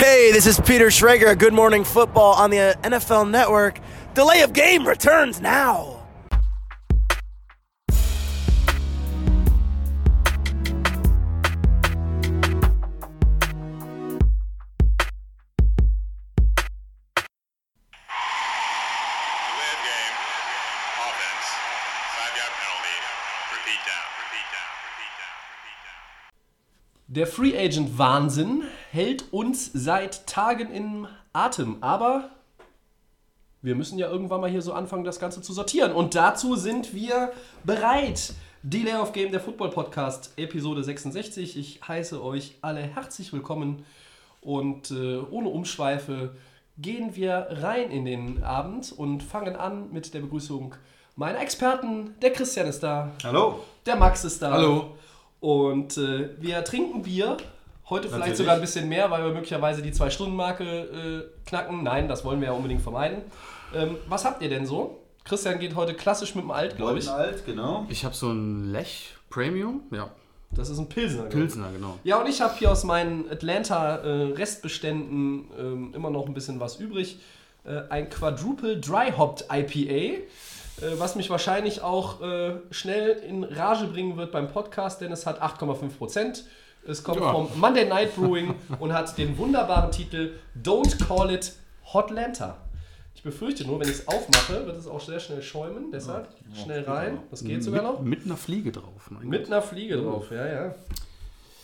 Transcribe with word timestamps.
Hey, 0.00 0.32
this 0.32 0.46
is 0.46 0.58
Peter 0.58 0.86
Schrager. 0.86 1.36
Good 1.38 1.52
Morning 1.52 1.84
Football 1.84 2.32
on 2.32 2.48
the 2.48 2.74
NFL 2.82 3.28
Network. 3.28 3.78
Delay 4.14 4.40
of 4.40 4.54
game 4.54 4.88
returns 4.88 5.42
now. 5.42 6.06
Delay 6.16 6.40
of 19.68 19.80
game. 19.84 20.16
Offense. 20.96 21.46
Five 22.16 22.32
yard 22.40 22.54
penalty. 22.56 22.96
Repeat 23.52 23.84
down. 23.84 24.06
Repeat 24.16 24.48
down. 24.48 24.72
Repeat 24.80 25.12
down. 25.20 25.36
Repeat 25.60 25.78
down. 25.84 26.00
Der 27.12 27.26
Free 27.26 27.54
Agent 27.54 27.90
Wahnsinn 27.90 28.66
hält 28.92 29.32
uns 29.32 29.70
seit 29.72 30.26
Tagen 30.26 30.72
im 30.72 31.06
Atem, 31.32 31.76
aber 31.80 32.30
wir 33.62 33.76
müssen 33.76 33.98
ja 33.98 34.10
irgendwann 34.10 34.40
mal 34.40 34.50
hier 34.50 34.62
so 34.62 34.72
anfangen, 34.72 35.04
das 35.04 35.20
Ganze 35.20 35.42
zu 35.42 35.52
sortieren. 35.52 35.92
Und 35.92 36.16
dazu 36.16 36.56
sind 36.56 36.92
wir 36.92 37.30
bereit. 37.62 38.34
Delay 38.62 38.94
of 38.96 39.12
Game, 39.12 39.30
der 39.30 39.40
Football 39.40 39.70
Podcast, 39.70 40.32
Episode 40.36 40.82
66. 40.82 41.56
Ich 41.56 41.80
heiße 41.86 42.22
euch 42.22 42.56
alle 42.62 42.80
herzlich 42.80 43.32
willkommen 43.32 43.84
und 44.40 44.90
äh, 44.90 45.18
ohne 45.18 45.50
Umschweife 45.50 46.34
gehen 46.76 47.14
wir 47.14 47.46
rein 47.50 47.90
in 47.90 48.04
den 48.04 48.42
Abend 48.42 48.92
und 48.92 49.22
fangen 49.22 49.54
an 49.54 49.92
mit 49.92 50.14
der 50.14 50.20
Begrüßung 50.20 50.74
meiner 51.14 51.40
Experten. 51.40 52.14
Der 52.22 52.32
Christian 52.32 52.66
ist 52.66 52.82
da. 52.82 53.12
Hallo. 53.22 53.60
Der 53.86 53.96
Max 53.96 54.24
ist 54.24 54.42
da. 54.42 54.50
Hallo. 54.50 54.96
Und 55.38 55.96
äh, 55.96 56.30
wir 56.40 56.64
trinken 56.64 57.02
Bier. 57.02 57.36
Heute 57.90 58.04
vielleicht 58.04 58.20
Natürlich. 58.20 58.38
sogar 58.38 58.54
ein 58.54 58.60
bisschen 58.60 58.88
mehr, 58.88 59.10
weil 59.10 59.24
wir 59.24 59.32
möglicherweise 59.32 59.82
die 59.82 59.90
Zwei-Stunden-Marke 59.90 60.64
äh, 60.64 61.24
knacken. 61.48 61.82
Nein, 61.82 62.06
das 62.08 62.24
wollen 62.24 62.40
wir 62.40 62.46
ja 62.48 62.54
unbedingt 62.54 62.82
vermeiden. 62.82 63.22
Ähm, 63.74 63.96
was 64.08 64.24
habt 64.24 64.40
ihr 64.42 64.48
denn 64.48 64.64
so? 64.64 65.00
Christian 65.24 65.58
geht 65.58 65.74
heute 65.74 65.94
klassisch 65.94 66.36
mit 66.36 66.44
dem 66.44 66.52
Alt, 66.52 66.76
glaube 66.76 67.00
ich. 67.00 67.10
alt, 67.10 67.44
genau. 67.44 67.86
Ich 67.88 68.04
habe 68.04 68.14
so 68.14 68.30
ein 68.30 68.70
Lech 68.70 69.16
Premium, 69.28 69.80
ja, 69.90 70.08
Das 70.52 70.70
ist 70.70 70.78
ein 70.78 70.88
Pilsner. 70.88 71.24
Pilsner, 71.24 71.72
genau. 71.72 71.98
Ja, 72.04 72.20
und 72.20 72.28
ich 72.28 72.40
habe 72.40 72.54
hier 72.56 72.70
aus 72.70 72.84
meinen 72.84 73.28
Atlanta-Restbeständen 73.30 75.48
ähm, 75.58 75.92
immer 75.94 76.10
noch 76.10 76.26
ein 76.26 76.34
bisschen 76.34 76.60
was 76.60 76.76
übrig. 76.76 77.18
Äh, 77.64 77.82
ein 77.90 78.08
Quadruple 78.08 78.78
Dry 78.78 79.12
Hopped 79.16 79.46
IPA, 79.52 79.90
äh, 79.90 80.22
was 80.98 81.16
mich 81.16 81.30
wahrscheinlich 81.30 81.82
auch 81.82 82.20
äh, 82.22 82.52
schnell 82.70 83.10
in 83.28 83.42
Rage 83.44 83.86
bringen 83.86 84.16
wird 84.16 84.32
beim 84.32 84.48
Podcast, 84.48 85.00
denn 85.00 85.12
es 85.12 85.26
hat 85.26 85.42
8,5%. 85.42 86.42
Es 86.86 87.02
kommt 87.04 87.20
Ja. 87.20 87.32
vom 87.32 87.48
Monday 87.58 87.86
Night 87.86 88.14
Brewing 88.16 88.54
und 88.78 88.92
hat 88.92 89.16
den 89.18 89.36
wunderbaren 89.36 89.90
Titel 89.90 90.32
Don't 90.62 91.04
Call 91.06 91.32
It 91.32 91.52
Hot 91.92 92.10
Lanta. 92.10 92.56
Ich 93.14 93.22
befürchte 93.22 93.66
nur, 93.66 93.78
wenn 93.80 93.88
ich 93.88 93.96
es 93.96 94.08
aufmache, 94.08 94.64
wird 94.66 94.76
es 94.78 94.86
auch 94.86 95.00
sehr 95.00 95.20
schnell 95.20 95.42
schäumen. 95.42 95.90
Deshalb 95.92 96.28
schnell 96.54 96.84
rein. 96.84 97.18
Das 97.30 97.44
geht 97.44 97.62
sogar 97.62 97.82
noch. 97.82 98.00
Mit, 98.00 98.24
einer 98.24 98.36
Fliege 98.36 98.72
drauf. 98.72 99.10
Mit 99.22 99.46
einer 99.46 99.60
Fliege 99.60 99.98
drauf, 99.98 100.30
ja, 100.30 100.46
ja. 100.46 100.74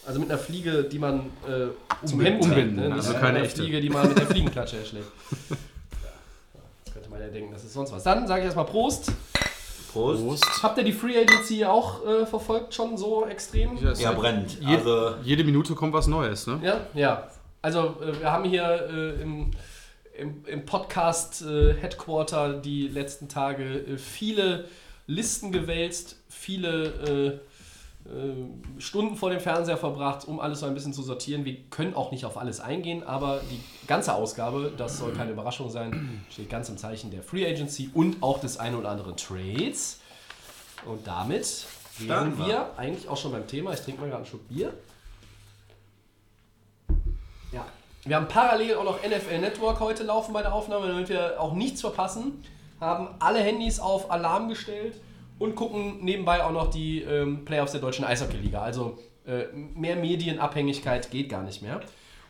Also 0.06 0.20
mit 0.20 0.31
einer 0.31 0.39
Fliege, 0.39 0.84
die 0.84 0.98
man 0.98 1.20
äh, 1.48 2.06
zum 2.06 2.19
Umbinden, 2.19 2.44
umbinden, 2.44 2.77
ne? 2.77 2.94
also 2.94 3.12
keine 3.14 3.39
eine 3.39 3.41
echte. 3.42 3.62
Fliege, 3.62 3.81
die 3.81 3.91
man 3.91 4.06
mit 4.06 4.19
der 4.19 4.27
Fliegenklatsche 4.27 4.77
erschlägt. 4.78 5.06
Jetzt 6.84 6.92
könnte 6.94 7.11
man 7.11 7.20
ja 7.20 7.28
denken, 7.28 7.53
das 7.53 7.64
ist 7.64 7.72
sonst 7.72 7.91
was. 7.91 8.03
Dann 8.05 8.27
sage 8.28 8.41
ich 8.41 8.44
erstmal 8.44 8.67
Prost. 8.67 9.11
Prost. 9.97 10.22
Prost. 10.22 10.62
Habt 10.62 10.78
ihr 10.78 10.84
die 10.84 10.92
Free 10.92 11.19
Agency 11.19 11.64
auch 11.64 12.05
äh, 12.06 12.27
verfolgt, 12.27 12.75
schon 12.75 12.97
so 12.97 13.27
extrem? 13.27 13.77
Ja, 13.77 13.92
Ja, 13.92 14.12
brennt. 14.12 14.61
Je, 14.61 14.77
Also, 14.77 15.14
jede 15.22 15.44
Minute 15.44 15.75
kommt 15.75 15.92
was 15.92 16.06
Neues, 16.06 16.47
ne? 16.47 16.61
Ja, 16.62 16.80
ja. 16.94 17.30
Also 17.62 17.97
äh, 18.00 18.20
wir 18.20 18.30
haben 18.30 18.44
hier 18.44 18.88
äh, 18.91 19.22
im, 19.22 19.50
im, 20.16 20.44
im 20.47 20.66
Podcast 20.66 21.42
äh, 21.42 21.75
Headquarter 21.75 22.55
die 22.55 22.88
letzten 22.88 23.28
Tage 23.28 23.64
äh, 23.64 23.98
viele 23.98 24.66
Listen 25.06 25.53
gewälzt, 25.53 26.16
viele 26.28 27.41
Stunden 28.78 29.17
vor 29.17 29.31
dem 29.31 29.41
Fernseher 29.41 29.77
verbracht, 29.77 30.28
um 30.28 30.39
alles 30.39 30.61
so 30.61 30.67
ein 30.67 30.75
bisschen 30.75 30.93
zu 30.93 31.03
sortieren. 31.03 31.44
Wir 31.44 31.56
können 31.71 31.94
auch 31.94 32.12
nicht 32.12 32.25
auf 32.25 32.37
alles 32.39 32.61
eingehen, 32.61 33.03
aber 33.03 33.41
die 33.50 33.61
ganze 33.87 34.15
Ausgabe, 34.15 34.72
das 34.77 34.99
soll 34.99 35.12
keine 35.12 35.33
Überraschung 35.33 35.71
sein, 35.71 36.25
steht 36.31 36.49
ganz 36.49 36.69
im 36.69 36.78
Zeichen 36.78 37.11
der 37.11 37.22
Free 37.22 37.47
Agency 37.47 37.91
und 37.95 38.22
auch 38.22 38.41
des 38.41 38.59
einen 38.59 38.77
oder 38.77 38.91
anderen 38.91 39.16
Trades. 39.16 40.00
Und 40.84 41.06
damit 41.06 41.66
wären 41.99 42.39
wir 42.39 42.71
eigentlich 42.77 43.09
auch 43.09 43.16
schon 43.16 43.33
beim 43.33 43.47
Thema. 43.47 43.72
Ich 43.72 43.81
trinke 43.81 44.00
mal 44.00 44.06
gerade 44.06 44.19
einen 44.19 44.27
Schluck 44.27 44.49
Bier. 44.49 44.72
Ja. 47.53 47.66
Wir 48.05 48.16
haben 48.16 48.28
parallel 48.28 48.77
auch 48.77 48.84
noch 48.84 48.99
NFL 49.03 49.39
Network 49.39 49.81
heute 49.81 50.05
laufen 50.05 50.33
bei 50.33 50.43
der 50.43 50.55
Aufnahme, 50.55 50.87
damit 50.87 51.09
wir 51.09 51.41
auch 51.41 51.55
nichts 51.55 51.81
verpassen. 51.81 52.45
Haben 52.78 53.09
alle 53.19 53.41
Handys 53.41 53.81
auf 53.81 54.11
Alarm 54.11 54.49
gestellt 54.49 54.95
und 55.38 55.54
gucken 55.54 56.04
nebenbei 56.04 56.42
auch 56.42 56.52
noch 56.52 56.70
die 56.70 57.02
ähm, 57.02 57.44
Playoffs 57.44 57.72
der 57.72 57.80
deutschen 57.80 58.04
Eishockey-Liga. 58.04 58.60
Also 58.60 58.98
äh, 59.26 59.44
mehr 59.52 59.97
Medienabhängigkeit 59.97 61.10
geht 61.10 61.28
gar 61.28 61.42
nicht 61.42 61.62
mehr. 61.62 61.80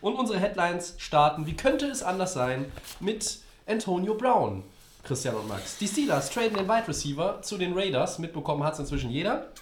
Und 0.00 0.14
unsere 0.14 0.38
Headlines 0.38 0.94
starten, 0.98 1.46
wie 1.46 1.54
könnte 1.54 1.86
es 1.86 2.02
anders 2.02 2.34
sein, 2.34 2.66
mit 3.00 3.38
Antonio 3.66 4.14
Brown. 4.14 4.62
Christian 5.02 5.36
und 5.36 5.48
Max. 5.48 5.78
Die 5.78 5.86
Steelers 5.86 6.30
traden 6.30 6.56
den 6.56 6.68
Wide 6.68 6.88
Receiver 6.88 7.40
zu 7.40 7.58
den 7.58 7.74
Raiders. 7.74 8.18
Mitbekommen 8.18 8.64
hat 8.64 8.74
es 8.74 8.80
inzwischen 8.80 9.10
jeder. 9.10 9.52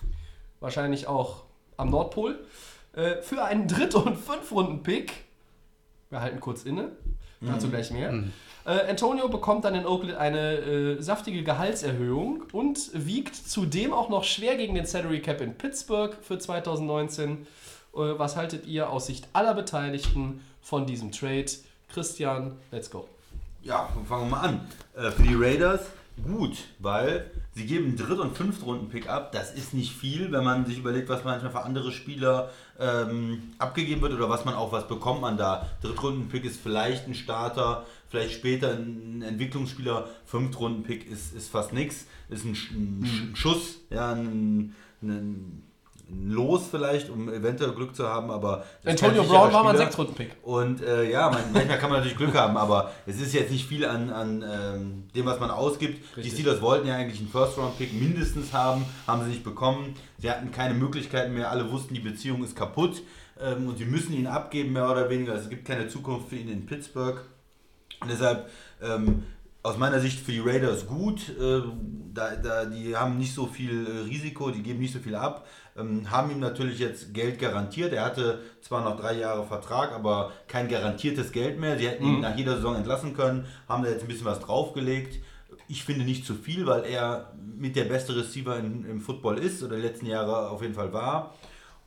Wahrscheinlich 0.61 1.07
auch 1.07 1.43
am 1.77 1.91
Nordpol. 1.91 2.39
Äh, 2.95 3.21
für 3.21 3.45
einen 3.45 3.69
Dritt- 3.69 3.95
und 3.95 4.17
Fünf-Runden-Pick 4.17 5.13
wir 6.15 6.21
halten 6.21 6.39
kurz 6.39 6.63
inne. 6.63 6.93
Dazu 7.41 7.69
gleich 7.69 7.91
mehr. 7.91 8.13
Äh, 8.67 8.89
Antonio 8.89 9.29
bekommt 9.29 9.65
dann 9.65 9.75
in 9.75 9.87
Oakland 9.87 10.17
eine 10.17 10.57
äh, 10.57 11.03
saftige 11.03 11.43
Gehaltserhöhung 11.43 12.45
und 12.53 12.91
wiegt 12.95 13.37
zudem 13.37 13.93
auch 13.93 14.09
noch 14.09 14.25
schwer 14.25 14.57
gegen 14.57 14.75
den 14.75 14.87
Salary 14.87 15.21
Cap 15.21 15.41
in 15.43 15.55
Pittsburgh 15.55 16.17
für 16.23 16.39
2019. 16.39 17.33
Äh, 17.33 17.39
was 17.93 18.37
haltet 18.37 18.67
ihr 18.67 18.89
aus 18.89 19.07
Sicht 19.07 19.29
aller 19.35 19.55
Beteiligten 19.55 20.41
von 20.63 20.87
diesem 20.87 21.13
Trade? 21.13 21.47
Christian, 21.93 22.53
let's 22.73 22.91
go. 22.91 23.07
ja, 23.63 23.89
fangen 24.09 24.31
wir 24.31 24.37
mal 24.37 24.41
an. 24.41 24.61
Äh, 24.97 25.11
für 25.11 25.23
die 25.23 25.35
Raiders 25.35 25.83
gut, 26.23 26.57
weil 26.79 27.31
sie 27.55 27.67
geben 27.67 27.97
Dritt- 27.97 28.19
und 28.19 28.37
Fünftrunden-Pick 28.37 29.09
ab. 29.09 29.33
Das 29.33 29.53
ist 29.53 29.75
nicht 29.75 29.93
viel, 29.93 30.33
wenn 30.33 30.45
man 30.45 30.65
sich 30.65 30.79
überlegt, 30.79 31.09
was 31.09 31.25
manchmal 31.25 31.51
für 31.51 31.63
andere 31.63 31.93
Spieler 31.93 32.51
ähm, 32.79 33.55
abgegeben 33.59 34.01
wird 34.01 34.13
oder 34.13 34.29
was 34.29 34.45
man 34.45 34.55
auch, 34.55 34.73
was 34.73 34.87
bekommt 34.87 35.21
man 35.21 35.37
da. 35.37 35.69
Drittrunden-Pick 35.83 36.45
ist 36.45 36.61
vielleicht 36.61 37.07
ein 37.07 37.15
Starter, 37.15 37.85
vielleicht 38.15 38.35
später 38.35 38.73
ein 38.73 39.23
Entwicklungsspieler. 39.23 40.09
Fünftrunden-Pick 40.27 41.11
ist, 41.11 41.35
ist 41.35 41.51
fast 41.51 41.73
nichts. 41.73 42.07
Ist 42.29 42.45
ein, 42.45 42.53
ein 42.53 43.05
Sch- 43.05 43.37
Schuss, 43.37 43.81
ja, 43.91 44.13
ein, 44.13 44.75
ein, 45.03 45.11
ein 45.11 45.63
Los 46.27 46.69
vielleicht, 46.71 47.09
um 47.09 47.31
eventuell 47.33 47.73
Glück 47.73 47.97
zu 47.97 48.07
haben, 48.07 48.31
aber 48.31 48.65
Antonio 48.85 49.25
Brown 49.25 49.53
war 49.53 49.65
mal 49.65 49.71
ein. 49.71 49.79
Sechstrunden-Pick. 49.79 50.37
Und 50.43 50.83
äh, 50.83 51.11
ja, 51.11 51.31
man, 51.31 51.41
manchmal 51.53 51.79
kann 51.79 51.89
man 51.91 51.99
natürlich 52.01 52.19
Glück 52.19 52.35
haben, 52.35 52.57
aber 52.59 52.93
es 53.07 53.21
ist 53.21 53.33
jetzt 53.33 53.51
nicht 53.51 53.67
viel 53.67 53.87
an, 53.87 54.11
an 54.11 54.45
ähm, 54.47 55.05
dem, 55.15 55.25
was 55.25 55.41
man 55.41 55.51
ausgibt. 55.51 56.05
Die 56.17 56.21
Richtig. 56.21 56.35
Steelers 56.35 56.61
wollten 56.61 56.87
ja 56.87 56.95
eigentlich 56.97 57.21
einen 57.21 57.31
First-Round-Pick 57.31 57.95
mindestens 57.95 58.53
haben, 58.53 58.85
haben 59.07 59.23
sie 59.25 59.31
nicht 59.31 59.45
bekommen. 59.45 59.95
Sie 60.19 60.31
hatten 60.31 60.53
keine 60.53 60.75
Möglichkeiten 60.75 61.33
mehr, 61.33 61.51
alle 61.51 61.73
wussten, 61.73 61.95
die 61.95 62.01
Beziehung 62.01 62.45
ist 62.45 62.55
kaputt 62.55 63.03
ähm, 63.41 63.67
und 63.69 63.79
sie 63.79 63.87
müssen 63.87 64.13
ihn 64.13 64.27
abgeben, 64.27 64.75
mehr 64.75 64.91
oder 64.91 65.09
weniger. 65.09 65.33
Also 65.33 65.45
es 65.45 65.51
gibt 65.51 65.65
keine 65.65 65.89
Zukunft 65.89 66.29
für 66.29 66.37
ihn 66.37 66.51
in 66.51 66.67
Pittsburgh. 66.67 67.19
Und 68.01 68.11
deshalb 68.11 68.49
ähm, 68.83 69.25
aus 69.65 69.79
meiner 69.79 69.99
Sicht 69.99 70.21
für 70.21 70.33
die 70.33 70.41
Raiders 70.41 70.87
gut. 70.87 71.31
Äh, 71.41 71.63
da, 72.13 72.37
da, 72.37 72.65
die 72.67 72.95
haben 72.95 73.19
nicht 73.19 73.35
so 73.35 73.47
viel 73.47 73.87
äh, 73.87 74.01
Risiko, 74.03 74.51
die 74.51 74.63
geben 74.63 74.79
nicht 74.79 74.93
so 74.93 75.01
viel 75.01 75.17
ab. 75.17 75.47
Ähm, 75.77 76.11
haben 76.11 76.31
ihm 76.31 76.39
natürlich 76.39 76.79
jetzt 76.79 77.15
Geld 77.15 77.41
garantiert. 77.41 77.93
Er 77.93 78.05
hatte 78.05 78.41
zwar 78.61 78.85
noch 78.85 79.01
drei 79.01 79.15
Jahre 79.19 79.45
Vertrag, 79.45 79.93
aber 79.93 80.33
kein 80.47 80.69
garantiertes 80.69 81.33
Geld 81.33 81.59
mehr. 81.59 81.79
Sie 81.79 81.89
hätten 81.89 82.05
ihn 82.05 82.21
nach 82.21 82.37
jeder 82.37 82.57
Saison 82.57 82.77
entlassen 82.77 83.15
können, 83.15 83.47
haben 83.67 83.83
da 83.83 83.89
jetzt 83.89 84.03
ein 84.03 84.09
bisschen 84.09 84.27
was 84.27 84.41
draufgelegt. 84.41 85.19
Ich 85.67 85.83
finde 85.83 86.05
nicht 86.05 86.27
zu 86.27 86.35
viel, 86.35 86.67
weil 86.67 86.85
er 86.85 87.33
mit 87.57 87.75
der 87.75 87.85
beste 87.85 88.15
Receiver 88.15 88.59
in, 88.59 88.85
im 88.85 89.01
Football 89.01 89.39
ist 89.39 89.63
oder 89.63 89.77
die 89.77 89.83
letzten 89.83 90.07
Jahre 90.07 90.51
auf 90.51 90.61
jeden 90.61 90.75
Fall 90.75 90.93
war. 90.93 91.35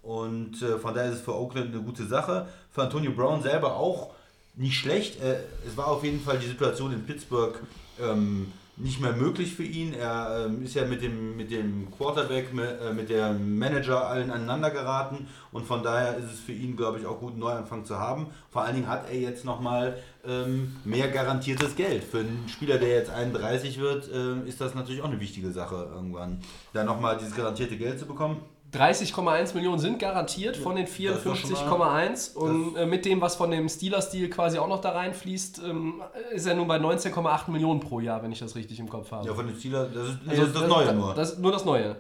Und 0.02 0.62
äh, 0.64 0.80
von 0.80 0.96
daher 0.96 1.12
ist 1.12 1.18
es 1.18 1.22
für 1.22 1.36
Oakland 1.36 1.74
eine 1.74 1.84
gute 1.84 2.08
Sache. 2.08 2.48
Für 2.72 2.84
Antonio 2.84 3.12
Brown 3.12 3.44
selber 3.44 3.76
auch 3.76 4.16
nicht 4.58 4.78
schlecht. 4.78 5.22
Äh, 5.22 5.38
es 5.66 5.78
war 5.78 5.88
auf 5.88 6.04
jeden 6.04 6.20
Fall 6.20 6.40
die 6.40 6.48
Situation 6.48 6.92
in 6.92 7.06
Pittsburgh 7.06 7.60
ähm, 8.00 8.52
nicht 8.78 9.02
mehr 9.02 9.14
möglich 9.14 9.56
für 9.56 9.64
ihn. 9.64 9.94
Er 9.94 10.46
ähm, 10.46 10.64
ist 10.64 10.76
ja 10.76 10.86
mit 10.86 11.02
dem, 11.02 11.36
mit 11.36 11.50
dem 11.50 11.90
Quarterback, 11.92 12.54
mit, 12.54 12.66
äh, 12.80 12.94
mit 12.94 13.10
dem 13.10 13.58
Manager 13.58 14.08
allen 14.08 14.30
aneinander 14.30 14.70
geraten 14.70 15.28
und 15.52 15.66
von 15.66 15.82
daher 15.82 16.18
ist 16.18 16.32
es 16.32 16.40
für 16.40 16.52
ihn, 16.52 16.78
glaube 16.78 17.00
ich, 17.00 17.06
auch 17.06 17.20
gut, 17.20 17.32
einen 17.32 17.40
Neuanfang 17.40 17.86
zu 17.86 17.98
haben. 17.98 18.28
Vor 18.52 18.62
allen 18.64 18.76
Dingen 18.76 18.88
hat 18.88 19.10
er 19.10 19.20
jetzt 19.20 19.46
nochmal 19.46 19.98
ähm, 20.26 20.76
mehr 20.86 21.08
garantiertes 21.08 21.76
Geld. 21.76 22.04
Für 22.04 22.20
einen 22.20 22.48
Spieler, 22.48 22.78
der 22.78 22.90
jetzt 22.90 23.10
31 23.10 23.80
wird, 23.80 24.10
ähm, 24.14 24.46
ist 24.46 24.62
das 24.62 24.76
natürlich 24.76 25.02
auch 25.02 25.10
eine 25.10 25.20
wichtige 25.20 25.52
Sache 25.52 25.90
irgendwann, 25.94 26.42
da 26.74 26.84
nochmal 26.84 27.18
dieses 27.18 27.36
garantierte 27.36 27.78
Geld 27.78 27.98
zu 27.98 28.06
bekommen. 28.06 28.42
30,1 28.78 29.54
Millionen 29.56 29.80
sind 29.80 30.00
garantiert 30.00 30.56
von 30.58 30.76
den 30.76 30.86
Das 30.86 30.94
ist 31.18 31.26
doch 31.26 31.36
schon 31.36 31.52
54,1 31.52 32.36
und 32.36 32.76
äh, 32.76 32.86
mit 32.86 33.06
dem, 33.06 33.20
was 33.22 33.36
von 33.36 33.50
dem 33.52 33.68
Steelers-Deal 33.70 34.30
quasi 34.30 34.58
auch 34.60 34.68
noch 34.68 34.82
da 34.82 34.92
reinfließt, 34.92 35.62
ähm, 35.66 36.02
ist 36.32 36.46
er 36.46 36.56
nun 36.56 36.68
bei 36.68 36.78
19,8 36.78 37.50
Millionen 37.52 37.80
pro 37.80 38.00
Jahr, 38.00 38.22
wenn 38.24 38.32
ich 38.32 38.40
das 38.40 38.56
richtig 38.56 38.80
im 38.80 38.90
Kopf 38.90 39.12
habe. 39.12 39.28
Ja, 39.28 39.34
von 39.34 39.48
den 39.48 39.56
Steelers, 39.58 39.88
das 39.94 40.08
ist, 40.10 40.18
Also 40.28 40.44
das, 40.44 40.54
das 40.54 40.68
Neue 40.70 40.86
da- 40.86 40.94
nur. 40.94 41.14
Das 41.14 41.32
ist 41.34 41.40
nur 41.40 41.52
das 41.52 41.66
Neue. 41.66 41.96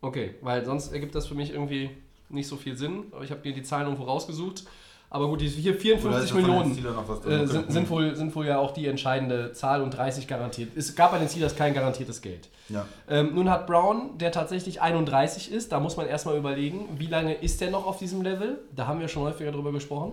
Okay, 0.00 0.34
weil 0.42 0.64
sonst 0.64 0.92
ergibt 0.92 1.14
das 1.14 1.26
für 1.26 1.34
mich 1.34 1.50
irgendwie 1.52 1.90
nicht 2.28 2.48
so 2.48 2.56
viel 2.56 2.76
Sinn. 2.76 3.04
Aber 3.12 3.24
ich 3.24 3.30
habe 3.30 3.40
mir 3.44 3.54
die 3.54 3.62
Zahlen 3.62 3.86
irgendwo 3.86 4.04
rausgesucht. 4.04 4.64
Aber 5.08 5.28
gut, 5.28 5.40
die 5.40 5.48
hier 5.48 5.72
Oder 5.72 5.80
54 5.80 6.24
ist 6.24 6.30
da 6.30 6.34
von 6.34 6.44
den 6.44 6.46
Millionen 6.74 7.42
äh, 7.42 7.46
sind, 7.46 7.72
sind, 7.72 7.90
wohl, 7.90 8.16
sind 8.16 8.34
wohl 8.34 8.46
ja 8.46 8.58
auch 8.58 8.72
die 8.72 8.86
entscheidende 8.86 9.52
Zahl 9.52 9.80
und 9.82 9.90
30 9.96 10.26
garantiert. 10.26 10.76
Es 10.76 10.94
gab 10.96 11.12
bei 11.12 11.18
den 11.18 11.28
Steelers 11.28 11.54
kein 11.54 11.74
garantiertes 11.74 12.20
Geld. 12.22 12.48
Ja. 12.68 12.84
Ähm, 13.08 13.34
nun 13.34 13.48
hat 13.48 13.66
Brown, 13.66 14.18
der 14.18 14.32
tatsächlich 14.32 14.82
31 14.82 15.52
ist, 15.52 15.70
da 15.72 15.78
muss 15.80 15.96
man 15.96 16.06
erstmal 16.06 16.36
überlegen, 16.36 16.88
wie 16.98 17.06
lange 17.06 17.34
ist 17.34 17.60
der 17.60 17.70
noch 17.70 17.86
auf 17.86 17.98
diesem 17.98 18.22
Level? 18.22 18.58
Da 18.74 18.88
haben 18.88 18.98
wir 19.00 19.06
schon 19.08 19.22
häufiger 19.22 19.52
drüber 19.52 19.70
gesprochen. 19.72 20.12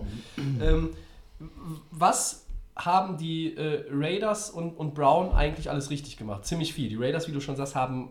Ähm, 0.62 0.90
w- 1.40 1.46
was 1.90 2.46
haben 2.76 3.18
die 3.18 3.56
äh, 3.56 3.84
Raiders 3.90 4.50
und, 4.50 4.72
und 4.78 4.94
Brown 4.94 5.32
eigentlich 5.32 5.70
alles 5.70 5.90
richtig 5.90 6.16
gemacht? 6.16 6.44
Ziemlich 6.46 6.72
viel. 6.72 6.88
Die 6.88 6.96
Raiders, 6.96 7.26
wie 7.28 7.32
du 7.32 7.40
schon 7.40 7.56
sagst, 7.56 7.74
haben 7.74 8.10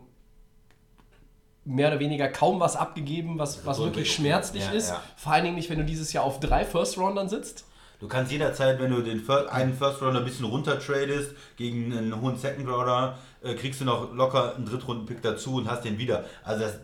mehr 1.65 1.87
oder 1.89 1.99
weniger 1.99 2.27
kaum 2.27 2.59
was 2.59 2.75
abgegeben, 2.75 3.39
was, 3.39 3.65
was 3.65 3.79
wirklich 3.79 4.13
schmerzlich 4.13 4.63
Ja, 4.65 4.71
ist. 4.71 4.89
ja. 4.89 5.01
Vor 5.15 5.31
allen 5.33 5.43
Dingen 5.45 5.55
nicht, 5.55 5.69
wenn 5.69 5.79
du 5.79 5.85
dieses 5.85 6.11
Jahr 6.13 6.23
auf 6.25 6.39
drei 6.39 6.65
First-Roundern 6.65 7.29
sitzt. 7.29 7.65
Du 7.99 8.09
kannst 8.09 8.33
jederzeit, 8.33 8.81
wenn 8.81 8.91
du 8.91 9.01
den 9.01 9.21
Fir 9.21 9.47
einen 9.49 9.73
First 9.73 10.01
Rounder 10.01 10.19
ein 10.19 10.25
bisschen 10.25 10.43
runter 10.45 10.77
tradest 10.77 11.31
gegen 11.55 11.97
einen 11.97 12.19
hohen 12.19 12.37
Second 12.37 12.67
Rounder, 12.67 13.17
äh, 13.41 13.53
kriegst 13.53 13.79
du 13.79 13.85
noch 13.85 14.13
locker 14.13 14.55
einen 14.57 14.65
Drittrunden-Pick 14.65 15.21
dazu 15.21 15.55
und 15.55 15.71
hast 15.71 15.85
den 15.85 15.97
wieder. 15.97 16.25
Also 16.43 16.63
das, 16.65 16.79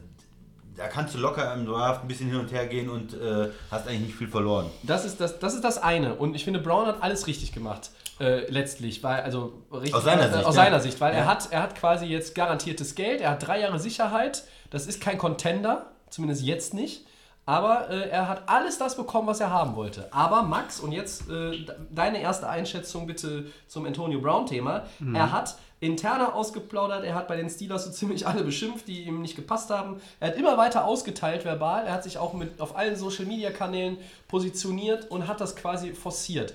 da 0.78 0.88
kannst 0.88 1.14
du 1.14 1.18
locker 1.18 1.54
im 1.56 1.66
Draft 1.66 2.04
ein 2.04 2.08
bisschen 2.08 2.30
hin 2.30 2.40
und 2.40 2.54
her 2.54 2.68
gehen 2.68 2.90
und 2.90 3.14
äh, 3.16 3.50
hast 3.70 3.86
eigentlich 3.90 4.00
nicht 4.02 4.16
viel 4.16 4.30
verloren. 4.30 4.68
Das 4.84 5.04
ist 5.04 5.20
das, 5.20 5.40
das 5.40 5.56
ist 5.56 5.64
das 5.66 5.78
eine. 5.78 6.16
Und 6.16 6.36
ich 6.36 6.46
finde, 6.46 6.60
Brown 6.60 6.86
hat 6.88 7.04
alles 7.04 7.28
richtig 7.28 7.52
gemacht. 7.52 7.90
Äh, 8.22 8.50
letztlich, 8.50 9.04
weil, 9.04 9.22
also 9.22 9.62
richtig, 9.74 9.96
Aus 9.96 10.04
seiner 10.06 10.24
äh, 10.26 10.32
Sicht, 10.34 10.46
aus 10.46 10.56
ja. 10.56 10.64
seiner 10.64 10.80
Sicht, 10.80 11.02
weil 11.02 11.14
er 11.14 11.22
Ja. 11.22 11.26
hat, 11.26 11.52
er 11.52 11.64
hat 11.64 11.76
quasi 11.76 12.06
jetzt 12.06 12.34
garantiertes 12.36 12.96
Geld, 12.96 13.20
er 13.20 13.32
hat 13.32 13.46
drei 13.46 13.60
Jahre 13.62 13.80
Sicherheit, 13.80 14.44
das 14.70 14.88
ist 14.88 15.02
kein 15.02 15.18
Contender, 15.18 15.88
zumindest 16.10 16.44
jetzt 16.44 16.74
nicht, 16.74 17.06
aber 17.46 17.90
äh, 17.90 18.10
er 18.10 18.28
hat 18.30 18.44
alles 18.48 18.78
das 18.78 18.96
bekommen, 18.96 19.28
was 19.28 19.40
er 19.40 19.50
haben 19.50 19.76
wollte. 19.76 20.08
Aber 20.14 20.44
Max, 20.44 20.80
und 20.80 20.92
jetzt 20.92 21.28
äh, 21.30 21.50
de- 21.52 21.66
deine 21.90 22.22
erste 22.22 22.48
Einschätzung 22.48 23.08
bitte 23.08 23.48
zum 23.68 23.86
Antonio 23.86 24.22
Brown-Thema, 24.22 24.84
er 25.16 25.32
hat 25.32 25.56
interner 25.80 26.36
ausgeplaudert, 26.36 27.04
er 27.06 27.16
hat 27.16 27.28
bei 27.28 27.38
den 27.38 27.50
Steelers 27.50 27.86
so 27.86 27.92
ziemlich 28.00 28.28
alle 28.28 28.44
beschimpft, 28.44 28.88
die 28.88 29.04
ihm 29.04 29.22
nicht 29.22 29.36
gepasst 29.36 29.72
haben. 29.72 30.00
Er 30.20 30.28
hat 30.30 30.36
immer 30.38 30.58
weiter 30.58 30.86
ausgeteilt 30.86 31.44
verbal, 31.46 31.88
er 31.88 31.94
hat 31.94 32.04
sich 32.04 32.18
auch 32.20 32.34
mit 32.34 32.62
auf 32.62 32.76
allen 32.78 32.96
Social-Media-Kanälen 32.96 33.98
positioniert 34.28 35.10
und 35.10 35.28
hat 35.28 35.42
das 35.42 35.56
quasi 35.56 35.94
forciert. 35.94 36.54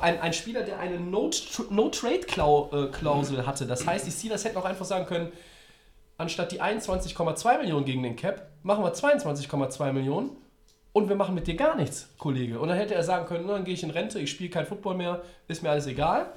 Ein, 0.00 0.20
ein 0.20 0.32
Spieler, 0.32 0.62
der 0.62 0.78
eine 0.78 1.00
No-Trade-Klausel 1.00 3.46
hatte, 3.46 3.66
das 3.66 3.86
heißt, 3.86 4.06
die 4.06 4.10
Steelers 4.10 4.44
hätten 4.44 4.56
auch 4.58 4.64
einfach 4.64 4.84
sagen 4.84 5.06
können, 5.06 5.32
anstatt 6.18 6.52
die 6.52 6.62
21,2 6.62 7.58
Millionen 7.58 7.84
gegen 7.84 8.02
den 8.02 8.16
Cap, 8.16 8.48
machen 8.62 8.82
wir 8.84 8.92
22,2 8.92 9.92
Millionen 9.92 10.30
und 10.92 11.08
wir 11.08 11.16
machen 11.16 11.34
mit 11.34 11.46
dir 11.46 11.56
gar 11.56 11.76
nichts, 11.76 12.08
Kollege. 12.18 12.58
Und 12.58 12.68
dann 12.68 12.78
hätte 12.78 12.94
er 12.94 13.02
sagen 13.02 13.26
können, 13.26 13.46
dann 13.46 13.64
gehe 13.64 13.74
ich 13.74 13.82
in 13.82 13.90
Rente, 13.90 14.18
ich 14.18 14.30
spiele 14.30 14.50
kein 14.50 14.66
Football 14.66 14.96
mehr, 14.96 15.22
ist 15.46 15.62
mir 15.62 15.70
alles 15.70 15.86
egal. 15.86 16.32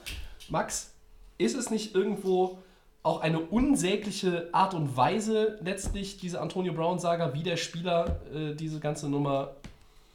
Max, 0.49 0.93
ist 1.37 1.55
es 1.55 1.69
nicht 1.69 1.95
irgendwo 1.95 2.59
auch 3.01 3.21
eine 3.21 3.39
unsägliche 3.39 4.49
Art 4.51 4.73
und 4.73 4.97
Weise 4.97 5.57
letztlich, 5.63 6.17
diese 6.17 6.41
Antonio 6.41 6.73
Brown-Saga, 6.73 7.33
wie 7.33 7.43
der 7.43 7.55
Spieler 7.55 8.19
äh, 8.33 8.53
diese 8.53 8.79
ganze 8.79 9.09
Nummer 9.09 9.55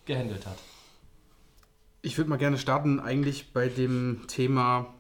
gehandelt 0.04 0.46
hat? 0.46 0.58
Ich 2.02 2.18
würde 2.18 2.28
mal 2.28 2.36
gerne 2.36 2.58
starten 2.58 3.00
eigentlich 3.00 3.54
bei 3.54 3.68
dem 3.68 4.24
Thema, 4.28 4.92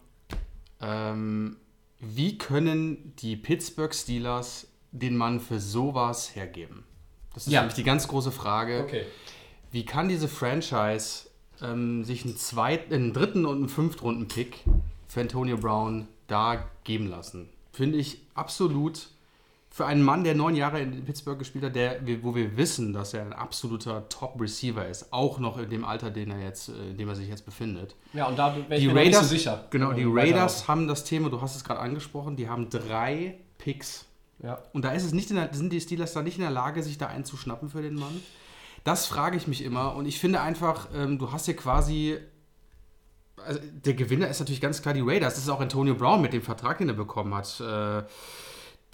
ähm, 0.80 1.58
wie 2.14 2.38
können 2.38 3.14
die 3.18 3.36
Pittsburgh 3.36 3.94
Steelers 3.94 4.68
den 4.92 5.16
Mann 5.16 5.40
für 5.40 5.60
sowas 5.60 6.34
hergeben? 6.34 6.84
Das 7.34 7.46
ist 7.46 7.52
Ja. 7.52 7.60
nämlich 7.60 7.74
die 7.74 7.82
ganz 7.84 8.06
große 8.08 8.30
Frage. 8.32 8.82
Okay. 8.84 9.04
Wie 9.70 9.84
kann 9.84 10.08
diese 10.08 10.28
Franchise 10.28 11.28
ähm, 11.60 12.04
sich 12.04 12.24
einen, 12.24 12.36
zweiten, 12.36 12.94
einen 12.94 13.12
dritten 13.12 13.44
und 13.44 13.56
einen 13.56 13.68
Fünftrunden-Pick 13.68 14.60
für 15.08 15.20
Antonio 15.20 15.56
Brown 15.56 16.06
da 16.28 16.68
geben 16.84 17.08
lassen? 17.08 17.48
Finde 17.72 17.98
ich 17.98 18.18
absolut 18.34 19.08
für 19.74 19.86
einen 19.86 20.04
Mann, 20.04 20.22
der 20.22 20.36
neun 20.36 20.54
Jahre 20.54 20.80
in 20.80 21.04
Pittsburgh 21.04 21.36
gespielt 21.36 21.64
hat, 21.64 21.74
der, 21.74 21.98
wo 22.22 22.32
wir 22.32 22.56
wissen, 22.56 22.92
dass 22.92 23.12
er 23.12 23.22
ein 23.22 23.32
absoluter 23.32 24.08
Top-Receiver 24.08 24.86
ist, 24.86 25.12
auch 25.12 25.40
noch 25.40 25.58
in 25.58 25.68
dem 25.68 25.84
Alter, 25.84 26.12
den 26.12 26.30
er 26.30 26.38
jetzt, 26.38 26.68
äh, 26.68 26.90
in 26.90 26.96
dem 26.96 27.08
er 27.08 27.16
sich 27.16 27.28
jetzt 27.28 27.44
befindet. 27.44 27.96
Ja, 28.12 28.26
und 28.28 28.38
da 28.38 28.54
wäre 28.54 28.80
ich 28.80 28.86
mir 28.86 28.94
nicht 28.94 29.16
so 29.16 29.24
sicher. 29.24 29.66
genau, 29.70 29.92
die 29.92 30.04
Raiders 30.06 30.68
haben 30.68 30.86
das 30.86 31.02
Thema, 31.02 31.28
du 31.28 31.40
hast 31.40 31.56
es 31.56 31.64
gerade 31.64 31.80
angesprochen, 31.80 32.36
die 32.36 32.48
haben 32.48 32.70
drei 32.70 33.40
Picks. 33.58 34.04
Ja. 34.44 34.62
Und 34.72 34.84
da 34.84 34.92
ist 34.92 35.02
es 35.02 35.12
nicht 35.12 35.30
in 35.30 35.36
der, 35.36 35.52
sind 35.52 35.72
die 35.72 35.80
Steelers 35.80 36.12
da 36.12 36.22
nicht 36.22 36.36
in 36.36 36.42
der 36.42 36.52
Lage, 36.52 36.80
sich 36.80 36.96
da 36.96 37.08
einzuschnappen 37.08 37.68
für 37.68 37.82
den 37.82 37.96
Mann? 37.96 38.22
Das 38.84 39.06
frage 39.06 39.36
ich 39.36 39.48
mich 39.48 39.64
immer. 39.64 39.96
Und 39.96 40.06
ich 40.06 40.20
finde 40.20 40.40
einfach, 40.40 40.86
ähm, 40.94 41.18
du 41.18 41.32
hast 41.32 41.46
hier 41.46 41.56
quasi. 41.56 42.16
Also 43.44 43.58
der 43.84 43.94
Gewinner 43.94 44.28
ist 44.28 44.38
natürlich 44.38 44.60
ganz 44.60 44.82
klar 44.82 44.94
die 44.94 45.00
Raiders. 45.00 45.34
Das 45.34 45.42
ist 45.42 45.48
auch 45.48 45.60
Antonio 45.60 45.96
Brown 45.96 46.22
mit 46.22 46.32
dem 46.32 46.42
Vertrag, 46.42 46.78
den 46.78 46.88
er 46.88 46.94
bekommen 46.94 47.34
hat. 47.34 47.60
Äh, 47.60 48.04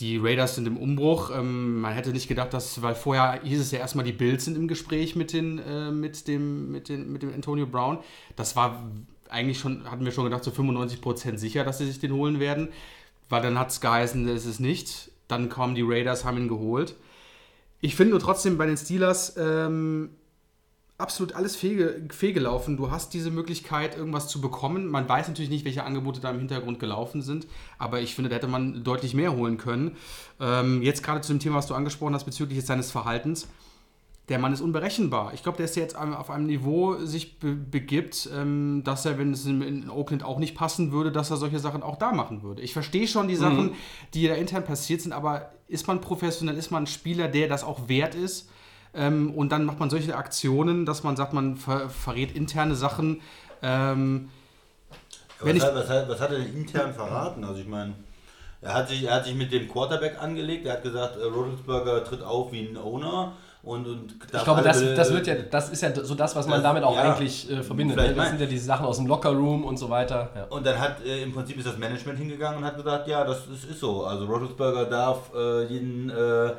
die 0.01 0.17
Raiders 0.17 0.55
sind 0.55 0.67
im 0.67 0.77
Umbruch. 0.77 1.31
Ähm, 1.31 1.81
man 1.81 1.93
hätte 1.93 2.11
nicht 2.11 2.29
gedacht, 2.29 2.53
dass, 2.55 2.83
weil 2.83 2.95
vorher 2.95 3.41
hieß 3.43 3.61
es 3.61 3.71
ja 3.71 3.79
erstmal, 3.79 4.05
die 4.05 4.13
Bills 4.13 4.45
sind 4.45 4.57
im 4.57 4.67
Gespräch 4.67 5.15
mit, 5.15 5.33
den, 5.33 5.59
äh, 5.59 5.91
mit, 5.91 6.27
dem, 6.27 6.73
mit, 6.73 6.89
den, 6.89 7.13
mit 7.13 7.23
dem 7.23 7.33
Antonio 7.33 7.67
Brown. 7.67 7.99
Das 8.37 8.57
war 8.57 8.83
eigentlich 9.29 9.59
schon, 9.59 9.89
hatten 9.91 10.05
wir 10.05 10.13
schon 10.13 10.25
gedacht, 10.25 10.43
so 10.43 10.51
95% 10.51 11.37
sicher, 11.37 11.65
dass 11.65 11.79
sie 11.79 11.87
sich 11.87 12.01
den 12.01 12.13
holen 12.13 12.41
werden. 12.41 12.69
Weil 13.29 13.43
dann 13.43 13.59
hat 13.59 13.71
es 13.71 13.81
geheißen, 13.81 14.27
ist 14.29 14.47
es 14.47 14.59
nicht. 14.59 15.13
Dann 15.29 15.49
kamen 15.49 15.75
die 15.75 15.85
Raiders, 15.85 16.25
haben 16.25 16.39
ihn 16.39 16.49
geholt. 16.49 16.97
Ich 17.81 17.95
finde 17.95 18.13
nur 18.13 18.21
trotzdem 18.21 18.59
bei 18.59 18.67
den 18.67 18.77
Steelers 18.77 19.37
ähm, 19.39 20.11
absolut 21.01 21.35
alles 21.35 21.57
fehl, 21.57 22.07
fehlgelaufen. 22.11 22.77
Du 22.77 22.91
hast 22.91 23.15
diese 23.15 23.31
Möglichkeit, 23.31 23.97
irgendwas 23.97 24.29
zu 24.29 24.41
bekommen. 24.41 24.87
Man 24.87 25.09
weiß 25.09 25.29
natürlich 25.29 25.51
nicht, 25.51 25.65
welche 25.65 25.85
Angebote 25.85 26.21
da 26.21 26.31
im 26.31 26.39
Hintergrund 26.39 26.79
gelaufen 26.79 27.23
sind, 27.23 27.47
aber 27.79 28.01
ich 28.01 28.15
finde, 28.15 28.31
da 28.31 28.37
hätte 28.37 28.49
man 28.49 28.85
deutlich 28.85 29.15
mehr 29.15 29.35
holen 29.35 29.57
können. 29.57 29.97
Ähm, 30.41 30.83
jetzt 30.83 31.03
gerade 31.03 31.21
zu 31.21 31.33
dem 31.33 31.41
Thema, 31.41 31.57
was 31.57 31.67
du 31.67 31.75
angesprochen 31.75 32.15
hast, 32.15 32.25
bezüglich 32.25 32.65
seines 32.65 32.91
Verhaltens. 32.91 33.49
Der 34.29 34.39
Mann 34.39 34.53
ist 34.53 34.61
unberechenbar. 34.61 35.35
Ich 35.35 35.43
glaube, 35.43 35.57
der 35.57 35.65
ist 35.65 35.75
jetzt 35.75 35.97
auf 35.97 36.31
einem 36.31 36.47
Niveau 36.47 37.05
sich 37.05 37.41
be 37.41 37.53
begibt, 37.53 38.29
ähm, 38.33 38.83
dass 38.85 39.05
er, 39.05 39.19
wenn 39.19 39.33
es 39.33 39.45
in, 39.45 39.61
in 39.61 39.91
Oakland 39.91 40.23
auch 40.23 40.39
nicht 40.39 40.55
passen 40.55 40.93
würde, 40.93 41.11
dass 41.11 41.31
er 41.31 41.37
solche 41.37 41.59
Sachen 41.59 41.83
auch 41.83 41.97
da 41.97 42.13
machen 42.13 42.45
würde. 42.45 42.63
Ich 42.63 42.73
verstehe 42.73 43.09
schon 43.09 43.27
die 43.27 43.35
Sachen, 43.35 43.73
die 44.15 44.29
da 44.29 44.35
intern 44.35 44.65
passiert 44.65 45.01
sind, 45.01 45.13
aber 45.13 45.51
ist 45.67 45.89
man 45.89 46.01
professionell, 46.01 46.57
ist 46.57 46.71
man 46.71 46.85
ein 46.85 46.87
Spieler, 46.87 47.27
der 47.27 47.49
das 47.49 47.65
auch 47.65 47.89
wert 47.89 48.15
ist? 48.15 48.49
Ähm, 48.95 49.33
und 49.35 49.53
dann 49.53 49.65
macht 49.65 49.79
man 49.79 49.89
solche 49.91 50.17
Aktionen, 50.17 50.85
dass 50.87 51.03
man 51.05 51.17
sagt, 51.17 51.33
man 51.33 51.57
ver 51.57 51.89
verrät 51.91 52.33
interne 52.35 52.75
Sachen. 52.75 53.21
Ähm, 53.63 54.31
Wenn 55.41 55.57
was, 55.57 55.63
ich- 55.63 55.63
hat, 55.69 55.75
was, 55.77 55.89
hat, 55.89 56.09
was 56.09 56.21
hat 56.21 56.33
er 56.33 56.39
denn 56.39 56.55
intern 56.57 56.93
verraten? 56.93 57.45
Also 57.45 57.61
ich 57.61 57.69
meine, 57.69 57.95
er 58.63 58.75
hat, 58.75 58.89
sich, 58.89 59.05
er 59.05 59.15
hat 59.15 59.25
sich 59.27 59.35
mit 59.35 59.53
dem 59.53 59.69
Quarterback 59.69 60.21
angelegt, 60.21 60.67
er 60.67 60.75
hat 60.75 60.83
gesagt, 60.83 61.17
äh, 61.17 61.25
Rodelsberger 61.25 62.05
tritt 62.05 62.23
auf 62.23 62.53
wie 62.53 62.61
ein 62.69 62.77
Owner 62.77 63.33
und, 63.63 63.87
und 63.87 64.15
Ich 64.35 64.43
glaube, 64.43 64.63
das, 64.63 64.81
das 64.95 65.13
wird 65.13 65.27
ja, 65.27 65.35
das 65.35 65.71
ist 65.71 65.83
ja 65.83 65.95
so 65.95 66.15
das, 66.15 66.35
was 66.35 66.47
man 66.47 66.57
Das- 66.57 66.63
damit 66.65 66.83
auch 66.83 66.97
ja. 66.97 67.13
eigentlich 67.13 67.51
äh, 67.51 67.63
verbindet. 67.63 67.97
Ne? 67.97 68.09
Das 68.09 68.17
mein- 68.17 68.29
sind 68.31 68.41
ja 68.41 68.47
diese 68.47 68.65
Sachen 68.67 68.87
aus 68.87 68.97
dem 68.97 69.07
Lockerroom 69.07 69.65
und 69.65 69.77
so 69.79 69.89
weiter. 69.89 70.31
Ja. 70.35 70.45
Und 70.51 70.67
dann 70.67 70.79
hat 70.81 71.05
äh, 71.05 71.23
im 71.23 71.33
Prinzip 71.33 71.57
ist 71.59 71.67
das 71.67 71.79
Management 71.79 72.19
hingegangen 72.19 72.59
und 72.59 72.65
hat 72.65 72.77
gesagt, 72.77 73.07
ja, 73.09 73.23
das 73.25 73.47
ist, 73.47 73.65
ist 73.71 73.81
so. 73.81 74.05
Also 74.05 74.25
Roethlisberger 74.27 74.87
darf 74.87 75.31
äh, 75.35 75.65
jeden 75.67 76.11
äh, 76.11 76.53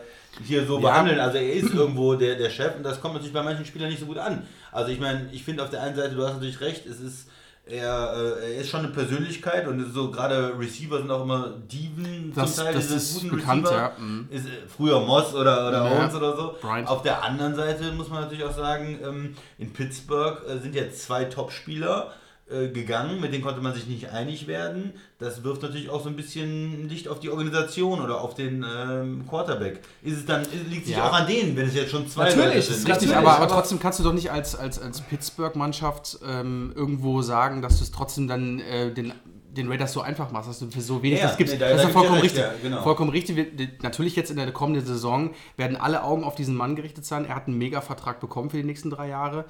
hier 0.46 0.66
so 0.66 0.76
Ja. 0.76 0.82
behandeln. 0.90 1.20
Also 1.20 1.38
er 1.38 1.54
ist 1.54 1.74
irgendwo 1.74 2.16
der, 2.16 2.36
der 2.36 2.50
Chef 2.50 2.76
und 2.78 2.84
das 2.84 3.00
kommt 3.02 3.14
natürlich 3.16 3.34
bei 3.34 3.44
manchen 3.44 3.66
Spielern 3.66 3.90
nicht 3.90 4.00
so 4.00 4.06
gut 4.06 4.18
an. 4.18 4.48
Also 4.72 4.92
ich 4.92 5.00
meine, 5.00 5.30
ich 5.32 5.44
finde 5.44 5.64
auf 5.64 5.70
der 5.70 5.82
einen 5.84 5.96
Seite, 5.96 6.16
du 6.16 6.24
hast 6.26 6.34
natürlich 6.36 6.62
recht, 6.62 6.86
es 6.86 7.00
ist 7.00 7.28
er, 7.64 8.14
äh, 8.42 8.56
er 8.56 8.62
ist 8.62 8.70
schon 8.70 8.80
eine 8.82 8.90
Persönlichkeit 8.90 9.68
und 9.68 9.94
so 9.94 10.10
gerade 10.10 10.58
Receiver 10.58 10.98
sind 10.98 11.12
auch 11.12 11.22
immer 11.24 11.54
Diven 11.72 12.34
Das- 12.36 12.56
zum 12.56 12.66
Teil, 12.66 12.74
das 12.74 12.90
ist 12.90 13.14
guten 13.22 13.36
bekannt, 13.38 13.64
Receiver. 13.66 13.80
ja, 13.82 13.92
mhm. 14.04 14.28
Ist, 14.32 14.48
äh, 14.48 14.50
früher 14.76 15.00
Moss 15.00 15.34
oder, 15.36 15.68
oder 15.68 15.86
Ja. 15.86 15.92
Owens 16.00 16.16
oder 16.16 16.36
so. 16.36 16.56
Bryant. 16.60 16.88
Auf 16.90 17.04
der 17.04 17.24
anderen 17.24 17.56
Seite 17.56 17.92
muss 17.92 18.10
man 18.10 18.22
natürlich 18.24 18.44
auch 18.44 18.56
sagen, 18.56 19.00
ähm, 19.04 19.36
in 19.60 19.72
Pittsburgh 19.74 20.42
äh, 20.50 20.58
sind 20.58 20.74
jetzt 20.74 21.04
zwei 21.04 21.26
Top-Spieler 21.26 22.12
äh, 22.52 22.68
gegangen, 22.70 23.20
mit 23.22 23.32
denen 23.34 23.44
konnte 23.44 23.62
man 23.62 23.74
sich 23.74 23.88
nicht 23.88 24.10
einig 24.10 24.48
werden. 24.48 24.94
Das 25.20 25.44
wirft 25.44 25.62
natürlich 25.62 25.90
auch 25.90 26.02
so 26.04 26.10
ein 26.10 26.16
bisschen 26.16 26.90
Licht 26.90 27.08
auf 27.08 27.20
die 27.20 27.30
Organisation 27.30 28.02
oder 28.02 28.22
auf 28.22 28.34
den 28.36 28.66
ähm, 28.68 29.26
Quarterback. 29.30 29.80
Ist 30.04 30.18
es 30.18 30.26
dann, 30.26 30.46
liegt 30.70 30.86
es 30.88 30.92
Ja. 30.92 31.08
auch 31.10 31.14
an 31.14 31.28
denen, 31.28 31.56
wenn 31.56 31.68
es 31.68 31.76
jetzt 31.76 31.92
schon 31.92 32.08
zwei 32.08 32.26
Natürlich, 32.26 32.46
Leute 32.46 32.58
ist 32.58 32.66
sind? 32.68 32.76
richtig, 32.76 32.90
Natürlich, 32.94 33.16
aber, 33.16 33.32
aber 33.36 33.44
aber- 33.46 33.54
trotzdem 33.54 33.80
kannst 33.80 34.00
du 34.00 34.04
doch 34.04 34.14
nicht 34.14 34.32
als, 34.32 34.56
als, 34.56 34.80
als 34.82 35.02
Pittsburgh-Mannschaft 35.02 36.20
ähm, 36.28 36.74
irgendwo 36.76 37.22
sagen, 37.22 37.62
dass 37.62 37.78
du 37.78 37.84
es 37.84 37.92
trotzdem 37.92 38.28
dann 38.28 38.60
äh, 38.60 38.92
den, 38.94 39.14
den 39.52 39.68
Raiders 39.70 39.92
so 39.94 40.02
einfach 40.02 40.32
machst, 40.32 40.50
dass 40.50 40.60
du 40.60 40.70
für 40.72 40.82
so 40.82 41.04
wenig 41.04 41.20
Ja, 41.20 41.28
das 41.28 41.38
gibst. 41.38 41.54
nee, 41.54 41.60
da- 41.60 41.70
das 41.70 41.82
da 41.82 41.82
ist 41.82 41.84
ja 41.84 41.88
gebe 41.88 41.92
ich 41.92 41.94
vollkommen 42.10 42.22
recht, 42.22 42.36
richtig. 42.38 42.64
ja, 42.64 42.70
genau. 42.70 42.84
Vollkommen 42.84 43.10
richtig. 43.12 43.36
Wir- 43.36 43.68
Natürlich 43.82 44.16
jetzt 44.16 44.32
in 44.32 44.38
der 44.38 44.52
kommenden 44.52 44.86
Saison 44.86 45.32
werden 45.58 45.78
alle 45.78 46.04
Augen 46.04 46.24
auf 46.24 46.36
diesen 46.36 46.56
Mann 46.56 46.76
gerichtet 46.76 47.06
sein. 47.06 47.26
Er 47.26 47.36
hat 47.36 47.48
einen 47.48 47.58
Mega-Vertrag 47.58 48.20
bekommen 48.20 48.50
für 48.50 48.58
die 48.58 48.64
nächsten 48.64 48.90
drei 48.90 49.10
Jahre. 49.10 49.46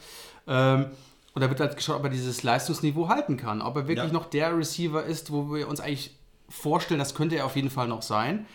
Ähm, 0.47 0.87
und 1.33 1.41
da 1.41 1.49
wird 1.49 1.59
halt 1.59 1.75
geschaut, 1.75 1.97
ob 1.97 2.03
er 2.03 2.09
dieses 2.09 2.43
Leistungsniveau 2.43 3.07
halten 3.09 3.37
kann. 3.37 3.61
Ob 3.61 3.75
er 3.75 3.87
wirklich 3.87 4.07
Ja. 4.07 4.13
noch 4.13 4.25
der 4.25 4.57
Receiver 4.57 5.03
ist, 5.03 5.31
wo 5.31 5.53
wir 5.53 5.67
uns 5.67 5.79
eigentlich 5.79 6.15
vorstellen, 6.49 6.99
das 6.99 7.15
könnte 7.15 7.35
er 7.37 7.45
auf 7.45 7.55
jeden 7.55 7.69
Fall 7.69 7.87
noch 7.87 8.01
sein. 8.01 8.45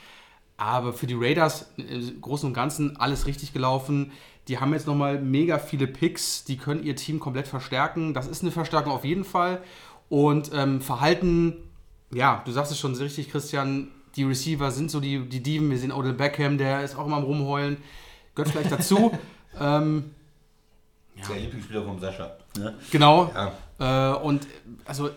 Aber 0.58 0.92
für 0.92 1.06
die 1.06 1.14
Raiders 1.18 1.70
im 1.76 2.20
Großen 2.20 2.46
und 2.46 2.54
Ganzen 2.54 2.96
alles 2.98 3.26
richtig 3.26 3.52
gelaufen. 3.52 4.12
Die 4.48 4.58
haben 4.58 4.72
jetzt 4.72 4.86
nochmal 4.86 5.20
mega 5.20 5.58
viele 5.58 5.86
Picks, 5.86 6.44
die 6.44 6.56
können 6.56 6.82
ihr 6.84 6.96
Team 6.96 7.18
komplett 7.20 7.48
verstärken. 7.48 8.14
Das 8.14 8.26
ist 8.26 8.42
eine 8.42 8.52
Verstärkung 8.52 8.92
auf 8.92 9.04
jeden 9.04 9.24
Fall. 9.24 9.60
Und 10.08 10.50
ähm, 10.54 10.80
Verhalten, 10.80 11.56
ja, 12.12 12.42
du 12.44 12.52
sagst 12.52 12.70
es 12.72 12.78
schon 12.78 12.94
richtig, 12.94 13.30
Christian, 13.30 13.88
die 14.14 14.24
Receiver 14.24 14.70
sind 14.70 14.90
so 14.90 15.00
die, 15.00 15.28
die 15.28 15.42
Dieven. 15.42 15.68
Wir 15.70 15.78
sehen 15.78 15.92
Odell 15.92 16.12
Beckham, 16.14 16.58
der 16.58 16.82
ist 16.82 16.96
auch 16.96 17.06
immer 17.06 17.16
am 17.16 17.24
Rumheulen. 17.24 17.78
Gehört 18.34 18.52
vielleicht 18.52 18.72
dazu. 18.72 19.12
ähm, 19.60 20.14
Der 21.28 21.36
Lieblingsspieler 21.36 21.84
von 21.84 21.98
Sascha. 21.98 22.36
Ne? 22.58 22.74
genau. 22.90 23.32
Ja. 23.34 23.52
Äh, 24.14 24.16
und 24.18 24.46
also, 24.84 25.10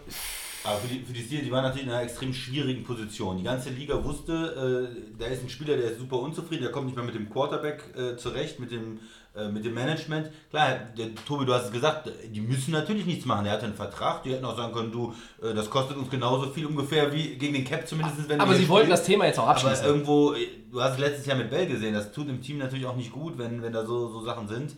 Aber 0.63 0.77
für 0.79 0.88
die, 0.88 1.00
für 1.05 1.13
die 1.13 1.22
Steelers, 1.22 1.46
die 1.46 1.51
waren 1.51 1.63
natürlich 1.63 1.88
in 1.88 1.93
einer 1.93 2.03
extrem 2.03 2.34
schwierigen 2.34 2.84
Position. 2.84 3.38
Die 3.38 3.43
ganze 3.43 3.69
Liga 3.69 4.03
wusste, 4.03 4.89
äh, 4.91 5.17
da 5.19 5.25
ist 5.27 5.43
ein 5.43 5.50
Spieler, 5.50 5.77
der 5.77 5.91
ist 5.91 6.00
super 6.00 6.17
unzufrieden, 6.19 6.63
der 6.63 6.72
kommt 6.72 6.88
nicht 6.88 6.96
mehr 6.96 7.05
mit 7.05 7.15
dem 7.15 7.29
Quarterback 7.29 7.84
äh, 7.98 8.17
zurecht, 8.17 8.60
mit 8.60 8.72
dem, 8.72 9.00
äh, 9.36 9.48
mit 9.48 9.63
dem 9.63 9.74
Management. 9.74 10.29
Klar, 10.50 10.79
der, 10.98 11.15
Tobi, 11.25 11.46
du 11.46 11.53
hast 11.53 11.65
es 11.65 11.72
gesagt, 11.72 12.10
die 12.25 12.41
müssen 12.41 12.72
natürlich 12.72 13.05
nichts 13.05 13.25
machen. 13.25 13.46
Der 13.46 13.53
hatte 13.53 13.65
einen 13.65 13.75
Vertrag, 13.75 14.24
die 14.24 14.34
hätten 14.34 14.43
auch 14.43 14.58
sagen 14.58 14.74
können, 14.74 14.91
du, 14.91 15.13
äh, 15.41 15.53
das 15.53 15.69
kostet 15.69 15.96
uns 15.96 16.10
genauso 16.10 16.50
viel 16.50 16.65
ungefähr 16.65 17.13
wie 17.13 17.38
gegen 17.38 17.53
den 17.53 17.63
Cap 17.63 17.88
zumindest, 17.88 18.27
wenn 18.27 18.41
Aber 18.41 18.55
sie 18.55 18.67
wollten 18.67 18.89
das 18.89 19.03
Thema 19.05 19.25
jetzt 19.27 19.39
auch 19.39 19.43
Aber 19.43 19.51
abschließen. 19.51 19.86
irgendwo, 19.86 20.34
äh, 20.34 20.46
du 20.69 20.81
hast 20.81 20.93
es 20.93 21.00
letztes 21.00 21.25
Jahr 21.25 21.38
mit 21.38 21.50
Bell 21.50 21.67
gesehen, 21.67 21.93
das 21.93 22.12
tut 22.12 22.27
dem 22.27 22.41
Team 22.41 22.58
natürlich 22.58 22.86
auch 22.86 22.98
nicht 22.98 23.13
gut, 23.13 23.38
wenn, 23.38 23.62
wenn 23.62 23.72
da 23.72 23.86
so, 23.86 24.10
so 24.10 24.22
Sachen 24.25 24.48
sind. 24.50 24.75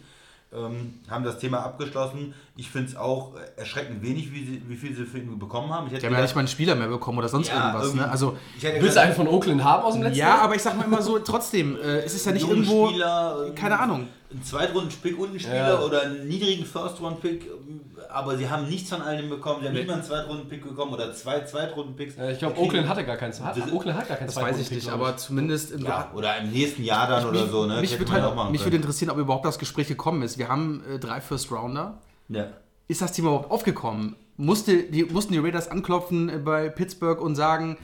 Ähm, 0.53 0.95
haben 1.09 1.23
das 1.23 1.39
Thema 1.39 1.59
abgeschlossen. 1.59 2.33
Ich 2.61 2.69
finde 2.69 2.89
es 2.91 2.95
auch 2.95 3.33
äh, 3.35 3.59
erschreckend 3.59 4.03
wenig, 4.03 4.31
wie, 4.31 4.45
sie, 4.45 4.61
wie 4.67 4.75
viel 4.75 4.95
sie 4.95 5.05
für 5.05 5.17
ihn 5.17 5.39
bekommen 5.39 5.73
haben. 5.73 5.87
Ich 5.87 5.93
hätte 5.93 6.01
die 6.01 6.05
haben 6.05 6.13
ja 6.13 6.21
nicht 6.21 6.35
mal 6.35 6.41
einen 6.41 6.47
Spieler 6.47 6.75
mehr 6.75 6.89
bekommen 6.89 7.17
oder 7.17 7.27
sonst 7.27 7.47
Ja, 7.47 7.69
irgendwas. 7.73 7.95
Ne? 7.95 8.07
Also, 8.07 8.37
ich 8.55 8.63
hätte 8.63 8.79
Willst 8.83 8.97
du 8.97 9.01
einen 9.01 9.15
von 9.15 9.27
Oakland 9.27 9.63
haben 9.63 9.81
aus 9.83 9.95
dem 9.95 10.03
letzten 10.03 10.19
ja, 10.19 10.27
Jahr? 10.27 10.41
aber 10.43 10.55
ich 10.55 10.61
sag 10.61 10.77
mal 10.77 10.83
immer 10.85 11.01
so, 11.01 11.17
trotzdem, 11.17 11.75
äh, 11.75 12.01
es 12.01 12.13
ist 12.13 12.23
ja 12.27 12.31
nicht 12.33 12.43
jungen 12.43 12.57
irgendwo. 12.57 12.89
Spieler, 12.89 13.51
keine 13.55 13.79
Ahnung. 13.79 14.07
Einen 14.29 14.43
Zweitrunden-Pick 14.43 15.17
und 15.19 15.29
einen 15.31 15.39
Spieler 15.39 15.73
Ja. 15.73 15.79
oder 15.81 16.03
einen 16.03 16.27
niedrigen 16.27 16.63
First-Round-Pick, 16.63 17.45
ähm, 17.47 17.81
aber 18.13 18.37
sie 18.37 18.47
haben 18.47 18.67
nichts 18.69 18.89
von 18.91 19.01
einem 19.01 19.27
bekommen. 19.29 19.61
Sie 19.61 19.65
haben 19.67 19.73
Nee. 19.73 19.79
nicht 19.79 19.87
mal 19.87 19.95
einen 19.95 20.03
Zweitrunden-Pick 20.03 20.63
bekommen 20.63 20.93
oder 20.93 21.11
zwei 21.15 21.39
Zweitrunden-Picks. 21.41 22.17
Äh, 22.19 22.33
Ich 22.33 22.37
glaube, 22.39 22.59
Oakland 22.59 22.87
hatte 22.87 23.03
gar 23.03 23.17
keinen. 23.17 23.33
Hat, 23.43 23.57
Oakland 23.73 23.97
hat 23.97 24.07
gar 24.07 24.17
keinen 24.17 24.27
Das 24.27 24.35
weiß 24.35 24.59
ich 24.59 24.67
Zweitrunden-Pick, 24.67 24.77
nicht, 24.77 24.89
aber 24.91 25.17
zumindest 25.17 25.71
im 25.71 25.83
Ja, 25.83 26.11
oder 26.13 26.37
im 26.37 26.51
nächsten 26.51 26.83
Jahr 26.83 27.07
dann 27.07 27.25
oder 27.25 27.47
so. 27.47 27.65
Ne? 27.65 27.81
Mich 27.81 27.97
würde 27.97 28.11
halt, 28.11 28.51
mich 28.51 28.63
würde 28.63 28.77
interessieren, 28.77 29.09
ob 29.09 29.17
überhaupt 29.17 29.45
das 29.45 29.57
Gespräch 29.57 29.87
gekommen 29.87 30.21
ist. 30.21 30.37
Wir 30.37 30.47
haben 30.47 30.83
äh, 30.87 30.99
drei 30.99 31.19
First 31.21 31.51
Rounder. 31.51 31.97
Ja. 32.31 32.47
Ist 32.87 33.01
das 33.01 33.13
Team 33.13 33.25
überhaupt 33.25 33.51
aufgekommen? 33.51 34.15
Musste, 34.37 34.83
die, 34.83 35.05
mussten 35.05 35.33
die 35.33 35.39
Raiders 35.39 35.69
anklopfen 35.69 36.29
äh, 36.29 36.37
bei 36.37 36.69
Pittsburgh 36.69 37.21
und 37.21 37.35
sagen, 37.35 37.77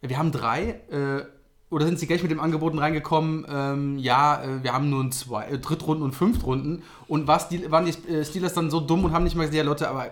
wir 0.00 0.18
haben 0.18 0.32
drei? 0.32 0.80
Äh, 0.90 1.24
oder 1.70 1.84
sind 1.84 1.98
sie 1.98 2.06
gleich 2.06 2.22
mit 2.22 2.30
dem 2.30 2.40
Angeboten 2.40 2.78
reingekommen, 2.78 3.46
ähm, 3.48 3.98
ja, 3.98 4.42
äh, 4.42 4.62
wir 4.62 4.72
haben 4.72 4.88
nun 4.88 5.12
zwei, 5.12 5.46
äh, 5.46 5.58
Drittrunden 5.58 6.02
und 6.02 6.12
Fünftrunden. 6.12 6.82
Und 7.08 7.26
was, 7.26 7.48
die, 7.48 7.70
waren 7.70 7.84
die 7.84 8.12
äh, 8.12 8.24
Steelers 8.24 8.54
dann 8.54 8.70
so 8.70 8.80
dumm 8.80 9.04
und 9.04 9.12
haben 9.12 9.24
nicht 9.24 9.36
mal 9.36 9.42
gesagt, 9.42 9.56
ja 9.56 9.64
Leute, 9.64 9.88
aber 9.88 10.10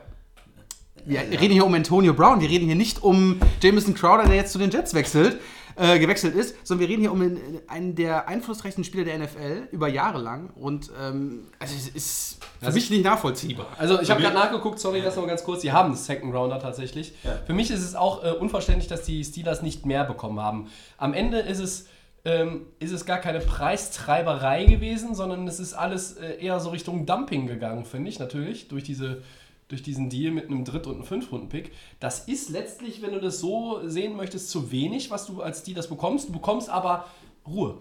wir 1.07 1.21
reden 1.21 1.53
hier 1.53 1.65
um 1.65 1.73
Antonio 1.73 2.13
Brown, 2.13 2.41
wir 2.41 2.49
reden 2.49 2.67
hier 2.67 2.75
nicht 2.75 3.03
um 3.03 3.39
Jameson 3.63 3.95
Crowder, 3.95 4.25
der 4.25 4.35
jetzt 4.35 4.53
zu 4.53 4.59
den 4.59 4.71
Jets 4.71 4.93
wechselt, 4.93 5.41
äh, 5.77 5.99
gewechselt 5.99 6.35
ist, 6.35 6.57
sondern 6.67 6.89
wir 6.89 6.89
reden 6.89 7.03
hier 7.03 7.13
um 7.13 7.21
einen, 7.21 7.61
einen 7.69 7.95
der 7.95 8.29
einflussreichsten 8.29 8.83
Spieler 8.85 9.05
der 9.05 9.19
NFL 9.19 9.69
über 9.73 9.89
Jahre 9.89 10.21
lang. 10.21 10.51
Und 10.55 10.91
ähm, 11.01 11.49
also 11.59 11.75
es 11.77 11.89
ist 11.89 12.39
für 12.61 12.73
mich 12.73 12.91
nicht 12.91 13.05
nachvollziehbar. 13.05 13.67
Also 13.79 14.01
ich 14.01 14.11
habe 14.11 14.23
gerade 14.23 14.35
nachgeguckt, 14.35 14.79
sorry, 14.79 15.03
das 15.03 15.17
noch 15.17 15.27
ganz 15.27 15.45
kurz. 15.45 15.63
Sie 15.63 15.73
haben 15.73 15.89
einen 15.89 15.97
Second 15.97 16.35
Rounder 16.35 16.59
tatsächlich. 16.59 17.15
Für 17.47 17.53
mich 17.53 17.71
ist 17.71 17.83
es 17.83 17.95
auch 17.95 18.25
äh, 18.25 18.31
unverständlich, 18.31 18.89
dass 18.89 19.03
die 19.03 19.23
Steelers 19.25 19.63
nicht 19.63 19.87
mehr 19.87 20.05
bekommen 20.05 20.41
haben. 20.41 20.71
Am 20.97 21.13
Ende 21.13 21.41
ist 21.41 21.59
es, 21.59 21.87
ähm, 22.25 22.67
ist 22.79 22.93
es 22.93 23.05
gar 23.05 23.19
keine 23.19 23.41
Preistreiberei 23.41 24.65
gewesen, 24.65 25.15
sondern 25.15 25.47
es 25.47 25.61
ist 25.61 25.75
alles 25.75 26.13
äh, 26.13 26.43
eher 26.43 26.59
so 26.61 26.71
Richtung 26.71 27.07
Dumping 27.07 27.47
gegangen, 27.47 27.85
finde 27.85 28.09
ich 28.09 28.19
natürlich, 28.19 28.69
durch 28.69 28.85
diese 28.85 29.23
durch 29.69 29.83
diesen 29.83 30.11
Deal 30.11 30.33
mit 30.33 30.47
einem 30.47 30.65
Dritt- 30.65 30.87
und 30.87 30.95
einem 30.95 31.05
Fünftrunden-Pick. 31.05 31.73
Das 31.99 32.29
ist 32.29 32.51
letztlich, 32.51 33.03
wenn 33.03 33.13
du 33.13 33.21
das 33.21 33.41
so 33.41 33.81
sehen 33.85 34.17
möchtest, 34.17 34.51
zu 34.51 34.71
wenig, 34.71 35.11
was 35.11 35.27
du 35.27 35.43
als 35.43 35.61
Steelers 35.61 35.89
bekommst. 35.89 36.29
Du 36.29 36.33
bekommst 36.33 36.69
aber 36.69 37.07
Ruhe. 37.47 37.79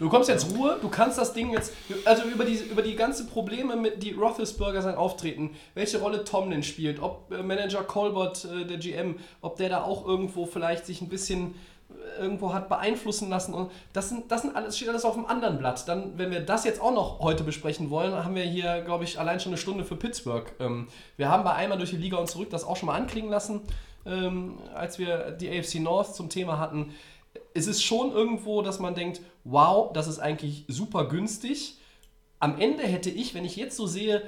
Du 0.00 0.06
bekommst 0.06 0.30
jetzt 0.30 0.56
Ruhe, 0.56 0.78
du 0.80 0.88
kannst 0.88 1.18
das 1.18 1.34
Ding 1.34 1.52
jetzt, 1.52 1.74
also 2.06 2.22
über 2.24 2.46
die, 2.46 2.54
über 2.54 2.80
die 2.80 2.96
ganzen 2.96 3.28
Probleme, 3.28 3.76
mit 3.76 4.02
die 4.02 4.12
Roethlisberger 4.12 4.80
sein 4.80 4.94
Auftreten, 4.94 5.50
welche 5.74 6.00
Rolle 6.00 6.24
Tomlin 6.24 6.62
spielt, 6.62 7.00
ob 7.00 7.30
äh, 7.30 7.42
Manager 7.42 7.82
Colbert, 7.82 8.46
äh, 8.46 8.64
der 8.64 8.78
GM, 8.78 9.16
ob 9.42 9.56
der 9.56 9.68
da 9.68 9.82
auch 9.82 10.06
irgendwo 10.06 10.46
vielleicht 10.46 10.86
sich 10.86 11.02
ein 11.02 11.10
bisschen 11.10 11.54
irgendwo 12.18 12.52
hat 12.52 12.68
beeinflussen 12.68 13.28
lassen 13.28 13.54
und 13.54 13.70
das 13.92 14.08
sind, 14.08 14.30
das 14.30 14.42
sind 14.42 14.54
alles, 14.56 14.76
steht 14.76 14.88
alles 14.88 15.04
auf 15.04 15.16
einem 15.16 15.26
anderen 15.26 15.58
Blatt. 15.58 15.88
Dann, 15.88 16.18
wenn 16.18 16.30
wir 16.30 16.40
das 16.40 16.64
jetzt 16.64 16.80
auch 16.80 16.92
noch 16.92 17.20
heute 17.20 17.44
besprechen 17.44 17.90
wollen, 17.90 18.12
haben 18.24 18.34
wir 18.34 18.44
hier, 18.44 18.82
glaube 18.82 19.04
ich, 19.04 19.18
allein 19.18 19.40
schon 19.40 19.50
eine 19.50 19.58
Stunde 19.58 19.84
für 19.84 19.96
Pittsburgh. 19.96 20.52
Ähm, 20.60 20.88
wir 21.16 21.28
haben 21.28 21.44
bei 21.44 21.54
einmal 21.54 21.78
durch 21.78 21.90
die 21.90 21.96
Liga 21.96 22.16
und 22.16 22.28
zurück 22.28 22.50
das 22.50 22.64
auch 22.64 22.76
schon 22.76 22.88
mal 22.88 22.96
anklingen 22.96 23.30
lassen, 23.30 23.62
ähm, 24.06 24.58
als 24.74 24.98
wir 24.98 25.30
die 25.32 25.48
AFC 25.50 25.76
North 25.80 26.14
zum 26.14 26.28
Thema 26.28 26.58
hatten 26.58 26.94
es 27.54 27.66
ist 27.66 27.82
schon 27.82 28.12
irgendwo, 28.12 28.62
dass 28.62 28.78
man 28.78 28.94
denkt, 28.94 29.20
wow, 29.44 29.92
das 29.92 30.08
ist 30.08 30.18
eigentlich 30.18 30.64
super 30.68 31.08
günstig. 31.08 31.78
Am 32.38 32.58
Ende 32.58 32.84
hätte 32.84 33.10
ich, 33.10 33.34
wenn 33.34 33.44
ich 33.44 33.56
jetzt 33.56 33.76
so 33.76 33.86
sehe, 33.86 34.22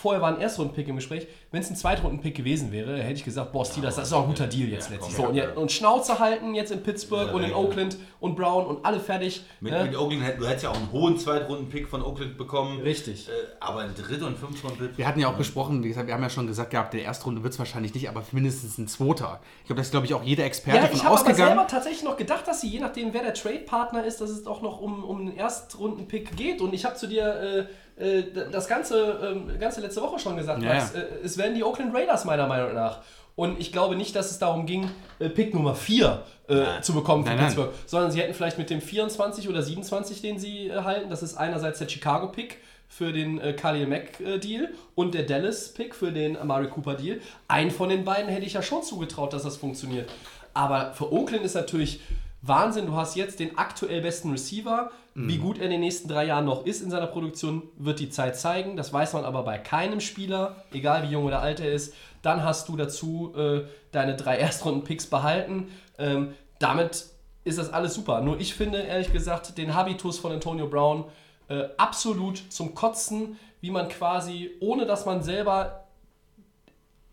vorher 0.00 0.22
war 0.22 0.34
ein 0.34 0.40
Erstrunden-Pick 0.40 0.88
im 0.88 0.96
Gespräch, 0.96 1.26
wenn 1.52 1.60
es 1.60 1.70
ein 1.70 1.76
Zweitrunden-Pick 1.76 2.34
gewesen 2.34 2.72
wäre, 2.72 2.96
hätte 2.98 3.14
ich 3.14 3.24
gesagt, 3.24 3.52
boah, 3.52 3.64
Steelers, 3.64 3.96
das 3.96 4.08
ist 4.08 4.12
auch 4.12 4.22
ein 4.22 4.28
guter 4.28 4.46
Deal 4.46 4.68
jetzt 4.68 4.90
letztlich. 4.90 5.14
So, 5.16 5.24
und, 5.26 5.34
ja, 5.34 5.50
und 5.52 5.70
Schnauze 5.70 6.18
halten 6.18 6.54
jetzt 6.54 6.72
in 6.72 6.82
Pittsburgh 6.82 7.28
Ja, 7.28 7.32
und 7.34 7.42
in 7.42 7.50
ja. 7.50 7.56
Oakland 7.56 7.96
und 8.20 8.34
Brown 8.36 8.66
und 8.66 8.84
alle 8.84 8.98
fertig. 9.00 9.42
Mit, 9.60 9.72
ne? 9.72 9.84
mit 9.84 9.96
Oakland, 9.96 10.22
hätt- 10.22 10.38
du 10.38 10.46
hättest 10.46 10.64
ja 10.64 10.70
auch 10.70 10.76
einen 10.76 10.90
hohen 10.92 11.18
Zweitrunden-Pick 11.18 11.88
von 11.88 12.02
Oakland 12.02 12.38
bekommen. 12.38 12.80
Richtig. 12.80 13.28
Äh, 13.28 13.32
aber 13.60 13.80
ein 13.80 13.94
Dritt- 13.94 14.22
und 14.22 14.38
Fünftrunden-Pick. 14.38 14.96
Wir 14.98 15.06
hatten 15.06 15.20
ja 15.20 15.28
auch 15.28 15.36
gesprochen, 15.36 15.82
wie 15.84 15.88
gesagt, 15.88 16.06
wir 16.06 16.14
haben 16.14 16.22
ja 16.22 16.30
schon 16.30 16.46
gesagt 16.46 16.70
gehabt, 16.70 16.94
der 16.94 17.02
Erstrunde 17.04 17.42
wird 17.42 17.52
es 17.52 17.58
wahrscheinlich 17.58 17.92
nicht, 17.94 18.08
aber 18.08 18.22
mindestens 18.32 18.78
ein 18.78 18.88
Zweiter. 18.88 19.40
Ich 19.60 19.66
glaube, 19.66 19.78
das 19.80 19.88
ist, 19.88 19.90
glaube 19.92 20.06
ich, 20.06 20.14
auch 20.14 20.22
jeder 20.22 20.44
Experte 20.44 20.78
Ja, 20.78 20.86
von 20.86 20.96
ich 20.96 21.04
habe 21.04 21.14
aber 21.14 21.20
ausgegangen. 21.20 21.48
selber 21.56 21.66
tatsächlich 21.66 22.02
noch 22.04 22.16
gedacht, 22.16 22.46
dass 22.46 22.60
sie, 22.60 22.68
je 22.68 22.80
nachdem, 22.80 23.12
wer 23.12 23.22
der 23.22 23.34
Trade-Partner 23.34 24.04
ist, 24.04 24.20
dass 24.20 24.30
es 24.30 24.46
auch 24.46 24.62
noch 24.62 24.80
um, 24.80 25.04
um 25.04 25.20
einen 25.20 25.36
Erstrunden-Pick 25.36 26.36
geht. 26.36 26.60
Und 26.60 26.72
ich 26.74 26.84
habe 26.84 26.94
zu 26.96 27.06
dir 27.06 27.24
äh, 27.24 27.66
äh, 28.00 28.24
das 28.50 28.66
ganze, 28.68 29.18
ähm, 29.22 29.58
ganze 29.58 29.80
letzte 29.80 30.00
Woche 30.02 30.18
schon 30.18 30.36
gesagt, 30.36 30.62
Ja, 30.62 30.74
Max, 30.74 30.92
ja. 30.94 31.00
äh, 31.00 31.24
es 31.24 31.36
werden 31.38 31.54
die 31.54 31.62
Oakland 31.64 31.94
Raiders 31.94 32.24
meiner 32.24 32.46
Meinung 32.46 32.74
nach. 32.74 33.00
Und 33.36 33.58
ich 33.60 33.72
glaube 33.72 33.96
nicht, 33.96 34.14
dass 34.16 34.30
es 34.30 34.38
darum 34.38 34.66
ging, 34.66 34.90
äh, 35.18 35.28
Pick 35.28 35.54
Nummer 35.54 35.74
4 35.74 36.22
äh, 36.48 36.80
zu 36.82 36.92
bekommen 36.92 37.22
für 37.24 37.30
Nein, 37.30 37.38
nein. 37.38 37.46
Pittsburgh, 37.46 37.72
sondern 37.86 38.10
sie 38.10 38.20
hätten 38.20 38.34
vielleicht 38.34 38.58
mit 38.58 38.68
dem 38.70 38.80
24 38.80 39.48
oder 39.48 39.62
27, 39.62 40.20
den 40.20 40.38
sie 40.38 40.68
äh, 40.68 40.82
halten, 40.82 41.08
das 41.10 41.22
ist 41.22 41.36
einerseits 41.36 41.78
der 41.78 41.88
Chicago-Pick 41.88 42.58
für 42.88 43.12
den 43.12 43.40
äh, 43.40 43.52
Khalil 43.52 43.86
Mack-Deal 43.86 44.68
und 44.96 45.14
der 45.14 45.22
Dallas-Pick 45.22 45.94
für 45.94 46.10
den 46.10 46.36
Amari 46.36 46.66
Cooper-Deal. 46.68 47.20
Einen 47.48 47.70
von 47.70 47.88
den 47.88 48.04
beiden 48.04 48.28
hätte 48.28 48.44
ich 48.44 48.54
ja 48.54 48.62
schon 48.62 48.82
zugetraut, 48.82 49.32
dass 49.32 49.44
das 49.44 49.56
funktioniert. 49.56 50.10
Aber 50.52 50.92
für 50.94 51.12
Oakland 51.12 51.44
ist 51.44 51.54
natürlich 51.54 52.00
Wahnsinn. 52.42 52.86
Du 52.86 52.94
hast 52.94 53.16
jetzt 53.16 53.40
den 53.40 53.58
aktuell 53.58 54.00
besten 54.00 54.30
Receiver. 54.30 54.90
Wie 55.14 55.38
gut 55.38 55.58
er 55.58 55.64
in 55.64 55.72
den 55.72 55.80
nächsten 55.80 56.08
drei 56.08 56.24
Jahren 56.24 56.44
noch 56.44 56.64
ist 56.64 56.80
in 56.80 56.90
seiner 56.90 57.08
Produktion, 57.08 57.64
wird 57.76 57.98
die 57.98 58.10
Zeit 58.10 58.38
zeigen. 58.38 58.76
Das 58.76 58.92
weiß 58.92 59.12
man 59.12 59.24
aber 59.24 59.42
bei 59.42 59.58
keinem 59.58 60.00
Spieler, 60.00 60.64
egal 60.72 61.02
wie 61.02 61.12
jung 61.12 61.24
oder 61.24 61.40
alt 61.40 61.60
er 61.60 61.72
ist. 61.72 61.94
Dann 62.22 62.44
hast 62.44 62.68
du 62.68 62.76
dazu 62.76 63.34
äh, 63.36 63.62
deine 63.92 64.16
drei 64.16 64.36
Erstrunden-Picks 64.38 65.06
behalten. 65.06 65.68
Ähm, 65.98 66.34
damit 66.58 67.06
ist 67.44 67.58
das 67.58 67.72
alles 67.72 67.94
super. 67.94 68.20
Nur 68.20 68.40
ich 68.40 68.54
finde, 68.54 68.78
ehrlich 68.78 69.12
gesagt, 69.12 69.58
den 69.58 69.74
Habitus 69.74 70.18
von 70.18 70.32
Antonio 70.32 70.68
Brown 70.68 71.04
äh, 71.48 71.64
absolut 71.76 72.42
zum 72.50 72.74
Kotzen, 72.74 73.36
wie 73.60 73.70
man 73.70 73.88
quasi, 73.88 74.52
ohne 74.60 74.86
dass 74.86 75.04
man 75.04 75.22
selber 75.22 75.84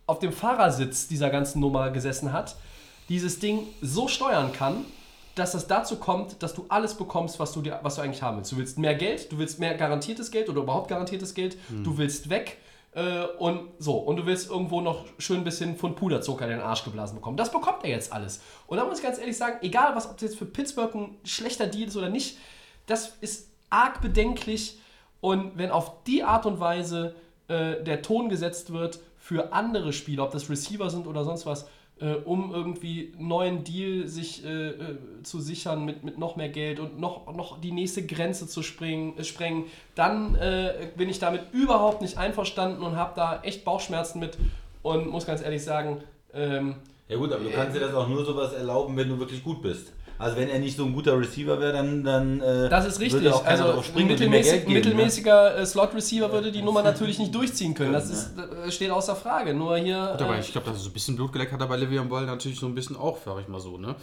auf 0.05 0.19
dem 0.19 0.31
Fahrersitz 0.31 1.07
dieser 1.07 1.29
ganzen 1.29 1.59
Nummer 1.59 1.89
gesessen 1.89 2.31
hat, 2.31 2.55
dieses 3.09 3.39
Ding 3.39 3.67
so 3.81 4.07
steuern 4.07 4.53
kann, 4.53 4.85
dass 5.37 5.53
es 5.53 5.67
dazu 5.67 5.97
kommt, 5.97 6.41
dass 6.41 6.53
du 6.53 6.65
alles 6.69 6.95
bekommst, 6.95 7.39
was 7.39 7.51
du, 7.53 7.61
dir, 7.61 7.79
was 7.83 7.95
du 7.95 8.01
eigentlich 8.01 8.21
haben 8.21 8.37
willst. 8.37 8.51
Du 8.51 8.57
willst 8.57 8.77
mehr 8.77 8.95
Geld, 8.95 9.31
du 9.31 9.37
willst 9.37 9.59
mehr 9.59 9.75
garantiertes 9.75 10.31
Geld 10.31 10.49
oder 10.49 10.61
überhaupt 10.61 10.89
garantiertes 10.89 11.33
Geld, 11.33 11.57
du 11.83 11.97
willst 11.97 12.29
weg 12.29 12.57
äh, 12.93 13.25
und 13.37 13.69
so. 13.77 13.97
Und 13.97 14.17
du 14.17 14.25
willst 14.25 14.49
irgendwo 14.49 14.81
noch 14.81 15.05
schön 15.19 15.37
ein 15.37 15.43
bisschen 15.43 15.77
von 15.77 15.95
Puderzucker 15.95 16.45
in 16.45 16.51
den 16.51 16.61
Arsch 16.61 16.83
geblasen 16.83 17.15
bekommen. 17.15 17.37
Das 17.37 17.51
bekommt 17.51 17.83
er 17.83 17.91
jetzt 17.91 18.11
alles. 18.11 18.41
Und 18.65 18.77
da 18.77 18.85
muss 18.85 18.97
ich 18.97 19.03
ganz 19.03 19.19
ehrlich 19.19 19.37
sagen, 19.37 19.57
egal 19.61 19.95
was, 19.95 20.07
ob 20.07 20.13
das 20.13 20.23
jetzt 20.23 20.37
für 20.37 20.45
Pittsburgh 20.45 20.93
ein 20.95 21.17
schlechter 21.23 21.67
Deal 21.67 21.87
ist 21.87 21.95
oder 21.95 22.09
nicht, 22.09 22.37
das 22.87 23.17
ist 23.21 23.49
arg 23.69 24.01
bedenklich. 24.01 24.79
Und 25.21 25.57
wenn 25.57 25.71
auf 25.71 26.03
die 26.03 26.23
Art 26.23 26.45
und 26.45 26.59
Weise 26.59 27.15
äh, 27.47 27.83
der 27.83 28.01
Ton 28.01 28.29
gesetzt 28.29 28.73
wird 28.73 28.99
für 29.17 29.53
andere 29.53 29.93
Spieler, 29.93 30.23
ob 30.23 30.31
das 30.31 30.49
Receiver 30.49 30.89
sind 30.89 31.05
oder 31.05 31.23
sonst 31.23 31.45
was, 31.45 31.67
äh, 31.99 32.13
um 32.13 32.53
irgendwie 32.53 33.13
einen 33.17 33.27
neuen 33.27 33.63
Deal 33.63 34.07
sich 34.07 34.45
äh, 34.45 34.69
äh, 34.69 34.97
zu 35.23 35.39
sichern 35.39 35.85
mit, 35.85 36.03
mit 36.03 36.17
noch 36.17 36.35
mehr 36.35 36.49
Geld 36.49 36.79
und 36.79 36.99
noch, 36.99 37.33
noch 37.35 37.59
die 37.59 37.71
nächste 37.71 38.05
Grenze 38.05 38.47
zu 38.47 38.61
springen, 38.63 39.17
äh, 39.17 39.23
sprengen, 39.23 39.65
dann 39.95 40.35
äh, 40.35 40.89
bin 40.95 41.09
ich 41.09 41.19
damit 41.19 41.41
überhaupt 41.53 42.01
nicht 42.01 42.17
einverstanden 42.17 42.83
und 42.83 42.95
habe 42.95 43.13
da 43.15 43.41
echt 43.41 43.65
Bauchschmerzen 43.65 44.19
mit 44.19 44.37
und 44.83 45.07
muss 45.09 45.25
ganz 45.25 45.41
ehrlich 45.41 45.63
sagen, 45.63 46.03
ähm, 46.33 46.75
Ja 47.09 47.17
gut, 47.17 47.31
aber 47.31 47.43
du 47.43 47.51
kannst 47.51 47.75
dir 47.75 47.79
das 47.81 47.93
auch 47.93 48.07
nur 48.07 48.23
sowas 48.23 48.53
erlauben, 48.53 48.95
wenn 48.95 49.09
du 49.09 49.19
wirklich 49.19 49.43
gut 49.43 49.61
bist. 49.61 49.93
Also 50.19 50.35
wenn 50.37 50.49
er 50.49 50.59
nicht 50.59 50.75
so 50.77 50.85
ein 50.85 50.93
guter 50.93 51.19
Receiver 51.19 51.59
wäre, 51.59 51.73
dann, 51.73 52.03
dann 52.03 52.41
äh, 52.41 52.69
Das 52.69 52.85
ist 52.87 52.99
richtig. 52.99 53.21
würde 53.21 53.35
auch 53.35 53.43
keiner 53.43 53.63
Also 53.63 53.73
drauf 53.75 53.85
springen 53.85 54.07
mittelmäßig, 54.07 54.51
Geld 54.51 54.61
geben, 54.67 54.73
ne? 54.73 54.77
mittelmäßiger 54.79 55.57
äh, 55.59 55.65
Slot-Receiver 55.65 56.31
würde 56.31 56.51
die 56.51 56.61
Nummer 56.61 56.81
natürlich 56.81 57.19
nicht 57.19 57.33
durchziehen 57.35 57.73
können. 57.73 57.93
Das 57.93 58.09
ist, 58.09 58.31
äh, 58.37 58.71
steht 58.71 58.89
außer 58.91 59.15
Frage. 59.15 59.53
Nur 59.53 59.77
hier. 59.77 60.09
Gut, 60.13 60.21
aber 60.23 60.35
äh, 60.37 60.39
ich 60.39 60.51
glaube, 60.51 60.69
dass 60.71 60.81
so 60.81 60.89
ein 60.89 60.93
bisschen 60.93 61.15
Blut 61.15 61.31
geleckt 61.33 61.51
hat 61.51 61.61
er 61.61 61.67
bei 61.67 61.75
Le'Veon 61.77 62.05
Ball 62.09 62.25
natürlich 62.25 62.59
so 62.59 62.65
ein 62.65 62.73
bisschen 62.75 62.95
auch, 62.95 63.17
sag 63.23 63.39
ich 63.41 63.47
mal 63.47 63.59
so. 63.59 63.77
Ne? 63.77 63.95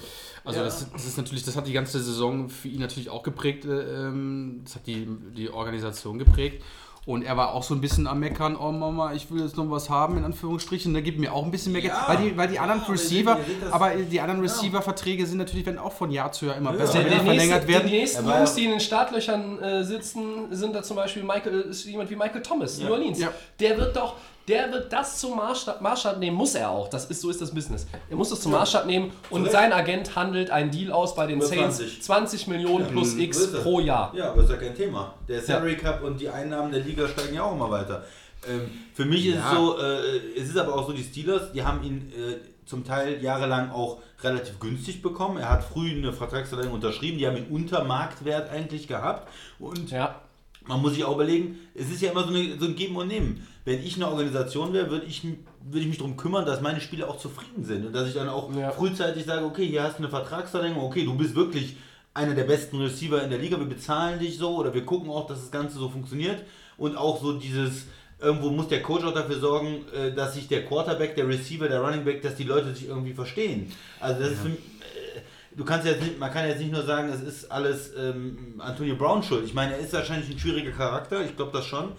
Also 0.45 0.61
Ja. 0.61 0.65
das, 0.67 0.87
das 0.93 1.05
ist 1.05 1.17
natürlich, 1.17 1.45
das 1.45 1.57
hat 1.57 1.67
die 1.67 1.73
ganze 1.73 2.01
Saison 2.01 2.49
für 2.49 2.69
ihn 2.69 2.81
natürlich 2.81 3.11
auch 3.11 3.23
geprägt. 3.23 3.65
äh, 3.65 3.69
Ähm, 4.05 4.61
das 4.65 4.77
hat 4.77 4.87
die, 4.87 5.09
die 5.37 5.51
Organisation 5.51 6.19
geprägt. 6.19 6.63
Und 7.07 7.23
er 7.23 7.37
war 7.37 7.53
auch 7.53 7.63
so 7.63 7.75
ein 7.75 7.83
bisschen 7.83 8.07
am 8.07 8.19
Meckern, 8.21 8.57
oh 8.57 8.73
Mama, 8.73 9.13
ich 9.13 9.31
will 9.31 9.43
jetzt 9.43 9.59
noch 9.59 9.71
was 9.71 9.91
haben, 9.91 10.17
in 10.17 10.25
Anführungsstrichen. 10.25 10.95
Da 10.95 11.01
gibt 11.01 11.21
mir 11.21 11.35
auch 11.35 11.45
ein 11.45 11.51
bisschen 11.51 11.73
mehr 11.73 11.83
Geld. 11.83 11.93
Ja. 11.93 12.05
Weil 12.09 12.17
die, 12.17 12.37
weil 12.37 12.49
die 12.49 12.59
anderen 12.59 12.81
Ja, 12.81 12.89
Receiver, 12.89 13.39
das- 13.61 13.73
aber 13.73 13.91
die 13.95 14.21
anderen 14.21 14.41
Receiver-Verträge 14.41 15.27
sind 15.27 15.37
natürlich, 15.39 15.67
werden 15.67 15.79
auch 15.79 15.93
von 15.93 16.11
Jahr 16.11 16.33
zu 16.33 16.47
Jahr 16.47 16.57
immer 16.57 16.73
besser, 16.73 16.95
wenn 16.95 17.05
die 17.05 17.11
nächste, 17.11 17.25
verlängert 17.27 17.69
werden. 17.69 17.87
Die 17.89 17.93
nächsten 17.99 18.27
Jungs, 18.27 18.51
ja- 18.51 18.57
die 18.57 18.65
in 18.65 18.71
den 18.71 18.81
Startlöchern 18.81 19.59
äh, 19.63 19.85
sitzen, 19.85 20.25
sind 20.51 20.75
da 20.75 20.83
zum 20.83 20.97
Beispiel 20.97 21.23
Michael, 21.25 21.61
ist 21.63 21.85
jemand 21.85 22.09
wie 22.09 22.17
Michael 22.17 22.41
Thomas, 22.43 22.79
New 22.79 22.91
Orleans. 22.91 23.19
Ja. 23.19 23.29
Der 23.61 23.77
wird 23.77 23.95
doch, 23.95 24.15
der 24.49 24.71
wird 24.73 24.93
das 24.93 25.19
zum 25.21 25.37
Maßstab, 25.37 25.81
Maßstab 25.81 26.19
nehmen, 26.19 26.37
muss 26.37 26.55
er 26.55 26.69
auch. 26.71 26.89
Das 26.89 27.07
ist, 27.07 27.21
so 27.23 27.31
ist 27.31 27.41
das 27.41 27.51
Business. 27.55 27.87
Er 28.11 28.17
muss 28.17 28.29
das 28.31 28.41
zum 28.43 28.53
Maßstab 28.53 28.87
nehmen 28.87 29.11
und 29.31 29.43
Recht. 29.43 29.53
sein 29.53 29.73
Agent 29.73 30.15
handelt 30.17 30.51
einen 30.51 30.71
Deal 30.71 30.93
aus 30.93 31.15
bei 31.15 31.27
den 31.27 31.41
Saints. 31.41 31.77
20. 31.79 32.03
20 32.03 32.47
Millionen 32.49 32.87
plus 32.89 33.13
So 33.13 33.19
X 33.19 33.53
pro 33.63 33.81
Jahr. 33.81 34.13
Ja, 34.15 34.31
aber 34.33 34.43
ist 34.43 34.51
ja 34.51 34.57
kein 34.57 34.75
Thema. 34.75 35.15
Der 35.29 35.41
Salary 35.41 35.77
Cup 35.77 36.03
und 36.03 36.21
die 36.21 36.29
Einnahmen 36.29 36.71
der 36.73 36.81
Liga 36.83 37.09
steigen 37.09 37.35
ja 37.35 37.43
auch 37.45 37.53
immer 37.53 37.71
weiter. 37.71 38.05
Ähm, 38.47 38.71
für 38.93 39.07
mich 39.07 39.27
ist 39.27 39.37
Ja. 39.37 39.51
es 39.53 39.57
so, 39.57 39.79
äh, 39.79 40.39
es 40.39 40.49
ist 40.51 40.59
aber 40.59 40.75
auch 40.75 40.87
so, 40.87 40.93
die 40.93 41.03
Steelers, 41.03 41.51
die 41.53 41.63
haben 41.65 41.83
ihn 41.83 42.13
äh, 42.13 42.37
zum 42.67 42.85
Teil 42.85 43.23
jahrelang 43.23 43.71
auch 43.71 43.99
relativ 44.23 44.61
günstig 44.61 45.01
bekommen. 45.01 45.39
Er 45.39 45.49
hat 45.51 45.65
früh 45.65 45.91
eine 45.93 46.13
Vertragsverlängerung 46.13 46.77
unterschrieben, 46.77 47.17
die 47.19 47.27
haben 47.27 47.37
ihn 47.39 47.47
unter 47.51 47.85
Marktwert 47.85 48.51
eigentlich 48.51 48.87
gehabt. 48.89 49.27
Und 49.59 49.91
Ja. 49.91 50.21
man 50.67 50.83
muss 50.83 50.93
sich 50.95 51.05
auch 51.05 51.15
überlegen, 51.15 51.59
es 51.75 51.91
ist 51.91 52.03
ja 52.03 52.11
immer 52.11 52.23
so, 52.25 52.29
eine, 52.29 52.59
so 52.59 52.67
ein 52.67 52.77
Geben 52.77 52.97
und 52.97 53.09
Nehmen. 53.09 53.47
Wenn 53.65 53.83
ich 53.83 53.97
eine 53.97 54.09
Organisation 54.09 54.73
wäre, 54.75 54.91
würde 54.91 55.07
ich, 55.07 55.23
würde 55.25 55.81
ich 55.81 55.87
mich 55.87 55.97
darum 55.99 56.17
kümmern, 56.19 56.45
dass 56.45 56.61
meine 56.61 56.81
Spieler 56.81 57.09
auch 57.09 57.17
zufrieden 57.19 57.65
sind 57.65 57.87
und 57.87 57.93
dass 57.95 58.09
ich 58.09 58.15
dann 58.15 58.29
auch 58.29 58.55
Ja. 58.55 58.71
frühzeitig 58.71 59.25
sage, 59.25 59.45
okay, 59.47 59.67
hier 59.67 59.83
hast 59.83 59.95
du 59.95 60.03
eine 60.03 60.11
Vertragsverlängerung, 60.11 60.85
okay, 60.85 61.05
du 61.05 61.15
bist 61.17 61.35
wirklich 61.35 61.77
einer 62.13 62.35
der 62.35 62.45
besten 62.45 62.81
Receiver 62.81 63.23
in 63.23 63.31
der 63.31 63.39
Liga, 63.39 63.59
wir 63.59 63.67
bezahlen 63.67 64.19
dich 64.21 64.37
so 64.37 64.57
oder 64.57 64.75
wir 64.75 64.85
gucken 64.85 65.11
auch, 65.11 65.27
dass 65.27 65.41
das 65.41 65.51
Ganze 65.51 65.79
so 65.79 65.89
funktioniert 65.89 66.43
und 66.77 66.97
auch 66.97 67.21
so 67.23 67.33
dieses, 67.39 67.87
irgendwo 68.21 68.51
muss 68.51 68.69
der 68.69 68.83
Coach 68.83 69.03
auch 69.05 69.15
dafür 69.15 69.41
sorgen, 69.41 69.87
äh, 69.95 70.13
dass 70.13 70.35
sich 70.35 70.47
der 70.47 70.67
Quarterback, 70.67 71.15
der 71.17 71.27
Receiver, 71.27 71.67
der 71.67 71.81
Running 71.81 72.05
Back, 72.05 72.21
dass 72.23 72.37
die 72.37 72.45
Leute 72.45 72.75
sich 72.75 72.87
irgendwie 72.89 73.15
verstehen. 73.15 73.73
Also 73.99 74.21
das 74.21 74.33
ist 74.33 74.41
für 74.43 74.49
mich, 74.51 74.59
äh, 74.59 75.21
du 75.57 75.65
kannst 75.65 75.87
jetzt 75.87 76.03
nicht, 76.03 76.19
man 76.21 76.31
kann 76.31 76.47
jetzt 76.47 76.61
nicht 76.61 76.71
nur 76.73 76.83
sagen, 76.83 77.09
es 77.09 77.23
ist 77.23 77.51
alles 77.51 77.93
ähm, 77.99 78.57
Antonio 78.59 78.95
Brown 78.95 79.23
schuld. 79.23 79.45
Ich 79.47 79.55
meine, 79.55 79.73
er 79.73 79.79
ist 79.79 79.93
wahrscheinlich 79.95 80.31
ein 80.31 80.39
schwieriger 80.39 80.73
Charakter, 80.73 81.25
ich 81.25 81.35
glaube 81.35 81.53
das 81.53 81.65
schon. 81.65 81.93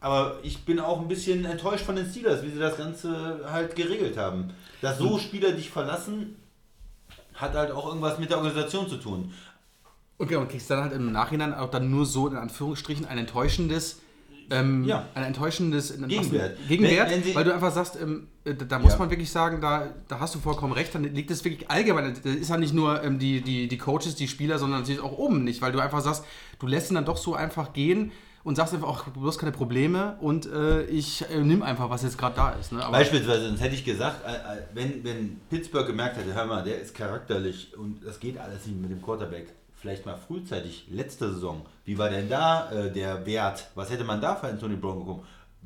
Aber 0.00 0.38
ich 0.42 0.64
bin 0.64 0.80
auch 0.80 1.00
ein 1.00 1.08
bisschen 1.08 1.44
enttäuscht 1.44 1.84
von 1.84 1.94
den 1.96 2.08
Steelers, 2.08 2.42
wie 2.42 2.50
sie 2.50 2.58
das 2.58 2.76
Ganze 2.78 3.40
halt 3.50 3.76
geregelt 3.76 4.16
haben. 4.16 4.50
Dass 4.80 4.98
so 4.98 5.18
Spieler 5.18 5.52
dich 5.52 5.68
verlassen, 5.70 6.36
hat 7.34 7.54
halt 7.54 7.70
auch 7.70 7.86
irgendwas 7.88 8.18
mit 8.18 8.30
der 8.30 8.38
Organisation 8.38 8.88
zu 8.88 8.96
tun. 8.96 9.32
Okay, 10.18 10.36
und 10.36 10.48
kriegst 10.48 10.70
dann 10.70 10.82
halt 10.82 10.92
im 10.92 11.12
Nachhinein 11.12 11.54
auch 11.54 11.70
dann 11.70 11.90
nur 11.90 12.06
so 12.06 12.28
in 12.28 12.36
Anführungsstrichen 12.36 13.06
ein 13.06 13.18
enttäuschendes, 13.18 14.00
ähm, 14.50 14.84
Ja. 14.84 15.06
ein 15.14 15.24
enttäuschendes 15.24 15.92
Gegenwert. 16.06 16.56
Gegenwert, 16.68 17.10
Wenn- 17.10 17.24
wenn 17.24 17.34
weil 17.34 17.44
du 17.44 17.54
einfach 17.54 17.72
sagst, 17.72 17.96
ähm, 18.00 18.28
äh, 18.44 18.54
da, 18.54 18.64
da 18.64 18.78
muss 18.78 18.92
Ja. 18.92 18.98
man 18.98 19.10
wirklich 19.10 19.30
sagen, 19.30 19.60
da, 19.60 19.88
da 20.08 20.18
hast 20.20 20.34
du 20.34 20.38
vollkommen 20.38 20.72
recht, 20.72 20.94
dann 20.94 21.04
liegt 21.04 21.30
es 21.30 21.44
wirklich 21.44 21.70
allgemein, 21.70 22.14
das 22.22 22.34
ist 22.34 22.48
ja 22.50 22.56
nicht 22.56 22.74
nur 22.74 23.02
ähm, 23.02 23.18
die, 23.18 23.40
die, 23.42 23.68
die 23.68 23.78
Coaches, 23.78 24.14
die 24.14 24.28
Spieler, 24.28 24.58
sondern 24.58 24.80
natürlich 24.80 25.02
auch 25.02 25.12
oben 25.16 25.44
nicht, 25.44 25.60
weil 25.62 25.72
du 25.72 25.78
einfach 25.80 26.00
sagst, 26.00 26.24
du 26.58 26.66
lässt 26.66 26.90
ihn 26.90 26.94
dann 26.94 27.04
doch 27.06 27.16
so 27.18 27.34
einfach 27.34 27.72
gehen 27.74 28.12
und 28.42 28.56
sagst 28.56 28.74
einfach, 28.74 28.88
ach, 28.88 29.12
du 29.12 29.26
hast 29.26 29.38
keine 29.38 29.52
Probleme 29.52 30.16
und 30.20 30.46
äh, 30.46 30.84
ich 30.84 31.22
äh, 31.30 31.40
nimm 31.40 31.62
einfach, 31.62 31.90
was 31.90 32.02
jetzt 32.02 32.16
gerade 32.16 32.36
da 32.36 32.50
ist. 32.52 32.72
Ne? 32.72 32.82
Aber, 32.82 32.96
Beispielsweise, 32.96 33.48
sonst 33.48 33.60
hätte 33.60 33.74
ich 33.74 33.84
gesagt, 33.84 34.24
äh, 34.26 34.32
äh, 34.32 34.62
wenn, 34.72 35.04
wenn 35.04 35.40
Pittsburgh 35.50 35.86
gemerkt 35.86 36.16
hätte, 36.16 36.34
hör 36.34 36.46
mal, 36.46 36.62
der 36.62 36.80
ist 36.80 36.94
charakterlich 36.94 37.76
und 37.76 38.04
das 38.04 38.18
geht 38.18 38.38
alles 38.38 38.66
nicht 38.66 38.80
mit 38.80 38.90
dem 38.90 39.02
Quarterback, 39.02 39.48
vielleicht 39.74 40.06
mal 40.06 40.16
frühzeitig, 40.16 40.86
letzte 40.90 41.32
Saison, 41.32 41.62
wie 41.84 41.98
war 41.98 42.08
denn 42.08 42.28
da 42.28 42.70
äh, 42.70 42.90
der 42.92 43.26
Wert? 43.26 43.68
Was 43.74 43.90
hätte 43.90 44.04
man 44.04 44.20
da 44.20 44.34
für 44.36 44.48
Anthony 44.48 44.76
Brown 44.76 45.00
bekommen? 45.00 45.22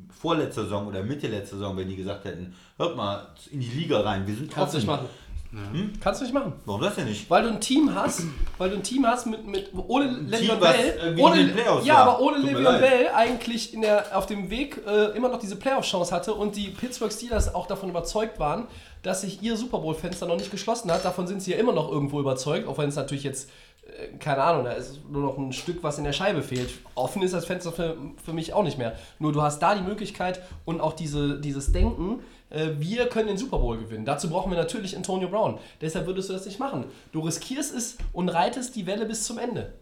Vorletzte 0.09 0.63
Saison 0.63 0.87
oder 0.87 1.03
Mitte 1.03 1.27
letzte 1.27 1.55
Saison, 1.55 1.77
wenn 1.77 1.87
die 1.87 1.95
gesagt 1.95 2.25
hätten, 2.25 2.53
hört 2.77 2.97
mal 2.97 3.27
in 3.51 3.61
die 3.61 3.69
Liga 3.69 4.01
rein, 4.01 4.27
wir 4.27 4.35
sind 4.35 4.47
nicht 4.47 4.57
offen. 4.57 5.07
Machen. 5.55 5.93
Kannst 6.01 6.21
du 6.21 6.25
nicht 6.25 6.33
machen. 6.33 6.53
Warum 6.65 6.81
das 6.81 6.95
denn 6.95 7.05
nicht? 7.05 7.29
Weil 7.29 7.43
du 7.43 7.49
ein 7.49 7.61
Team 7.61 7.93
hast, 7.93 8.23
weil 8.57 8.69
du 8.69 8.75
ein 8.75 8.83
Team 8.83 9.05
hast 9.05 9.25
mit, 9.25 9.47
mit 9.47 9.71
ohne 9.73 10.05
Le'Veon 10.05 10.59
Bell, 10.59 10.99
irgendwie 11.01 11.23
ohne, 11.23 11.45
Playoffs 11.45 11.85
ja, 11.85 11.93
war. 11.95 12.01
aber 12.01 12.21
ohne 12.21 12.37
Le'Veon. 12.37 12.79
Bell 12.79 13.09
eigentlich 13.15 13.73
in 13.73 13.81
der, 13.81 14.15
auf 14.17 14.25
dem 14.25 14.49
Weg 14.49 14.81
äh, 14.85 15.15
immer 15.15 15.29
noch 15.29 15.39
diese 15.39 15.55
Playoff-Chance 15.55 16.13
hatte 16.13 16.33
und 16.33 16.55
die 16.55 16.69
Pittsburgh 16.69 17.11
Steelers 17.11 17.53
auch 17.53 17.67
davon 17.67 17.89
überzeugt 17.89 18.39
waren, 18.39 18.67
dass 19.01 19.21
sich 19.21 19.41
ihr 19.41 19.55
Super 19.55 19.79
Bowl-Fenster 19.79 20.25
noch 20.25 20.37
nicht 20.37 20.51
geschlossen 20.51 20.91
hat. 20.91 21.05
Davon 21.05 21.27
sind 21.27 21.41
sie 21.41 21.51
ja 21.51 21.57
immer 21.57 21.73
noch 21.73 21.91
irgendwo 21.91 22.19
überzeugt, 22.19 22.67
auch 22.67 22.77
wenn 22.77 22.89
es 22.89 22.95
natürlich 22.95 23.23
jetzt, 23.23 23.49
äh, 23.85 24.17
keine 24.17 24.43
Ahnung, 24.43 24.65
da 24.65 24.71
ist 24.71 24.99
nur 25.09 25.21
noch 25.21 25.37
ein 25.37 25.53
Stück, 25.53 25.83
was 25.83 25.97
in 25.97 26.03
der 26.03 26.13
Scheibe 26.13 26.41
fehlt. 26.41 26.71
Offen 26.95 27.21
ist 27.21 27.33
das 27.33 27.45
Fenster 27.45 27.71
für, 27.71 27.97
für 28.23 28.33
mich 28.33 28.53
auch 28.53 28.63
nicht 28.63 28.77
mehr. 28.77 28.95
Nur 29.19 29.31
du 29.31 29.41
hast 29.41 29.59
da 29.59 29.75
die 29.75 29.83
Möglichkeit 29.83 30.41
und 30.65 30.81
auch 30.81 30.93
diese, 30.93 31.39
dieses 31.39 31.71
Denken, 31.71 32.19
äh, 32.19 32.23
wir 32.49 33.07
können 33.07 33.27
den 33.27 33.37
Super 33.37 33.57
Bowl 33.57 33.77
gewinnen. 33.77 34.05
Dazu 34.05 34.29
brauchen 34.29 34.51
wir 34.51 34.57
natürlich 34.57 34.95
Antonio 34.95 35.27
Brown. 35.27 35.57
Deshalb 35.81 36.05
würdest 36.05 36.29
du 36.29 36.33
das 36.33 36.45
nicht 36.45 36.59
machen. 36.59 36.85
Du 37.11 37.21
riskierst 37.21 37.75
es 37.75 37.97
und 38.13 38.29
reitest 38.29 38.75
die 38.75 38.85
Welle 38.85 39.05
bis 39.05 39.23
zum 39.23 39.39
Ende. 39.39 39.73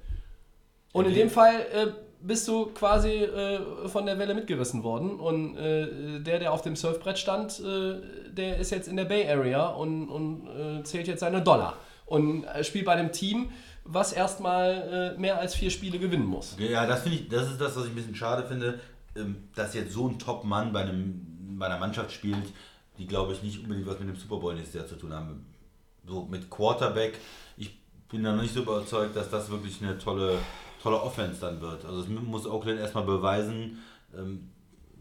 Und 0.94 1.06
in 1.06 1.14
dem 1.14 1.30
Fall 1.30 1.56
äh, 1.74 1.88
bist 2.22 2.48
du 2.48 2.68
quasi 2.68 3.10
äh, 3.10 3.60
von 3.88 4.06
der 4.06 4.18
Welle 4.18 4.34
mitgerissen 4.34 4.84
worden. 4.84 5.20
Und 5.20 5.58
äh, 5.58 6.20
der, 6.22 6.40
der 6.40 6.54
auf 6.54 6.62
dem 6.62 6.76
Surfbrett 6.76 7.20
stand, 7.20 7.60
äh, 7.60 8.32
der 8.32 8.58
ist 8.58 8.72
jetzt 8.72 8.88
in 8.88 8.96
der 8.96 9.06
Bay 9.06 9.28
Area 9.30 9.68
und, 9.68 10.08
und 10.08 10.48
äh, 10.48 10.84
zählt 10.84 11.08
jetzt 11.08 11.20
seine 11.20 11.42
Dollar. 11.42 11.78
Und 12.06 12.46
äh, 12.46 12.64
spielt 12.64 12.86
bei 12.86 12.94
einem 12.94 13.12
Team, 13.12 13.50
was 13.84 14.14
erstmal 14.14 15.14
äh, 15.16 15.20
mehr 15.20 15.40
als 15.40 15.56
vier 15.56 15.70
Spiele 15.70 16.00
gewinnen 16.00 16.26
muss. 16.26 16.56
Ja, 16.58 16.86
das 16.86 17.02
finde 17.02 17.18
ich, 17.18 17.28
das 17.28 17.52
ist 17.52 17.60
das, 17.60 17.76
was 17.76 17.86
ich 17.86 17.92
ein 17.92 17.96
bisschen 17.96 18.16
schade 18.16 18.48
finde, 18.48 18.80
ähm, 19.18 19.50
dass 19.56 19.74
jetzt 19.74 19.94
so 19.94 20.08
ein 20.08 20.18
Top-Mann 20.18 20.72
bei, 20.72 20.82
einem, 20.82 21.33
bei 21.58 21.66
einer 21.68 21.80
Mannschaft 21.80 22.12
spielt, 22.12 22.46
die 22.98 23.08
glaube 23.08 23.34
ich 23.34 23.44
nicht 23.44 23.62
unbedingt 23.62 23.88
was 23.88 24.00
mit 24.00 24.10
dem 24.10 24.16
Super 24.16 24.38
Bowl 24.38 24.54
nächstes 24.54 24.76
Jahr 24.76 24.88
zu 24.88 24.96
tun 24.96 25.14
haben. 25.14 25.46
So 26.06 26.26
mit 26.26 26.50
Quarterback, 26.50 27.18
ich 27.58 27.78
bin 28.10 28.24
da 28.24 28.36
noch 28.36 28.42
nicht 28.42 28.54
so 28.54 28.62
überzeugt, 28.62 29.16
dass 29.16 29.30
das 29.30 29.50
wirklich 29.50 29.82
eine 29.82 29.98
tolle, 29.98 30.38
tolle 30.82 31.02
Offense 31.02 31.40
dann 31.40 31.62
wird. 31.62 31.86
Also 31.86 32.02
es 32.02 32.08
muss 32.08 32.46
Oakland 32.46 32.80
erstmal 32.80 33.06
beweisen, 33.06 33.80
ähm, 34.16 34.50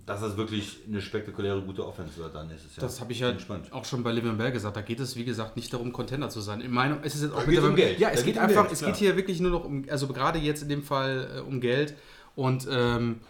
dass 0.06 0.22
es 0.22 0.36
wirklich 0.36 0.80
eine 0.88 1.00
spektakuläre 1.00 1.62
gute 1.62 1.86
Offense 1.86 2.16
wird 2.16 2.34
dann 2.34 2.48
nächstes 2.48 2.74
Jahr. 2.74 2.86
Das 2.86 3.00
habe 3.00 3.12
ich 3.12 3.20
ja 3.20 3.30
gespannt. 3.30 3.72
auch 3.72 3.84
schon 3.84 4.02
bei 4.02 4.10
Le'Veon 4.10 4.36
Bell 4.36 4.50
gesagt. 4.50 4.76
Da 4.76 4.80
geht 4.80 4.98
es, 4.98 5.14
wie 5.16 5.24
gesagt, 5.24 5.56
nicht 5.56 5.72
darum, 5.72 5.92
Contender 5.92 6.28
zu 6.28 6.40
sein. 6.40 6.60
In 6.60 6.72
meiner, 6.72 6.98
es 7.04 7.14
ist 7.14 7.22
jetzt 7.22 7.34
auch 7.34 7.44
Da 7.44 7.50
geht's 7.50 7.62
um 7.62 7.76
Geld. 7.76 7.98
Ja, 8.00 8.08
Da 8.08 8.14
es 8.14 8.24
geht's 8.24 8.34
geht 8.34 8.36
um 8.42 8.48
einfach, 8.48 8.62
Geld, 8.62 8.72
es 8.72 8.84
geht 8.84 8.96
hier 8.96 9.16
wirklich 9.16 9.40
nur 9.40 9.52
noch 9.52 9.64
um, 9.64 9.84
also 9.88 10.08
gerade 10.08 10.38
jetzt 10.40 10.62
in 10.62 10.68
dem 10.68 10.82
Fall 10.82 11.36
äh, 11.36 11.40
um 11.40 11.60
Geld. 11.60 11.94
Und 12.34 12.66
ähm, 12.68 13.20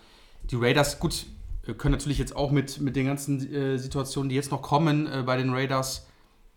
die 0.51 0.57
Raiders, 0.57 0.99
gut, 0.99 1.27
können 1.63 1.93
natürlich 1.93 2.19
jetzt 2.19 2.35
auch 2.35 2.51
mit, 2.51 2.81
mit 2.81 2.97
den 2.97 3.07
ganzen 3.07 3.53
äh, 3.53 3.79
Situationen, 3.79 4.29
die 4.29 4.35
jetzt 4.35 4.51
noch 4.51 4.63
kommen 4.63 5.07
äh, 5.07 5.23
bei 5.23 5.37
den 5.37 5.55
Raiders, 5.55 6.07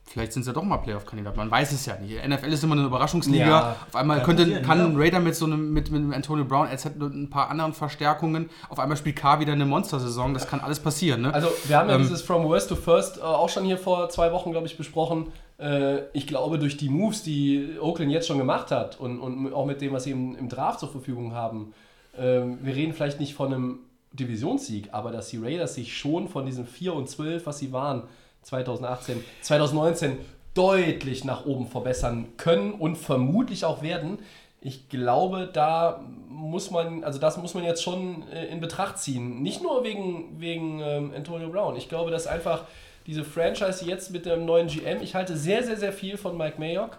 vielleicht 0.07 0.33
sind 0.33 0.43
sie 0.43 0.49
ja 0.49 0.53
doch 0.53 0.63
mal 0.63 0.77
Playoff-Kandidat. 0.77 1.35
Man 1.35 1.49
weiß 1.49 1.71
es 1.71 1.85
ja 1.85 1.97
nicht. 1.97 2.15
NFL 2.27 2.51
ist 2.51 2.63
immer 2.63 2.73
eine 2.73 2.85
Überraschungsliga. 2.85 3.45
Ja, 3.45 3.75
Auf 3.87 3.95
einmal 3.95 4.17
kann 4.23 4.37
könnte, 4.37 4.61
kann 4.61 4.79
ein 4.79 4.93
ja. 4.93 4.99
Raider 4.99 5.19
mit 5.19 5.35
so 5.35 5.45
einem, 5.45 5.73
mit, 5.73 5.91
mit 5.91 6.13
Antonio 6.13 6.45
Brown, 6.45 6.67
als 6.67 6.85
hätte 6.85 7.03
ein 7.05 7.29
paar 7.29 7.49
anderen 7.49 7.73
Verstärkungen. 7.73 8.49
Auf 8.69 8.79
einmal 8.79 8.97
spielt 8.97 9.15
K 9.15 9.39
wieder 9.39 9.53
eine 9.53 9.65
Monstersaison. 9.65 10.33
Das 10.33 10.47
kann 10.47 10.59
alles 10.59 10.79
passieren. 10.79 11.21
Ne? 11.23 11.33
Also 11.33 11.49
wir 11.65 11.77
haben 11.77 11.89
ja 11.89 11.95
Ähm, 11.95 12.01
dieses 12.01 12.21
From 12.21 12.43
Worst 12.45 12.69
to 12.69 12.75
First 12.75 13.17
äh, 13.17 13.21
auch 13.21 13.49
schon 13.49 13.65
hier 13.65 13.77
vor 13.77 14.09
zwei 14.09 14.31
Wochen, 14.31 14.51
glaube 14.51 14.67
ich, 14.67 14.77
besprochen. 14.77 15.27
Äh, 15.57 16.01
ich 16.13 16.27
glaube, 16.27 16.59
durch 16.59 16.77
die 16.77 16.89
Moves, 16.89 17.23
die 17.23 17.77
Oakland 17.79 18.11
jetzt 18.11 18.27
schon 18.27 18.37
gemacht 18.37 18.71
hat 18.71 18.99
und, 18.99 19.19
und 19.19 19.53
auch 19.53 19.65
mit 19.65 19.81
dem, 19.81 19.93
was 19.93 20.03
sie 20.03 20.11
im, 20.11 20.35
im 20.35 20.49
Draft 20.49 20.79
zur 20.79 20.89
Verfügung 20.89 21.33
haben, 21.33 21.73
ähm, 22.17 22.59
wir 22.61 22.75
reden 22.75 22.93
vielleicht 22.93 23.19
nicht 23.19 23.33
von 23.33 23.53
einem 23.53 23.79
Divisionssieg, 24.15 24.89
aber 24.91 25.11
dass 25.11 25.29
die 25.29 25.37
Raiders 25.37 25.75
sich 25.75 25.97
schon 25.97 26.27
von 26.27 26.45
diesen 26.45 26.65
4 26.65 26.93
und 26.93 27.09
12, 27.09 27.45
was 27.45 27.59
sie 27.59 27.71
waren, 27.71 28.03
2018, 28.43 29.23
2019 29.41 30.17
deutlich 30.53 31.23
nach 31.23 31.45
oben 31.45 31.67
verbessern 31.67 32.27
können 32.37 32.73
und 32.73 32.95
vermutlich 32.95 33.65
auch 33.65 33.81
werden. 33.81 34.19
Ich 34.61 34.89
glaube, 34.89 35.49
da 35.51 36.01
muss 36.29 36.71
man, 36.71 37.03
also 37.03 37.19
das 37.19 37.37
muss 37.37 37.53
man 37.53 37.63
jetzt 37.63 37.83
schon 37.83 38.27
äh, 38.29 38.45
in 38.47 38.61
Betracht 38.61 38.97
ziehen. 38.97 39.43
Nicht 39.43 39.61
nur 39.61 39.83
wegen, 39.83 40.39
wegen 40.39 40.79
ähm, 40.79 41.11
Antonio 41.15 41.49
Brown. 41.49 41.75
Ich 41.75 41.89
glaube, 41.89 42.09
dass 42.09 42.25
einfach 42.25 42.63
diese 43.05 43.23
Franchise 43.23 43.85
jetzt 43.85 44.11
mit 44.11 44.25
dem 44.25 44.45
neuen 44.45 44.67
GM. 44.67 45.01
Ich 45.01 45.13
halte 45.13 45.37
sehr, 45.37 45.63
sehr, 45.63 45.77
sehr 45.77 45.93
viel 45.93 46.17
von 46.17 46.37
Mike 46.37 46.59
Mayock 46.59 46.97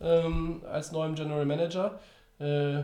ähm, 0.00 0.62
als 0.70 0.92
neuem 0.92 1.14
General 1.14 1.46
Manager. 1.46 1.98
Äh, 2.38 2.82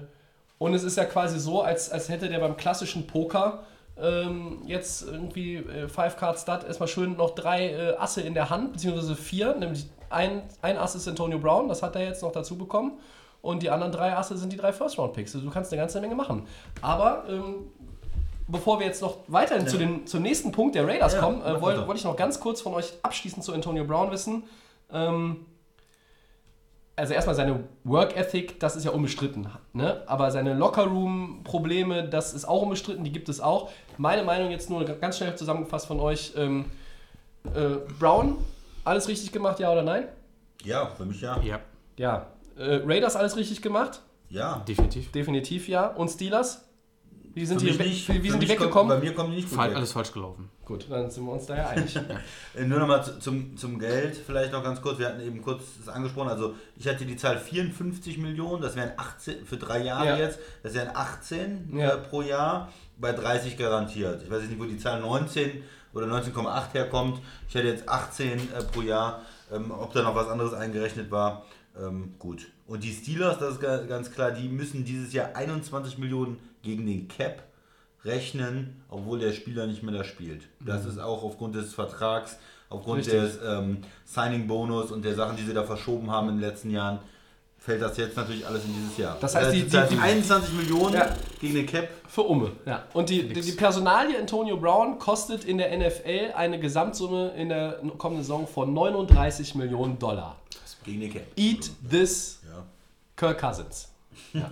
und 0.59 0.75
es 0.75 0.85
ist 0.85 0.97
ja 0.97 1.05
quasi 1.05 1.39
so, 1.39 1.63
als, 1.63 1.91
als 1.91 2.09
hätte 2.09 2.29
der 2.29 2.39
beim 2.39 2.57
klassischen 2.57 3.07
Poker 3.07 3.65
ähm, 4.03 4.63
jetzt 4.67 5.03
irgendwie 5.03 5.57
äh, 5.57 5.89
Five 5.89 6.17
Card 6.17 6.39
Stud 6.39 6.65
erstmal 6.65 6.89
schön 6.89 7.17
noch 7.17 7.35
drei 7.35 7.71
äh, 7.71 7.97
Asse 7.97 8.21
in 8.21 8.35
der 8.35 8.51
Hand, 8.51 8.73
beziehungsweise 8.73 9.15
vier, 9.15 9.55
nämlich 9.55 9.87
ein, 10.11 10.43
ein 10.61 10.77
Ass 10.77 10.95
ist 10.95 11.09
Antonio 11.09 11.39
Brown, 11.39 11.69
das 11.69 11.83
hat 11.83 11.97
er 11.97 12.03
jetzt 12.03 12.23
noch 12.23 12.33
dazu 12.33 12.59
bekommen. 12.59 12.99
Und 13.41 13.63
die 13.63 13.71
anderen 13.71 13.93
drei 13.93 14.17
Asse 14.17 14.37
sind 14.37 14.53
die 14.53 14.57
drei 14.57 14.73
First-Round-Picks. 14.73 15.35
Also 15.35 15.47
du 15.47 15.53
kannst 15.53 15.73
eine 15.73 15.81
ganze 15.81 16.01
Menge 16.01 16.15
machen. 16.15 16.47
Aber 16.81 17.25
ähm, 17.29 17.73
bevor 18.47 18.79
wir 18.79 18.87
jetzt 18.87 19.03
noch 19.03 19.17
weiterhin 19.27 19.67
zu 19.67 19.79
den, 19.79 20.07
zum 20.07 20.23
nächsten 20.23 20.53
Punkt 20.53 20.77
der 20.77 20.87
Raiders 20.87 21.15
Ja, 21.15 21.21
kommen, 21.21 21.43
äh, 21.43 21.61
wollte 21.61 21.87
wollt 21.87 21.99
ich 21.99 22.05
noch 22.05 22.17
ganz 22.17 22.39
kurz 22.39 22.61
von 22.61 22.75
euch 22.75 22.93
abschließend 23.03 23.43
zu 23.43 23.53
Antonio 23.53 23.85
Brown 23.85 24.13
wissen. 24.13 24.45
Ähm, 24.93 25.47
also 26.95 27.15
erstmal 27.15 27.35
seine 27.35 27.65
Work 27.85 28.17
Ethic, 28.17 28.61
das 28.61 28.77
ist 28.77 28.85
ja 28.85 28.91
unbestritten. 28.91 29.49
Ne? 29.73 30.03
Aber 30.07 30.31
seine 30.31 30.55
Lockerroom-Probleme, 30.55 32.09
das 32.09 32.35
ist 32.35 32.45
auch 32.45 32.63
unbestritten, 32.63 33.03
die 33.03 33.13
gibt 33.13 33.29
es 33.29 33.41
auch. 33.41 33.71
Meine 33.99 34.23
Meinung 34.25 34.51
jetzt 34.51 34.71
nur 34.71 34.85
ganz 34.85 35.17
schnell 35.19 35.35
zusammengefasst 35.37 35.87
von 35.87 36.01
euch. 36.01 36.33
Ähm, 36.37 36.67
äh, 37.55 37.77
Brown, 37.99 38.37
alles 38.85 39.09
richtig 39.09 39.33
gemacht, 39.33 39.59
ja 39.61 39.71
oder 39.73 39.83
nein? 39.83 40.09
Ja, 40.65 40.87
für 40.97 41.05
mich 41.05 41.21
ja. 41.21 41.41
Ja, 41.43 41.61
Ja. 41.97 42.27
Äh, 42.57 42.81
Raiders, 42.85 43.17
alles 43.17 43.37
richtig 43.37 43.63
gemacht? 43.63 44.01
Ja. 44.29 44.63
definitiv. 44.69 45.11
Definitiv 45.13 45.69
ja. 45.69 45.87
Und 45.89 46.09
Steelers? 46.11 46.65
Wie 47.35 47.47
sind 47.47 47.63
die, 47.63 47.71
nicht. 47.73 47.79
wie 47.81 48.13
sind 48.13 48.23
die 48.23 48.29
kommt- 48.29 48.49
weggekommen? 48.51 48.89
Bei 49.01 49.03
mir 49.03 49.15
kommen 49.15 49.31
die 49.31 49.37
nicht 49.37 49.49
gut 49.49 49.57
Fall, 49.57 49.71
weg. 49.71 49.77
alles 49.79 49.93
falsch 49.93 50.13
gelaufen. 50.13 50.51
Gut, 50.67 50.87
dann 50.91 51.11
sind 51.11 51.25
wir 51.25 51.33
uns 51.33 51.47
da 51.47 51.57
ja 51.57 51.69
einig. 51.69 51.99
Äh, 52.55 52.65
Nur 52.67 52.79
nochmal 52.79 53.03
zum, 53.21 53.57
zum 53.57 53.79
Geld 53.79 54.15
vielleicht 54.17 54.53
noch 54.53 54.63
ganz 54.63 54.83
kurz. 54.83 54.99
Wir 54.99 55.07
hatten 55.09 55.23
eben 55.23 55.41
kurz 55.41 55.63
das 55.79 55.89
angesprochen. 55.95 56.29
Also 56.29 56.55
ich 56.77 56.87
hatte 56.87 57.07
die 57.07 57.17
Zahl 57.17 57.39
54 57.39 58.19
Millionen, 58.19 58.61
das 58.61 58.77
wären 58.77 58.93
18 58.99 59.47
für 59.47 59.57
drei 59.57 59.83
Jahre 59.83 60.07
Ja. 60.09 60.17
jetzt. 60.19 60.39
Das 60.63 60.75
wären 60.75 60.91
18 60.95 61.75
Ja. 61.75 61.95
äh, 61.95 61.99
pro 61.99 62.21
Jahr 62.21 62.69
bei 63.03 63.13
30 63.13 63.59
garantiert. 63.59 64.23
Ich 64.23 64.31
weiß 64.31 64.41
jetzt 64.41 64.51
nicht, 64.51 64.61
wo 64.61 64.65
die 64.65 64.79
Zahl 64.79 65.01
19 65.01 65.63
oder 65.93 66.07
19,8 66.07 66.73
herkommt. 66.73 67.21
Ich 67.49 67.55
hätte 67.55 67.69
jetzt 67.69 67.87
18 67.87 68.31
äh, 68.39 68.63
pro 68.73 68.81
Jahr. 68.81 69.21
Ähm, 69.53 69.71
ob 69.71 69.93
da 69.93 70.03
noch 70.03 70.15
was 70.15 70.29
anderes 70.29 70.55
eingerechnet 70.55 71.11
war, 71.11 71.45
ähm, 71.79 72.15
gut. 72.19 72.47
Und 72.67 72.83
die 72.85 72.93
Steelers, 72.93 73.39
das 73.39 73.55
ist 73.55 73.61
ga- 73.61 73.83
ganz 73.85 74.11
klar, 74.11 74.31
die 74.31 74.49
müssen 74.49 74.85
dieses 74.87 75.13
Jahr 75.13 75.37
21 75.37 75.99
Millionen 75.99 76.39
gegen 76.63 76.87
den 76.87 77.09
Cap 77.09 77.43
rechnen, 78.05 78.83
obwohl 78.89 79.19
der 79.19 79.33
Spieler 79.33 79.67
nicht 79.67 79.83
mehr 79.83 79.95
da 79.95 80.05
spielt. 80.05 80.49
Das 80.61 80.87
ist 80.87 80.99
auch 80.99 81.23
aufgrund 81.23 81.55
des 81.55 81.75
Vertrags, 81.75 82.39
aufgrund 82.71 83.01
Richtig. 83.01 83.15
des 83.21 83.39
ähm, 83.45 83.79
Signing-Bonus 84.07 84.91
und 84.91 85.05
der 85.05 85.15
Sachen, 85.15 85.37
die 85.37 85.43
sie 85.45 85.53
da 85.55 85.65
verschoben 85.65 86.11
haben 86.11 86.29
in 86.31 86.37
den 86.37 86.49
letzten 86.49 86.71
Jahren, 86.71 87.01
fällt 87.65 87.81
das 87.83 87.97
jetzt 87.97 88.17
natürlich 88.17 88.47
alles 88.47 88.65
in 88.65 88.75
dieses 88.75 88.99
Jahr. 88.99 89.17
Das 89.21 89.35
heißt, 89.35 89.51
Äh, 89.51 89.53
die- 89.53 89.63
die- 89.65 89.95
die- 89.95 89.99
21 89.99 90.53
Millionen 90.55 90.95
Ja. 90.95 91.09
gegen 91.41 91.55
den 91.55 91.67
Cap 91.67 91.89
Für 92.09 92.23
Umme, 92.23 92.51
ja. 92.67 92.83
Und 92.93 93.09
die, 93.09 93.29
die, 93.29 93.41
die 93.41 93.53
Personalie 93.53 94.19
Antonio 94.19 94.57
Brown 94.59 94.99
kostet 94.99 95.45
in 95.45 95.57
der 95.59 95.73
NFL 95.73 96.33
eine 96.35 96.59
Gesamtsumme 96.61 97.31
in 97.37 97.49
der 97.49 97.81
kommenden 97.99 98.23
Saison 98.25 98.47
von 98.47 98.75
39 98.75 99.55
Millionen 99.55 99.99
Dollar. 99.99 100.37
gegen 100.85 101.01
den 101.01 101.13
Cap. 101.13 101.23
Eat 101.37 101.71
this 101.89 102.41
Ja. 102.45 102.65
Kirk 103.17 103.39
Cousins. 103.41 103.89
Ja. 104.35 104.49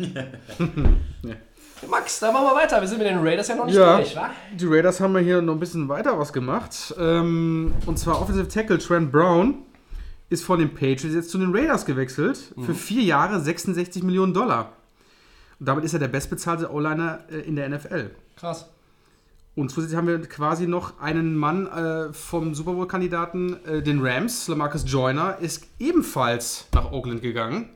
Max, 1.89 2.21
dann 2.21 2.33
machen 2.35 2.47
wir 2.47 2.55
weiter. 2.55 2.81
Wir 2.81 2.89
sind 2.89 2.99
mit 2.99 3.07
den 3.07 3.19
Raiders 3.27 3.49
ja 3.49 3.55
noch 3.57 3.65
nicht 3.67 3.75
Ja. 3.75 3.97
durch, 3.97 4.15
wa? 4.15 4.31
Die 4.55 4.67
Raiders 4.67 5.01
haben 5.01 5.15
ja 5.15 5.21
hier 5.21 5.41
noch 5.43 5.55
ein 5.55 5.61
bisschen 5.61 5.89
weiter 5.89 6.19
was 6.19 6.33
gemacht. 6.33 6.95
Ähm, 6.99 7.73
und 7.87 7.99
zwar 7.99 8.21
Offensive 8.21 8.49
Tackle 8.49 8.79
Trent 8.79 9.11
Brown 9.11 9.63
ist 10.31 10.45
von 10.45 10.59
den 10.59 10.73
Patriots 10.73 11.15
jetzt 11.15 11.31
zu 11.31 11.39
den 11.39 11.55
Raiders 11.55 11.85
gewechselt. 11.85 12.55
Für 12.59 12.75
vier 12.75 13.03
Jahre 13.03 13.41
66 13.41 14.03
Millionen 14.03 14.33
Dollar. 14.33 14.73
Und 15.59 15.67
damit 15.67 15.85
ist 15.85 15.93
er 15.93 15.99
der 15.99 16.09
bestbezahlte 16.09 16.73
O-Liner 16.73 17.21
äh, 17.31 17.41
in 17.41 17.57
der 17.57 17.69
NFL. 17.69 18.11
Krass. 18.37 18.67
Und 19.57 19.71
zusätzlich 19.71 19.97
haben 19.99 20.07
wir 20.07 20.21
quasi 20.23 20.67
noch 20.67 21.01
einen 21.01 21.35
Mann 21.35 21.67
äh, 21.67 22.13
vom 22.13 22.55
Super 22.55 22.73
Bowl-Kandidaten, 22.73 23.63
äh, 23.67 23.83
den 23.83 24.01
Rams, 24.01 24.49
Lamarcus 24.49 24.85
Joyner, 24.87 25.39
ist 25.41 25.67
ebenfalls 25.79 26.67
nach 26.73 26.93
Oakland 26.93 27.21
gegangen. 27.21 27.69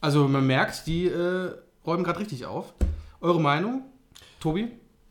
Also 0.00 0.28
man 0.28 0.46
merkt, 0.46 0.86
die 0.86 1.06
äh, 1.06 1.50
räumen 1.84 2.04
gerade 2.04 2.20
richtig 2.20 2.46
auf. 2.46 2.72
Eure 3.20 3.40
Meinung, 3.40 3.82
Tobi? 4.40 4.68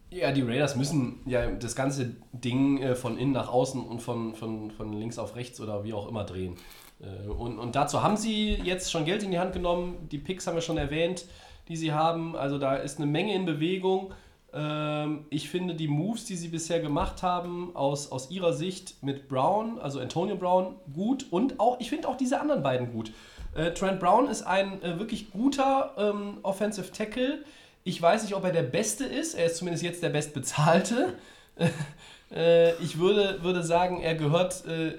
Ja, 0.09 0.31
die 0.31 0.41
Raiders 0.41 0.75
müssen 0.75 1.19
ja 1.25 1.51
das 1.51 1.75
ganze 1.75 2.15
Ding 2.31 2.81
äh, 2.81 2.95
von 2.95 3.17
innen 3.17 3.33
nach 3.33 3.49
außen 3.49 3.81
und 3.81 4.01
von, 4.01 4.35
von, 4.35 4.71
von 4.71 4.93
links 4.93 5.19
auf 5.19 5.35
rechts 5.35 5.59
oder 5.59 5.83
wie 5.83 5.93
auch 5.93 6.07
immer 6.07 6.23
drehen. 6.23 6.55
Äh, 7.01 7.27
und, 7.27 7.59
und 7.59 7.75
dazu 7.75 8.03
haben 8.03 8.15
sie 8.15 8.53
jetzt 8.53 8.91
schon 8.91 9.03
Geld 9.03 9.23
in 9.23 9.31
die 9.31 9.39
Hand 9.39 9.53
genommen. 9.53 10.07
Die 10.09 10.17
Picks 10.17 10.47
haben 10.47 10.55
wir 10.55 10.61
schon 10.61 10.77
erwähnt, 10.77 11.25
die 11.67 11.75
sie 11.75 11.91
haben. 11.91 12.37
Also 12.37 12.57
da 12.57 12.75
ist 12.75 12.97
eine 12.99 13.05
Menge 13.05 13.35
in 13.35 13.45
Bewegung. 13.45 14.13
Ähm, 14.53 15.25
ich 15.29 15.49
finde 15.49 15.75
die 15.75 15.89
Moves, 15.89 16.23
die 16.23 16.37
sie 16.37 16.47
bisher 16.47 16.79
gemacht 16.79 17.21
haben, 17.21 17.75
aus, 17.75 18.09
aus 18.09 18.31
ihrer 18.31 18.53
Sicht 18.53 19.03
mit 19.03 19.27
Brown, 19.27 19.77
also 19.77 19.99
Antonio 19.99 20.37
Brown, 20.37 20.75
gut. 20.93 21.25
Und 21.31 21.59
auch, 21.59 21.81
ich 21.81 21.89
finde 21.89 22.07
auch 22.07 22.15
diese 22.15 22.39
anderen 22.39 22.63
beiden 22.63 22.93
gut. 22.93 23.11
Äh, 23.55 23.73
Trent 23.73 23.99
Brown 23.99 24.29
ist 24.29 24.43
ein 24.43 24.81
wirklich 24.81 25.31
guter 25.31 25.93
ähm, 25.97 26.37
Offensive 26.43 26.93
Tackle. 26.93 27.43
Ich 27.87 28.01
weiß 28.01 28.23
nicht, 28.23 28.35
ob 28.35 28.43
er 28.43 28.51
der 28.51 28.63
Beste 28.63 29.05
ist. 29.05 29.33
Er 29.33 29.45
ist 29.45 29.55
zumindest 29.55 29.81
jetzt 29.81 30.03
der 30.03 30.09
Bestbezahlte. 30.09 31.13
äh, 32.35 32.73
ich 32.83 32.99
würde, 32.99 33.41
würde 33.43 33.63
sagen, 33.63 34.01
er 34.01 34.15
gehört, 34.15 34.65
äh, 34.65 34.95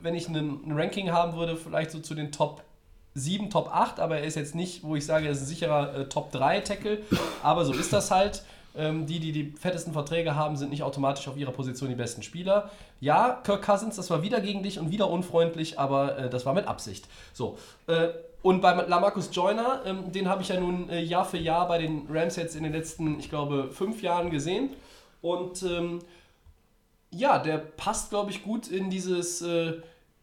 wenn 0.00 0.16
ich 0.16 0.26
ein 0.26 0.60
Ranking 0.68 1.12
haben 1.12 1.36
würde, 1.36 1.56
vielleicht 1.56 1.92
so 1.92 2.00
zu 2.00 2.16
den 2.16 2.32
Top 2.32 2.64
7, 3.14 3.48
Top 3.48 3.68
8, 3.72 4.00
aber 4.00 4.18
er 4.18 4.24
ist 4.24 4.34
jetzt 4.34 4.56
nicht, 4.56 4.82
wo 4.82 4.96
ich 4.96 5.06
sage, 5.06 5.26
er 5.26 5.32
ist 5.32 5.42
ein 5.42 5.46
sicherer 5.46 5.96
äh, 5.96 6.08
Top 6.08 6.32
3 6.32 6.62
Tackle. 6.62 6.98
Aber 7.44 7.64
so 7.64 7.72
ist 7.74 7.92
das 7.92 8.10
halt. 8.10 8.42
Ähm, 8.74 9.06
die, 9.06 9.20
die 9.20 9.30
die 9.30 9.52
fettesten 9.52 9.92
Verträge 9.92 10.34
haben, 10.34 10.56
sind 10.56 10.70
nicht 10.70 10.82
automatisch 10.82 11.28
auf 11.28 11.36
ihrer 11.36 11.52
Position 11.52 11.90
die 11.90 11.94
besten 11.94 12.24
Spieler. 12.24 12.70
Ja, 13.00 13.40
Kirk 13.44 13.62
Cousins, 13.64 13.94
das 13.94 14.10
war 14.10 14.24
wieder 14.24 14.40
gegen 14.40 14.64
dich 14.64 14.80
und 14.80 14.90
wieder 14.90 15.08
unfreundlich, 15.08 15.78
aber 15.78 16.28
das 16.28 16.44
war 16.44 16.54
mit 16.54 16.66
Absicht. 16.66 17.06
So. 17.34 17.56
Äh, 17.86 18.08
und 18.42 18.60
bei 18.60 18.72
Lamarcus 18.74 19.30
Joyner, 19.32 19.82
ähm, 19.86 20.10
den 20.10 20.28
habe 20.28 20.42
ich 20.42 20.48
ja 20.48 20.58
nun 20.58 20.88
äh, 20.90 21.00
Jahr 21.00 21.24
für 21.24 21.38
Jahr 21.38 21.68
bei 21.68 21.78
den 21.78 22.06
Rams 22.10 22.36
jetzt 22.36 22.56
in 22.56 22.64
den 22.64 22.72
letzten, 22.72 23.18
ich 23.20 23.30
glaube, 23.30 23.70
fünf 23.70 24.02
Jahren 24.02 24.30
gesehen. 24.30 24.70
Und 25.20 25.62
ähm, 25.62 26.00
ja, 27.10 27.38
der 27.38 27.58
passt, 27.58 28.10
glaube 28.10 28.32
ich, 28.32 28.42
gut 28.42 28.68
in 28.68 28.90
dieses, 28.90 29.42
äh, 29.42 29.74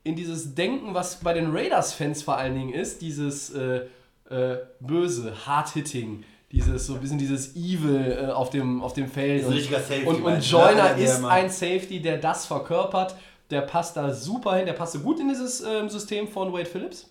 in 0.03 0.15
dieses 0.15 0.53
Denken, 0.53 0.93
was 0.93 1.21
bei 1.21 1.34
den 1.34 1.51
Raiders-Fans 1.51 2.23
vor 2.23 2.38
allen 2.38 2.55
Dingen 2.55 2.73
ist, 2.73 3.01
dieses 3.01 3.51
äh, 3.51 3.86
äh, 4.29 4.58
böse, 4.82 5.34
Hard-Hitting, 5.45 6.25
dieses 6.51 6.88
so 6.88 6.95
ein 6.95 6.99
bisschen 6.99 7.19
dieses 7.19 7.55
Evil 7.55 8.17
äh, 8.19 8.32
auf, 8.32 8.49
dem, 8.49 8.82
auf 8.82 8.91
dem 8.93 9.08
Feld. 9.08 9.45
Ein 9.45 9.53
richtiger 9.53 9.79
Safety, 9.79 10.05
und, 10.05 10.23
und 10.23 10.49
Joyner 10.49 10.73
ne? 10.73 10.82
Einer, 10.82 10.95
der 10.95 11.05
ist 11.05 11.23
ein 11.23 11.49
Safety, 11.49 12.01
der 12.01 12.17
das 12.17 12.45
verkörpert. 12.45 13.15
Der 13.49 13.62
passt 13.62 13.97
da 13.97 14.13
super 14.13 14.55
hin, 14.58 14.65
der 14.65 14.73
passte 14.73 14.99
gut 14.99 15.19
in 15.19 15.29
dieses 15.29 15.62
ähm, 15.62 15.89
System 15.89 16.27
von 16.27 16.53
Wade 16.53 16.65
Phillips. 16.65 17.10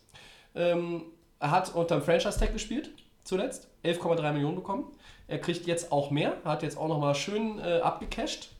Ähm, 0.54 1.02
er 1.40 1.50
hat 1.50 1.74
unterm 1.74 2.02
Franchise-Tag 2.02 2.52
gespielt, 2.52 2.90
zuletzt. 3.24 3.68
11,3 3.84 4.32
Millionen 4.32 4.56
bekommen. 4.56 4.84
Er 5.28 5.38
kriegt 5.38 5.66
jetzt 5.66 5.92
auch 5.92 6.10
mehr, 6.10 6.34
hat 6.44 6.62
jetzt 6.62 6.76
auch 6.76 6.88
nochmal 6.88 7.14
schön 7.14 7.60
äh, 7.60 7.80
abgecasht. 7.80 8.50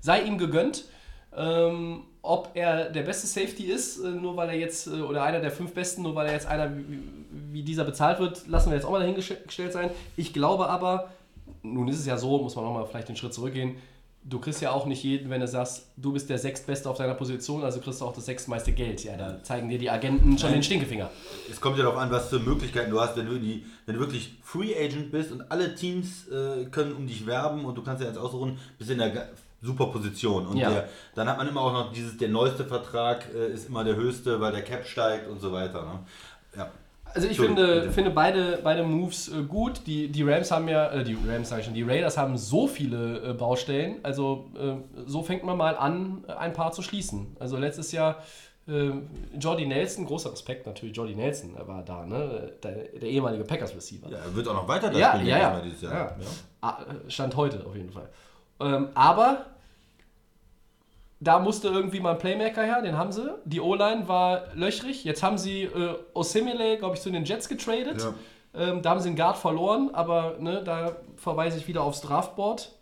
Sei 0.00 0.22
ihm 0.22 0.36
gegönnt. 0.38 0.84
Ähm, 1.34 2.04
ob 2.20 2.50
er 2.54 2.90
der 2.90 3.02
beste 3.02 3.26
Safety 3.26 3.64
ist, 3.64 3.98
äh, 3.98 4.08
nur 4.08 4.36
weil 4.36 4.50
er 4.50 4.56
jetzt, 4.56 4.86
äh, 4.86 5.00
oder 5.00 5.22
einer 5.24 5.40
der 5.40 5.50
fünf 5.50 5.72
besten, 5.72 6.02
nur 6.02 6.14
weil 6.14 6.26
er 6.26 6.34
jetzt 6.34 6.46
einer 6.46 6.76
wie, 6.76 7.02
wie 7.50 7.62
dieser 7.62 7.84
bezahlt 7.84 8.20
wird, 8.20 8.46
lassen 8.46 8.70
wir 8.70 8.76
jetzt 8.76 8.84
auch 8.84 8.90
mal 8.90 9.00
dahingestellt 9.00 9.72
sein. 9.72 9.90
Ich 10.16 10.32
glaube 10.32 10.68
aber, 10.68 11.10
nun 11.62 11.88
ist 11.88 11.98
es 11.98 12.06
ja 12.06 12.18
so, 12.18 12.38
muss 12.38 12.54
man 12.54 12.64
nochmal 12.64 12.86
vielleicht 12.86 13.08
den 13.08 13.16
Schritt 13.16 13.34
zurückgehen, 13.34 13.76
du 14.24 14.38
kriegst 14.38 14.60
ja 14.62 14.70
auch 14.70 14.86
nicht 14.86 15.02
jeden, 15.02 15.30
wenn 15.30 15.40
du 15.40 15.48
sagst, 15.48 15.86
du 15.96 16.12
bist 16.12 16.30
der 16.30 16.38
sechstbeste 16.38 16.88
auf 16.88 16.96
deiner 16.96 17.14
Position, 17.14 17.64
also 17.64 17.80
kriegst 17.80 18.00
du 18.00 18.04
auch 18.04 18.14
das 18.14 18.26
sechstmeiste 18.26 18.72
Geld. 18.72 19.02
Ja, 19.04 19.16
da 19.16 19.42
zeigen 19.42 19.68
dir 19.68 19.78
die 19.78 19.90
Agenten 19.90 20.38
schon 20.38 20.50
Nein. 20.50 20.58
den 20.60 20.62
Stinkefinger. 20.62 21.10
Es 21.50 21.60
kommt 21.60 21.76
ja 21.76 21.84
darauf 21.84 21.98
an, 21.98 22.10
was 22.10 22.28
für 22.28 22.38
Möglichkeiten 22.38 22.90
du 22.90 23.00
hast, 23.00 23.16
wenn 23.16 23.26
du, 23.26 23.38
die, 23.38 23.64
wenn 23.86 23.94
du 23.94 24.00
wirklich 24.00 24.36
Free 24.42 24.74
Agent 24.76 25.10
bist 25.10 25.32
und 25.32 25.50
alle 25.50 25.74
Teams 25.74 26.28
äh, 26.28 26.66
können 26.66 26.92
um 26.94 27.06
dich 27.06 27.26
werben 27.26 27.64
und 27.64 27.76
du 27.76 27.82
kannst 27.82 28.02
ja 28.02 28.08
jetzt 28.08 28.18
aussuchen, 28.18 28.58
bist 28.78 28.90
in 28.90 28.98
der 28.98 29.28
super 29.60 29.86
Position. 29.86 30.46
Und 30.46 30.56
Ja. 30.56 30.70
der, 30.70 30.88
dann 31.14 31.28
hat 31.28 31.38
man 31.38 31.48
immer 31.48 31.60
auch 31.60 31.72
noch 31.72 31.92
dieses, 31.92 32.16
der 32.16 32.28
neueste 32.28 32.64
Vertrag 32.64 33.26
äh, 33.34 33.52
ist 33.52 33.68
immer 33.68 33.84
der 33.84 33.96
höchste, 33.96 34.40
weil 34.40 34.52
der 34.52 34.62
Cap 34.62 34.86
steigt 34.86 35.28
und 35.28 35.40
so 35.40 35.52
weiter. 35.52 35.82
Ne? 35.82 35.98
Ja. 36.56 36.70
Also 37.14 37.28
ich 37.28 37.38
finde, 37.38 37.90
finde 37.90 38.10
beide, 38.10 38.58
beide 38.62 38.82
Moves 38.84 39.28
äh, 39.28 39.42
gut. 39.42 39.82
Die, 39.86 40.08
die 40.08 40.22
Rams 40.22 40.50
haben 40.50 40.68
ja, 40.68 40.88
äh, 40.90 41.04
die 41.04 41.16
Rams 41.26 41.48
sage 41.48 41.60
ich 41.60 41.66
schon, 41.66 41.74
die 41.74 41.82
Raiders 41.82 42.16
haben 42.16 42.36
so 42.38 42.66
viele 42.66 43.30
äh, 43.30 43.32
Baustellen. 43.34 43.96
Also 44.02 44.50
äh, 44.58 44.76
so 45.06 45.22
fängt 45.22 45.44
man 45.44 45.56
mal 45.56 45.76
an, 45.76 46.24
äh, 46.28 46.32
ein 46.32 46.52
paar 46.52 46.72
zu 46.72 46.82
schließen. 46.82 47.36
Also 47.38 47.56
letztes 47.56 47.92
Jahr 47.92 48.22
äh, 48.68 48.90
Jordy 49.38 49.66
Nelson, 49.66 50.06
großer 50.06 50.32
Respekt 50.32 50.66
natürlich, 50.66 50.96
Jordy 50.96 51.14
Nelson 51.14 51.50
war 51.66 51.82
da, 51.82 52.06
ne? 52.06 52.52
Der, 52.62 52.72
der 52.72 53.08
ehemalige 53.08 53.44
Packers 53.44 53.74
Receiver. 53.74 54.08
ja, 54.08 54.18
er 54.18 54.34
wird 54.34 54.46
auch 54.48 54.54
noch 54.54 54.68
weiter 54.68 54.88
da 54.90 54.98
Ja, 54.98 55.08
spielen, 55.10 55.26
ja, 55.26 55.38
ja. 55.38 55.60
dieses 55.60 55.82
Jahr. 55.82 55.92
Ja. 55.92 56.00
Ja. 56.06 56.16
Ah, 56.60 56.78
Stand 57.08 57.34
heute 57.36 57.66
auf 57.66 57.74
jeden 57.74 57.90
Fall. 57.90 58.08
Ähm, 58.60 58.88
aber 58.94 59.46
da 61.22 61.38
musste 61.38 61.68
irgendwie 61.68 62.00
mal 62.00 62.12
ein 62.12 62.18
Playmaker 62.18 62.64
her, 62.64 62.82
den 62.82 62.98
haben 62.98 63.12
sie. 63.12 63.32
Die 63.44 63.60
O-Line 63.60 64.08
war 64.08 64.46
löchrig. 64.54 65.04
Jetzt 65.04 65.22
haben 65.22 65.38
sie 65.38 65.62
äh, 65.62 65.94
Osimile, 66.14 66.78
glaube 66.78 66.96
ich, 66.96 67.00
zu 67.00 67.10
den 67.10 67.24
Jets 67.24 67.48
getradet. 67.48 68.02
Ja. 68.02 68.14
Ähm, 68.54 68.82
da 68.82 68.90
haben 68.90 69.00
sie 69.00 69.08
einen 69.08 69.16
Guard 69.16 69.36
verloren, 69.36 69.90
aber 69.92 70.36
ne, 70.40 70.62
da 70.64 70.96
verweise 71.16 71.58
ich 71.58 71.68
wieder 71.68 71.84
aufs 71.84 72.00
Draftboard. 72.00 72.72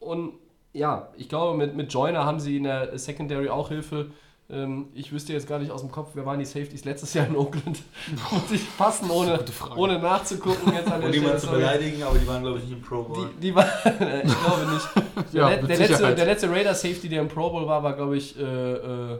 Und 0.00 0.32
ja, 0.72 1.08
ich 1.16 1.28
glaube, 1.28 1.58
mit, 1.58 1.76
mit 1.76 1.92
Joyner 1.92 2.24
haben 2.24 2.40
sie 2.40 2.56
in 2.56 2.64
der 2.64 2.98
Secondary 2.98 3.50
auch 3.50 3.68
Hilfe. 3.68 4.12
Ähm, 4.50 4.88
ich 4.94 5.12
wüsste 5.12 5.34
jetzt 5.34 5.46
gar 5.46 5.58
nicht 5.58 5.70
aus 5.70 5.82
dem 5.82 5.90
Kopf, 5.90 6.12
wer 6.14 6.24
waren 6.24 6.38
die 6.38 6.46
Safeties 6.46 6.86
letztes 6.86 7.12
Jahr 7.12 7.26
in 7.26 7.36
Oakland. 7.36 7.82
Muss 8.32 8.50
ich 8.50 8.78
passen, 8.78 9.10
ohne, 9.10 9.38
ohne 9.76 9.98
nachzugucken 9.98 10.72
jetzt 10.72 10.90
an 10.90 11.02
der 11.02 11.10
Und 11.10 11.16
Stelle. 11.16 11.36
zu 11.36 11.50
beleidigen, 11.50 12.02
aber 12.02 12.18
die 12.18 12.26
waren, 12.26 12.42
glaube 12.42 12.56
ich, 12.58 12.64
nicht 12.64 12.72
im 12.72 12.80
Pro 12.80 13.02
Bowl. 13.02 13.28
Die, 13.36 13.40
die 13.48 13.54
war, 13.54 13.66
ich 13.84 13.92
glaube 13.92 14.72
nicht. 14.72 14.88
Der, 15.34 15.40
Ja, 15.50 15.60
mit 15.60 15.68
der, 15.68 15.76
letzte, 15.78 16.14
der 16.14 16.24
letzte 16.24 16.50
Raider 16.50 16.74
Safety, 16.74 17.10
der 17.10 17.20
im 17.20 17.28
Pro 17.28 17.50
Bowl 17.50 17.66
war, 17.66 17.82
war, 17.82 17.92
glaube 17.92 18.16
ich, 18.16 18.38
äh, 18.38 18.42
äh, 18.42 19.18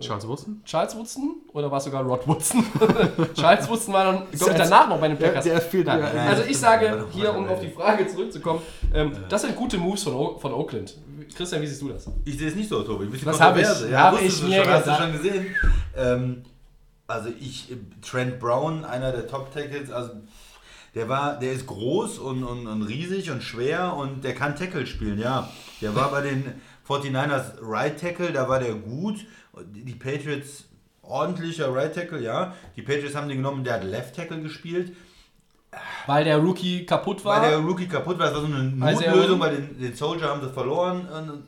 Charles 0.00 0.26
Wilson? 0.28 0.60
Charles 0.64 0.96
Woodson 0.96 1.36
oder 1.52 1.70
war 1.70 1.78
es 1.78 1.84
sogar 1.84 2.02
Rod 2.04 2.26
Woodson? 2.26 2.64
Charles 3.34 3.68
Woodson 3.68 3.94
war 3.94 4.04
dann, 4.04 4.30
glaube 4.30 4.52
ich, 4.52 4.58
danach 4.58 4.88
noch 4.88 4.98
bei 4.98 5.08
den 5.08 5.18
Packers. 5.18 5.44
der 5.44 5.60
fehlt 5.60 5.86
Nein, 5.86 6.00
ja. 6.00 6.24
Also 6.24 6.42
ich 6.48 6.58
sage 6.58 6.86
Ja, 6.86 7.04
hier, 7.12 7.34
um 7.34 7.46
ja. 7.46 7.52
auf 7.52 7.60
die 7.60 7.70
Frage 7.70 8.06
zurückzukommen, 8.06 8.60
ähm, 8.92 9.12
das 9.28 9.42
sind 9.42 9.54
gute 9.56 9.78
Moves 9.78 10.02
von, 10.02 10.14
O- 10.14 10.38
von 10.38 10.52
Oakland. 10.52 10.96
Christian, 11.36 11.62
wie 11.62 11.66
siehst 11.66 11.80
du 11.82 11.88
das? 11.88 12.06
Ich 12.24 12.36
sehe 12.38 12.48
es 12.48 12.54
nicht 12.54 12.68
so, 12.68 12.82
Tobi. 12.82 13.06
Das 13.24 13.40
hab 13.40 13.56
ich- 13.56 13.64
Kontroverse. 13.64 13.98
hab 13.98 14.20
ich 14.20 14.42
mir 14.42 14.62
schon, 14.64 14.72
hast 14.72 14.86
du 14.86 14.94
schon 14.94 15.12
gesehen. 15.12 15.46
Ähm, 15.96 16.42
also 17.06 17.28
ich, 17.40 17.70
äh, 17.70 17.76
Trent 18.02 18.38
Brown, 18.40 18.84
einer 18.84 19.12
der 19.12 19.26
Top-Tackles, 19.26 19.90
also 19.90 20.10
der 20.94 21.08
war, 21.08 21.38
der 21.38 21.52
ist 21.52 21.66
groß 21.66 22.18
und, 22.18 22.44
und, 22.44 22.66
und 22.66 22.82
riesig 22.82 23.30
und 23.30 23.42
schwer 23.42 23.94
und 23.96 24.22
der 24.24 24.34
kann 24.34 24.54
Tackle 24.56 24.86
spielen, 24.86 25.18
ja. 25.18 25.48
Der 25.80 25.94
war 25.94 26.10
bei 26.10 26.20
den 26.22 26.44
49ers 26.88 27.54
Right 27.62 28.00
Tackle, 28.00 28.32
da 28.32 28.48
war 28.48 28.58
der 28.60 28.74
gut. 28.74 29.16
Die 29.72 29.94
Patriots 29.94 30.64
ordentlicher 31.02 31.74
Right 31.74 31.94
Tackle, 31.94 32.20
ja. 32.20 32.54
Die 32.76 32.82
Patriots 32.82 33.14
haben 33.14 33.28
den 33.28 33.38
genommen, 33.38 33.64
der 33.64 33.74
hat 33.74 33.84
Left 33.84 34.16
Tackle 34.16 34.40
gespielt. 34.42 34.92
Weil 36.06 36.24
der 36.24 36.38
Rookie 36.38 36.86
kaputt 36.86 37.24
war. 37.24 37.42
Weil 37.42 37.50
der 37.50 37.58
Rookie 37.58 37.88
kaputt 37.88 38.18
war, 38.18 38.26
das 38.26 38.34
war 38.34 38.42
so 38.42 38.46
eine 38.46 38.62
Notlösung, 38.64 39.40
weil 39.40 39.56
den, 39.56 39.78
den 39.80 39.94
Soldier 39.94 40.28
haben 40.28 40.40
sie 40.40 40.52
verloren. 40.52 41.44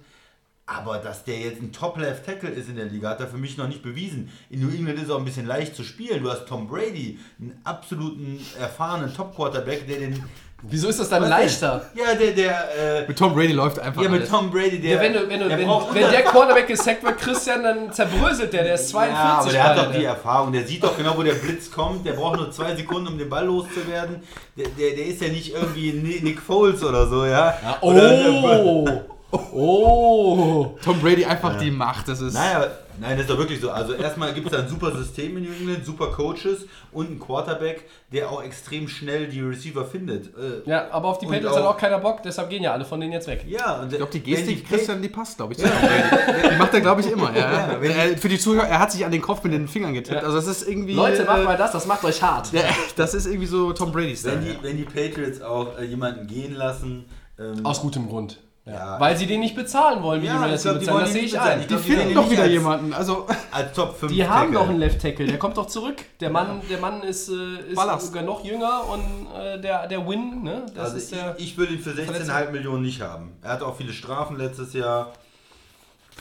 Aber 0.69 0.99
dass 0.99 1.23
der 1.23 1.39
jetzt 1.39 1.63
ein 1.63 1.73
Top-Left-Tackle 1.73 2.49
ist 2.51 2.69
in 2.69 2.75
der 2.75 2.87
Liga, 2.87 3.11
hat 3.11 3.21
er 3.21 3.29
für 3.29 3.37
mich 3.37 3.57
noch 3.57 3.69
nicht 3.69 3.85
bewiesen. 3.85 4.33
In 4.51 4.61
New 4.67 4.75
England 4.75 4.99
ist 5.01 5.09
er 5.09 5.15
auch 5.15 5.21
ein 5.21 5.25
bisschen 5.25 5.47
leicht 5.47 5.77
zu 5.77 5.85
spielen. 5.85 6.25
Du 6.25 6.29
hast 6.31 6.47
Tom 6.49 6.67
Brady, 6.67 7.21
einen 7.41 7.61
absoluten 7.63 8.45
erfahrenen 8.59 9.15
Top-Quarterback, 9.15 9.87
der 9.87 9.99
den... 9.99 10.25
Wieso 10.63 10.89
ist 10.89 10.99
das 10.99 11.09
dann 11.11 11.23
leichter? 11.29 11.89
Ja, 11.95 12.15
der, 12.15 12.33
der... 12.33 13.03
Äh, 13.05 13.07
Mit 13.07 13.17
Tom 13.17 13.33
Brady 13.35 13.53
läuft 13.53 13.79
einfach 13.79 14.03
ja, 14.03 14.09
mit 14.09 14.21
alles. 14.23 14.31
Tom 14.31 14.51
Brady, 14.51 14.81
der... 14.81 14.95
Ja, 14.97 15.01
wenn, 15.03 15.13
du, 15.13 15.29
wenn, 15.29 15.39
du, 15.39 15.49
der 15.49 15.59
wenn, 15.59 15.67
braucht 15.69 15.95
wenn 15.95 16.11
der 16.11 16.23
Quarterback 16.25 16.67
gesackt 16.67 17.05
wird, 17.05 17.19
Christian, 17.19 17.63
dann 17.63 17.93
zerbröselt 17.93 18.53
der. 18.53 18.65
Der 18.65 18.75
ist 18.75 18.89
42 18.89 19.23
Ja, 19.23 19.39
aber 19.39 19.53
der 19.53 19.63
hat 19.65 19.79
doch 19.79 19.93
die? 19.95 20.05
Erfahrung. 20.05 20.53
Der 20.53 20.67
sieht 20.67 20.83
doch 20.83 20.97
genau, 20.97 21.17
wo 21.17 21.23
der 21.23 21.35
Blitz 21.35 21.71
kommt. 21.71 22.05
Der 22.05 22.15
braucht 22.15 22.39
nur 22.39 22.51
zwei 22.51 22.75
Sekunden, 22.75 23.07
um 23.07 23.19
den 23.19 23.29
Ball 23.29 23.45
loszuwerden. 23.47 24.17
Der, 24.57 24.67
der, 24.71 24.97
der 24.97 25.07
ist 25.07 25.21
ja 25.23 25.29
nicht 25.29 25.55
irgendwie 25.55 25.93
Ni- 25.93 26.21
Nick 26.23 26.41
Foles 26.41 26.83
oder 26.83 27.07
so, 27.07 27.25
ja. 27.25 27.57
Oder- 27.83 28.33
Oh! 28.43 29.16
Oh! 29.33 30.77
Tom 30.85 31.01
Brady 31.01 31.25
einfach 31.25 31.59
die 31.59 31.71
Macht. 31.71 32.09
Das 32.09 32.21
ist. 32.21 32.35
Naja, 32.35 32.69
nein, 33.01 33.12
das 33.12 33.23
ist 33.23 33.31
doch 33.31 33.39
wirklich 33.39 33.61
so. 33.61 33.71
Also 33.71 33.93
erstmal 33.95 34.33
gibt 34.33 34.47
es 34.47 34.53
da 34.53 34.61
ein 34.61 34.69
super 34.69 34.93
System 34.97 35.37
in 35.37 35.45
New 35.45 35.53
England, 35.53 35.85
super 35.85 36.07
Coaches 36.09 36.67
und 36.93 37.07
einen 37.09 37.19
Quarterback, 37.21 37.85
der 38.12 38.31
auch 38.31 38.43
extrem 38.43 38.87
schnell 38.89 39.27
die 39.27 39.41
Receiver 39.41 39.85
findet. 39.85 40.27
Äh, 40.37 40.69
Ja, 40.69 40.87
aber 40.91 41.09
auf 41.09 41.19
die 41.19 41.27
Patriots 41.27 41.57
hat 41.57 41.65
auch- 41.65 41.77
keiner 41.77 41.99
Bock, 41.99 42.23
deshalb 42.23 42.49
gehen 42.51 42.62
ja 42.62 42.73
alle 42.73 42.85
von 42.85 43.01
denen 43.01 43.12
jetzt 43.12 43.27
weg. 43.27 43.45
ja, 43.49 43.81
und 43.81 43.91
Ich 43.93 43.99
glaube, 43.99 44.12
die 44.12 44.21
Gestik, 44.23 44.59
die- 44.59 44.62
Christian, 44.75 45.03
die 45.03 45.09
passt, 45.09 45.37
glaube 45.37 45.55
ich. 45.55 45.59
Brady. 45.59 45.71
die 46.53 46.57
macht 46.57 46.75
er, 46.75 46.81
glaube 46.81 47.01
ich, 47.01 47.11
immer. 47.11 47.37
Ja. 47.37 47.53
Ja, 47.73 47.81
wenn- 47.81 47.91
er, 47.91 48.17
für 48.19 48.29
die 48.29 48.39
Zuhörer, 48.39 48.69
er 48.69 48.79
hat 48.79 48.93
sich 48.93 49.05
an 49.05 49.11
den 49.12 49.23
Kopf 49.23 49.43
mit 49.43 49.53
den 49.53 49.67
Fingern 49.69 49.93
getippt. 49.93 50.21
Ja. 50.23 50.27
Also, 50.27 50.37
das 50.37 50.47
ist 50.47 50.69
irgendwie. 50.69 50.95
Leute, 50.95 51.25
macht 51.25 51.41
äh, 51.41 51.45
mal 51.45 51.57
das, 51.57 51.73
das 51.73 51.87
macht 51.87 52.05
euch 52.05 52.23
hart. 52.23 52.53
ja, 52.53 52.62
das 52.97 53.15
ist 53.15 53.27
irgendwie 53.27 53.47
so 53.47 53.73
Tom 53.73 53.91
Brady-Style. 53.93 54.37
Wenn 54.37 54.45
die, 54.45 54.59
wenn 54.62 54.77
die 54.77 54.85
Patriots 54.85 55.41
auch 55.43 55.79
äh, 55.79 55.85
jemanden 55.85 56.27
gehen 56.27 56.55
lassen. 56.55 57.05
Ähm, 57.39 57.67
Aus 57.67 57.81
gutem 57.83 58.09
Grund. 58.09 58.39
Ja. 58.69 58.99
Weil 58.99 59.17
sie 59.17 59.27
den 59.27 59.39
nicht 59.41 59.55
bezahlen 59.55 60.03
wollen, 60.03 60.23
wie 60.23 60.27
Ja, 60.27 60.33
die 60.39 60.39
Raiders 60.43 60.63
glaub, 60.63 60.75
die 60.75 60.79
bezahlen. 60.81 60.95
wollen 60.97 61.05
Das 61.05 61.13
sehe 61.13 61.23
nicht 61.23 61.33
ich 61.35 61.39
bezahlen. 61.39 61.53
ein. 61.55 61.61
Ich 61.61 61.67
die 61.67 61.75
glaub, 61.75 61.83
finden 61.85 62.03
nehmen 62.03 62.15
doch 62.17 62.31
wieder 62.31 62.43
als- 62.43 62.51
jemanden. 62.53 62.93
Also, 62.95 63.27
als 63.53 63.73
Top 63.73 63.97
5 63.97 64.13
Die 64.13 64.27
haben 64.29 64.53
noch 64.53 64.69
einen 64.69 64.79
Left 64.81 65.01
Tackle, 65.03 65.27
der 65.27 65.39
kommt 65.39 65.57
doch 65.57 65.67
zurück. 65.67 65.97
Der 66.19 66.31
Mann, 66.31 66.61
der 66.69 66.79
Mann 66.79 67.03
ist, 67.03 67.29
äh, 67.29 67.33
ist 67.71 67.77
Ballast. 67.77 68.07
sogar 68.09 68.25
noch 68.25 68.45
jünger 68.45 68.83
und 68.89 69.29
äh, 69.41 69.61
der, 69.61 69.87
der 69.87 70.09
Win, 70.09 70.43
ne? 70.43 70.67
Das 70.75 70.87
Also 70.87 70.97
ist 70.97 71.13
der. 71.13 71.37
ich, 71.39 71.45
ich 71.53 71.57
würde 71.59 71.75
ihn 71.75 71.79
für 71.81 71.91
16,5 71.91 72.51
Millionen 72.51 72.83
nicht 72.83 73.01
haben. 73.03 73.37
Er 73.41 73.53
hat 73.53 73.63
auch 73.63 73.77
viele 73.77 73.93
Strafen 73.93 74.37
letztes 74.37 74.73
Jahr. 74.73 75.13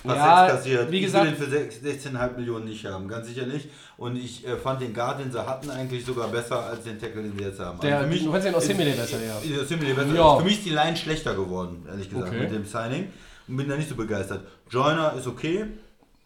Fast 0.05 0.17
Ja, 0.17 0.45
sechs 0.47 0.57
kassiert. 0.57 0.91
wie 0.91 0.97
ich 0.97 1.05
gesagt- 1.05 1.25
würde 1.25 1.35
ihn 1.37 1.43
für 1.43 1.49
sechs- 1.49 1.81
16,5 2.05 2.37
Millionen 2.37 2.65
nicht 2.65 2.85
haben, 2.85 3.07
ganz 3.07 3.27
sicher 3.27 3.45
nicht. 3.45 3.69
Und 3.97 4.15
ich 4.17 4.45
äh, 4.47 4.57
fand 4.57 4.81
den 4.81 4.93
Guard, 4.93 5.19
den 5.19 5.31
sie 5.31 5.45
hatten, 5.45 5.69
eigentlich 5.69 6.05
sogar 6.05 6.27
besser 6.29 6.63
als 6.65 6.83
den 6.83 6.99
Tackle, 6.99 7.23
den 7.23 7.37
sie 7.37 7.43
jetzt 7.43 7.59
haben. 7.59 7.79
Der- 7.79 7.99
Also 7.99 8.25
du 8.25 8.31
fandst 8.31 8.47
den 8.47 8.55
Osimile 8.55 8.91
besser, 8.91 9.17
ja. 9.21 9.39
ja. 9.55 9.61
Osimile 9.61 9.93
besser. 9.93 10.13
Ja. 10.13 10.37
Für 10.37 10.43
mich 10.43 10.57
ist 10.57 10.65
die 10.65 10.69
Line 10.71 10.95
schlechter 10.97 11.33
geworden, 11.35 11.85
ehrlich 11.89 12.09
gesagt, 12.09 12.27
Okay. 12.29 12.39
mit 12.41 12.51
dem 12.51 12.65
Signing. 12.65 13.07
Und 13.47 13.57
bin 13.57 13.69
da 13.69 13.75
nicht 13.77 13.89
so 13.89 13.95
begeistert. 13.95 14.41
Joyner 14.69 15.13
ist 15.17 15.27
okay, 15.27 15.65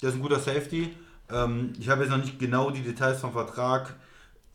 der 0.01 0.09
ist 0.09 0.15
ein 0.15 0.21
guter 0.21 0.39
Safety. 0.39 0.93
Ähm, 1.31 1.73
ich 1.79 1.89
habe 1.89 2.01
jetzt 2.03 2.09
noch 2.11 2.17
nicht 2.17 2.39
genau 2.39 2.71
die 2.71 2.81
Details 2.81 3.19
vom 3.19 3.33
Vertrag. 3.33 3.93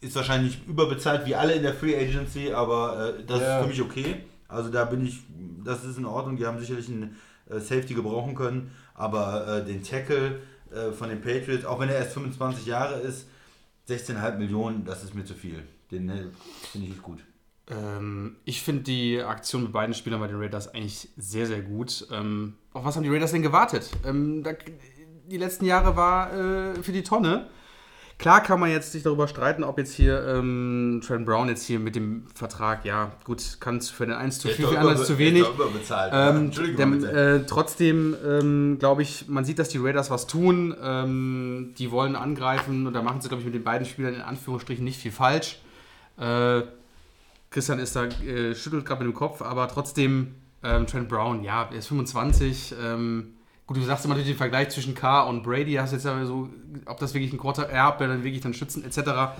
Ist 0.00 0.16
wahrscheinlich 0.16 0.58
überbezahlt 0.66 1.24
wie 1.26 1.34
alle 1.34 1.52
in 1.54 1.62
der 1.62 1.72
Free 1.74 1.94
Agency, 1.96 2.52
aber 2.52 3.14
äh, 3.18 3.24
das 3.26 3.40
Ja. 3.40 3.56
ist 3.58 3.62
für 3.62 3.68
mich 3.68 3.80
okay. 3.82 4.16
Also 4.48 4.70
da 4.70 4.84
bin 4.84 5.06
ich, 5.06 5.20
das 5.64 5.84
ist 5.84 5.98
in 5.98 6.04
Ordnung. 6.04 6.36
Die 6.36 6.44
haben 6.46 6.58
sicherlich 6.58 6.88
einen 6.88 7.16
äh, 7.50 7.58
Safety 7.60 7.94
gebrauchen 7.94 8.34
können, 8.34 8.70
aber 8.94 9.58
äh, 9.58 9.64
den 9.64 9.82
Tackle 9.82 10.40
äh, 10.72 10.92
von 10.92 11.08
den 11.08 11.20
Patriots, 11.20 11.64
auch 11.64 11.80
wenn 11.80 11.88
er 11.88 11.96
erst 11.96 12.14
25 12.14 12.66
Jahre 12.66 13.00
ist, 13.00 13.26
16,5 13.88 14.36
Millionen, 14.38 14.84
das 14.84 15.04
ist 15.04 15.14
mir 15.14 15.24
zu 15.24 15.34
viel. 15.34 15.62
Den 15.90 16.08
äh, 16.08 16.26
finde 16.70 16.86
ich 16.86 16.94
nicht 16.94 17.02
gut. 17.02 17.18
Ähm, 17.68 18.36
ich 18.44 18.62
finde 18.62 18.82
die 18.82 19.20
Aktion 19.20 19.64
mit 19.64 19.72
beiden 19.72 19.94
Spielern 19.94 20.20
bei 20.20 20.26
den 20.26 20.36
Raiders 20.38 20.68
eigentlich 20.68 21.08
sehr, 21.16 21.46
sehr 21.46 21.62
gut. 21.62 22.06
Ähm, 22.10 22.54
auf 22.72 22.84
was 22.84 22.96
haben 22.96 23.02
die 23.02 23.08
Raiders 23.08 23.32
denn 23.32 23.42
gewartet? 23.42 23.90
Ähm, 24.04 24.42
da, 24.42 24.52
die 25.26 25.36
letzten 25.36 25.64
Jahre 25.64 25.96
war 25.96 26.32
äh, 26.32 26.82
für 26.82 26.92
die 26.92 27.02
Tonne. 27.02 27.48
Klar 28.18 28.42
kann 28.42 28.60
man 28.60 28.70
jetzt 28.70 28.92
sich 28.92 29.02
darüber 29.02 29.26
streiten, 29.26 29.64
ob 29.64 29.76
jetzt 29.76 29.92
hier 29.94 30.24
ähm, 30.26 31.02
Trent 31.04 31.26
Brown 31.26 31.48
jetzt 31.48 31.66
hier 31.66 31.80
mit 31.80 31.96
dem 31.96 32.26
Vertrag, 32.34 32.84
ja 32.84 33.10
gut, 33.24 33.58
kann 33.60 33.78
es 33.78 33.90
für 33.90 34.06
den 34.06 34.14
einen 34.14 34.30
zu 34.30 34.48
viel, 34.48 34.66
für 34.66 34.72
den 34.72 34.78
anderen 34.78 35.04
zu 35.04 35.18
wenig. 35.18 35.44
ja. 36.12 36.30
Ähm, 36.30 36.44
Entschuldigung. 36.46 37.04
äh, 37.04 37.44
trotzdem 37.44 38.16
ähm, 38.24 38.76
glaube 38.78 39.02
ich, 39.02 39.28
man 39.28 39.44
sieht, 39.44 39.58
dass 39.58 39.68
die 39.68 39.78
Raiders 39.78 40.10
was 40.10 40.26
tun. 40.26 40.74
Ähm, 40.80 41.74
die 41.76 41.90
wollen 41.90 42.14
angreifen 42.14 42.86
und 42.86 42.92
da 42.94 43.02
machen 43.02 43.20
sie, 43.20 43.28
glaube 43.28 43.40
ich, 43.40 43.46
mit 43.46 43.54
den 43.54 43.64
beiden 43.64 43.86
Spielern 43.86 44.14
in 44.14 44.22
Anführungsstrichen 44.22 44.84
nicht 44.84 45.00
viel 45.00 45.12
falsch. 45.12 45.58
Äh, 46.16 46.62
Christian 47.50 47.78
ist 47.78 47.96
da, 47.96 48.04
äh, 48.04 48.54
schüttelt 48.54 48.86
gerade 48.86 49.04
mit 49.04 49.12
dem 49.12 49.16
Kopf, 49.16 49.42
aber 49.42 49.68
trotzdem, 49.68 50.34
ähm, 50.62 50.86
Trent 50.86 51.08
Brown, 51.08 51.42
ja, 51.42 51.68
er 51.70 51.78
ist 51.78 51.88
25. 51.88 52.74
Ähm, 52.80 53.34
gut, 53.74 53.82
du 53.82 53.86
sagst 53.86 54.04
immer 54.04 54.14
natürlich 54.14 54.32
den 54.32 54.38
Vergleich 54.38 54.70
zwischen 54.70 54.94
K 54.94 55.22
und 55.22 55.42
Brady, 55.42 55.74
hast 55.74 55.92
jetzt 55.92 56.04
ja 56.04 56.24
so, 56.24 56.48
ob 56.86 56.98
das 56.98 57.12
wirklich 57.14 57.32
ein 57.32 57.38
Quarter, 57.38 57.68
er 57.68 57.88
ob 57.88 58.00
er 58.00 58.08
dann 58.08 58.24
wirklich 58.24 58.42
dann 58.42 58.54
schützen, 58.54 58.84
etc. 58.84 59.34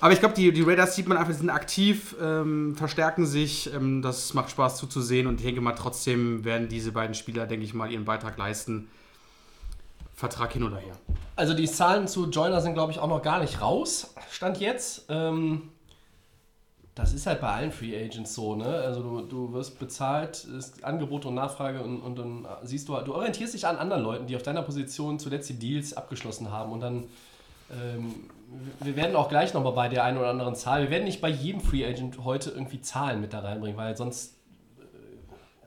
Aber 0.00 0.12
ich 0.12 0.18
glaube, 0.18 0.34
die, 0.34 0.52
die 0.52 0.62
Raiders 0.62 0.96
sieht 0.96 1.06
man 1.06 1.16
einfach, 1.16 1.32
sind 1.32 1.48
aktiv, 1.48 2.16
ähm, 2.20 2.74
verstärken 2.74 3.24
sich, 3.24 3.72
ähm, 3.72 4.02
das 4.02 4.34
macht 4.34 4.50
Spaß 4.50 4.76
zuzusehen 4.76 5.26
und 5.26 5.36
ich 5.36 5.46
denke 5.46 5.60
mal, 5.60 5.74
trotzdem 5.74 6.44
werden 6.44 6.68
diese 6.68 6.92
beiden 6.92 7.14
Spieler, 7.14 7.46
denke 7.46 7.64
ich 7.64 7.72
mal, 7.72 7.90
ihren 7.90 8.04
Beitrag 8.04 8.36
leisten. 8.36 8.88
Vertrag 10.14 10.52
hin 10.52 10.62
oder 10.62 10.76
her. 10.76 10.94
Also 11.34 11.54
die 11.54 11.68
Zahlen 11.68 12.06
zu 12.06 12.28
Joyner 12.30 12.60
sind, 12.60 12.74
glaube 12.74 12.92
ich, 12.92 12.98
auch 12.98 13.08
noch 13.08 13.22
gar 13.22 13.40
nicht 13.40 13.60
raus. 13.60 14.14
Stand 14.30 14.58
jetzt. 14.58 15.06
Ähm, 15.08 15.70
das 16.94 17.14
ist 17.14 17.26
halt 17.26 17.40
bei 17.40 17.48
allen 17.48 17.72
Free 17.72 17.96
Agents 17.96 18.34
so, 18.34 18.54
ne? 18.54 18.66
Also 18.66 19.02
du, 19.02 19.20
du 19.22 19.52
wirst 19.52 19.78
bezahlt, 19.78 20.44
ist 20.44 20.84
Angebot 20.84 21.24
und 21.24 21.34
Nachfrage 21.34 21.82
und, 21.82 22.00
und 22.00 22.18
dann 22.18 22.46
siehst 22.62 22.88
du, 22.88 22.96
du 23.00 23.14
orientierst 23.14 23.54
dich 23.54 23.66
an 23.66 23.76
anderen 23.76 24.02
Leuten, 24.02 24.26
die 24.26 24.36
auf 24.36 24.42
deiner 24.42 24.62
Position 24.62 25.18
zuletzt 25.18 25.48
die 25.48 25.58
Deals 25.58 25.96
abgeschlossen 25.96 26.50
haben 26.50 26.72
und 26.72 26.80
dann 26.80 27.04
ähm, 27.70 28.14
wir 28.80 28.96
werden 28.96 29.16
auch 29.16 29.30
gleich 29.30 29.54
nochmal 29.54 29.72
bei 29.72 29.88
der 29.88 30.04
einen 30.04 30.18
oder 30.18 30.28
anderen 30.28 30.54
Zahl, 30.54 30.82
wir 30.82 30.90
werden 30.90 31.04
nicht 31.04 31.22
bei 31.22 31.30
jedem 31.30 31.62
Free 31.62 31.86
Agent 31.86 32.22
heute 32.24 32.50
irgendwie 32.50 32.82
Zahlen 32.82 33.22
mit 33.22 33.32
da 33.32 33.40
reinbringen, 33.40 33.78
weil 33.78 33.96
sonst 33.96 34.34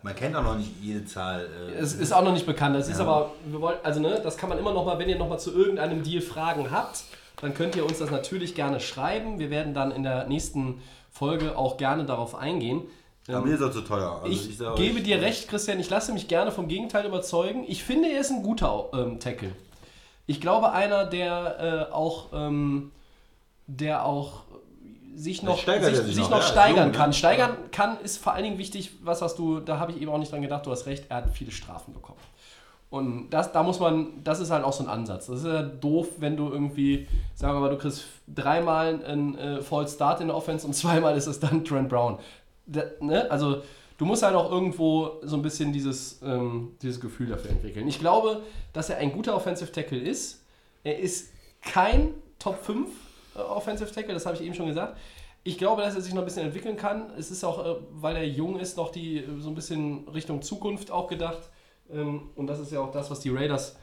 Man 0.03 0.15
kennt 0.15 0.35
auch 0.35 0.43
noch 0.43 0.57
nicht 0.57 0.71
jede 0.79 1.05
Zahl. 1.05 1.47
Äh, 1.71 1.79
es 1.79 1.95
ist 1.95 2.11
auch 2.11 2.23
noch 2.23 2.33
nicht 2.33 2.45
bekannt. 2.45 2.75
Das 2.75 2.88
ist 2.88 2.99
aber, 2.99 3.31
wir 3.47 3.59
wollen, 3.59 3.79
also 3.81 3.99
ne, 3.99 4.21
das 4.23 4.38
kann 4.38 4.49
man 4.49 4.59
immer 4.59 4.71
noch 4.71 4.85
mal, 4.85 4.99
wenn 4.99 5.09
ihr 5.09 5.17
noch 5.17 5.29
mal 5.29 5.39
zu 5.39 5.51
irgendeinem 5.51 6.03
Deal 6.03 6.21
Fragen 6.21 6.69
habt, 6.69 7.05
dann 7.41 7.55
könnt 7.55 7.75
ihr 7.75 7.83
uns 7.83 7.97
das 7.97 8.11
natürlich 8.11 8.53
gerne 8.53 8.79
schreiben. 8.79 9.39
Wir 9.39 9.49
werden 9.49 9.73
dann 9.73 9.89
in 9.89 10.03
der 10.03 10.27
nächsten 10.27 10.81
Folge 11.15 11.58
auch 11.58 11.78
gerne 11.78 12.06
darauf 12.06 12.36
eingehen. 12.36 12.82
aber 13.28 13.38
Ähm, 13.38 13.43
mir 13.45 13.56
ist 13.56 13.62
er 13.62 13.71
zu 13.71 13.82
teuer. 13.82 14.19
Also 14.21 14.28
ich 14.28 14.58
sag 14.58 14.75
gebe 14.75 14.97
euch, 14.97 15.04
dir 15.04 15.21
recht, 15.21 15.47
Christian. 15.47 15.80
Ich 15.80 15.89
lasse 15.89 16.12
mich 16.12 16.28
gerne 16.28 16.51
vom 16.51 16.67
Gegenteil 16.67 17.06
überzeugen. 17.06 17.63
Ich 17.67 17.86
finde, 17.86 18.10
er 18.10 18.19
ist 18.19 18.32
ein 18.32 18.43
guter 18.43 18.89
ähm, 18.93 19.19
Tackle. 19.21 19.54
Ich 20.28 20.41
glaube, 20.41 20.71
einer, 20.71 21.06
der 21.06 21.88
äh, 21.89 21.93
auch, 21.93 22.28
ähm, 22.34 22.91
der 23.67 24.06
auch 24.06 24.43
sich 25.15 25.41
noch, 25.41 25.58
sich, 25.58 25.95
sich 25.97 26.17
noch, 26.17 26.30
noch 26.32 26.38
ja, 26.39 26.43
steigern 26.43 26.78
jung, 26.78 26.91
ne? 26.91 26.97
kann. 26.97 27.13
Steigern 27.13 27.71
kann 27.71 27.97
ist 28.01 28.17
vor 28.17 28.34
allen 28.34 28.43
Dingen 28.43 28.58
wichtig, 28.58 28.91
was 29.01 29.21
hast 29.21 29.39
du, 29.39 29.62
da 29.62 29.80
habe 29.80 29.93
ich 29.93 30.01
eben 30.01 30.12
auch 30.12 30.17
nicht 30.17 30.34
dran 30.34 30.41
gedacht, 30.41 30.65
du 30.65 30.71
hast 30.71 30.86
recht, 30.86 31.06
er 31.08 31.17
hat 31.17 31.30
viele 31.30 31.51
Strafen 31.51 31.93
bekommen. 31.93 32.19
Und 32.95 33.29
das, 33.29 33.51
da 33.51 33.62
muss 33.62 33.81
man, 33.81 34.23
das 34.23 34.39
ist 34.39 34.51
halt 34.51 34.63
auch 34.63 34.71
so 34.71 34.81
ein 34.81 34.89
Ansatz. 34.89 35.27
Das 35.27 35.39
ist 35.39 35.45
ja 35.45 35.63
doof, 35.63 36.08
wenn 36.19 36.38
du 36.38 36.47
irgendwie, 36.47 37.10
sagen 37.34 37.53
wir 37.55 37.60
mal, 37.60 37.69
du 37.69 37.77
kriegst 37.77 38.05
dreimal 38.25 39.03
einen 39.03 39.38
äh, 39.38 39.62
False 39.62 39.95
Start 39.95 40.21
in 40.21 40.27
der 40.27 40.38
Offense 40.38 40.65
und 40.65 40.73
zweimal 40.75 41.17
ist 41.17 41.27
es 41.27 41.41
dann 41.41 41.65
Trent 41.65 41.89
Brown. 41.89 42.19
Da, 42.65 42.84
ne? 43.01 43.29
Also 43.29 43.63
du 43.97 44.05
musst 44.05 44.23
halt 44.23 44.34
auch 44.34 44.49
irgendwo 44.49 45.19
so 45.23 45.36
ein 45.36 45.41
bisschen 45.41 45.73
dieses, 45.73 46.21
ähm, 46.23 46.77
dieses 46.81 47.01
Gefühl 47.01 47.27
dafür 47.27 47.51
entwickeln. 47.51 47.86
Ich 47.86 47.99
glaube, 47.99 48.43
dass 48.71 48.89
er 48.89 48.95
ein 48.99 49.12
guter 49.12 49.36
Offensive 49.36 49.73
Tackle 49.73 49.99
ist. 49.99 50.41
Er 50.86 50.97
ist 50.97 51.34
kein 51.62 52.13
Top 52.39 52.63
5 52.63 52.88
äh, 53.36 53.39
Offensive 53.39 53.91
Tackle, 53.91 54.13
das 54.13 54.25
habe 54.25 54.38
ich 54.38 54.41
eben 54.41 54.53
schon 54.53 54.67
gesagt. 54.67 54.97
Ich 55.43 55.58
glaube, 55.58 55.81
dass 55.81 55.95
er 55.95 56.01
sich 56.01 56.13
noch 56.13 56.21
ein 56.21 56.25
bisschen 56.25 56.45
entwickeln 56.45 56.77
kann. 56.77 57.12
Es 57.17 57.29
ist 57.29 57.43
auch, 57.43 57.65
äh, 57.65 57.75
weil 57.91 58.15
er 58.15 58.25
jung 58.25 58.58
ist, 58.58 58.77
noch 58.77 58.89
die 58.89 59.17
äh, 59.17 59.41
so 59.41 59.49
ein 59.49 59.55
bisschen 59.55 60.08
Richtung 60.08 60.41
Zukunft 60.41 60.91
auch 60.91 61.10
gedacht. 61.10 61.49
Ähm, 61.93 62.30
und 62.36 62.48
das 62.48 62.60
ist 62.60 62.71
ja 62.71 62.82
auch 62.82 62.91
das, 62.91 63.12
was 63.12 63.19
die 63.19 63.30
Raiders, 63.30 63.76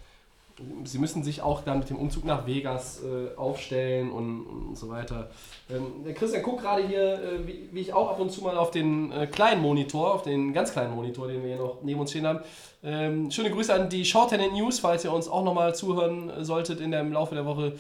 sie 0.84 0.98
müssen 0.98 1.22
sich 1.22 1.42
auch 1.42 1.62
dann 1.62 1.78
mit 1.78 1.90
dem 1.90 1.96
Umzug 1.96 2.24
nach 2.24 2.46
Vegas 2.46 3.02
äh, 3.02 3.36
aufstellen 3.36 4.10
und, 4.10 4.42
und 4.42 4.78
so 4.78 4.88
weiter. 4.88 5.30
Ähm, 5.70 6.04
der 6.04 6.14
Christian 6.14 6.42
guckt 6.42 6.62
gerade 6.62 6.86
hier, 6.86 7.14
äh, 7.14 7.46
wie, 7.46 7.68
wie 7.72 7.80
ich 7.80 7.92
auch 7.92 8.10
ab 8.10 8.20
und 8.20 8.30
zu 8.30 8.42
mal 8.42 8.56
auf 8.56 8.70
den 8.70 9.10
äh, 9.12 9.26
kleinen 9.26 9.62
Monitor, 9.62 10.14
auf 10.14 10.22
den 10.22 10.52
ganz 10.52 10.72
kleinen 10.72 10.94
Monitor, 10.94 11.28
den 11.28 11.42
wir 11.42 11.54
hier 11.54 11.58
noch 11.58 11.82
neben 11.82 12.00
uns 12.00 12.10
stehen 12.10 12.26
haben. 12.26 12.40
Ähm, 12.84 13.30
schöne 13.30 13.50
Grüße 13.50 13.72
an 13.72 13.88
die 13.88 14.04
Shorthand 14.04 14.52
News, 14.52 14.80
falls 14.80 15.04
ihr 15.04 15.12
uns 15.12 15.28
auch 15.28 15.44
nochmal 15.44 15.74
zuhören 15.74 16.44
solltet 16.44 16.80
in 16.80 16.90
der, 16.90 17.00
im 17.00 17.12
Laufe 17.12 17.34
der 17.34 17.46
Woche. 17.46 17.74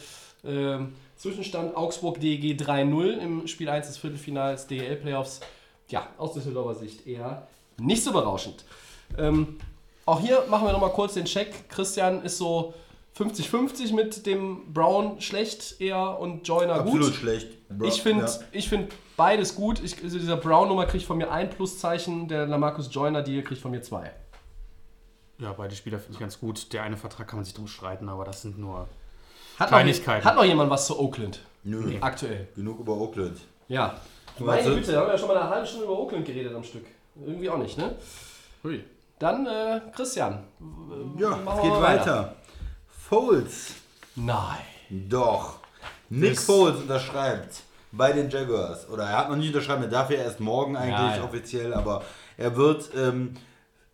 Ähm, 0.44 0.94
Zwischenstand 1.16 1.76
Augsburg 1.76 2.20
DEG 2.20 2.60
3-0 2.60 3.18
im 3.18 3.46
Spiel 3.46 3.68
1 3.68 3.86
des 3.86 3.98
Viertelfinals 3.98 4.66
DEL 4.66 4.96
Playoffs. 4.96 5.40
Ja, 5.88 6.08
aus 6.18 6.32
Düsseldorfer 6.32 6.74
Sicht 6.74 7.06
eher 7.06 7.46
nicht 7.78 8.02
so 8.02 8.12
berauschend. 8.12 8.64
Ähm, 9.18 9.58
auch 10.06 10.20
hier 10.20 10.44
machen 10.48 10.66
wir 10.66 10.72
nochmal 10.72 10.90
kurz 10.90 11.14
den 11.14 11.24
Check. 11.24 11.68
Christian 11.68 12.22
ist 12.22 12.38
so 12.38 12.74
50-50 13.18 13.94
mit 13.94 14.26
dem 14.26 14.72
Brown 14.72 15.20
schlecht 15.20 15.80
eher 15.80 16.18
und 16.18 16.46
Joyner 16.48 16.74
Absolut 16.76 17.02
gut. 17.06 17.14
schlecht. 17.14 17.68
Bro- 17.68 17.86
Ich 17.86 18.02
finde 18.02 18.24
ja. 18.24 18.30
ich 18.52 18.68
find 18.68 18.92
beides 19.16 19.54
gut. 19.54 19.80
Ich, 19.84 20.02
also 20.02 20.18
dieser 20.18 20.36
Brown-Nummer 20.36 20.86
kriegt 20.86 21.04
von 21.04 21.18
mir 21.18 21.30
ein 21.30 21.50
Pluszeichen, 21.50 22.26
der 22.28 22.46
Lamarcus 22.46 22.88
Joyner-Deal 22.92 23.42
kriegt 23.42 23.60
von 23.60 23.70
mir 23.70 23.82
zwei. 23.82 24.10
Ja, 25.38 25.52
beide 25.52 25.74
Spieler 25.74 25.98
finde 25.98 26.14
ich 26.14 26.18
ganz 26.20 26.38
gut. 26.38 26.72
Der 26.72 26.82
eine 26.84 26.96
Vertrag 26.96 27.26
kann 27.28 27.38
man 27.38 27.44
sich 27.44 27.54
drum 27.54 27.66
streiten, 27.66 28.08
aber 28.08 28.24
das 28.24 28.42
sind 28.42 28.58
nur. 28.58 28.88
Hat 29.58 29.68
Kleinigkeiten. 29.68 30.24
Noch, 30.24 30.30
hat 30.30 30.36
noch 30.36 30.44
jemand 30.44 30.70
was 30.70 30.86
zu 30.86 30.98
Oakland? 30.98 31.40
Nö, 31.64 31.96
Aktuell. 32.00 32.48
genug 32.54 32.80
über 32.80 32.92
Oakland. 32.96 33.38
Ja. 33.68 34.00
Meine 34.38 34.62
Güte, 34.62 34.92
da 34.92 35.00
haben 35.00 35.06
wir 35.08 35.12
ja 35.12 35.18
schon 35.18 35.28
mal 35.28 35.36
eine 35.36 35.48
halbe 35.50 35.66
Stunde 35.66 35.84
über 35.84 35.98
Oakland 35.98 36.24
geredet 36.24 36.54
am 36.54 36.64
Stück. 36.64 36.86
Irgendwie 37.24 37.50
auch 37.50 37.58
nicht, 37.58 37.76
ne? 37.76 37.94
Hui. 38.64 38.82
Dann, 39.22 39.46
äh, 39.46 39.80
Christian. 39.94 40.42
Ja, 41.16 41.30
es 41.30 41.62
geht 41.62 41.70
mal 41.70 41.80
weiter. 41.82 42.34
Foles. 43.08 43.74
Nein. 44.16 44.58
Doch. 44.90 45.60
Nick 46.10 46.34
Das- 46.34 46.44
Foles 46.44 46.80
unterschreibt 46.80 47.62
bei 47.92 48.10
den 48.12 48.28
Jaguars. 48.30 48.88
Oder 48.88 49.04
er 49.04 49.18
hat 49.18 49.28
noch 49.30 49.36
nicht 49.36 49.54
unterschreiben, 49.54 49.84
er 49.84 49.90
darf 49.90 50.10
ja 50.10 50.16
erst 50.18 50.40
morgen 50.40 50.76
eigentlich 50.76 50.98
Ja, 50.98 51.16
ja. 51.18 51.22
offiziell, 51.24 51.72
aber 51.72 52.02
er 52.36 52.56
wird 52.56 52.90
ähm, 52.96 53.34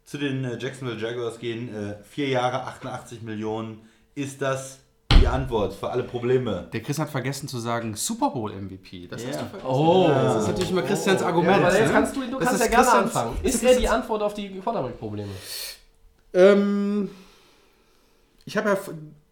zu 0.06 0.16
den 0.16 0.46
äh, 0.46 0.56
Jacksonville 0.58 0.98
Jaguars 0.98 1.38
gehen. 1.38 1.74
Äh, 1.74 2.02
vier 2.04 2.28
Jahre, 2.28 2.62
88 2.62 3.20
Millionen. 3.20 3.86
Ist 4.14 4.40
das 4.40 4.78
die 5.20 5.26
Antwort 5.26 5.74
für 5.74 5.90
alle 5.90 6.02
Probleme? 6.04 6.68
Der 6.72 6.82
Chris 6.82 6.98
hat 6.98 7.08
vergessen 7.10 7.48
zu 7.48 7.58
sagen 7.58 7.94
Super 7.94 8.30
Bowl 8.30 8.52
MVP. 8.52 9.06
Das 9.08 9.22
Ja. 9.22 9.28
hast 9.30 9.40
du 9.40 9.46
vergessen. 9.46 9.66
Oh. 9.68 10.08
Das 10.08 10.42
ist 10.42 10.48
natürlich 10.48 10.70
immer 10.70 10.82
Christians 10.82 11.22
Argument. 11.22 11.60
Ja, 11.60 11.66
aber 11.68 11.76
jetzt 11.78 11.86
ne? 11.88 11.92
kannst 11.92 12.16
du, 12.16 12.20
du 12.22 12.38
Das 12.38 12.48
kannst 12.48 12.54
ist 12.54 12.60
ja 12.60 12.66
gerne 12.68 12.82
Christians- 12.84 13.16
anfangen. 13.16 13.36
Ist 13.42 13.54
ist 13.56 13.64
er 13.64 13.76
die 13.76 13.88
Antwort 13.88 14.22
auf 14.22 14.34
die 14.34 14.58
Quarterback-Probleme? 14.60 15.30
Ähm, 16.34 17.10
ich 18.44 18.56
habe 18.56 18.70
ja, 18.70 18.76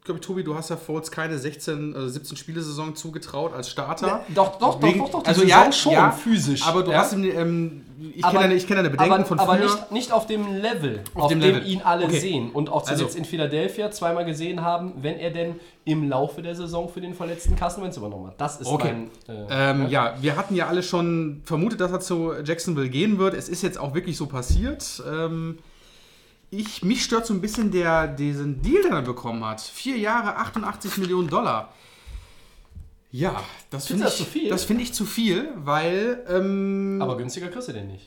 glaube 0.06 0.20
ich, 0.20 0.26
Tobi, 0.26 0.42
du 0.42 0.54
hast 0.54 0.70
ja 0.70 0.76
Foles 0.76 1.10
keine 1.10 1.36
16, 1.38 1.94
also 1.94 2.08
17 2.08 2.36
Spielesaison 2.38 2.96
zugetraut 2.96 3.52
als 3.52 3.68
Starter. 3.68 4.24
Doch, 4.34 4.58
doch, 4.58 4.80
Wegen- 4.82 4.98
doch, 5.00 5.10
doch, 5.10 5.22
die 5.22 5.28
also 5.28 5.42
Saison 5.42 5.64
ja, 5.64 5.72
schon, 5.72 5.92
ja, 5.92 6.10
physisch. 6.10 6.66
Aber 6.66 6.82
du 6.82 6.92
ja? 6.92 6.98
hast 6.98 7.12
ihm, 7.12 7.24
ähm, 7.24 7.82
ich 8.14 8.24
Aber- 8.24 8.38
kenne 8.38 8.48
deine, 8.54 8.60
kenn 8.60 8.76
deine 8.76 8.90
Bedenken 8.90 9.12
aber, 9.12 9.24
von 9.24 9.38
aber 9.38 9.56
früher. 9.56 9.64
nicht, 9.64 9.92
nicht 9.92 10.12
auf 10.12 10.26
dem 10.26 10.46
Level, 10.56 11.00
auf, 11.14 11.28
dem 11.28 11.40
dem, 11.40 11.54
Level. 11.54 11.66
ihn 11.68 11.82
alle 11.82 12.06
Okay. 12.06 12.18
sehen 12.18 12.50
und 12.52 12.68
auch 12.70 12.82
zuletzt 12.84 13.04
Also- 13.04 13.18
in 13.18 13.24
Philadelphia 13.24 13.90
zweimal 13.90 14.24
gesehen 14.24 14.62
haben, 14.62 14.94
wenn 15.02 15.18
er 15.18 15.30
denn 15.30 15.56
im 15.84 16.08
Laufe 16.08 16.42
der 16.42 16.54
Saison 16.54 16.88
für 16.88 17.00
den 17.00 17.14
verletzten 17.14 17.54
Carson 17.56 17.88
übernommen 17.90 18.28
hat. 18.28 18.40
Das 18.40 18.60
ist 18.60 18.66
Okay. 18.68 18.92
mein... 19.28 19.46
Äh, 19.48 19.70
Ähm, 19.70 19.88
ja, 19.88 20.14
wir 20.20 20.36
hatten 20.36 20.54
ja 20.54 20.66
alle 20.66 20.82
schon 20.82 21.42
vermutet, 21.44 21.80
dass 21.80 21.92
er 21.92 22.00
zu 22.00 22.32
Jacksonville 22.44 22.88
gehen 22.88 23.18
wird. 23.18 23.34
Es 23.34 23.48
ist 23.48 23.62
jetzt 23.62 23.78
auch 23.78 23.94
wirklich 23.94 24.16
so 24.16 24.26
passiert. 24.26 25.02
Ähm, 25.08 25.58
ich, 26.50 26.82
mich 26.84 27.02
stört 27.04 27.26
so 27.26 27.34
ein 27.34 27.40
bisschen 27.40 27.70
der, 27.70 28.06
diesen 28.06 28.62
Deal, 28.62 28.82
den 28.82 28.92
er 28.92 29.02
bekommen 29.02 29.44
hat. 29.44 29.60
Vier 29.60 29.96
Jahre, 29.98 30.36
88 30.36 30.98
Millionen 30.98 31.28
Dollar. 31.28 31.72
Ja, 33.10 33.42
das 33.70 33.86
finde 33.86 34.04
ich, 34.04 34.10
das 34.10 34.18
zu 34.18 34.24
viel? 34.24 34.48
das 34.50 34.64
finde 34.64 34.82
ich 34.82 34.92
zu 34.92 35.04
viel, 35.06 35.48
weil 35.56 36.24
ähm, 36.28 36.98
Aber 37.00 37.16
günstiger 37.16 37.48
kriegst 37.48 37.68
du 37.68 37.72
den 37.72 37.86
nicht. 37.86 38.06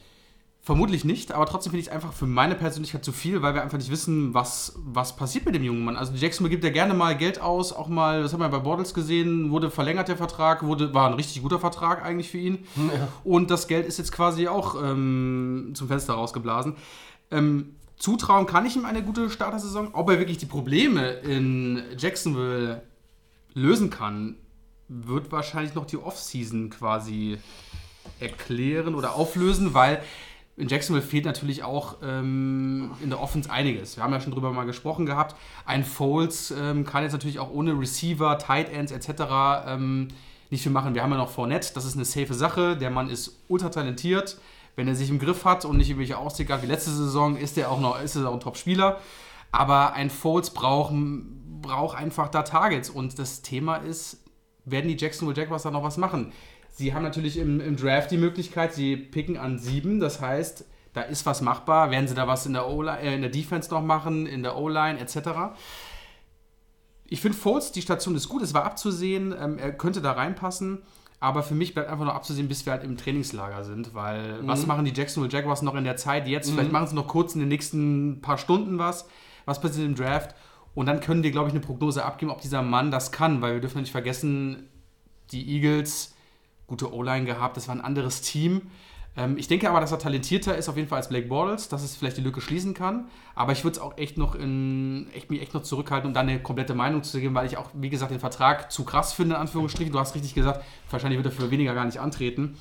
vermutlich 0.62 1.04
nicht, 1.04 1.32
aber 1.32 1.47
trotzdem 1.47 1.71
finde 1.71 1.82
ich 1.82 1.88
es 1.88 1.91
einfach 1.91 2.13
für 2.13 2.28
meine 2.28 2.54
Persönlichkeit 2.54 3.04
zu 3.04 3.12
viel, 3.12 3.41
weil 3.41 3.56
wir 3.56 3.63
einfach 3.63 3.80
nicht 3.80 3.89
wissen, 3.89 4.36
was, 4.36 4.73
was 4.78 5.15
passiert 5.15 5.45
mit 5.45 5.56
dem 5.56 5.63
jungen 5.63 5.84
Mann. 5.84 5.95
Also 5.95 6.13
Jacksonville 6.13 6.52
gibt 6.52 6.63
ja 6.63 6.69
gerne 6.69 6.93
mal 6.93 7.17
Geld 7.17 7.41
aus, 7.41 7.73
auch 7.73 7.88
mal, 7.88 8.21
das 8.21 8.34
haben 8.34 8.41
wir 8.41 8.49
bei 8.49 8.60
Bortles 8.60 8.93
gesehen, 8.93 9.49
wurde 9.49 9.71
verlängert 9.71 10.10
der 10.10 10.17
Vertrag, 10.17 10.63
wurde, 10.63 10.93
war 10.93 11.08
ein 11.08 11.13
richtig 11.15 11.41
guter 11.41 11.60
Vertrag 11.60 12.06
eigentlich 12.06 12.30
für 12.30 12.38
ihn. 12.38 12.67
Und 13.23 13.49
das 13.49 13.67
Geld 13.67 13.88
ist 13.88 13.97
jetzt 13.97 14.12
quasi 14.12 14.47
auch 14.47 14.75
ähm, 14.84 15.71
zum 15.73 15.88
Fenster 15.88 16.13
rausgeblasen. 16.13 16.75
Ähm, 17.32 17.75
zutrauen 17.99 18.45
kann 18.45 18.65
ich 18.65 18.75
ihm 18.75 18.85
eine 18.85 19.03
gute 19.03 19.29
Startersaison. 19.29 19.89
Ob 19.93 20.09
er 20.09 20.17
wirklich 20.17 20.38
die 20.38 20.45
Probleme 20.45 21.09
in 21.09 21.83
Jacksonville 21.97 22.81
lösen 23.53 23.89
kann, 23.89 24.35
wird 24.88 25.31
wahrscheinlich 25.31 25.75
noch 25.75 25.85
die 25.85 25.97
Offseason 25.97 26.69
quasi 26.69 27.38
erklären 28.19 28.95
oder 28.95 29.13
auflösen, 29.15 29.73
weil 29.73 30.01
in 30.57 30.67
Jacksonville 30.67 31.05
fehlt 31.05 31.25
natürlich 31.25 31.63
auch 31.63 31.97
ähm, 32.03 32.91
in 33.01 33.09
der 33.09 33.21
Offense 33.21 33.49
einiges. 33.49 33.95
Wir 33.95 34.03
haben 34.03 34.12
ja 34.12 34.19
schon 34.19 34.33
drüber 34.33 34.51
mal 34.51 34.65
gesprochen 34.65 35.05
gehabt. 35.05 35.35
Ein 35.65 35.85
Foles 35.85 36.51
ähm, 36.51 36.85
kann 36.85 37.03
jetzt 37.03 37.13
natürlich 37.13 37.39
auch 37.39 37.51
ohne 37.51 37.79
Receiver, 37.79 38.38
Tight 38.38 38.69
Ends 38.69 38.91
etc. 38.91 39.23
Ähm, 39.67 40.09
nicht 40.49 40.63
viel 40.63 40.71
machen. 40.71 40.95
Wir 40.95 41.03
haben 41.03 41.12
ja 41.12 41.17
noch 41.17 41.29
Fournette, 41.29 41.73
das 41.73 41.85
ist 41.85 41.95
eine 41.95 42.05
safe 42.05 42.33
Sache. 42.33 42.75
Der 42.75 42.89
Mann 42.89 43.09
ist 43.09 43.39
ultra 43.47 43.69
talentiert. 43.69 44.38
Wenn 44.79 44.87
er 44.87 44.95
sich 44.95 45.09
im 45.09 45.19
Griff 45.19 45.43
hat 45.43 45.65
und 45.65 45.75
nicht 45.75 45.89
irgendwelche 45.89 46.17
Ausdrücke 46.17 46.53
hat 46.53 46.63
wie 46.63 46.67
letzte 46.67 46.91
Saison, 46.91 47.35
ist 47.35 47.57
er 47.57 47.69
auch 47.69 47.81
noch 47.81 48.01
ist 48.01 48.15
er 48.15 48.29
auch 48.29 48.35
ein 48.35 48.39
Top-Spieler. 48.39 49.01
Aber 49.51 49.91
ein 49.91 50.09
Foles 50.09 50.51
braucht, 50.51 50.93
braucht 51.61 51.97
einfach 51.97 52.29
da 52.29 52.43
Targets. 52.43 52.89
Und 52.89 53.19
das 53.19 53.41
Thema 53.41 53.75
ist, 53.75 54.23
werden 54.63 54.87
die 54.87 54.95
Jacksonville 54.95 55.37
Jaguars 55.37 55.63
da 55.63 55.71
noch 55.71 55.83
was 55.83 55.97
machen? 55.97 56.31
Sie 56.69 56.93
haben 56.93 57.03
natürlich 57.03 57.35
im, 57.35 57.59
im 57.59 57.75
Draft 57.75 58.09
die 58.09 58.15
Möglichkeit, 58.15 58.73
sie 58.73 58.95
picken 58.95 59.35
an 59.35 59.59
sieben, 59.59 59.99
das 59.99 60.21
heißt, 60.21 60.63
da 60.93 61.01
ist 61.01 61.25
was 61.25 61.41
machbar. 61.41 61.91
Werden 61.91 62.07
sie 62.07 62.15
da 62.15 62.25
was 62.25 62.45
in 62.45 62.53
der, 62.53 62.63
äh, 62.63 63.15
in 63.15 63.19
der 63.19 63.31
Defense 63.31 63.69
noch 63.71 63.83
machen, 63.83 64.27
in 64.27 64.43
der 64.43 64.55
O-Line 64.55 64.97
etc.? 64.97 65.57
Ich 67.05 67.19
finde 67.19 67.37
Foles, 67.37 67.73
die 67.73 67.81
Station 67.81 68.15
ist 68.15 68.29
gut, 68.29 68.43
es 68.43 68.53
war 68.53 68.63
abzusehen, 68.63 69.35
ähm, 69.37 69.57
er 69.57 69.73
könnte 69.73 69.99
da 69.99 70.13
reinpassen. 70.13 70.83
Aber 71.21 71.43
für 71.43 71.53
mich 71.53 71.73
bleibt 71.73 71.89
einfach 71.89 72.05
nur 72.05 72.15
abzusehen, 72.15 72.47
bis 72.47 72.65
wir 72.65 72.71
halt 72.71 72.84
im 72.84 72.95
Trainingslager 72.95 73.65
sind, 73.65 73.93
weil 73.93 74.39
was 74.47 74.65
machen 74.65 74.86
die 74.86 74.93
Jacksonville 74.93 75.32
Jaguars 75.32 75.62
noch 75.62 75.75
in 75.75 75.84
der 75.84 75.97
Zeit 75.97 76.27
jetzt? 76.29 76.49
Vielleicht 76.49 76.71
machen 76.71 76.88
sie 76.88 76.95
noch 76.95 77.08
kurz 77.08 77.34
in 77.34 77.41
den 77.41 77.49
nächsten 77.49 78.21
paar 78.21 78.38
Stunden 78.38 78.77
was. 78.77 79.05
Was 79.45 79.60
passiert 79.60 79.86
im 79.86 79.95
Draft? 79.95 80.34
Und 80.75 80.86
dann 80.86 81.01
können 81.01 81.23
wir, 81.23 81.32
glaube 81.32 81.49
ich, 81.49 81.53
eine 81.53 81.60
Prognose 81.60 82.05
abgeben, 82.05 82.32
ob 82.32 82.39
dieser 82.39 82.62
Mann 82.62 82.89
das 82.89 83.12
kann, 83.12 83.41
weil 83.41 83.55
wir 83.55 83.62
dürfen 83.62 83.82
nicht 83.82 83.91
vergessen, 83.91 84.69
die 85.32 85.55
Eagles, 85.55 86.15
gute 86.67 86.93
O-Line 86.93 87.25
gehabt, 87.25 87.58
das 87.58 87.67
war 87.67 87.75
ein 87.75 87.82
anderes 87.82 88.21
Team. 88.21 88.62
Ähm, 89.15 89.37
ich 89.37 89.47
denke 89.47 89.69
aber, 89.69 89.79
dass 89.79 89.91
er 89.91 89.99
talentierter 89.99 90.57
ist 90.57 90.69
auf 90.69 90.77
jeden 90.77 90.87
Fall 90.87 90.97
als 90.97 91.09
Blake 91.09 91.27
Bortles, 91.27 91.69
dass 91.69 91.83
es 91.83 91.95
vielleicht 91.95 92.17
die 92.17 92.21
Lücke 92.21 92.41
schließen 92.41 92.73
kann. 92.73 93.09
Aber 93.35 93.51
ich 93.51 93.63
würde 93.63 93.77
es 93.77 93.79
auch 93.81 93.97
echt 93.97 94.17
noch 94.17 94.35
in, 94.35 95.07
echt, 95.13 95.29
mich 95.29 95.41
echt 95.41 95.53
noch 95.53 95.63
zurückhalten, 95.63 96.07
um 96.07 96.13
dann 96.13 96.29
eine 96.29 96.41
komplette 96.41 96.75
Meinung 96.75 97.03
zu 97.03 97.19
geben, 97.19 97.35
weil 97.35 97.45
ich 97.45 97.57
auch, 97.57 97.69
wie 97.73 97.89
gesagt, 97.89 98.11
den 98.11 98.19
Vertrag 98.19 98.71
zu 98.71 98.83
krass 98.85 99.13
finde, 99.13 99.35
in 99.35 99.41
Anführungsstrichen. 99.41 99.91
Du 99.91 99.99
hast 99.99 100.15
richtig 100.15 100.35
gesagt, 100.35 100.63
wahrscheinlich 100.89 101.17
wird 101.21 101.33
er 101.33 101.39
für 101.39 101.51
weniger 101.51 101.73
gar 101.73 101.85
nicht 101.85 101.99
antreten. 101.99 102.57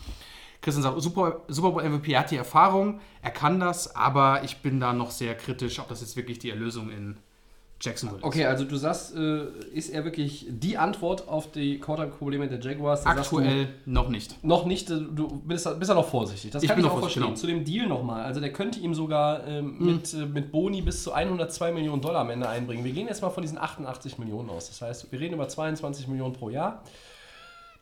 Christian 0.60 0.82
sagt, 0.82 1.00
Super, 1.00 1.42
Super 1.48 1.70
Bowl 1.70 1.88
MVP, 1.88 2.12
er 2.12 2.20
hat 2.20 2.30
die 2.30 2.36
Erfahrung, 2.36 3.00
er 3.22 3.30
kann 3.30 3.60
das, 3.60 3.94
aber 3.94 4.42
ich 4.42 4.58
bin 4.58 4.80
da 4.80 4.92
noch 4.92 5.12
sehr 5.12 5.36
kritisch, 5.36 5.78
ob 5.78 5.88
das 5.88 6.00
jetzt 6.00 6.16
wirklich 6.16 6.40
die 6.40 6.50
Erlösung 6.50 6.90
in 6.90 7.16
Jacksonville. 7.80 8.22
Okay, 8.22 8.44
also 8.44 8.64
du 8.64 8.76
sagst, 8.76 9.14
äh, 9.14 9.44
ist 9.72 9.90
er 9.90 10.04
wirklich 10.04 10.46
die 10.48 10.76
Antwort 10.76 11.28
auf 11.28 11.52
die 11.52 11.78
Quarterback-Probleme 11.78 12.48
der 12.48 12.58
Jaguars? 12.60 13.04
Da 13.04 13.10
Aktuell 13.10 13.68
noch 13.86 14.08
nicht. 14.08 14.32
Du 14.42 14.48
noch 14.48 14.66
nicht, 14.66 14.90
äh, 14.90 14.96
du 14.98 15.40
bist, 15.44 15.68
bist 15.78 15.88
ja 15.88 15.94
noch 15.94 16.08
vorsichtig. 16.08 16.50
Das 16.50 16.62
Ich 16.62 16.68
kann 16.68 16.76
bin 16.76 16.84
ich 16.84 16.90
noch 16.90 16.96
auch 16.96 17.00
vorsichtig, 17.00 17.22
verstehen. 17.22 17.34
genau. 17.52 17.62
Zu 17.62 17.64
dem 17.64 17.64
Deal 17.64 17.86
nochmal. 17.86 18.24
Also 18.24 18.40
der 18.40 18.52
könnte 18.52 18.80
ihm 18.80 18.94
sogar 18.94 19.46
ähm, 19.46 19.76
mit, 19.78 20.12
äh, 20.12 20.26
mit 20.26 20.50
Boni 20.50 20.82
bis 20.82 21.04
zu 21.04 21.12
102 21.12 21.70
Millionen 21.72 22.02
Dollar 22.02 22.22
am 22.22 22.30
Ende 22.30 22.48
einbringen. 22.48 22.84
Wir 22.84 22.92
gehen 22.92 23.06
jetzt 23.06 23.22
mal 23.22 23.30
von 23.30 23.42
diesen 23.42 23.58
88 23.58 24.18
Millionen 24.18 24.50
aus. 24.50 24.66
Das 24.68 24.82
heißt, 24.82 25.12
wir 25.12 25.20
reden 25.20 25.34
über 25.34 25.48
22 25.48 26.08
Millionen 26.08 26.32
pro 26.32 26.50
Jahr. 26.50 26.82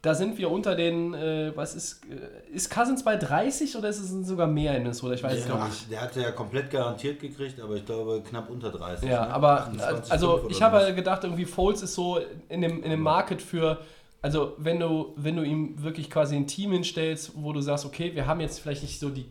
Da 0.06 0.14
sind 0.14 0.38
wir 0.38 0.52
unter 0.52 0.76
den, 0.76 1.14
äh, 1.14 1.50
was 1.56 1.74
ist, 1.74 2.00
äh, 2.04 2.54
ist 2.54 2.70
Cousins 2.70 3.02
bei 3.02 3.16
30 3.16 3.74
oder 3.74 3.88
ist 3.88 3.98
es 3.98 4.10
sogar 4.28 4.46
mehr 4.46 4.76
in 4.76 4.84
Minnesota? 4.84 5.14
Ich 5.14 5.22
weiß 5.24 5.40
es 5.40 5.48
noch 5.48 5.66
nicht. 5.66 5.90
der 5.90 6.00
hatte 6.00 6.20
ja 6.20 6.30
komplett 6.30 6.70
garantiert 6.70 7.18
gekriegt, 7.18 7.60
aber 7.60 7.74
ich 7.74 7.84
glaube 7.84 8.22
knapp 8.22 8.48
unter 8.48 8.70
30. 8.70 9.08
Ja, 9.08 9.26
ne? 9.26 9.34
aber 9.34 9.62
28, 9.62 10.12
also 10.12 10.46
ich 10.48 10.62
habe 10.62 10.94
gedacht, 10.94 11.24
irgendwie 11.24 11.44
Foles 11.44 11.82
ist 11.82 11.94
so 11.94 12.20
in 12.48 12.60
dem, 12.60 12.84
in 12.84 12.90
dem 12.92 13.00
Market 13.00 13.42
für, 13.42 13.78
also 14.22 14.52
wenn 14.58 14.78
du, 14.78 15.12
wenn 15.16 15.34
du 15.34 15.42
ihm 15.42 15.82
wirklich 15.82 16.08
quasi 16.08 16.36
ein 16.36 16.46
Team 16.46 16.70
hinstellst, 16.70 17.32
wo 17.34 17.52
du 17.52 17.60
sagst, 17.60 17.84
okay, 17.84 18.14
wir 18.14 18.28
haben 18.28 18.38
jetzt 18.38 18.60
vielleicht 18.60 18.82
nicht 18.82 19.00
so 19.00 19.10
die, 19.10 19.26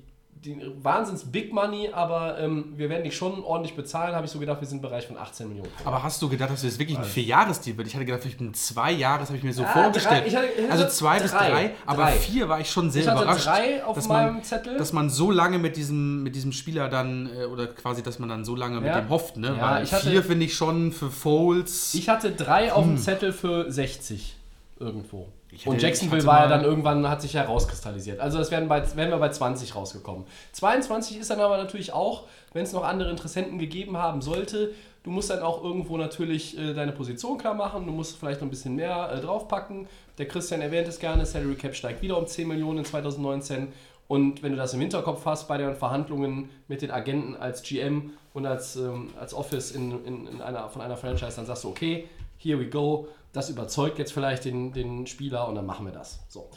die 0.45 0.61
Wahnsinns 0.81 1.23
Big 1.31 1.51
Money, 1.51 1.89
aber 1.91 2.37
ähm, 2.39 2.73
wir 2.75 2.87
werden 2.89 3.03
dich 3.03 3.15
schon 3.17 3.43
ordentlich 3.43 3.75
bezahlen, 3.75 4.15
habe 4.15 4.25
ich 4.25 4.31
so 4.31 4.37
gedacht, 4.39 4.61
wir 4.61 4.67
sind 4.67 4.77
im 4.77 4.81
Bereich 4.83 5.07
von 5.07 5.17
18 5.17 5.47
Millionen. 5.47 5.69
Aber 5.83 6.03
hast 6.03 6.21
du 6.21 6.29
gedacht, 6.29 6.51
dass 6.51 6.61
das 6.61 6.77
wirklich 6.77 6.97
ein 6.97 7.03
Vierjahresdeal 7.03 7.75
wird? 7.77 7.87
Ich 7.87 7.95
hatte 7.95 8.05
gedacht, 8.05 8.21
vielleicht 8.21 8.41
ein 8.41 8.53
zwei 8.53 8.91
Jahres 8.91 9.29
habe 9.29 9.37
ich 9.37 9.43
mir 9.43 9.53
so 9.53 9.63
Ah, 9.63 9.67
vorgestellt. 9.73 10.21
drei- 10.23 10.27
ich 10.27 10.35
hatte- 10.35 10.47
ich 10.55 10.61
hatte 10.69 10.71
also 10.71 10.87
zwei 10.87 11.19
bis 11.19 11.31
drei. 11.31 11.49
drei, 11.49 11.71
aber 11.87 12.03
Drei. 12.03 12.11
vier 12.13 12.47
war 12.47 12.59
ich 12.59 12.69
schon 12.69 12.91
sehr 12.91 13.01
Ich 13.01 13.07
hatte 13.09 13.23
überrascht. 13.23 13.47
drei 13.47 13.83
auf 13.83 13.95
dass 13.95 14.07
meinem 14.07 14.33
man, 14.35 14.43
Zettel. 14.43 14.77
Dass 14.77 14.93
man 14.93 15.09
so 15.09 15.31
lange 15.31 15.57
mit 15.57 15.77
diesem, 15.77 16.21
mit 16.21 16.35
diesem 16.35 16.51
Spieler 16.51 16.89
dann, 16.89 17.27
äh, 17.35 17.45
oder 17.45 17.67
quasi, 17.67 18.03
dass 18.03 18.19
man 18.19 18.29
dann 18.29 18.45
so 18.45 18.55
lange 18.55 18.75
mit 18.81 18.87
Ja. 18.89 19.01
dem 19.01 19.09
hofft, 19.09 19.37
ne? 19.37 19.55
Ja, 19.57 19.71
Weil 19.77 19.83
ich 19.83 19.89
vier 19.89 20.21
finde 20.23 20.45
ich 20.45 20.53
schon 20.53 20.91
für 20.91 21.09
Foles. 21.09 21.93
Ich 21.95 22.07
hatte 22.07 22.31
drei 22.31 22.71
auf 22.71 22.83
Hm. 22.85 22.95
dem 22.95 22.97
Zettel 23.01 23.33
für 23.33 23.71
60 23.71 24.35
irgendwo. 24.79 25.27
Und 25.65 25.81
Jacksonville 25.81 26.25
war 26.25 26.41
ja 26.41 26.47
dann 26.47 26.63
irgendwann, 26.63 27.07
hat 27.09 27.21
sich 27.21 27.33
herauskristallisiert. 27.33 28.19
Also 28.19 28.37
das 28.37 28.51
wären, 28.51 28.67
bei, 28.67 28.83
wären 28.95 29.09
wir 29.09 29.17
bei 29.17 29.29
20 29.29 29.75
rausgekommen. 29.75 30.25
22 30.53 31.19
ist 31.19 31.29
dann 31.29 31.39
aber 31.39 31.57
natürlich 31.57 31.93
auch, 31.93 32.23
wenn 32.53 32.63
es 32.63 32.73
noch 32.73 32.83
andere 32.83 33.09
Interessenten 33.09 33.59
gegeben 33.59 33.97
haben 33.97 34.21
sollte, 34.21 34.73
du 35.03 35.11
musst 35.11 35.29
dann 35.29 35.41
auch 35.41 35.63
irgendwo 35.63 35.97
natürlich 35.97 36.57
äh, 36.57 36.73
deine 36.73 36.91
Position 36.91 37.37
klar 37.37 37.53
machen, 37.53 37.85
du 37.85 37.91
musst 37.91 38.17
vielleicht 38.17 38.41
noch 38.41 38.47
ein 38.47 38.51
bisschen 38.51 38.75
mehr 38.75 39.11
äh, 39.13 39.21
draufpacken. 39.21 39.87
Der 40.17 40.27
Christian 40.27 40.61
erwähnt 40.61 40.87
es 40.87 40.99
gerne, 40.99 41.25
Salary 41.25 41.55
Cap 41.55 41.75
steigt 41.75 42.01
wieder 42.01 42.17
um 42.17 42.27
10 42.27 42.47
Millionen 42.47 42.79
in 42.79 42.85
2019. 42.85 43.71
Und 44.07 44.43
wenn 44.43 44.51
du 44.51 44.57
das 44.57 44.73
im 44.73 44.81
Hinterkopf 44.81 45.25
hast 45.25 45.47
bei 45.47 45.57
den 45.57 45.75
Verhandlungen 45.75 46.49
mit 46.67 46.81
den 46.81 46.91
Agenten 46.91 47.35
als 47.35 47.63
GM 47.63 48.11
und 48.33 48.45
als, 48.45 48.75
ähm, 48.75 49.09
als 49.19 49.33
Office 49.33 49.71
in, 49.71 50.05
in, 50.05 50.27
in 50.27 50.41
einer, 50.41 50.69
von 50.69 50.81
einer 50.81 50.97
Franchise, 50.97 51.35
dann 51.35 51.45
sagst 51.45 51.63
du, 51.63 51.69
okay, 51.69 52.07
here 52.37 52.59
we 52.59 52.67
go, 52.67 53.07
das 53.35 53.49
überzeugt 53.49 53.99
jetzt 53.99 54.13
vielleicht 54.13 54.45
den, 54.45 54.71
den 54.71 55.07
Spieler 55.07 55.47
und 55.47 55.55
dann 55.55 55.65
machen 55.65 55.85
wir 55.85 55.93
das. 55.93 56.19
So. 56.29 56.49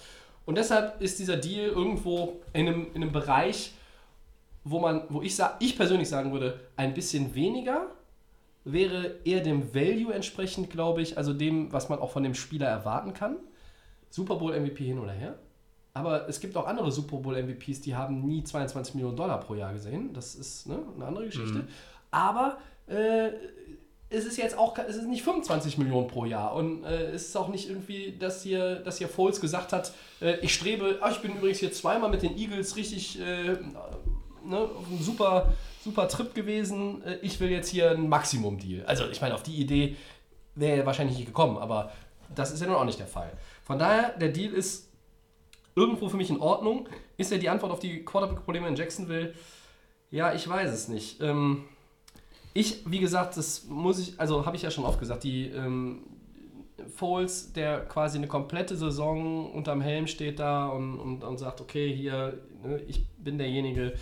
Und 0.44 0.56
deshalb 0.56 1.00
ist 1.00 1.18
dieser 1.18 1.36
Deal 1.36 1.66
irgendwo 1.68 2.40
in 2.52 2.68
einem, 2.68 2.86
in 2.94 3.02
einem 3.02 3.12
Bereich, 3.12 3.72
wo 4.64 4.78
man, 4.78 5.02
wo 5.08 5.20
ich, 5.20 5.36
ich 5.58 5.76
persönlich 5.76 6.08
sagen 6.08 6.32
würde, 6.32 6.60
ein 6.76 6.94
bisschen 6.94 7.34
weniger 7.34 7.86
wäre 8.64 9.16
eher 9.24 9.40
dem 9.40 9.74
Value 9.74 10.12
entsprechend, 10.12 10.70
glaube 10.70 11.02
ich, 11.02 11.16
also 11.16 11.32
dem, 11.32 11.72
was 11.72 11.88
man 11.88 11.98
auch 11.98 12.10
von 12.10 12.22
dem 12.22 12.34
Spieler 12.34 12.66
erwarten 12.66 13.12
kann. 13.12 13.36
Super 14.10 14.36
Bowl 14.36 14.58
MVP 14.58 14.84
hin 14.84 14.98
oder 14.98 15.12
her. 15.12 15.38
Aber 15.94 16.28
es 16.28 16.38
gibt 16.38 16.56
auch 16.56 16.66
andere 16.66 16.92
Super 16.92 17.16
Bowl 17.16 17.42
MVPs, 17.42 17.80
die 17.80 17.96
haben 17.96 18.24
nie 18.24 18.44
22 18.44 18.94
Millionen 18.94 19.16
Dollar 19.16 19.40
pro 19.40 19.54
Jahr 19.54 19.72
gesehen. 19.72 20.12
Das 20.12 20.34
ist 20.34 20.66
ne, 20.68 20.78
eine 20.94 21.06
andere 21.06 21.26
Geschichte. 21.26 21.66
Aber 22.10 22.58
äh, 22.86 23.30
es 24.10 24.24
ist 24.24 24.38
jetzt 24.38 24.56
auch, 24.56 24.76
es 24.78 24.96
nicht 25.02 25.22
25 25.22 25.76
Millionen 25.78 26.08
pro 26.08 26.24
Jahr. 26.24 26.54
Und 26.54 26.84
äh, 26.84 27.10
es 27.10 27.28
ist 27.28 27.36
auch 27.36 27.48
nicht 27.48 27.68
irgendwie, 27.68 28.16
dass 28.18 28.42
hier, 28.42 28.76
dass 28.76 28.98
hier 28.98 29.08
Foles 29.08 29.40
gesagt 29.40 29.72
hat, 29.72 29.92
äh, 30.20 30.36
ich 30.40 30.54
strebe, 30.54 30.98
ah, 31.00 31.10
ich 31.10 31.18
bin 31.18 31.36
übrigens 31.36 31.58
hier 31.58 31.72
zweimal 31.72 32.08
mit 32.08 32.22
den 32.22 32.36
Eagles 32.36 32.76
richtig 32.76 33.20
äh, 33.20 33.58
ne, 34.44 34.68
super, 35.00 35.52
super 35.84 36.08
Trip 36.08 36.34
gewesen. 36.34 37.02
Äh, 37.04 37.18
ich 37.20 37.38
will 37.40 37.50
jetzt 37.50 37.68
hier 37.68 37.90
ein 37.90 38.08
Maximum-Deal. 38.08 38.86
Also 38.86 39.04
ich 39.10 39.20
meine, 39.20 39.34
auf 39.34 39.42
die 39.42 39.56
Idee 39.56 39.96
wäre 40.54 40.78
er 40.78 40.86
wahrscheinlich 40.86 41.18
nicht 41.18 41.26
gekommen, 41.26 41.58
aber 41.58 41.92
das 42.34 42.50
ist 42.50 42.60
ja 42.60 42.66
nun 42.66 42.76
auch 42.76 42.84
nicht 42.84 42.98
der 42.98 43.06
Fall. 43.06 43.30
Von 43.62 43.78
daher, 43.78 44.16
der 44.18 44.30
Deal 44.30 44.52
ist 44.52 44.88
irgendwo 45.74 46.08
für 46.08 46.16
mich 46.16 46.30
in 46.30 46.40
Ordnung. 46.40 46.88
Ist 47.18 47.30
er 47.30 47.38
die 47.38 47.48
Antwort 47.50 47.72
auf 47.72 47.78
die 47.78 48.04
Quarterback-Probleme 48.04 48.68
in 48.68 48.74
Jacksonville? 48.76 49.34
Ja, 50.10 50.32
ich 50.32 50.48
weiß 50.48 50.72
es 50.72 50.88
nicht. 50.88 51.20
Ähm, 51.20 51.64
ich, 52.54 52.90
wie 52.90 52.98
gesagt, 52.98 53.36
das 53.36 53.66
muss 53.66 53.98
ich, 53.98 54.18
also 54.18 54.46
habe 54.46 54.56
ich 54.56 54.62
ja 54.62 54.70
schon 54.70 54.84
oft 54.84 54.98
gesagt, 54.98 55.24
die 55.24 55.46
ähm, 55.46 56.02
Foles, 56.94 57.52
der 57.52 57.80
quasi 57.80 58.18
eine 58.18 58.28
komplette 58.28 58.76
Saison 58.76 59.52
unterm 59.52 59.80
Helm 59.80 60.06
steht 60.06 60.38
da 60.38 60.68
und, 60.68 60.98
und, 60.98 61.24
und 61.24 61.38
sagt, 61.38 61.60
okay, 61.60 61.92
hier, 61.94 62.38
ne, 62.62 62.80
ich 62.86 63.06
bin 63.18 63.38
derjenige, 63.38 63.94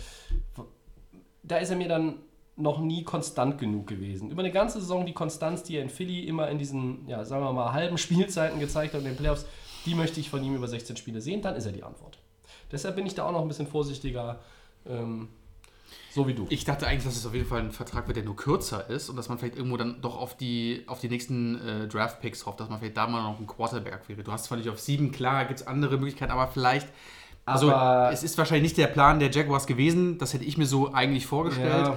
da 1.43 1.57
ist 1.57 1.69
er 1.69 1.75
mir 1.75 1.87
dann 1.87 2.19
noch 2.55 2.79
nie 2.79 3.03
konstant 3.03 3.59
genug 3.59 3.87
gewesen. 3.87 4.31
Über 4.31 4.41
eine 4.41 4.51
ganze 4.51 4.79
Saison 4.79 5.05
die 5.05 5.13
Konstanz, 5.13 5.63
die 5.63 5.77
er 5.77 5.83
in 5.83 5.89
Philly 5.89 6.21
immer 6.27 6.49
in 6.49 6.57
diesen, 6.57 7.07
ja, 7.07 7.23
sagen 7.23 7.43
wir 7.43 7.53
mal, 7.53 7.73
halben 7.73 7.97
Spielzeiten 7.97 8.59
gezeigt 8.59 8.93
hat 8.93 9.01
in 9.01 9.07
den 9.07 9.15
Playoffs, 9.15 9.45
die 9.85 9.93
möchte 9.95 10.19
ich 10.19 10.29
von 10.29 10.43
ihm 10.43 10.55
über 10.55 10.67
16 10.67 10.97
Spiele 10.97 11.21
sehen, 11.21 11.41
dann 11.41 11.55
ist 11.55 11.65
er 11.65 11.71
die 11.71 11.83
Antwort. 11.83 12.19
Deshalb 12.71 12.95
bin 12.95 13.05
ich 13.05 13.15
da 13.15 13.27
auch 13.27 13.31
noch 13.31 13.41
ein 13.41 13.47
bisschen 13.47 13.67
vorsichtiger, 13.67 14.39
ähm, 14.87 15.29
so 16.13 16.27
wie 16.27 16.33
du. 16.33 16.45
Ich 16.49 16.63
dachte 16.65 16.87
eigentlich, 16.87 17.03
dass 17.05 17.15
es 17.15 17.25
auf 17.25 17.33
jeden 17.33 17.47
Fall 17.47 17.59
ein 17.61 17.71
Vertrag 17.71 18.07
wird, 18.07 18.17
der 18.17 18.23
nur 18.23 18.35
kürzer 18.35 18.89
ist 18.89 19.09
und 19.09 19.15
dass 19.15 19.29
man 19.29 19.37
vielleicht 19.37 19.55
irgendwo 19.55 19.77
dann 19.77 20.01
doch 20.01 20.17
auf 20.19 20.35
die, 20.35 20.83
auf 20.87 20.99
die 20.99 21.09
nächsten 21.09 21.55
äh, 21.67 21.87
Draft-Picks 21.87 22.45
hofft, 22.45 22.59
dass 22.59 22.69
man 22.69 22.79
vielleicht 22.79 22.97
da 22.97 23.07
mal 23.07 23.21
noch 23.23 23.39
ein 23.39 23.47
Quarterback 23.47 24.01
wäre. 24.07 24.23
Du 24.23 24.31
hast 24.31 24.45
zwar 24.45 24.57
nicht 24.57 24.69
auf 24.69 24.79
sieben, 24.79 25.11
klar, 25.11 25.45
gibt 25.45 25.59
es 25.61 25.67
andere 25.67 25.97
Möglichkeiten, 25.97 26.31
aber 26.31 26.47
vielleicht. 26.47 26.87
Also, 27.45 27.71
Aber- 27.71 28.11
es 28.11 28.23
ist 28.23 28.37
wahrscheinlich 28.37 28.63
nicht 28.63 28.77
der 28.77 28.87
Plan 28.87 29.19
der 29.19 29.31
Jaguars 29.31 29.67
gewesen. 29.67 30.17
Das 30.17 30.33
hätte 30.33 30.43
ich 30.43 30.57
mir 30.57 30.65
so 30.65 30.93
eigentlich 30.93 31.25
vorgestellt. 31.27 31.93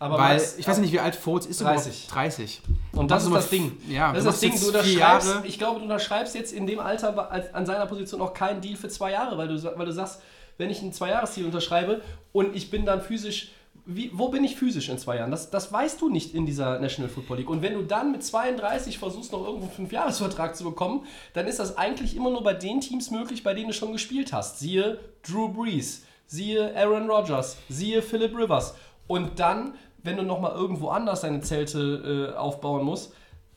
aber 0.00 0.18
weil, 0.18 0.42
ich 0.56 0.66
weiß 0.66 0.78
nicht, 0.78 0.92
wie 0.92 0.98
alt 1.00 1.14
Foles 1.14 1.46
ist. 1.46 1.60
30. 1.60 2.06
Überhaupt 2.08 2.14
30. 2.14 2.62
Und 2.92 3.10
das 3.10 3.22
ist 3.24 3.28
machst 3.30 3.52
du 3.52 3.56
das 3.58 3.64
Ding. 3.70 3.76
Ja, 3.88 4.12
das 4.12 4.24
ist 4.24 4.26
das 4.26 4.40
Ding. 4.40 4.58
Du 4.58 4.66
unterschreibst, 4.66 5.34
ich 5.44 5.58
glaube, 5.58 5.78
du 5.78 5.84
unterschreibst 5.84 6.34
jetzt 6.34 6.52
in 6.52 6.66
dem 6.66 6.80
Alter 6.80 7.30
an 7.54 7.66
seiner 7.66 7.86
Position 7.86 8.20
auch 8.20 8.34
keinen 8.34 8.60
Deal 8.60 8.76
für 8.76 8.88
zwei 8.88 9.12
Jahre, 9.12 9.38
weil 9.38 9.46
du, 9.48 9.62
weil 9.76 9.86
du 9.86 9.92
sagst, 9.92 10.20
wenn 10.58 10.70
ich 10.70 10.82
einen 10.82 10.92
Zweijahresdeal 10.92 11.46
unterschreibe 11.46 12.02
und 12.32 12.54
ich 12.54 12.70
bin 12.70 12.84
dann 12.84 13.00
physisch, 13.00 13.52
wie, 13.86 14.10
wo 14.12 14.28
bin 14.28 14.44
ich 14.44 14.56
physisch 14.56 14.90
in 14.90 14.98
zwei 14.98 15.16
Jahren? 15.16 15.30
Das, 15.30 15.48
das 15.48 15.72
weißt 15.72 16.00
du 16.02 16.10
nicht 16.10 16.34
in 16.34 16.44
dieser 16.44 16.78
National 16.78 17.10
Football 17.10 17.38
League. 17.38 17.48
Und 17.48 17.62
wenn 17.62 17.72
du 17.72 17.82
dann 17.82 18.12
mit 18.12 18.22
32 18.22 18.98
versuchst, 18.98 19.32
noch 19.32 19.44
irgendwo 19.46 19.64
einen 19.64 19.74
Fünfjahresvertrag 19.74 20.54
zu 20.54 20.64
bekommen, 20.64 21.06
dann 21.32 21.46
ist 21.46 21.58
das 21.58 21.78
eigentlich 21.78 22.14
immer 22.14 22.28
nur 22.28 22.42
bei 22.42 22.52
den 22.52 22.82
Teams 22.82 23.10
möglich, 23.10 23.42
bei 23.42 23.54
denen 23.54 23.68
du 23.68 23.72
schon 23.72 23.92
gespielt 23.92 24.34
hast. 24.34 24.58
Siehe 24.58 24.98
Drew 25.22 25.48
Brees, 25.48 26.04
siehe 26.26 26.76
Aaron 26.76 27.08
Rodgers, 27.08 27.56
siehe 27.70 28.02
Philip 28.02 28.36
Rivers. 28.36 28.74
Und 29.06 29.40
dann, 29.40 29.74
wenn 30.02 30.18
du 30.18 30.22
nochmal 30.22 30.54
irgendwo 30.54 30.88
anders 30.88 31.22
deine 31.22 31.40
Zelte 31.40 32.32
äh, 32.34 32.36
aufbauen 32.36 32.84
musst, 32.84 33.14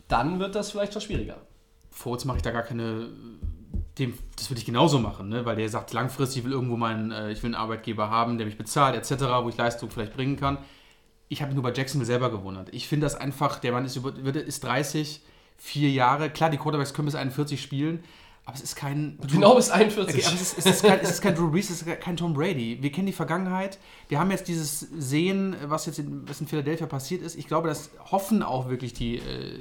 dann 0.07 0.39
wird 0.39 0.55
das 0.55 0.71
vielleicht 0.71 0.93
schon 0.93 1.01
schwieriger. 1.01 1.37
Foles 1.89 2.23
mache 2.23 2.37
ich 2.37 2.43
da 2.43 2.51
gar 2.51 2.63
keine. 2.63 3.09
Dem, 3.99 4.17
das 4.37 4.49
würde 4.49 4.59
ich 4.59 4.65
genauso 4.65 4.99
machen, 4.99 5.27
ne? 5.29 5.45
weil 5.45 5.57
der 5.57 5.67
sagt, 5.67 5.91
langfristig 5.91 6.39
ich 6.39 6.45
will 6.45 6.53
irgendwo 6.53 6.77
meinen, 6.77 7.11
äh, 7.11 7.31
ich 7.31 7.43
will 7.43 7.49
einen 7.49 7.55
Arbeitgeber 7.55 8.09
haben, 8.09 8.37
der 8.37 8.47
mich 8.47 8.57
bezahlt, 8.57 8.95
etc., 8.95 9.23
wo 9.43 9.49
ich 9.49 9.57
Leistung 9.57 9.89
vielleicht 9.89 10.13
bringen 10.13 10.37
kann. 10.37 10.59
Ich 11.27 11.41
habe 11.41 11.49
mich 11.49 11.55
nur 11.55 11.63
bei 11.63 11.73
Jacksonville 11.73 12.05
selber 12.05 12.31
gewundert. 12.31 12.69
Ich 12.71 12.87
finde 12.87 13.05
das 13.05 13.15
einfach, 13.15 13.59
der 13.59 13.73
Mann 13.73 13.85
ist, 13.85 13.97
über, 13.97 14.13
ist 14.35 14.63
30, 14.63 15.21
vier 15.61 15.91
Jahre. 15.91 16.29
Klar, 16.29 16.49
die 16.49 16.57
Quarterbacks 16.57 16.93
können 16.93 17.05
bis 17.05 17.15
41 17.15 17.61
spielen, 17.61 18.03
aber 18.45 18.55
es 18.55 18.63
ist 18.63 18.75
kein. 18.75 19.19
Genau 19.31 19.55
bis 19.55 19.69
41. 19.69 20.15
Okay, 20.15 20.25
aber 20.25 20.35
es 20.35 20.41
ist, 20.41 20.57
es, 20.57 20.65
ist 20.65 20.83
kein, 20.83 20.99
es 20.99 21.09
ist 21.11 21.21
kein 21.21 21.35
Drew 21.35 21.51
Brees, 21.51 21.69
es 21.69 21.83
ist 21.83 22.01
kein 22.01 22.17
Tom 22.17 22.33
Brady. 22.33 22.79
Wir 22.81 22.91
kennen 22.91 23.05
die 23.05 23.13
Vergangenheit. 23.13 23.77
Wir 24.07 24.19
haben 24.19 24.31
jetzt 24.31 24.47
dieses 24.47 24.79
Sehen, 24.79 25.55
was 25.65 25.85
jetzt 25.85 25.99
in, 25.99 26.27
was 26.27 26.41
in 26.41 26.47
Philadelphia 26.47 26.87
passiert 26.87 27.21
ist. 27.21 27.35
Ich 27.35 27.47
glaube, 27.47 27.67
das 27.67 27.91
hoffen 28.11 28.41
auch 28.41 28.69
wirklich 28.69 28.93
die, 28.93 29.17
äh, 29.17 29.59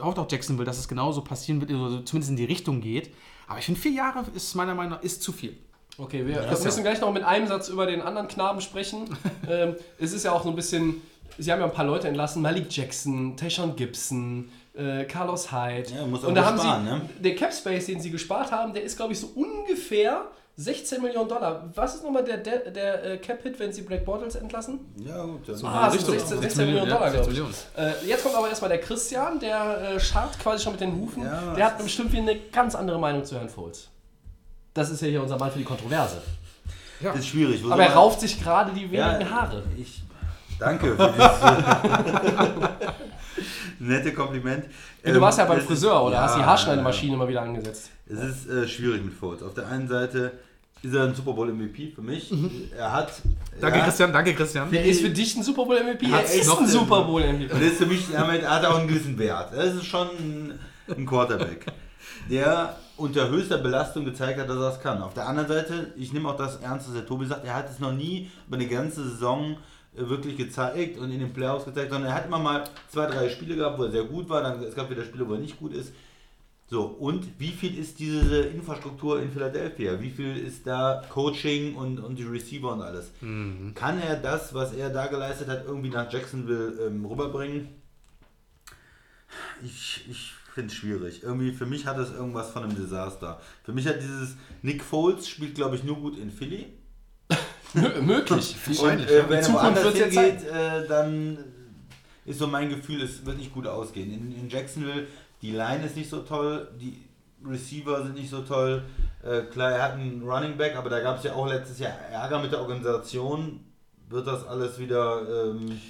hofft 0.00 0.18
auch 0.18 0.30
Jacksonville, 0.30 0.66
dass 0.66 0.78
es 0.78 0.88
genauso 0.88 1.22
passieren 1.22 1.60
wird, 1.60 1.70
oder 1.72 1.90
so 1.90 2.00
zumindest 2.00 2.30
in 2.30 2.36
die 2.36 2.44
Richtung 2.44 2.80
geht. 2.80 3.10
Aber 3.48 3.58
ich 3.58 3.64
finde, 3.64 3.80
vier 3.80 3.92
Jahre 3.92 4.24
ist 4.34 4.54
meiner 4.54 4.74
Meinung 4.74 4.92
nach 4.92 5.02
ist 5.02 5.22
zu 5.22 5.32
viel. 5.32 5.56
Okay, 5.96 6.24
wir 6.24 6.42
müssen 6.62 6.82
gleich 6.82 7.00
noch 7.00 7.12
mit 7.12 7.24
einem 7.24 7.48
Satz 7.48 7.68
über 7.68 7.86
den 7.86 8.00
anderen 8.00 8.28
Knaben 8.28 8.60
sprechen. 8.60 9.16
ähm, 9.48 9.74
es 9.98 10.12
ist 10.12 10.24
ja 10.24 10.32
auch 10.32 10.44
so 10.44 10.50
ein 10.50 10.54
bisschen, 10.54 11.02
sie 11.38 11.50
haben 11.50 11.58
ja 11.58 11.66
ein 11.66 11.72
paar 11.72 11.86
Leute 11.86 12.06
entlassen, 12.06 12.40
Malik 12.40 12.66
Jackson, 12.70 13.36
Tayshaun 13.36 13.74
Gibson, 13.74 14.48
äh, 14.74 15.04
Carlos 15.06 15.50
Hyde. 15.50 15.90
Ja, 15.92 16.06
muss 16.06 16.22
auch 16.22 16.28
Und 16.28 16.36
da 16.36 16.44
haben 16.44 16.58
sparen, 16.58 16.84
sie, 16.84 16.90
ne? 16.90 17.10
der 17.18 17.34
Cap 17.34 17.52
Space, 17.52 17.86
den 17.86 18.00
sie 18.00 18.10
gespart 18.10 18.52
haben, 18.52 18.74
der 18.74 18.84
ist 18.84 18.96
glaube 18.96 19.12
ich 19.12 19.18
so 19.18 19.28
ungefähr 19.34 20.26
16 20.60 21.00
Millionen 21.00 21.28
Dollar. 21.28 21.70
Was 21.76 21.94
ist 21.94 22.02
nochmal 22.02 22.24
der, 22.24 22.38
der, 22.38 22.58
der 22.72 23.04
äh, 23.04 23.18
Cap-Hit, 23.18 23.60
wenn 23.60 23.72
sie 23.72 23.82
Black 23.82 24.04
Bortles 24.04 24.34
entlassen? 24.34 24.80
Ja, 24.96 25.22
gut. 25.24 25.48
Dann 25.48 25.64
Ah, 25.64 25.88
so 25.88 25.98
16, 26.12 26.40
16 26.40 26.66
Millionen 26.66 26.88
Dollar, 26.90 27.06
ja, 27.06 27.12
glaube 27.12 27.32
16 27.32 27.32
ich. 27.32 27.38
Millionen. 27.76 27.92
Äh, 28.02 28.06
jetzt 28.08 28.22
kommt 28.24 28.34
aber 28.34 28.48
erstmal 28.48 28.68
der 28.70 28.80
Christian, 28.80 29.38
der 29.38 29.80
äh, 29.94 30.00
scharrt 30.00 30.36
quasi 30.40 30.64
schon 30.64 30.72
mit 30.72 30.80
den 30.80 30.96
Hufen. 30.96 31.22
Ja, 31.24 31.54
der 31.54 31.64
hat 31.66 31.78
bestimmt 31.78 32.10
wieder 32.10 32.22
eine 32.22 32.36
ganz 32.52 32.74
andere 32.74 32.98
Meinung 32.98 33.24
zu 33.24 33.36
Herrn 33.36 33.48
Foles. 33.48 33.88
Das 34.74 34.90
ist 34.90 35.00
ja 35.00 35.06
hier 35.08 35.22
unser 35.22 35.38
Mann 35.38 35.52
für 35.52 35.58
die 35.58 35.64
Kontroverse. 35.64 36.20
Das 37.00 37.16
ist 37.20 37.28
schwierig. 37.28 37.62
Aber 37.70 37.80
er 37.84 37.94
rauft 37.94 38.20
sich 38.20 38.42
gerade 38.42 38.72
die 38.72 38.90
wenigen 38.90 39.20
Ja, 39.20 39.30
Haare. 39.30 39.62
Ich, 39.76 40.02
danke 40.58 40.96
für 40.96 41.12
dieses 41.12 41.40
nette 43.78 44.12
Kompliment. 44.12 44.64
Ja, 45.04 45.12
du 45.12 45.20
warst 45.20 45.38
ja 45.38 45.44
Ähm, 45.44 45.50
beim 45.50 45.60
Friseur, 45.60 46.02
oder? 46.04 46.14
ja, 46.16 46.22
Hast 46.22 46.36
die 46.36 46.42
Haarschneidemaschine 46.44 47.16
mal 47.16 47.28
wieder 47.28 47.42
angesetzt. 47.42 47.90
Es 48.08 48.18
ist 48.18 48.48
äh, 48.48 48.66
schwierig 48.66 49.04
mit 49.04 49.14
Foles. 49.14 49.42
Auf 49.42 49.54
der 49.54 49.68
einen 49.68 49.86
Seite 49.86 50.32
ist 50.82 50.94
er 50.94 51.04
ein 51.04 51.14
Super 51.14 51.32
Bowl 51.32 51.52
MVP 51.52 51.92
für 51.94 52.02
mich. 52.02 52.32
Er 52.76 52.92
hat. 52.92 53.12
Danke, 53.60 53.78
ja, 53.78 53.84
Christian, 53.84 54.12
danke, 54.12 54.34
Christian. 54.34 54.70
Der 54.70 54.84
ist 54.84 55.00
für 55.00 55.10
dich 55.10 55.36
ein 55.36 55.42
Super 55.42 55.64
Bowl 55.64 55.82
MVP. 55.82 56.06
Er 56.10 56.22
ist 56.22 56.46
noch 56.46 56.60
ein 56.60 56.68
Super 56.68 57.02
Bowl 57.02 57.20
MVP. 57.22 57.52
Und 57.52 57.60
das 57.62 57.72
ist 57.72 57.78
für 57.78 57.86
mich, 57.86 58.06
damit 58.12 58.48
hat 58.48 58.62
er 58.62 58.70
auch 58.70 58.78
einen 58.78 58.88
gewissen 58.88 59.18
Wert. 59.18 59.52
Das 59.52 59.74
ist 59.74 59.86
schon 59.86 60.08
ein, 60.08 60.58
ein 60.96 61.06
Quarterback. 61.06 61.66
der 62.30 62.76
unter 62.96 63.28
höchster 63.30 63.58
Belastung 63.58 64.04
gezeigt 64.04 64.40
hat, 64.40 64.48
dass 64.48 64.56
er 64.56 64.72
es 64.72 64.80
kann. 64.80 65.02
Auf 65.02 65.14
der 65.14 65.26
anderen 65.26 65.48
Seite, 65.48 65.92
ich 65.96 66.12
nehme 66.12 66.28
auch 66.28 66.36
das 66.36 66.56
ernst, 66.56 66.88
was 66.88 66.94
der 66.94 67.06
Tobi 67.06 67.26
sagt, 67.26 67.44
er 67.44 67.54
hat 67.54 67.70
es 67.70 67.78
noch 67.78 67.92
nie 67.92 68.30
über 68.46 68.56
eine 68.56 68.66
ganze 68.66 69.08
Saison 69.08 69.56
äh, 69.96 70.08
wirklich 70.08 70.36
gezeigt 70.36 70.98
und 70.98 71.10
in 71.12 71.20
den 71.20 71.32
Playoffs 71.32 71.64
gezeigt, 71.64 71.90
sondern 71.92 72.10
er 72.10 72.16
hat 72.16 72.26
immer 72.26 72.38
mal 72.38 72.64
zwei, 72.88 73.06
drei 73.06 73.28
Spiele 73.28 73.56
gehabt, 73.56 73.78
wo 73.78 73.84
er 73.84 73.90
sehr 73.92 74.04
gut 74.04 74.28
war, 74.28 74.42
dann 74.42 74.62
es 74.62 74.74
gab 74.74 74.90
wieder 74.90 75.04
Spiele, 75.04 75.28
wo 75.28 75.34
er 75.34 75.40
nicht 75.40 75.58
gut 75.58 75.72
ist. 75.72 75.92
So, 76.70 76.82
und 76.84 77.26
wie 77.40 77.48
viel 77.52 77.78
ist 77.78 77.98
diese 77.98 78.40
Infrastruktur 78.42 79.22
in 79.22 79.32
Philadelphia? 79.32 79.98
Wie 80.02 80.10
viel 80.10 80.36
ist 80.36 80.66
da 80.66 81.02
Coaching 81.08 81.74
und, 81.76 81.98
und 81.98 82.16
die 82.18 82.24
Receiver 82.24 82.72
und 82.74 82.82
alles? 82.82 83.10
Kann 83.74 83.98
er 84.02 84.16
das, 84.16 84.52
was 84.52 84.74
er 84.74 84.90
da 84.90 85.06
geleistet 85.06 85.48
hat, 85.48 85.64
irgendwie 85.66 85.88
nach 85.88 86.12
Jacksonville 86.12 86.86
ähm, 86.86 87.06
rüberbringen? 87.06 87.68
Ich, 89.64 90.04
ich 90.10 90.32
finde 90.54 90.68
es 90.68 90.74
schwierig. 90.74 91.22
Irgendwie, 91.22 91.52
für 91.52 91.66
mich 91.66 91.86
hat 91.86 91.98
es 91.98 92.10
irgendwas 92.12 92.50
von 92.50 92.64
einem 92.64 92.76
Desaster. 92.76 93.40
Für 93.64 93.72
mich 93.72 93.86
hat 93.86 94.00
dieses 94.02 94.36
Nick 94.62 94.82
Foles 94.82 95.28
spielt, 95.28 95.54
glaube 95.54 95.76
ich, 95.76 95.84
nur 95.84 95.96
gut 95.96 96.18
in 96.18 96.30
Philly. 96.30 96.66
Mö- 97.74 98.00
Möglich. 98.02 98.56
Und 98.80 99.00
äh, 99.08 99.24
wenn 99.28 99.38
er 99.38 99.42
Zukunft 99.42 99.64
woanders 99.64 99.94
hingeht, 99.94 100.44
äh, 100.50 100.86
dann 100.86 101.38
ist 102.24 102.38
so 102.38 102.46
mein 102.46 102.68
Gefühl, 102.68 103.02
es 103.02 103.24
wird 103.24 103.38
nicht 103.38 103.52
gut 103.54 103.66
ausgehen. 103.66 104.10
In, 104.12 104.32
in 104.38 104.48
Jacksonville, 104.48 105.06
die 105.42 105.52
Line 105.52 105.84
ist 105.86 105.96
nicht 105.96 106.10
so 106.10 106.20
toll, 106.20 106.68
die 106.80 106.96
Receiver 107.44 108.02
sind 108.02 108.14
nicht 108.16 108.30
so 108.30 108.42
toll. 108.42 108.82
Äh, 109.22 109.42
klar, 109.42 109.70
er 109.72 109.82
hat 109.82 109.92
einen 109.92 110.22
Running 110.22 110.56
Back, 110.56 110.76
aber 110.76 110.90
da 110.90 111.00
gab 111.00 111.18
es 111.18 111.24
ja 111.24 111.34
auch 111.34 111.46
letztes 111.48 111.78
Jahr 111.78 111.92
Ärger 112.10 112.40
mit 112.40 112.50
der 112.52 112.60
Organisation. 112.60 113.60
Wird 114.08 114.26
das 114.26 114.46
alles 114.46 114.78
wieder 114.78 115.50
ähm, 115.50 115.80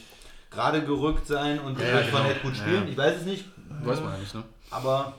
gerade 0.51 0.83
gerückt 0.85 1.27
sein 1.27 1.61
und 1.61 1.79
Ja, 1.79 1.87
wird 1.87 2.07
ja, 2.07 2.11
genau. 2.11 2.23
Nett 2.25 2.43
gut 2.43 2.55
Ja, 2.57 2.63
spielen? 2.63 2.85
ja. 2.85 2.91
Ich 2.91 2.97
weiß 2.99 3.17
es 3.21 3.25
nicht. 3.25 3.45
Weiß 3.85 4.01
man 4.01 4.13
ja 4.15 4.19
nicht, 4.19 4.35
ne? 4.35 4.43
Aber 4.71 5.15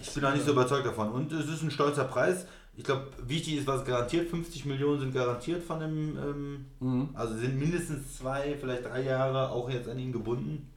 ich 0.00 0.10
bin 0.14 0.24
auch 0.24 0.32
nicht 0.32 0.44
so 0.46 0.52
überzeugt 0.52 0.86
davon. 0.86 1.10
Und 1.10 1.32
es 1.32 1.48
ist 1.48 1.62
ein 1.62 1.70
stolzer 1.70 2.04
Preis. 2.04 2.46
Ich 2.76 2.84
glaube, 2.84 3.06
wichtig 3.26 3.56
ist, 3.56 3.66
was 3.66 3.84
garantiert. 3.84 4.28
50 4.28 4.66
Millionen 4.66 5.00
sind 5.00 5.14
garantiert 5.14 5.62
von 5.64 5.80
dem. 5.80 6.16
Ähm, 6.16 6.66
Mhm. 6.80 7.08
Also 7.14 7.34
sind 7.34 7.58
mindestens 7.58 8.16
zwei, 8.18 8.56
vielleicht 8.60 8.84
drei 8.84 9.02
Jahre 9.02 9.50
auch 9.50 9.68
jetzt 9.70 9.88
an 9.88 9.98
ihn 9.98 10.12
gebunden. 10.12 10.70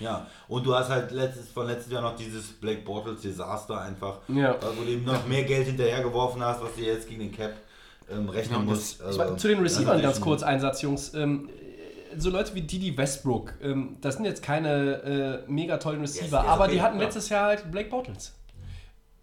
Ja, 0.00 0.26
und 0.48 0.64
du 0.64 0.74
hast 0.74 0.88
halt 0.90 1.10
letztes, 1.10 1.48
von 1.48 1.66
letztes 1.66 1.92
Jahr 1.92 2.02
noch 2.02 2.16
dieses 2.16 2.46
Black 2.52 2.84
Bortles 2.84 3.20
Desaster 3.20 3.80
einfach, 3.80 4.18
Ja. 4.28 4.52
äh, 4.52 4.56
wo 4.76 4.84
du 4.84 4.90
ihm 4.90 5.04
noch 5.04 5.26
mehr 5.26 5.44
Geld 5.44 5.66
hinterhergeworfen 5.66 6.42
hast, 6.42 6.62
was 6.62 6.74
du 6.76 6.82
jetzt 6.82 7.08
gegen 7.08 7.20
den 7.20 7.32
Cap 7.32 7.54
ähm, 8.10 8.28
rechnen 8.28 8.54
Ja, 8.54 8.58
und 8.60 8.66
musst. 8.66 9.02
Meine, 9.16 9.36
zu 9.36 9.48
den 9.48 9.58
Receivern 9.60 9.86
natürlich 9.86 10.02
ganz 10.04 10.20
kurz 10.20 10.42
ein 10.42 10.60
Satz, 10.60 10.82
Jungs. 10.82 11.14
Ähm, 11.14 11.48
so 12.16 12.30
Leute 12.30 12.54
wie 12.54 12.62
Didi 12.62 12.96
Westbrook, 12.96 13.54
ähm, 13.62 13.96
das 14.00 14.16
sind 14.16 14.24
jetzt 14.24 14.42
keine 14.42 15.44
äh, 15.46 15.50
mega 15.50 15.76
tollen 15.76 16.00
Receiver, 16.00 16.30
der 16.30 16.40
ist 16.40 16.46
aber 16.48 16.64
okay, 16.64 16.72
die 16.74 16.82
hatten 16.82 16.98
ja. 16.98 17.04
letztes 17.04 17.28
Jahr 17.28 17.46
halt 17.48 17.70
Blake 17.70 17.90
Bortles. 17.90 18.34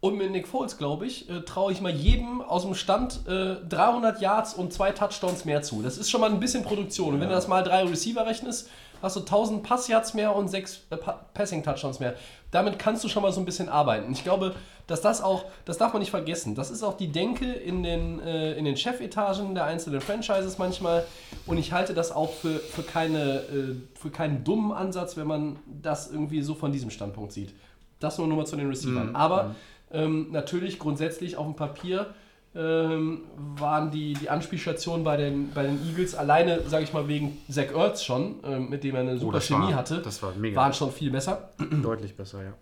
Und 0.01 0.17
mit 0.17 0.29
Nick 0.29 0.47
Foles, 0.47 0.77
glaube 0.77 1.07
ich, 1.07 1.27
äh, 1.31 1.41
traue 1.41 1.71
ich 1.71 1.81
mal 1.81 1.91
jedem 1.91 2.41
aus 2.41 2.61
dem 2.61 2.75
Stand 2.75 3.21
äh, 3.27 3.55
300 3.67 4.21
Yards 4.21 4.53
und 4.53 4.71
zwei 4.71 4.91
Touchdowns 4.91 5.45
mehr 5.45 5.63
zu. 5.63 5.81
Das 5.81 5.97
ist 5.97 6.11
schon 6.11 6.21
mal 6.21 6.29
ein 6.29 6.39
bisschen 6.39 6.63
Produktion. 6.63 7.15
Und 7.15 7.21
wenn 7.21 7.29
du 7.29 7.33
das 7.33 7.47
mal 7.47 7.63
drei 7.63 7.83
Receiver 7.83 8.23
rechnest, 8.23 8.69
hast 9.05 9.15
du 9.15 9.21
1000 9.21 9.63
Passyards 9.63 10.13
mehr 10.13 10.35
und 10.35 10.47
sechs 10.49 10.81
äh, 10.89 10.97
Pa- 10.97 11.25
Passing-Touchdowns 11.33 11.99
mehr. 11.99 12.15
Damit 12.51 12.79
kannst 12.79 13.03
du 13.03 13.07
schon 13.09 13.21
mal 13.23 13.31
so 13.31 13.39
ein 13.41 13.45
bisschen 13.45 13.69
arbeiten. 13.69 14.11
Ich 14.11 14.23
glaube, 14.23 14.55
dass 14.87 15.01
das 15.01 15.21
auch, 15.21 15.45
das 15.65 15.77
darf 15.77 15.93
man 15.93 15.99
nicht 15.99 16.11
vergessen. 16.11 16.55
Das 16.55 16.69
ist 16.71 16.83
auch 16.83 16.95
die 16.97 17.11
Denke 17.11 17.51
in 17.51 17.83
den, 17.83 18.19
äh, 18.19 18.53
in 18.53 18.65
den 18.65 18.77
Chefetagen 18.77 19.55
der 19.55 19.65
einzelnen 19.65 19.99
Franchises 20.01 20.57
manchmal. 20.57 21.05
Und 21.45 21.57
ich 21.57 21.71
halte 21.71 21.93
das 21.93 22.11
auch 22.11 22.31
für, 22.33 22.59
für, 22.59 22.83
keine, 22.83 23.39
äh, 23.39 23.75
für 23.99 24.09
keinen 24.11 24.43
dummen 24.43 24.71
Ansatz, 24.71 25.17
wenn 25.17 25.27
man 25.27 25.57
das 25.81 26.11
irgendwie 26.11 26.41
so 26.41 26.53
von 26.55 26.71
diesem 26.71 26.89
Standpunkt 26.91 27.31
sieht. 27.31 27.53
Das 27.99 28.17
nur 28.17 28.27
nochmal 28.27 28.45
zu 28.47 28.55
den 28.57 28.67
Receivern. 28.69 29.15
Aber 29.15 29.55
ähm, 29.91 30.27
natürlich 30.31 30.79
grundsätzlich 30.79 31.37
auf 31.37 31.45
dem 31.45 31.55
Papier 31.55 32.07
ähm, 32.55 33.21
waren 33.57 33.91
die, 33.91 34.13
die 34.13 34.29
Anspielstationen 34.29 35.03
bei 35.03 35.17
den, 35.17 35.51
bei 35.53 35.63
den 35.63 35.79
Eagles 35.87 36.15
alleine, 36.15 36.61
sage 36.67 36.83
ich 36.85 36.93
mal, 36.93 37.07
wegen 37.07 37.37
Zach 37.49 37.71
Ertz 37.75 38.03
schon, 38.03 38.35
ähm, 38.45 38.69
mit 38.69 38.83
dem 38.83 38.95
er 38.95 39.01
eine 39.01 39.17
super 39.17 39.37
Oh, 39.37 39.41
Chemie 39.41 39.65
war- 39.67 39.75
hatte, 39.75 40.01
das 40.01 40.23
war 40.23 40.33
mega. 40.35 40.55
waren 40.55 40.73
schon 40.73 40.91
viel 40.91 41.11
besser. 41.11 41.49
Deutlich 41.83 42.15
besser, 42.15 42.43
ja. 42.43 42.53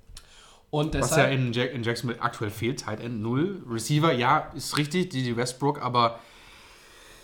Und 0.71 0.95
Was 0.95 1.09
deshalb, 1.09 1.29
ja 1.31 1.35
in, 1.37 1.53
Jack, 1.53 1.73
in 1.73 1.83
Jacksonville 1.83 2.19
aktuell 2.21 2.49
fehlt, 2.49 2.79
Tight 2.79 2.99
End 2.99 3.21
0. 3.21 3.61
Receiver, 3.69 4.11
ja, 4.11 4.51
ist 4.55 4.75
richtig, 4.77 5.09
die 5.09 5.37
Westbrook, 5.37 5.79
aber 5.83 6.19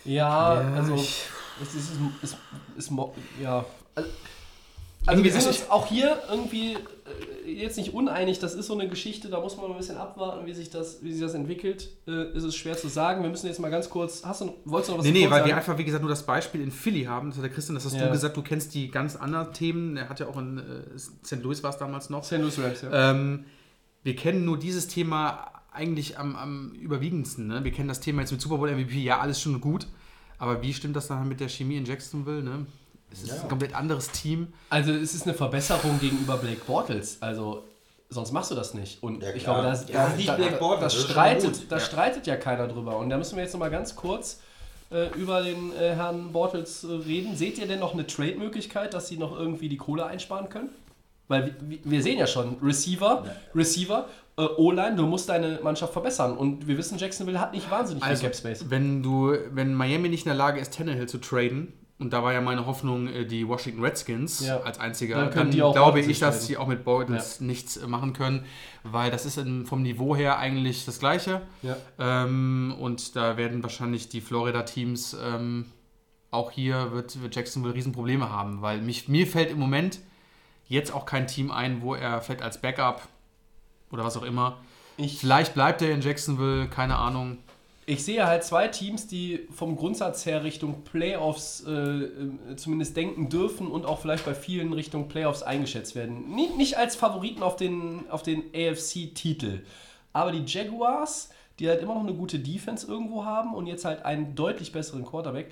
ja, 0.05 0.61
Ja, 0.61 0.75
also 0.75 0.93
ich- 0.95 1.23
es 1.61 1.73
ist, 1.75 1.91
ist, 2.21 2.37
ist, 2.77 2.91
mo- 2.91 3.13
ja. 3.41 3.65
Also, 3.95 4.09
also 5.09 5.23
wir 5.23 5.29
Irgendwie- 5.29 5.41
sind 5.41 5.47
also 5.47 5.61
uns 5.61 5.69
auch 5.71 5.87
hier 5.87 6.17
irgendwie 6.29 6.73
äh, 7.45 7.51
jetzt 7.51 7.77
nicht 7.77 7.93
uneinig. 7.93 8.39
Das 8.39 8.53
ist 8.53 8.67
so 8.67 8.73
eine 8.73 8.87
Geschichte, 8.87 9.29
da 9.29 9.39
muss 9.41 9.57
man 9.57 9.71
ein 9.71 9.77
bisschen 9.77 9.97
abwarten, 9.97 10.45
wie 10.45 10.53
sich 10.53 10.69
das, 10.69 11.03
wie 11.03 11.11
sich 11.11 11.21
das 11.21 11.33
entwickelt. 11.33 11.89
Äh, 12.07 12.31
ist 12.35 12.43
es 12.43 12.55
schwer 12.55 12.77
zu 12.77 12.87
sagen. 12.87 13.21
Wir 13.23 13.29
müssen 13.29 13.47
jetzt 13.47 13.59
mal 13.59 13.69
ganz 13.71 13.89
kurz. 13.89 14.23
Hast 14.25 14.41
du, 14.41 14.53
wolltest 14.65 14.89
du 14.89 14.93
noch 14.93 14.99
was 14.99 15.05
Nee, 15.05 15.11
nee, 15.11 15.23
weil 15.25 15.41
wir 15.41 15.49
sagen? 15.49 15.53
einfach, 15.53 15.77
wie 15.77 15.83
gesagt, 15.83 16.01
nur 16.03 16.09
das 16.09 16.25
Beispiel 16.25 16.61
in 16.61 16.71
Philly 16.71 17.03
haben. 17.03 17.29
Das 17.29 17.37
hat 17.37 17.43
der 17.43 17.51
Christian, 17.51 17.75
das 17.75 17.85
hast 17.85 17.95
Ja. 17.95 18.05
du 18.05 18.11
gesagt, 18.11 18.37
du 18.37 18.41
kennst 18.41 18.73
die 18.73 18.89
ganz 18.89 19.15
anderen 19.15 19.51
Themen. 19.53 19.97
Er 19.97 20.09
hat 20.09 20.19
ja 20.19 20.27
auch 20.27 20.37
in 20.37 20.57
äh, 20.59 20.97
St. 20.97 21.41
Louis 21.43 21.61
war 21.63 21.71
es 21.71 21.77
damals 21.77 22.09
noch. 22.09 22.23
St. 22.23 22.33
Louis 22.39 22.57
Rams, 22.59 22.81
ja. 22.81 23.11
Ähm, 23.11 23.45
wir 24.03 24.15
kennen 24.15 24.45
nur 24.45 24.57
dieses 24.57 24.87
Thema 24.87 25.51
eigentlich 25.71 26.17
am, 26.17 26.35
am 26.35 26.71
überwiegendsten. 26.73 27.47
Ne? 27.47 27.63
Wir 27.63 27.71
kennen 27.71 27.87
das 27.87 27.99
Thema 27.99 28.21
jetzt 28.21 28.31
mit 28.31 28.41
Super 28.41 28.57
Bowl 28.57 28.69
MVP, 28.71 28.99
ja, 28.99 29.19
alles 29.19 29.39
schon 29.41 29.59
gut. 29.61 29.87
Aber 30.37 30.61
wie 30.61 30.73
stimmt 30.73 30.95
das 30.95 31.07
dann 31.07 31.27
mit 31.27 31.39
der 31.41 31.49
Chemie 31.49 31.77
in 31.77 31.85
Jacksonville? 31.85 32.41
Ne? 32.41 32.65
Es 33.11 33.23
ist 33.23 33.29
Ja. 33.35 33.41
ein 33.41 33.49
komplett 33.49 33.73
anderes 33.75 34.11
Team. 34.11 34.53
Also 34.69 34.91
es 34.91 35.13
ist 35.15 35.23
eine 35.23 35.33
Verbesserung 35.33 35.99
gegenüber 35.99 36.37
Blake 36.37 36.61
Bortles. 36.65 37.17
Also 37.21 37.63
sonst 38.09 38.31
machst 38.31 38.51
du 38.51 38.55
das 38.55 38.73
nicht. 38.73 39.01
Und 39.03 39.23
Ja, 39.23 39.29
ich 39.33 39.43
glaube, 39.43 39.63
das, 39.63 39.87
Ja, 39.89 40.07
das, 40.07 40.15
nicht 40.17 40.29
da, 40.29 40.35
Blake 40.35 40.57
Bortles, 40.57 40.93
das, 40.93 41.03
streitet, 41.03 41.71
da 41.71 41.77
Ja. 41.77 41.81
streitet 41.81 42.27
ja 42.27 42.35
keiner 42.35 42.67
drüber. 42.67 42.97
Und 42.97 43.09
da 43.09 43.17
müssen 43.17 43.35
wir 43.35 43.43
jetzt 43.43 43.53
noch 43.53 43.59
mal 43.59 43.71
ganz 43.71 43.95
kurz 43.95 44.39
äh, 44.91 45.07
über 45.19 45.43
den 45.43 45.71
äh, 45.75 45.95
Herrn 45.95 46.31
Bortles 46.31 46.83
äh, 46.83 46.87
reden. 46.87 47.35
Seht 47.35 47.59
ihr 47.59 47.67
denn 47.67 47.79
noch 47.79 47.93
eine 47.93 48.07
Trade-Möglichkeit, 48.07 48.93
dass 48.95 49.07
sie 49.07 49.17
noch 49.17 49.37
irgendwie 49.37 49.69
die 49.69 49.77
Kohle 49.77 50.05
einsparen 50.07 50.49
können? 50.49 50.69
Weil 51.27 51.53
wir, 51.61 51.77
wir 51.83 52.01
sehen 52.01 52.17
ja 52.17 52.25
schon, 52.25 52.57
Receiver, 52.63 53.23
Receiver, 53.53 54.07
äh, 54.37 54.41
O-Line, 54.57 54.95
du 54.95 55.05
musst 55.05 55.29
deine 55.29 55.59
Mannschaft 55.61 55.93
verbessern. 55.93 56.35
Und 56.35 56.67
wir 56.67 56.75
wissen, 56.79 56.97
Jacksonville 56.97 57.39
hat 57.39 57.53
nicht 57.53 57.69
wahnsinnig 57.69 58.01
Also, 58.03 58.21
viel 58.21 58.29
Cap 58.31 58.35
Space. 58.35 58.65
wenn 58.69 59.03
du, 59.03 59.35
wenn 59.51 59.75
Miami 59.75 60.09
nicht 60.09 60.25
in 60.25 60.29
der 60.29 60.37
Lage 60.37 60.59
ist, 60.59 60.73
Tannehill 60.73 61.07
zu 61.07 61.19
traden, 61.19 61.71
und 61.99 62.13
da 62.13 62.23
war 62.23 62.31
ja 62.33 62.41
meine 62.41 62.65
Hoffnung, 62.65 63.07
äh, 63.07 63.25
die 63.25 63.47
Washington 63.47 63.83
Redskins 63.83 64.39
Ja. 64.39 64.61
als 64.61 64.79
einziger, 64.79 65.15
Dann 65.15 65.25
dann, 65.25 65.33
können 65.33 65.51
die 65.51 65.61
auch 65.61 65.73
glaube 65.73 65.99
ich, 65.99 66.19
dass 66.19 66.47
sie 66.47 66.57
auch 66.57 66.67
mit 66.67 66.83
Bortles 66.85 67.41
nichts 67.41 67.77
äh, 67.77 67.85
machen 67.87 68.13
können, 68.13 68.45
weil 68.83 69.11
das 69.11 69.25
ist 69.25 69.39
vom 69.65 69.81
Niveau 69.81 70.15
her 70.15 70.39
eigentlich 70.39 70.85
das 70.85 70.99
Gleiche. 70.99 71.41
Ja. 71.61 71.75
Ähm, 71.99 72.73
und 72.79 73.15
da 73.15 73.37
werden 73.37 73.61
wahrscheinlich 73.63 74.09
die 74.09 74.21
Florida-Teams 74.21 75.17
ähm, 75.21 75.65
auch 76.31 76.51
hier 76.51 76.91
wird, 76.93 77.21
wird 77.21 77.35
Jacksonville 77.35 77.73
Riesenprobleme 77.73 78.29
haben, 78.31 78.61
weil 78.61 78.81
mich, 78.81 79.07
mir 79.07 79.27
fällt 79.27 79.51
im 79.51 79.59
Moment 79.59 79.99
jetzt 80.67 80.93
auch 80.93 81.05
kein 81.05 81.27
Team 81.27 81.51
ein, 81.51 81.81
wo 81.81 81.95
er 81.95 82.21
vielleicht 82.21 82.43
als 82.43 82.61
Backup 82.61 83.07
oder 83.91 84.05
was 84.05 84.15
auch 84.15 84.23
immer. 84.23 84.57
Ich, 84.97 85.19
Vielleicht 85.19 85.53
bleibt 85.53 85.81
er 85.81 85.91
in 85.91 86.01
Jacksonville, 86.01 86.67
keine 86.67 86.97
Ahnung. 86.97 87.37
Ich 87.89 88.05
sehe 88.05 88.27
halt 88.27 88.43
zwei 88.43 88.67
Teams, 88.67 89.07
die 89.07 89.47
vom 89.49 89.75
Grundsatz 89.75 90.23
her 90.27 90.43
Richtung 90.43 90.83
Playoffs 90.83 91.63
äh, 91.65 91.71
äh, 91.71 92.55
zumindest 92.55 92.95
denken 92.95 93.29
dürfen 93.29 93.65
und 93.65 93.83
auch 93.87 93.97
vielleicht 93.97 94.25
bei 94.25 94.35
vielen 94.35 94.73
Richtung 94.73 95.07
Playoffs 95.07 95.41
eingeschätzt 95.41 95.95
werden. 95.95 96.35
Nie, 96.35 96.49
nicht 96.49 96.77
als 96.77 96.95
Favoriten 96.95 97.41
auf 97.41 97.55
den, 97.55 98.07
auf 98.11 98.21
den 98.21 98.43
AFC-Titel. 98.53 99.63
Aber 100.13 100.31
die 100.31 100.43
Jaguars, 100.45 101.29
die 101.57 101.67
halt 101.67 101.81
immer 101.81 101.95
noch 101.95 102.03
eine 102.03 102.13
gute 102.13 102.37
Defense 102.37 102.85
irgendwo 102.85 103.25
haben 103.25 103.55
und 103.55 103.65
jetzt 103.65 103.85
halt 103.85 104.05
einen 104.05 104.35
deutlich 104.35 104.71
besseren 104.71 105.03
Quarterback. 105.03 105.51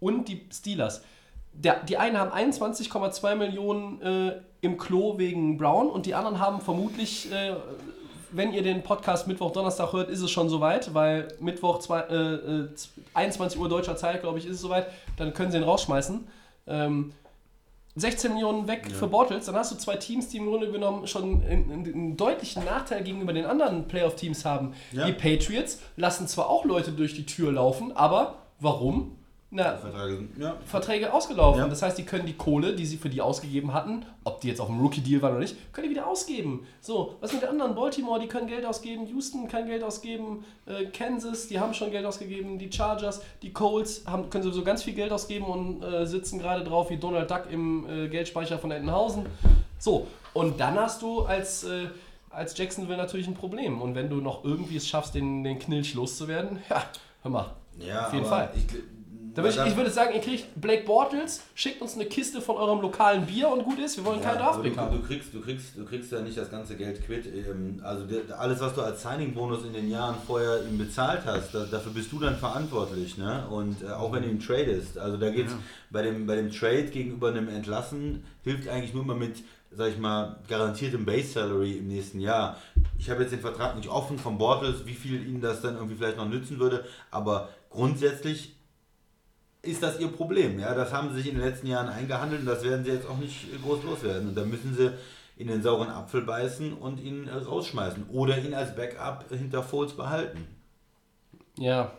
Und 0.00 0.26
die 0.26 0.44
Steelers. 0.52 1.04
Der, 1.52 1.84
die 1.84 1.98
einen 1.98 2.18
haben 2.18 2.32
21,2 2.32 3.36
Millionen 3.36 4.02
äh, 4.02 4.40
im 4.60 4.76
Klo 4.76 5.18
wegen 5.18 5.56
Brown 5.56 5.88
und 5.88 6.06
die 6.06 6.16
anderen 6.16 6.40
haben 6.40 6.60
vermutlich 6.60 7.30
äh, 7.30 7.54
wenn 8.36 8.52
ihr 8.52 8.62
den 8.62 8.82
Podcast 8.82 9.26
Mittwoch, 9.26 9.52
Donnerstag 9.52 9.92
hört, 9.92 10.10
ist 10.10 10.20
es 10.20 10.30
schon 10.30 10.48
soweit, 10.48 10.92
weil 10.94 11.28
Mittwoch 11.40 11.78
zwei, 11.78 12.00
äh, 12.00 12.34
äh, 12.34 12.68
21 13.14 13.58
Uhr 13.58 13.68
deutscher 13.68 13.96
Zeit, 13.96 14.20
glaube 14.20 14.38
ich, 14.38 14.46
ist 14.46 14.56
es 14.56 14.60
soweit. 14.60 14.88
Dann 15.16 15.32
können 15.32 15.50
sie 15.50 15.58
ihn 15.58 15.64
rausschmeißen. 15.64 16.26
Ähm, 16.66 17.12
16 17.98 18.34
Millionen 18.34 18.68
weg 18.68 18.92
für 18.92 19.06
Bortles, 19.06 19.46
dann 19.46 19.54
hast 19.54 19.72
du 19.72 19.76
zwei 19.76 19.96
Teams, 19.96 20.28
die 20.28 20.36
im 20.36 20.46
Grunde 20.46 20.70
genommen 20.70 21.06
schon 21.06 21.42
einen, 21.42 21.72
einen, 21.72 21.86
einen 21.86 22.16
deutlichen 22.18 22.62
Nachteil 22.62 23.02
gegenüber 23.02 23.32
den 23.32 23.46
anderen 23.46 23.88
Playoff-Teams 23.88 24.44
haben. 24.44 24.74
Ja. 24.92 25.06
Die 25.06 25.12
Patriots 25.12 25.80
lassen 25.96 26.28
zwar 26.28 26.50
auch 26.50 26.66
Leute 26.66 26.92
durch 26.92 27.14
die 27.14 27.24
Tür 27.24 27.52
laufen, 27.52 27.96
aber 27.96 28.34
warum? 28.60 29.16
Na, 29.48 29.76
Verträge 29.76 30.16
sind, 30.16 30.38
ja. 30.38 30.56
Verträge 30.64 31.12
ausgelaufen. 31.12 31.60
Ja. 31.60 31.68
Das 31.68 31.80
heißt, 31.80 31.96
die 31.96 32.04
können 32.04 32.26
die 32.26 32.32
Kohle, 32.32 32.74
die 32.74 32.84
sie 32.84 32.96
für 32.96 33.08
die 33.08 33.20
ausgegeben 33.20 33.72
hatten, 33.72 34.04
ob 34.24 34.40
die 34.40 34.48
jetzt 34.48 34.60
auf 34.60 34.66
dem 34.66 34.80
Rookie-Deal 34.80 35.22
waren 35.22 35.32
oder 35.32 35.40
nicht, 35.40 35.72
können 35.72 35.88
die 35.88 35.94
wieder 35.94 36.08
ausgeben. 36.08 36.66
So, 36.80 37.14
was 37.20 37.32
mit 37.32 37.42
den 37.42 37.50
anderen? 37.50 37.76
Baltimore, 37.76 38.18
die 38.18 38.26
können 38.26 38.48
Geld 38.48 38.66
ausgeben, 38.66 39.06
Houston 39.06 39.46
kann 39.46 39.66
Geld 39.66 39.84
ausgeben, 39.84 40.44
äh, 40.66 40.86
Kansas, 40.86 41.46
die 41.46 41.60
haben 41.60 41.74
schon 41.74 41.92
Geld 41.92 42.04
ausgegeben, 42.04 42.58
die 42.58 42.72
Chargers, 42.72 43.22
die 43.40 43.52
Colts 43.52 44.02
haben, 44.06 44.28
können 44.30 44.42
sowieso 44.42 44.64
ganz 44.64 44.82
viel 44.82 44.94
Geld 44.94 45.12
ausgeben 45.12 45.46
und 45.46 45.82
äh, 45.82 46.06
sitzen 46.06 46.40
gerade 46.40 46.64
drauf 46.64 46.90
wie 46.90 46.96
Donald 46.96 47.30
Duck 47.30 47.44
im 47.50 47.88
äh, 47.88 48.08
Geldspeicher 48.08 48.58
von 48.58 48.72
Entenhausen. 48.72 49.26
So, 49.78 50.08
und 50.34 50.58
dann 50.58 50.76
hast 50.76 51.02
du 51.02 51.22
als, 51.22 51.62
äh, 51.64 51.86
als 52.30 52.58
Jacksonville 52.58 52.98
natürlich 52.98 53.28
ein 53.28 53.34
Problem. 53.34 53.80
Und 53.80 53.94
wenn 53.94 54.10
du 54.10 54.16
noch 54.16 54.44
irgendwie 54.44 54.76
es 54.76 54.88
schaffst, 54.88 55.14
den, 55.14 55.44
den 55.44 55.60
Knilch 55.60 55.94
loszuwerden, 55.94 56.58
ja, 56.68 56.82
hör 57.22 57.30
mal. 57.30 57.54
Ja, 57.78 58.06
Auf 58.06 58.12
jeden 58.14 58.26
Fall. 58.26 58.50
Ich, 58.56 58.64
Da 59.36 59.42
würde 59.42 59.54
ich, 59.54 59.66
ich 59.70 59.76
würde 59.76 59.90
sagen, 59.90 60.14
ihr 60.14 60.22
kriegt 60.22 60.58
Blake 60.58 60.84
Bortles, 60.84 61.42
schickt 61.54 61.82
uns 61.82 61.94
eine 61.94 62.06
Kiste 62.06 62.40
von 62.40 62.56
eurem 62.56 62.80
lokalen 62.80 63.26
Bier 63.26 63.48
und 63.50 63.64
gut 63.64 63.78
ist. 63.78 63.98
Wir 63.98 64.04
wollen 64.06 64.22
keinen 64.22 64.38
Ja, 64.38 64.48
aber 64.48 64.62
Draftpick 64.62 64.74
du, 64.74 64.80
haben. 64.80 64.96
du, 64.96 65.06
kriegst, 65.06 65.34
du, 65.34 65.40
kriegst, 65.42 65.76
du 65.76 65.84
kriegst 65.84 66.10
ja 66.10 66.20
nicht 66.22 66.38
das 66.38 66.50
ganze 66.50 66.74
Geld 66.74 67.04
quitt. 67.04 67.26
Ähm, 67.26 67.78
Also 67.84 68.06
alles, 68.38 68.60
was 68.60 68.74
du 68.74 68.80
als 68.80 69.02
Signing-Bonus 69.02 69.64
in 69.66 69.74
den 69.74 69.90
Jahren 69.90 70.16
vorher 70.26 70.64
ihm 70.66 70.78
bezahlt 70.78 71.20
hast, 71.26 71.54
da, 71.54 71.64
dafür 71.70 71.92
bist 71.92 72.10
du 72.12 72.18
dann 72.18 72.36
verantwortlich. 72.36 73.18
Ne? 73.18 73.46
Und 73.50 73.82
äh, 73.82 73.88
auch 73.92 74.10
wenn 74.10 74.22
du 74.22 74.30
ihn 74.30 74.40
tradest. 74.40 74.96
Also 74.96 75.18
da 75.18 75.28
geht's 75.28 75.52
bei, 75.90 76.00
dem, 76.00 76.26
bei 76.26 76.36
dem 76.36 76.50
Trade 76.50 76.84
gegenüber 76.84 77.28
einem 77.28 77.48
Entlassen, 77.50 78.24
hilft 78.42 78.68
eigentlich 78.68 78.94
nur 78.94 79.04
mal 79.04 79.16
mit, 79.16 79.44
sag 79.70 79.90
ich 79.90 79.98
mal, 79.98 80.36
garantiertem 80.48 81.04
Base-Salary 81.04 81.72
im 81.72 81.88
nächsten 81.88 82.20
Jahr. 82.20 82.56
Ich 82.98 83.10
habe 83.10 83.20
jetzt 83.20 83.32
den 83.32 83.40
Vertrag 83.40 83.76
nicht 83.76 83.90
offen 83.90 84.18
von 84.18 84.38
Bortles, 84.38 84.86
wie 84.86 84.94
viel 84.94 85.26
ihnen 85.28 85.42
das 85.42 85.60
dann 85.60 85.74
irgendwie 85.74 85.96
vielleicht 85.96 86.16
noch 86.16 86.26
nützen 86.28 86.58
würde, 86.58 86.86
aber 87.10 87.50
grundsätzlich 87.68 88.55
ist 89.66 89.82
das 89.82 89.98
ihr 90.00 90.08
Problem. 90.08 90.58
Ja, 90.58 90.74
das 90.74 90.92
haben 90.92 91.10
sie 91.10 91.16
sich 91.22 91.28
in 91.28 91.36
den 91.38 91.44
letzten 91.44 91.66
Jahren 91.66 91.88
eingehandelt 91.88 92.40
und 92.40 92.46
das 92.46 92.62
werden 92.62 92.84
sie 92.84 92.92
jetzt 92.92 93.06
auch 93.08 93.18
nicht 93.18 93.46
groß 93.62 93.82
loswerden. 93.84 94.28
Und 94.28 94.34
da 94.36 94.44
müssen 94.44 94.74
sie 94.76 94.92
in 95.36 95.48
den 95.48 95.62
sauren 95.62 95.90
Apfel 95.90 96.22
beißen 96.22 96.72
und 96.72 96.98
ihn 97.00 97.28
äh, 97.28 97.32
rausschmeißen 97.34 98.08
oder 98.10 98.38
ihn 98.38 98.54
als 98.54 98.74
Backup 98.74 99.26
hinter 99.30 99.62
Foles 99.62 99.92
behalten. 99.92 100.46
Ja, 101.58 101.92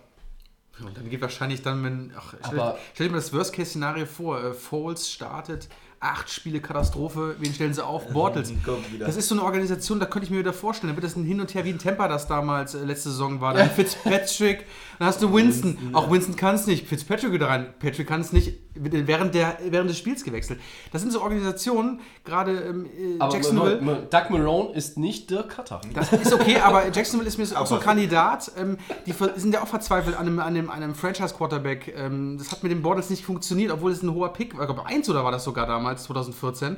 Und 0.80 0.96
dann 0.98 1.10
geht 1.10 1.22
wahrscheinlich 1.22 1.62
dann, 1.64 1.84
wenn. 1.84 2.12
Ach, 2.18 2.34
stell, 2.46 2.60
Aber- 2.60 2.78
stell 2.94 3.08
dir 3.08 3.12
mal 3.14 3.18
das 3.20 3.34
Worst-Case-Szenario 3.34 4.06
vor. 4.06 4.44
Äh, 4.44 4.54
Foles 4.54 5.10
startet, 5.12 5.68
acht 6.00 6.30
Spiele 6.30 6.62
Katastrophe, 6.62 7.36
wen 7.40 7.52
stellen 7.54 7.74
sie 7.74 7.84
auf? 7.84 8.08
Bortles. 8.14 8.54
Das 9.00 9.16
ist 9.18 9.28
so 9.28 9.34
eine 9.36 9.44
Organisation, 9.44 10.00
da 10.00 10.06
könnte 10.06 10.26
ich 10.26 10.32
mir 10.32 10.38
wieder 10.40 10.54
vorstellen. 10.54 10.94
Da 10.94 10.96
wird 10.98 11.06
das 11.06 11.16
ein 11.16 11.24
Hin 11.24 11.42
und 11.42 11.54
Her 11.56 11.66
wie 11.66 11.72
ein 11.72 11.80
Temper, 11.80 12.08
das 12.08 12.28
damals 12.28 12.76
äh, 12.76 12.84
letzte 12.86 13.10
Saison 13.10 13.42
war. 13.42 13.56
Dann 13.56 13.70
Fitzpatrick, 13.72 14.66
dann 15.00 15.08
hast 15.08 15.22
du 15.22 15.34
Winston. 15.34 15.72
Winston, 15.78 15.96
Auch. 15.96 16.10
Winston 16.12 16.36
kann 16.36 16.56
es 16.56 16.68
nicht. 16.68 16.88
Fitzpatrick 16.88 17.32
wieder 17.32 17.48
rein. 17.48 17.68
Patrick 17.80 18.08
kann 18.08 18.22
es 18.22 18.34
nicht. 18.34 18.54
Während, 18.76 19.34
der, 19.34 19.58
während 19.70 19.90
des 19.90 19.98
Spiels 19.98 20.24
gewechselt. 20.24 20.60
Das 20.92 21.02
sind 21.02 21.12
so 21.12 21.22
Organisationen, 21.22 22.00
gerade 22.24 22.52
ähm, 22.60 22.86
äh, 22.86 23.16
aber 23.20 23.34
Jacksonville. 23.34 23.82
Ma- 23.82 23.94
Ma- 23.94 23.98
Doug 24.02 24.30
Marone 24.30 24.74
ist 24.76 24.98
nicht 25.00 25.30
Dirk 25.32 25.50
Cutter. 25.50 25.82
Das 25.94 26.14
ist 26.14 26.32
okay, 26.32 26.58
aber 26.60 26.84
Jacksonville 26.94 27.28
ist 27.28 27.38
mir 27.40 27.60
auch 27.60 27.66
so 27.66 27.76
ein 27.76 27.82
Kandidat. 27.82 28.52
Ähm, 28.58 28.78
die 29.08 29.14
sind 29.36 29.54
ja 29.54 29.64
auch 29.64 29.68
verzweifelt 29.68 30.16
an 30.16 30.28
einem, 30.28 30.40
an 30.40 30.48
einem, 30.48 30.70
einem 30.70 30.94
Franchise-Quarterback. 30.96 31.94
Ähm, 31.98 32.38
das 32.38 32.52
hat 32.52 32.62
mit 32.64 32.72
den 32.72 32.82
Borders 32.84 33.10
nicht 33.10 33.26
funktioniert, 33.26 33.72
obwohl 33.72 33.92
es 33.92 34.04
ein 34.04 34.14
hoher 34.14 34.32
Pick 34.34 34.56
war. 34.56 34.62
Ich 34.70 34.74
glaube, 34.74 34.86
eins 34.88 35.10
oder 35.10 35.24
war 35.24 35.32
das 35.32 35.44
sogar 35.44 35.66
damals, 35.68 36.04
2014. 36.04 36.78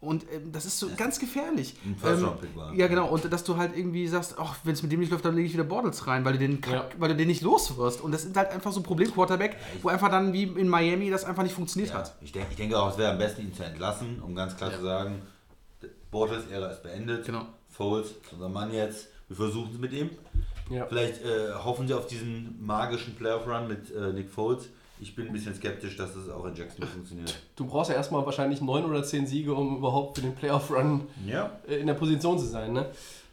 Und 0.00 0.24
ähm, 0.32 0.52
das 0.52 0.64
ist 0.64 0.78
so 0.78 0.88
ganz 0.96 1.18
gefährlich. 1.18 1.74
Ein 1.84 1.90
Ähm, 1.90 1.96
First-Round-Pick 1.98 2.56
war. 2.56 2.72
ja, 2.72 2.86
genau. 2.86 3.08
Und 3.08 3.32
dass 3.32 3.42
du 3.42 3.56
halt 3.56 3.76
irgendwie 3.76 4.06
sagst, 4.06 4.36
ach, 4.38 4.56
wenn 4.62 4.74
es 4.74 4.82
mit 4.84 4.92
dem 4.92 5.00
nicht 5.00 5.10
läuft, 5.10 5.24
dann 5.24 5.34
lege 5.34 5.48
ich 5.48 5.54
wieder 5.54 5.64
Bortles 5.64 6.06
rein, 6.06 6.24
weil 6.24 6.34
du 6.34 6.38
den, 6.38 6.60
Ja. 6.70 6.88
weil 6.98 7.08
du 7.08 7.16
den 7.16 7.26
nicht 7.26 7.42
los 7.42 7.76
wirst. 7.76 8.00
Und 8.00 8.12
das 8.12 8.24
ist 8.24 8.36
halt 8.36 8.50
einfach 8.50 8.70
so 8.70 8.78
ein 8.78 8.84
Problem-Quarterback, 8.84 9.56
wo 9.82 9.88
einfach 9.88 10.08
dann 10.08 10.32
wie 10.32 10.44
in 10.44 10.68
Miami 10.68 11.10
das 11.10 11.24
einfach 11.24 11.42
nicht 11.42 11.54
funktioniert 11.54 11.90
Ja, 11.92 11.98
hat. 11.98 12.14
ich, 12.20 12.30
denke, 12.30 12.48
ich 12.50 12.56
denke 12.56 12.78
auch, 12.78 12.92
es 12.92 12.98
wäre 12.98 13.10
am 13.10 13.18
besten, 13.18 13.42
ihn 13.42 13.52
zu 13.52 13.64
entlassen, 13.64 14.22
um 14.22 14.36
ganz 14.36 14.56
klar 14.56 14.72
zu 14.72 14.82
sagen, 14.82 15.20
Bortles 16.10 16.46
Ära 16.50 16.68
ist 16.68 16.82
beendet. 16.82 17.26
Genau. 17.26 17.46
Foles 17.68 18.14
unser 18.32 18.48
Mann 18.48 18.72
jetzt. 18.72 19.08
Wir 19.28 19.36
versuchen 19.36 19.70
es 19.72 19.78
mit 19.78 19.92
ihm. 19.92 20.10
Ja. 20.70 20.86
Vielleicht 20.86 21.22
äh, 21.24 21.52
hoffen 21.54 21.86
sie 21.88 21.94
auf 21.94 22.06
diesen 22.06 22.64
magischen 22.64 23.14
Playoff-Run 23.16 23.68
mit 23.68 23.90
äh, 23.94 24.12
Nick 24.12 24.30
Foles. 24.30 24.68
Ich 25.00 25.14
bin 25.14 25.26
ein 25.28 25.32
bisschen 25.32 25.54
skeptisch, 25.54 25.96
dass 25.96 26.14
das 26.14 26.28
auch 26.28 26.44
in 26.46 26.54
Jacksonville 26.54 26.90
funktioniert. 26.90 27.38
Du 27.56 27.66
brauchst 27.66 27.90
ja 27.90 27.96
erstmal 27.96 28.24
wahrscheinlich 28.26 28.60
neun 28.60 28.84
oder 28.84 29.02
zehn 29.04 29.26
Siege, 29.26 29.54
um 29.54 29.76
überhaupt 29.78 30.16
für 30.16 30.22
den 30.22 30.34
Playoff-Run 30.34 31.06
Ja. 31.26 31.52
äh, 31.68 31.76
in 31.76 31.86
der 31.86 31.94
Position 31.94 32.38
zu 32.38 32.46
sein. 32.46 32.72
Ne? 32.72 32.86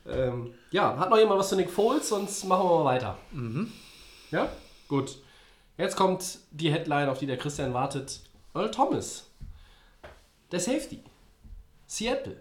Ähm, 0.07 0.53
ja, 0.71 0.97
hat 0.97 1.09
noch 1.09 1.17
jemand 1.17 1.39
was 1.39 1.49
zu 1.49 1.55
Nick 1.55 1.69
Foles? 1.71 2.09
Sonst 2.09 2.43
machen 2.45 2.67
wir 2.69 2.79
mal 2.83 2.85
weiter. 2.85 3.17
Ja? 4.31 4.49
Gut. 4.87 5.17
Jetzt 5.77 5.95
kommt 5.95 6.37
die 6.51 6.71
Headline, 6.71 7.09
auf 7.09 7.17
die 7.17 7.25
der 7.25 7.37
Christian 7.37 7.73
wartet. 7.73 8.21
Earl 8.53 8.69
Thomas. 8.71 9.25
Der 10.51 10.59
Safety. 10.59 10.99
Seattle. 11.87 12.37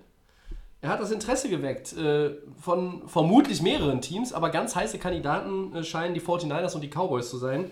Er 0.82 0.90
hat 0.90 1.00
das 1.00 1.10
Interesse 1.10 1.48
geweckt 1.48 1.94
äh, 1.96 2.32
von 2.60 3.08
vermutlich 3.08 3.62
mehreren 3.62 4.02
Teams, 4.02 4.34
aber 4.34 4.50
ganz 4.50 4.76
heiße 4.76 4.98
Kandidaten 4.98 5.74
äh, 5.74 5.82
scheinen 5.82 6.12
die 6.12 6.20
49ers 6.20 6.74
und 6.74 6.82
die 6.82 6.90
Cowboys 6.90 7.30
zu 7.30 7.38
sein. 7.38 7.70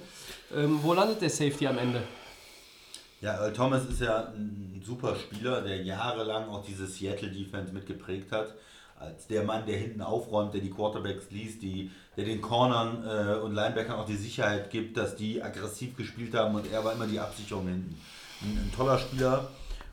Ähm, 0.54 0.78
wo 0.82 0.92
landet 0.92 1.20
der 1.20 1.30
Safety 1.30 1.66
am 1.66 1.78
Ende? 1.78 2.02
Ja, 3.20 3.34
Earl 3.34 3.52
Thomas 3.52 3.84
ist 3.84 4.00
ja 4.00 4.32
ein 4.34 4.82
super 4.84 5.14
Spieler, 5.16 5.62
der 5.62 5.82
jahrelang 5.82 6.48
auch 6.48 6.64
diese 6.64 6.86
Seattle 6.86 7.30
Defense 7.30 7.72
mitgeprägt 7.72 8.32
hat. 8.32 8.54
Als 8.98 9.26
der 9.26 9.44
Mann, 9.44 9.66
der 9.66 9.78
hinten 9.78 10.00
aufräumt, 10.00 10.54
der 10.54 10.60
die 10.60 10.70
Quarterbacks 10.70 11.30
liest, 11.30 11.62
die, 11.62 11.90
der 12.16 12.24
den 12.24 12.40
Cornern 12.40 13.04
äh, 13.04 13.34
und 13.40 13.54
Linebackern 13.54 13.96
auch 13.96 14.06
die 14.06 14.16
Sicherheit 14.16 14.70
gibt, 14.70 14.96
dass 14.96 15.16
die 15.16 15.42
aggressiv 15.42 15.96
gespielt 15.96 16.34
haben 16.34 16.54
und 16.54 16.70
er 16.70 16.84
war 16.84 16.92
immer 16.92 17.06
die 17.06 17.18
Absicherung 17.18 17.66
hinten. 17.66 17.98
Ein, 18.42 18.58
ein 18.58 18.72
toller 18.76 18.98
Spieler 18.98 19.48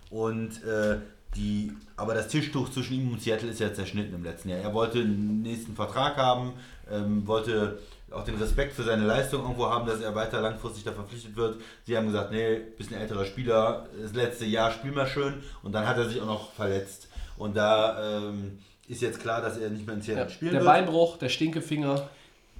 und 0.09 0.63
äh, 0.63 0.97
die, 1.35 1.71
aber 1.95 2.13
das 2.15 2.27
Tischtuch 2.27 2.69
zwischen 2.69 2.95
ihm 2.95 3.13
und 3.13 3.21
Seattle 3.21 3.49
ist 3.49 3.59
ja 3.59 3.73
zerschnitten 3.73 4.15
im 4.15 4.23
letzten 4.23 4.49
Jahr. 4.49 4.59
Er 4.59 4.73
wollte 4.73 4.99
einen 4.99 5.41
nächsten 5.41 5.75
Vertrag 5.75 6.17
haben, 6.17 6.53
ähm, 6.91 7.25
wollte 7.27 7.79
auch 8.11 8.23
den 8.23 8.35
Respekt 8.35 8.73
für 8.73 8.83
seine 8.83 9.05
Leistung 9.05 9.41
irgendwo 9.41 9.67
haben, 9.69 9.87
dass 9.87 10.01
er 10.01 10.15
weiter 10.15 10.41
langfristig 10.41 10.83
da 10.83 10.91
verpflichtet 10.91 11.35
wird. 11.35 11.61
Sie 11.85 11.95
haben 11.95 12.07
gesagt, 12.07 12.31
nee, 12.31 12.59
bist 12.77 12.91
ein 12.91 12.99
älterer 12.99 13.25
Spieler, 13.25 13.87
das 14.01 14.13
letzte 14.13 14.45
Jahr 14.45 14.71
spiel 14.71 14.91
mal 14.91 15.07
schön 15.07 15.43
und 15.63 15.71
dann 15.73 15.87
hat 15.87 15.97
er 15.97 16.09
sich 16.09 16.21
auch 16.21 16.25
noch 16.25 16.51
verletzt. 16.53 17.07
Und 17.37 17.55
da 17.55 18.19
ähm, 18.19 18.59
ist 18.87 19.01
jetzt 19.01 19.19
klar, 19.19 19.41
dass 19.41 19.57
er 19.57 19.69
nicht 19.69 19.85
mehr 19.85 19.95
in 19.95 20.01
Seattle 20.01 20.23
Ja, 20.25 20.29
spielen 20.29 20.51
der 20.51 20.61
wird. 20.61 20.71
Beinbruch, 20.71 21.17
der 21.17 21.29
Stinkefinger. 21.29 22.09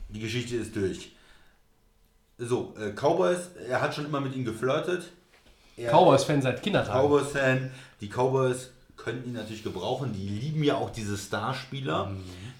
Die 0.10 0.20
Geschichte 0.20 0.56
ist 0.56 0.76
durch. 0.76 1.12
So, 2.38 2.74
äh, 2.80 2.91
Cowboys, 2.91 3.50
er 3.68 3.82
hat 3.82 3.93
schon 3.93 4.06
immer 4.06 4.22
mit 4.22 4.36
ihm 4.36 4.45
geflirtet. 4.45 5.12
Cowboys-Fan 5.78 6.41
seit 6.41 6.62
Kindertagen. 6.64 7.00
Cowboys-Fan. 7.02 7.72
Die 8.02 8.08
Cowboys 8.10 8.72
können 8.97 9.24
ihn 9.26 9.34
natürlich 9.34 9.64
gebrauchen. 9.64 10.14
Die 10.14 10.28
lieben 10.28 10.64
ja 10.64 10.76
auch 10.76 10.89
diese 10.89 11.18
Starspieler. 11.18 12.12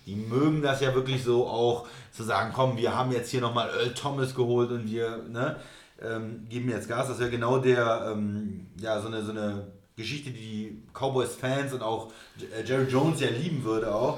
Die 0.10 0.16
mögen 0.16 0.64
das 0.64 0.82
ja 0.82 0.96
wirklich 0.96 1.24
so 1.24 1.48
auch 1.48 1.88
zu 2.12 2.24
sagen, 2.24 2.52
komm, 2.54 2.78
wir 2.78 2.96
haben 2.96 3.12
jetzt 3.12 3.30
hier 3.30 3.42
nochmal 3.42 3.70
Earl 3.70 3.94
Thomas 3.94 4.34
geholt 4.34 4.72
und 4.72 4.90
wir 4.90 5.24
ne, 5.30 5.58
ähm, 6.02 6.48
geben 6.50 6.70
jetzt 6.70 6.88
Gas. 6.88 7.08
Das 7.10 7.20
wäre 7.20 7.30
genau 7.30 7.60
der, 7.60 8.12
ähm, 8.12 8.68
ja, 8.80 9.00
so 9.00 9.08
eine, 9.08 9.24
so 9.24 9.32
eine 9.32 9.68
Geschichte, 9.96 10.32
die 10.32 10.40
die 10.40 10.84
Cowboys-Fans 10.94 11.74
und 11.74 11.84
auch 11.84 12.12
äh, 12.40 12.64
Jerry 12.66 12.86
Jones 12.90 13.20
ja 13.20 13.30
lieben 13.30 13.64
würde 13.64 13.94
auch. 13.94 14.18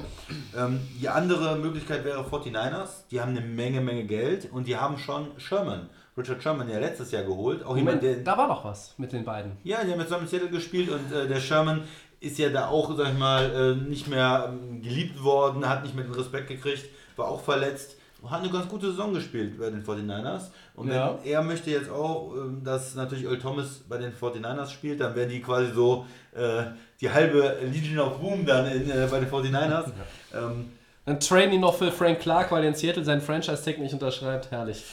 Ähm, 0.58 0.80
die 1.02 1.10
andere 1.10 1.58
Möglichkeit 1.58 2.06
wäre 2.06 2.22
49ers. 2.22 3.08
Die 3.10 3.20
haben 3.20 3.36
eine 3.36 3.42
Menge, 3.42 3.82
Menge 3.82 4.06
Geld 4.06 4.50
und 4.52 4.68
die 4.68 4.78
haben 4.78 4.98
schon 4.98 5.28
Sherman. 5.38 5.90
Richard 6.18 6.42
Sherman 6.42 6.70
ja 6.70 6.80
letztes 6.80 7.12
Jahr 7.12 7.24
geholt. 7.24 7.64
Auch 7.64 7.76
jemand, 7.76 8.02
Moment, 8.02 8.18
der 8.18 8.24
da 8.24 8.38
war 8.38 8.48
doch 8.48 8.64
was 8.64 8.94
mit 8.98 9.12
den 9.12 9.26
beiden. 9.26 9.58
ja, 9.64 9.84
die 9.84 9.92
haben 9.92 10.02
zusammen 10.02 10.24
in 10.24 10.30
Seattle 10.30 10.50
gespielt 10.50 10.90
und 10.90 11.12
äh, 11.12 11.28
der 11.28 11.40
Sherman 11.40 11.84
ist 12.22 12.38
ja 12.38 12.50
da 12.50 12.68
auch, 12.70 12.96
sag 12.96 13.10
ich 13.12 13.20
mal, 13.20 13.76
äh, 13.84 13.90
nicht 13.90 14.08
mehr 14.08 14.46
ähm, 14.54 14.82
geliebt 14.82 15.22
worden, 15.24 15.68
hat 15.68 15.84
nicht 15.84 15.96
mehr 15.96 16.06
den 16.06 16.14
Respekt 16.14 16.48
gekriegt, 16.48 16.86
war 17.18 17.28
auch 17.28 17.42
verletzt, 17.44 17.98
hat 18.30 18.42
eine 18.44 18.52
ganz 18.52 18.68
gute 18.70 18.92
Saison 18.92 19.14
gespielt 19.14 19.60
bei 19.60 19.70
den 19.72 19.84
49ers. 19.84 20.52
Und 20.76 20.90
Ja. 20.90 21.18
wenn 21.24 21.32
er 21.32 21.42
möchte 21.42 21.72
jetzt 21.72 21.90
auch, 21.90 22.34
ähm, 22.36 22.64
dass 22.64 22.94
natürlich 22.96 23.26
Earl 23.26 23.40
Thomas 23.40 23.82
bei 23.90 23.98
den 23.98 24.14
49ers 24.14 24.72
spielt, 24.72 25.02
dann 25.02 25.16
wären 25.16 25.30
die 25.30 25.42
quasi 25.42 25.74
so 25.74 26.06
äh, 26.36 26.64
die 27.02 27.10
halbe 27.10 27.58
Legion 27.74 28.00
of 28.00 28.20
Boom 28.20 28.46
dann 28.46 28.68
in, 28.68 28.90
äh, 28.90 29.08
bei 29.10 29.20
den 29.20 29.30
49ers. 29.30 29.92
Ähm, 30.34 30.72
Dann 31.06 31.20
trainen 31.20 31.52
die 31.54 31.58
noch 31.58 31.74
für 31.76 31.92
Frank 31.92 32.20
Clark, 32.20 32.52
weil 32.52 32.62
er 32.64 32.70
in 32.70 32.76
Seattle 32.76 33.04
seinen 33.04 33.22
Franchise-Tag 33.22 33.80
nicht 33.80 33.94
unterschreibt. 33.94 34.52
Herrlich. 34.52 34.86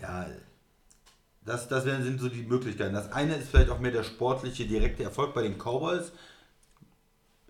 Ja, 0.00 0.24
das, 1.44 1.66
das 1.66 1.84
wären, 1.84 2.04
sind 2.04 2.20
so 2.20 2.28
die 2.28 2.42
Möglichkeiten. 2.42 2.94
Das 2.94 3.10
eine 3.12 3.34
ist 3.34 3.48
vielleicht 3.50 3.70
auch 3.70 3.80
mehr 3.80 3.90
der 3.90 4.04
sportliche, 4.04 4.64
direkte 4.64 5.02
Erfolg 5.02 5.34
bei 5.34 5.42
den 5.42 5.58
Cowboys. 5.58 6.12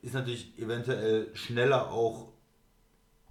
Ist 0.07 0.14
natürlich 0.14 0.57
eventuell 0.57 1.34
schneller 1.34 1.90
auch 1.90 2.28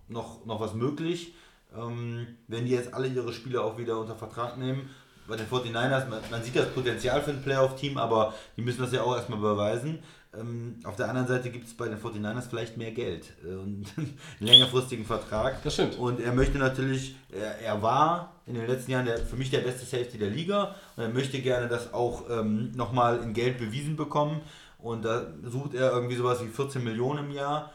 noch, 0.10 0.46
noch 0.46 0.60
was 0.60 0.74
möglich. 0.74 1.34
Ähm, 1.74 2.28
wenn 2.50 2.66
die 2.66 2.74
jetzt 2.74 2.94
alle 2.94 3.08
ihre 3.08 3.32
Spieler 3.32 3.64
auch 3.64 3.78
wieder 3.78 3.98
unter 3.98 4.16
Vertrag 4.16 4.58
nehmen. 4.58 4.90
Bei 5.26 5.38
den 5.38 5.48
49ers, 5.48 6.10
man, 6.10 6.20
man 6.30 6.44
sieht 6.44 6.58
das 6.58 6.68
Potenzial 6.74 7.22
für 7.22 7.32
ein 7.32 7.42
Playoff-Team, 7.42 7.98
aber 7.98 8.34
die 8.58 8.62
müssen 8.62 8.82
das 8.82 8.92
ja 8.92 9.04
auch 9.04 9.16
erstmal 9.16 9.40
beweisen. 9.40 10.00
Ähm, 10.38 10.82
auf 10.84 10.98
der 10.98 11.08
anderen 11.08 11.30
Seite 11.30 11.50
gibt 11.50 11.66
es 11.66 11.78
bei 11.78 11.88
den 11.88 11.98
49ers 11.98 12.50
vielleicht 12.50 12.76
mehr 12.76 12.92
Geld 12.92 13.32
äh, 13.46 13.56
und 13.56 13.86
einen 13.98 14.18
längerfristigen 14.42 15.06
Vertrag. 15.06 15.64
Das 15.64 15.76
stimmt. 15.76 15.98
Und 15.98 16.20
er 16.20 16.34
möchte 16.34 16.58
natürlich, 16.58 17.16
er, 17.32 17.58
er 17.60 17.82
war 17.82 18.34
in 18.48 18.56
den 18.56 18.68
letzten 18.68 18.92
Jahren 18.92 19.06
der, 19.06 19.18
für 19.18 19.38
mich 19.38 19.50
der 19.50 19.60
beste 19.60 19.86
Safety 19.86 20.18
der 20.18 20.30
Liga 20.30 20.76
und 20.98 21.04
er 21.04 21.10
möchte 21.10 21.40
gerne 21.40 21.70
das 21.70 21.94
auch 21.94 22.30
ähm, 22.30 22.74
nochmal 22.74 23.22
in 23.24 23.34
Geld 23.34 23.60
bewiesen 23.60 23.96
bekommen. 23.96 24.42
Und 24.86 25.04
da 25.04 25.26
sucht 25.44 25.74
er 25.74 25.92
irgendwie 25.92 26.16
sowas 26.16 26.44
wie 26.44 26.48
14 26.48 26.84
Millionen 26.84 27.26
im 27.26 27.32
Jahr. 27.32 27.72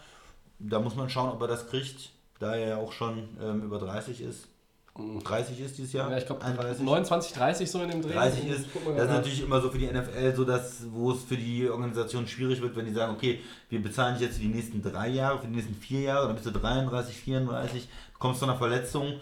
Da 0.61 0.79
muss 0.79 0.95
man 0.95 1.11
schauen, 1.11 1.31
ob 1.31 1.43
er 1.43 1.49
das 1.49 1.67
kriegt, 1.67 2.11
da 2.39 2.55
er 2.55 2.69
ja 2.69 2.77
auch 2.77 2.93
schon 2.93 3.31
ähm, 3.43 3.63
über 3.63 3.81
30 3.81 4.21
ist. 4.21 4.47
30 4.95 5.59
ist 5.59 5.77
dieses 5.77 5.93
Jahr. 5.93 6.09
Ja, 6.09 6.19
ich 6.19 6.27
glaube 6.27 6.45
31. 6.45 6.85
29, 6.85 7.33
30 7.33 7.69
so 7.69 7.83
in 7.83 7.91
dem 7.91 8.03
Dreh. 8.03 8.13
30 8.13 8.49
ist, 8.49 8.67
das 8.75 9.05
ist 9.05 9.11
natürlich 9.11 9.43
immer 9.43 9.61
so 9.61 9.71
für 9.71 9.79
die 9.79 9.89
NFL 9.89 10.37
so, 10.37 10.45
dass, 10.45 10.85
wo 10.93 11.11
es 11.11 11.25
für 11.25 11.37
die 11.37 11.69
Organisation 11.69 12.29
schwierig 12.29 12.61
wird, 12.61 12.77
wenn 12.77 12.87
die 12.87 12.93
sagen, 12.93 13.13
okay, 13.13 13.41
wir 13.71 13.83
bezahlen 13.83 14.15
dich 14.15 14.23
jetzt 14.29 14.37
für 14.37 14.43
die 14.43 14.55
nächsten 14.55 14.81
drei 14.81 15.09
Jahre, 15.09 15.41
für 15.41 15.49
die 15.49 15.57
nächsten 15.57 15.75
vier 15.75 16.03
Jahre, 16.03 16.29
dann 16.29 16.37
bist 16.37 16.47
du 16.47 16.53
33, 16.53 17.17
34, 17.17 17.89
kommst 18.21 18.39
zu 18.39 18.47
einer 18.47 18.57
Verletzung, 18.57 19.19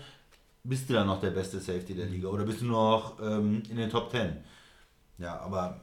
bist 0.63 0.91
du 0.91 0.93
dann 0.93 1.07
noch 1.07 1.21
der 1.21 1.31
beste 1.31 1.59
Safety 1.59 1.95
der 1.95 2.07
Liga 2.07 2.29
oder 2.29 2.45
bist 2.45 2.61
du 2.61 2.67
noch 2.67 3.19
ähm, 3.23 3.63
in 3.71 3.79
den 3.79 3.89
Top 3.89 4.11
10? 4.11 4.37
Ja, 5.17 5.41
aber 5.41 5.81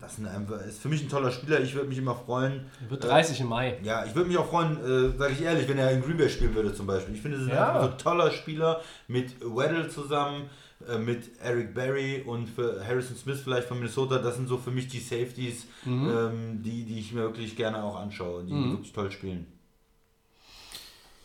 das 0.00 0.16
sind 0.16 0.26
einfach, 0.26 0.60
ist 0.66 0.80
für 0.80 0.88
mich 0.88 1.02
ein 1.02 1.08
toller 1.08 1.30
Spieler, 1.30 1.60
ich 1.60 1.74
würde 1.74 1.88
mich 1.88 1.98
immer 1.98 2.14
freuen. 2.14 2.66
Wird 2.88 3.04
äh, 3.04 3.08
30 3.08 3.40
im 3.40 3.48
Mai. 3.48 3.78
ja, 3.82 4.04
ich 4.04 4.14
würde 4.14 4.28
mich 4.28 4.38
auch 4.38 4.48
freuen, 4.48 4.76
äh, 4.78 5.16
sage 5.16 5.32
ich 5.32 5.42
ehrlich, 5.42 5.68
wenn 5.68 5.78
er 5.78 5.90
in 5.92 6.02
Green 6.02 6.16
Bay 6.16 6.28
spielen 6.28 6.54
würde 6.54 6.74
zum 6.74 6.86
Beispiel. 6.86 7.14
Ich 7.14 7.20
finde, 7.22 7.38
es 7.38 7.44
ist 7.44 7.50
Ja. 7.50 7.80
ein 7.80 7.98
toller 7.98 8.30
Spieler 8.30 8.80
mit 9.08 9.40
Weddle 9.40 9.88
zusammen, 9.88 10.50
äh, 10.88 10.98
mit 10.98 11.40
Eric 11.42 11.74
Berry 11.74 12.22
und 12.26 12.46
für 12.48 12.84
Harrison 12.86 13.16
Smith 13.16 13.40
vielleicht 13.42 13.68
von 13.68 13.78
Minnesota. 13.78 14.18
Das 14.18 14.36
sind 14.36 14.48
so 14.48 14.58
für 14.58 14.70
mich 14.70 14.88
die 14.88 14.98
Safeties, 15.00 15.66
ähm, 15.86 16.60
die, 16.62 16.84
die 16.84 16.98
ich 16.98 17.12
mir 17.12 17.22
wirklich 17.22 17.56
gerne 17.56 17.82
auch 17.82 17.96
anschaue, 17.96 18.44
die 18.44 18.52
wirklich 18.52 18.92
toll 18.92 19.10
spielen. 19.10 19.46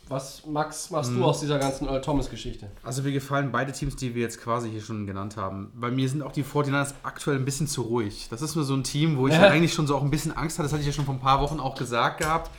Was, 0.09 0.45
Max, 0.47 0.89
machst 0.89 1.11
Mhm. 1.11 1.17
du 1.19 1.25
aus 1.25 1.39
dieser 1.39 1.59
ganzen 1.59 1.87
Earl 1.87 2.01
Thomas-Geschichte? 2.01 2.69
Also 2.83 3.03
mir 3.03 3.11
gefallen 3.11 3.51
beide 3.51 3.71
Teams, 3.71 3.95
die 3.95 4.15
wir 4.15 4.23
jetzt 4.23 4.41
quasi 4.41 4.69
hier 4.69 4.81
schon 4.81 5.05
genannt 5.05 5.37
haben. 5.37 5.71
Bei 5.75 5.91
mir 5.91 6.09
sind 6.09 6.23
auch 6.23 6.31
die 6.31 6.43
49ers 6.43 6.95
aktuell 7.03 7.37
ein 7.37 7.45
bisschen 7.45 7.67
zu 7.67 7.83
ruhig. 7.83 8.27
Das 8.31 8.41
ist 8.41 8.55
nur 8.55 8.65
so 8.65 8.73
ein 8.73 8.83
Team, 8.83 9.17
wo 9.17 9.27
ich 9.27 9.33
Ja. 9.35 9.43
ja. 9.43 9.47
eigentlich 9.49 9.71
schon 9.73 9.85
so 9.87 9.95
auch 9.95 10.01
ein 10.03 10.09
bisschen 10.09 10.35
Angst 10.35 10.57
hatte. 10.57 10.65
Das 10.65 10.73
hatte 10.73 10.81
ich 10.81 10.87
ja 10.87 10.93
schon 10.93 11.05
vor 11.05 11.13
ein 11.13 11.19
paar 11.19 11.41
Wochen 11.41 11.59
auch 11.59 11.75
gesagt 11.75 12.19
gehabt. 12.21 12.49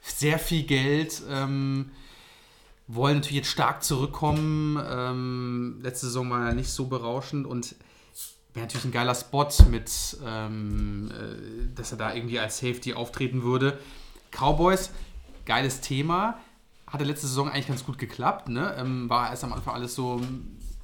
Sehr 0.00 0.38
viel 0.38 0.62
Geld. 0.64 1.22
Ähm, 1.30 1.90
wollen 2.86 3.16
natürlich 3.16 3.36
jetzt 3.38 3.50
stark 3.50 3.82
zurückkommen. 3.84 4.78
Ähm, 4.90 5.80
letzte 5.82 6.06
Saison 6.06 6.28
war 6.30 6.48
ja 6.48 6.54
nicht 6.54 6.70
so 6.70 6.86
berauschend 6.86 7.46
und 7.46 7.74
wäre 8.54 8.66
natürlich 8.66 8.84
ein 8.86 8.92
geiler 8.92 9.14
Spot 9.14 9.48
mit, 9.70 9.90
ähm, 10.24 11.10
äh, 11.10 11.74
dass 11.74 11.92
er 11.92 11.98
da 11.98 12.14
irgendwie 12.14 12.38
als 12.38 12.58
Safety 12.58 12.94
auftreten 12.94 13.42
würde. 13.42 13.78
Cowboys, 14.30 14.90
geiles 15.44 15.80
Thema. 15.80 16.38
Hatte 16.94 17.04
letzte 17.04 17.26
Saison 17.26 17.48
eigentlich 17.48 17.66
ganz 17.66 17.84
gut 17.84 17.98
geklappt. 17.98 18.48
Ne? 18.48 18.74
Ähm, 18.78 19.10
war 19.10 19.30
erst 19.30 19.42
am 19.42 19.52
Anfang 19.52 19.74
alles 19.74 19.96
so 19.96 20.20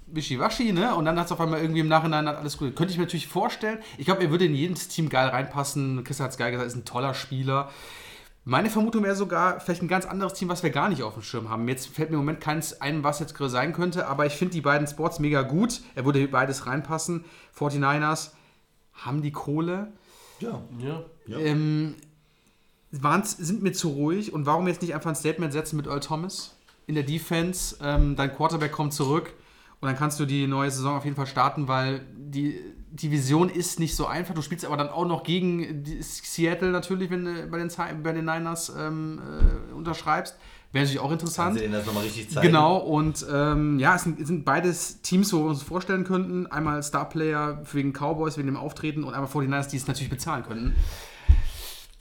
wischiwaschi, 0.09 0.73
ne? 0.73 0.95
Und 0.97 1.05
dann 1.05 1.17
hat 1.17 1.27
es 1.27 1.33
auf 1.33 1.41
einmal 1.41 1.61
irgendwie 1.61 1.81
im 1.81 1.89
Nachhinein 1.89 2.27
hat 2.27 2.37
alles 2.37 2.59
gut. 2.59 2.75
Könnte 2.75 2.91
ich 2.91 2.99
mir 2.99 3.05
natürlich 3.05 3.29
vorstellen. 3.29 3.79
Ich 3.97 4.07
glaube, 4.07 4.23
er 4.25 4.31
würde 4.33 4.45
in 4.45 4.55
jedes 4.55 4.89
Team 4.89 5.09
geil 5.09 5.29
reinpassen. 5.29 6.03
Chris 6.03 6.19
hat 6.19 6.33
es 6.33 6.37
geil 6.37 6.51
gesagt, 6.51 6.67
ist 6.69 6.77
ein 6.77 6.85
toller 6.85 7.15
Spieler. 7.15 7.71
Meine 8.45 8.71
Vermutung 8.71 9.05
wäre 9.05 9.15
sogar 9.15 9.61
vielleicht 9.61 9.83
ein 9.83 9.89
ganz 9.89 10.07
anderes 10.07 10.33
Team, 10.33 10.49
was 10.49 10.65
wir 10.65 10.71
gar 10.71 10.89
nicht 10.89 11.05
auf 11.05 11.15
dem 11.15 11.23
Schirm 11.23 11.49
haben. 11.49 11.69
Jetzt 11.69 11.89
fällt 11.89 12.11
mir 12.11 12.15
im 12.15 12.23
Moment 12.23 12.41
keins 12.41 12.81
ein, 12.81 13.05
was 13.05 13.21
jetzt 13.21 13.35
gerade 13.35 13.51
sein 13.51 13.73
könnte, 13.73 14.09
aber 14.09 14.27
ich 14.27 14.33
finde 14.33 14.55
die 14.55 14.63
beiden 14.63 14.89
Sports 14.89 15.21
mega 15.21 15.43
gut. 15.43 15.81
Er 15.95 16.05
würde 16.07 16.27
beides 16.27 16.67
reinpassen. 16.67 17.25
49ers 17.57 18.31
haben 18.95 19.23
die 19.23 19.31
Kohle. 19.31 19.93
Ja. 20.41 20.61
Ja. 20.79 21.05
Ja. 21.27 21.39
Ähm, 21.39 21.95
waren's, 22.91 23.37
sind 23.37 23.63
mir 23.63 23.73
zu 23.73 23.89
ruhig 23.89 24.33
und 24.33 24.47
warum 24.47 24.67
jetzt 24.67 24.83
nicht 24.83 24.95
einfach 24.95 25.11
ein 25.11 25.17
Statement 25.17 25.53
setzen 25.53 25.77
mit 25.77 25.87
Earl 25.87 26.01
Thomas 26.01 26.57
in 26.87 26.95
der 26.95 27.05
Defense? 27.05 27.77
Ähm, 27.83 28.17
dein 28.17 28.35
Quarterback 28.35 28.73
kommt 28.73 28.93
zurück 28.93 29.33
und 29.81 29.89
dann 29.89 29.97
kannst 29.97 30.21
du 30.21 30.27
die 30.27 30.47
neue 30.47 30.71
Saison 30.71 30.97
auf 30.97 31.05
jeden 31.05 31.17
Fall 31.17 31.27
starten, 31.27 31.69
weil 31.69 32.03
die 32.17 32.61
Division 32.91 33.49
ist 33.49 33.79
nicht 33.79 33.95
so 33.97 34.07
einfach. 34.07 34.35
Du 34.35 34.43
spielst 34.43 34.65
aber 34.65 34.77
dann 34.77 34.89
auch 34.89 35.07
noch 35.07 35.23
gegen 35.23 35.85
Seattle 36.01 36.71
natürlich, 36.71 37.11
wenn 37.11 37.25
du 37.25 37.47
bei 37.47 37.59
den, 37.59 38.03
bei 38.03 38.13
den 38.13 38.25
Niners 38.25 38.73
ähm, 38.77 39.21
äh, 39.71 39.73
unterschreibst. 39.73 40.37
Wäre 40.73 40.85
natürlich 40.85 41.01
auch 41.01 41.11
interessant. 41.11 41.57
Du 41.57 41.63
denen 41.63 41.73
das 41.73 41.87
nochmal 41.87 42.05
richtig 42.05 42.31
zeigen? 42.31 42.47
Genau, 42.47 42.77
und 42.77 43.27
ähm, 43.33 43.79
ja, 43.81 43.97
es 43.97 44.05
sind, 44.05 44.21
es 44.21 44.29
sind 44.29 44.45
beides 44.45 45.03
Teams, 45.03 45.33
wo 45.33 45.39
wir 45.39 45.51
uns 45.51 45.63
vorstellen 45.63 46.05
könnten. 46.05 46.47
Einmal 46.47 46.83
Starplayer 46.83 47.63
wegen 47.73 47.93
Cowboys, 47.93 48.37
wegen 48.37 48.47
dem 48.47 48.57
Auftreten 48.57 49.03
und 49.03 49.15
einmal 49.15 49.31
49ers, 49.31 49.71
die 49.71 49.79
es 49.79 49.89
natürlich 49.89 50.11
bezahlen 50.11 50.45
könnten. 50.45 50.77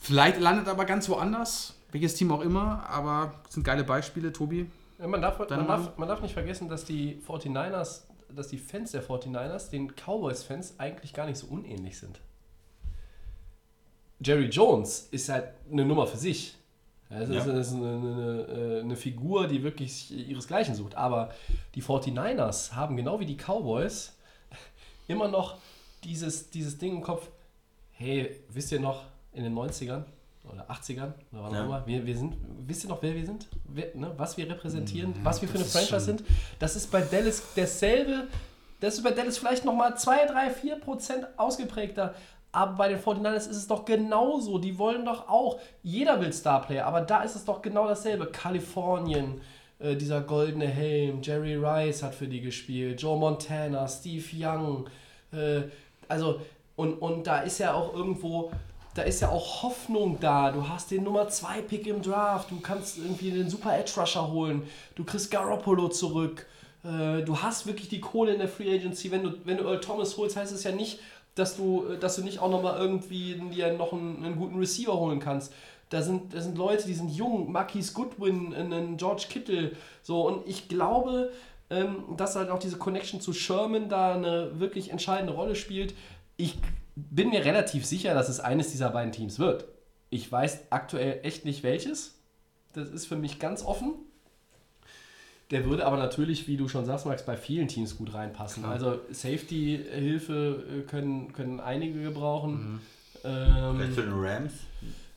Vielleicht 0.00 0.40
landet 0.40 0.66
aber 0.66 0.86
ganz 0.86 1.08
woanders, 1.10 1.74
welches 1.92 2.14
Team 2.14 2.32
auch 2.32 2.40
immer, 2.40 2.88
aber 2.88 3.34
es 3.46 3.54
sind 3.54 3.64
geile 3.64 3.84
Beispiele, 3.84 4.32
Tobi. 4.32 4.66
Ja, 4.98 5.06
Man 5.06 5.20
darf, 5.20 5.38
man, 5.38 5.66
darf, 5.66 5.96
man 5.98 6.08
darf 6.08 6.22
nicht 6.22 6.32
vergessen, 6.32 6.68
dass 6.68 6.86
die 6.86 7.20
49ers, 7.26 8.02
dass 8.34 8.48
die 8.48 8.58
Fans 8.58 8.92
der 8.92 9.04
49ers 9.04 9.70
den 9.70 9.92
Cowboys-Fans 9.94 10.74
eigentlich 10.78 11.12
gar 11.12 11.26
nicht 11.26 11.38
so 11.38 11.46
unähnlich 11.48 11.98
sind. 11.98 12.18
Jerry 14.20 14.46
Jones 14.46 15.08
ist 15.10 15.28
halt 15.28 15.48
eine 15.70 15.84
Nummer 15.84 16.06
für 16.06 16.18
sich. 16.18 16.56
Also 17.10 17.34
Ja. 17.34 17.44
Das 17.44 17.68
ist 17.68 17.74
eine, 17.74 17.88
eine, 17.88 18.80
eine 18.84 18.96
Figur, 18.96 19.48
die 19.48 19.62
wirklich 19.62 20.10
ihresgleichen 20.10 20.74
sucht. 20.74 20.94
Aber 20.94 21.30
die 21.74 21.82
49ers 21.82 22.72
haben 22.72 22.96
genau 22.96 23.20
wie 23.20 23.26
die 23.26 23.36
Cowboys 23.36 24.16
immer 25.08 25.28
noch 25.28 25.58
dieses, 26.04 26.50
dieses 26.50 26.78
Ding 26.78 26.96
im 26.96 27.02
Kopf, 27.02 27.28
hey, 27.92 28.40
wisst 28.48 28.72
ihr 28.72 28.80
noch 28.80 29.04
in 29.32 29.44
den 29.44 29.54
90ern 29.54 30.04
oder 30.50 30.70
80ern 30.70 31.12
oder 31.32 31.42
wann 31.42 31.50
auch 31.50 31.54
Ja. 31.54 31.64
immer, 31.64 31.86
wir, 31.86 32.06
wir 32.06 32.16
sind, 32.16 32.34
wisst 32.66 32.84
ihr 32.84 32.88
noch, 32.90 33.02
wer 33.02 33.14
wir 33.14 33.24
sind? 33.26 33.46
Wer, 33.68 33.94
ne, 33.94 34.12
was 34.16 34.36
wir 34.36 34.48
repräsentieren, 34.48 35.10
Mhm, 35.10 35.24
was 35.24 35.40
wir 35.42 35.48
für 35.48 35.56
eine 35.56 35.64
Franchise 35.64 36.00
sind? 36.00 36.24
Das 36.58 36.76
ist 36.76 36.90
bei 36.90 37.02
Dallas 37.02 37.42
dasselbe, 37.54 38.26
das 38.80 38.94
ist 38.94 39.02
bei 39.04 39.10
Dallas 39.10 39.38
vielleicht 39.38 39.64
nochmal 39.64 39.96
2, 39.96 40.26
3, 40.26 40.50
4 40.50 40.76
Prozent 40.76 41.26
ausgeprägter. 41.36 42.14
Aber 42.52 42.72
bei 42.72 42.88
den 42.88 42.98
49ers 42.98 43.48
ist 43.48 43.56
es 43.58 43.66
doch 43.68 43.84
genauso. 43.84 44.58
Die 44.58 44.76
wollen 44.76 45.04
doch 45.04 45.28
auch, 45.28 45.60
jeder 45.84 46.20
will 46.20 46.32
Starplayer, 46.32 46.84
aber 46.84 47.00
da 47.02 47.22
ist 47.22 47.36
es 47.36 47.44
doch 47.44 47.62
genau 47.62 47.86
dasselbe. 47.86 48.26
Kalifornien, 48.26 49.40
äh, 49.78 49.94
dieser 49.94 50.20
goldene 50.22 50.66
Helm, 50.66 51.22
Jerry 51.22 51.54
Rice 51.54 52.02
hat 52.02 52.14
für 52.14 52.26
die 52.26 52.40
gespielt, 52.40 53.00
Joe 53.00 53.16
Montana, 53.18 53.86
Steve 53.86 54.24
Young. 54.36 54.88
Äh, 55.32 55.62
also, 56.08 56.40
und, 56.74 56.94
und 56.94 57.24
da 57.26 57.40
ist 57.42 57.58
ja 57.58 57.74
auch 57.74 57.94
irgendwo, 57.94 58.50
da 58.94 59.02
ist 59.02 59.20
ja 59.20 59.28
auch 59.28 59.62
Hoffnung 59.62 60.18
da. 60.20 60.50
Du 60.50 60.68
hast 60.68 60.90
den 60.90 61.04
Nummer 61.04 61.28
2 61.28 61.62
Pick 61.62 61.86
im 61.86 62.02
Draft, 62.02 62.50
du 62.50 62.60
kannst 62.60 62.98
irgendwie 62.98 63.30
den 63.30 63.48
Super 63.48 63.78
Edge 63.78 63.92
Rusher 63.96 64.30
holen, 64.30 64.62
du 64.94 65.04
kriegst 65.04 65.30
Garoppolo 65.30 65.88
zurück. 65.88 66.46
Äh, 66.82 67.22
du 67.22 67.38
hast 67.38 67.66
wirklich 67.66 67.88
die 67.88 68.00
Kohle 68.00 68.32
in 68.32 68.38
der 68.38 68.48
Free 68.48 68.74
Agency. 68.74 69.10
Wenn 69.10 69.22
du, 69.22 69.34
wenn 69.44 69.58
du 69.58 69.64
Earl 69.64 69.80
Thomas 69.80 70.16
holst, 70.16 70.36
heißt 70.36 70.52
es 70.52 70.64
ja 70.64 70.72
nicht, 70.72 71.00
dass 71.34 71.56
du, 71.56 71.86
äh, 71.86 71.98
dass 71.98 72.16
du 72.16 72.22
nicht 72.22 72.40
auch 72.40 72.50
nochmal 72.50 72.78
irgendwie 72.78 73.34
dir 73.52 73.72
noch 73.74 73.92
einen, 73.92 74.24
einen 74.24 74.36
guten 74.36 74.58
Receiver 74.58 74.98
holen 74.98 75.20
kannst. 75.20 75.52
Da 75.90 76.02
sind, 76.02 76.34
da 76.34 76.40
sind 76.40 76.56
Leute, 76.56 76.86
die 76.86 76.94
sind 76.94 77.10
jung, 77.10 77.50
Marquis 77.50 77.94
Goodwin, 77.94 78.54
einen 78.54 78.96
George 78.96 79.24
Kittle, 79.28 79.72
so 80.02 80.24
und 80.26 80.46
ich 80.46 80.68
glaube, 80.68 81.32
ähm, 81.68 82.04
dass 82.16 82.36
halt 82.36 82.50
auch 82.50 82.60
diese 82.60 82.78
Connection 82.78 83.20
zu 83.20 83.32
Sherman 83.32 83.88
da 83.88 84.14
eine 84.14 84.60
wirklich 84.60 84.90
entscheidende 84.90 85.32
Rolle 85.32 85.56
spielt. 85.56 85.94
Ich 86.36 86.58
bin 87.10 87.30
mir 87.30 87.44
relativ 87.44 87.86
sicher, 87.86 88.14
dass 88.14 88.28
es 88.28 88.40
eines 88.40 88.70
dieser 88.70 88.90
beiden 88.90 89.12
Teams 89.12 89.38
wird. 89.38 89.64
Ich 90.10 90.30
weiß 90.30 90.66
aktuell 90.70 91.20
echt 91.22 91.44
nicht 91.44 91.62
welches. 91.62 92.18
Das 92.72 92.88
ist 92.90 93.06
für 93.06 93.16
mich 93.16 93.38
ganz 93.38 93.64
offen. 93.64 93.94
Der 95.50 95.64
würde 95.64 95.84
aber 95.84 95.96
natürlich, 95.96 96.46
wie 96.46 96.56
du 96.56 96.68
schon 96.68 96.84
sagst, 96.84 97.06
Max, 97.06 97.24
bei 97.24 97.36
vielen 97.36 97.66
Teams 97.66 97.96
gut 97.96 98.14
reinpassen. 98.14 98.62
Klar. 98.62 98.72
Also 98.74 99.00
Safety-Hilfe 99.10 100.62
äh, 100.78 100.80
können, 100.82 101.32
können 101.32 101.60
einige 101.60 102.02
gebrauchen. 102.02 102.52
Mhm. 102.74 102.80
Vielleicht 103.22 103.88
Ähm, 103.90 103.94
zu 103.94 104.02
den 104.02 104.12
Rams. 104.14 104.52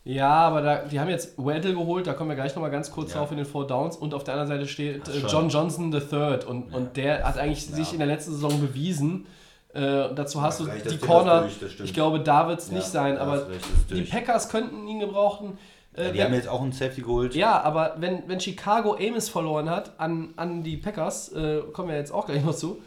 ja, 0.03 0.29
aber 0.29 0.61
da, 0.61 0.85
die 0.85 0.99
haben 0.99 1.09
jetzt 1.09 1.37
Weddle 1.37 1.73
geholt, 1.73 2.07
da 2.07 2.13
kommen 2.13 2.31
wir 2.31 2.35
gleich 2.35 2.53
nochmal 2.55 2.71
ganz 2.71 2.91
kurz 2.91 3.13
Ja. 3.13 3.19
drauf 3.19 3.31
in 3.31 3.37
den 3.37 3.45
Four 3.45 3.67
Downs. 3.67 3.95
Und 3.95 4.13
auf 4.13 4.23
der 4.23 4.33
anderen 4.33 4.57
Seite 4.57 4.67
steht 4.67 5.07
äh. 5.07 5.19
John 5.27 5.49
Johnson 5.49 5.93
III. 5.93 6.45
Und, 6.47 6.71
Ja. 6.71 6.77
und 6.77 6.97
der 6.97 7.23
hat 7.27 7.37
eigentlich 7.37 7.69
Ja. 7.69 7.75
sich 7.75 7.93
in 7.93 7.99
der 7.99 8.07
letzten 8.07 8.31
Saison 8.31 8.59
bewiesen. 8.59 9.25
Äh, 9.73 10.13
dazu 10.13 10.41
hast 10.41 10.59
du 10.59 10.65
Vielleicht 10.65 10.85
das 10.85 10.93
die 10.93 10.99
Corner. 10.99 11.41
durch. 11.59 11.79
Ich 11.83 11.93
glaube, 11.93 12.19
da 12.19 12.47
wird 12.47 12.59
es 12.59 12.69
Ja, 12.69 12.75
nicht 12.75 12.85
sein, 12.87 13.17
aber 13.17 13.47
die. 13.89 14.01
Packers 14.03 14.49
könnten 14.49 14.87
ihn 14.87 14.99
gebrauchen. 14.99 15.57
Äh, 15.95 16.05
Ja, 16.07 16.11
die 16.11 16.23
haben 16.23 16.33
jetzt 16.33 16.47
auch 16.47 16.61
einen 16.61 16.71
Safety 16.73 17.01
geholt. 17.01 17.33
ja, 17.35 17.59
aber 17.61 17.95
wenn, 17.97 18.27
wenn 18.27 18.39
Chicago 18.39 18.95
Amos 18.95 19.29
verloren 19.29 19.69
hat 19.69 19.99
an, 19.99 20.33
an 20.35 20.63
die 20.63 20.77
Packers, 20.77 21.29
äh, 21.33 21.61
kommen 21.73 21.89
wir 21.89 21.95
jetzt 21.97 22.11
auch 22.11 22.25
gleich 22.27 22.43
noch 22.43 22.55
zu. 22.55 22.81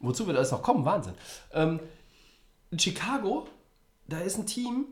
Wozu 0.00 0.26
wir 0.26 0.34
das 0.34 0.50
noch 0.50 0.62
kommen? 0.62 0.84
Wahnsinn. 0.84 1.14
Ähm, 1.54 1.78
in 2.72 2.78
Chicago, 2.80 3.46
da 4.08 4.18
ist 4.18 4.36
ein 4.38 4.46
Team, 4.46 4.86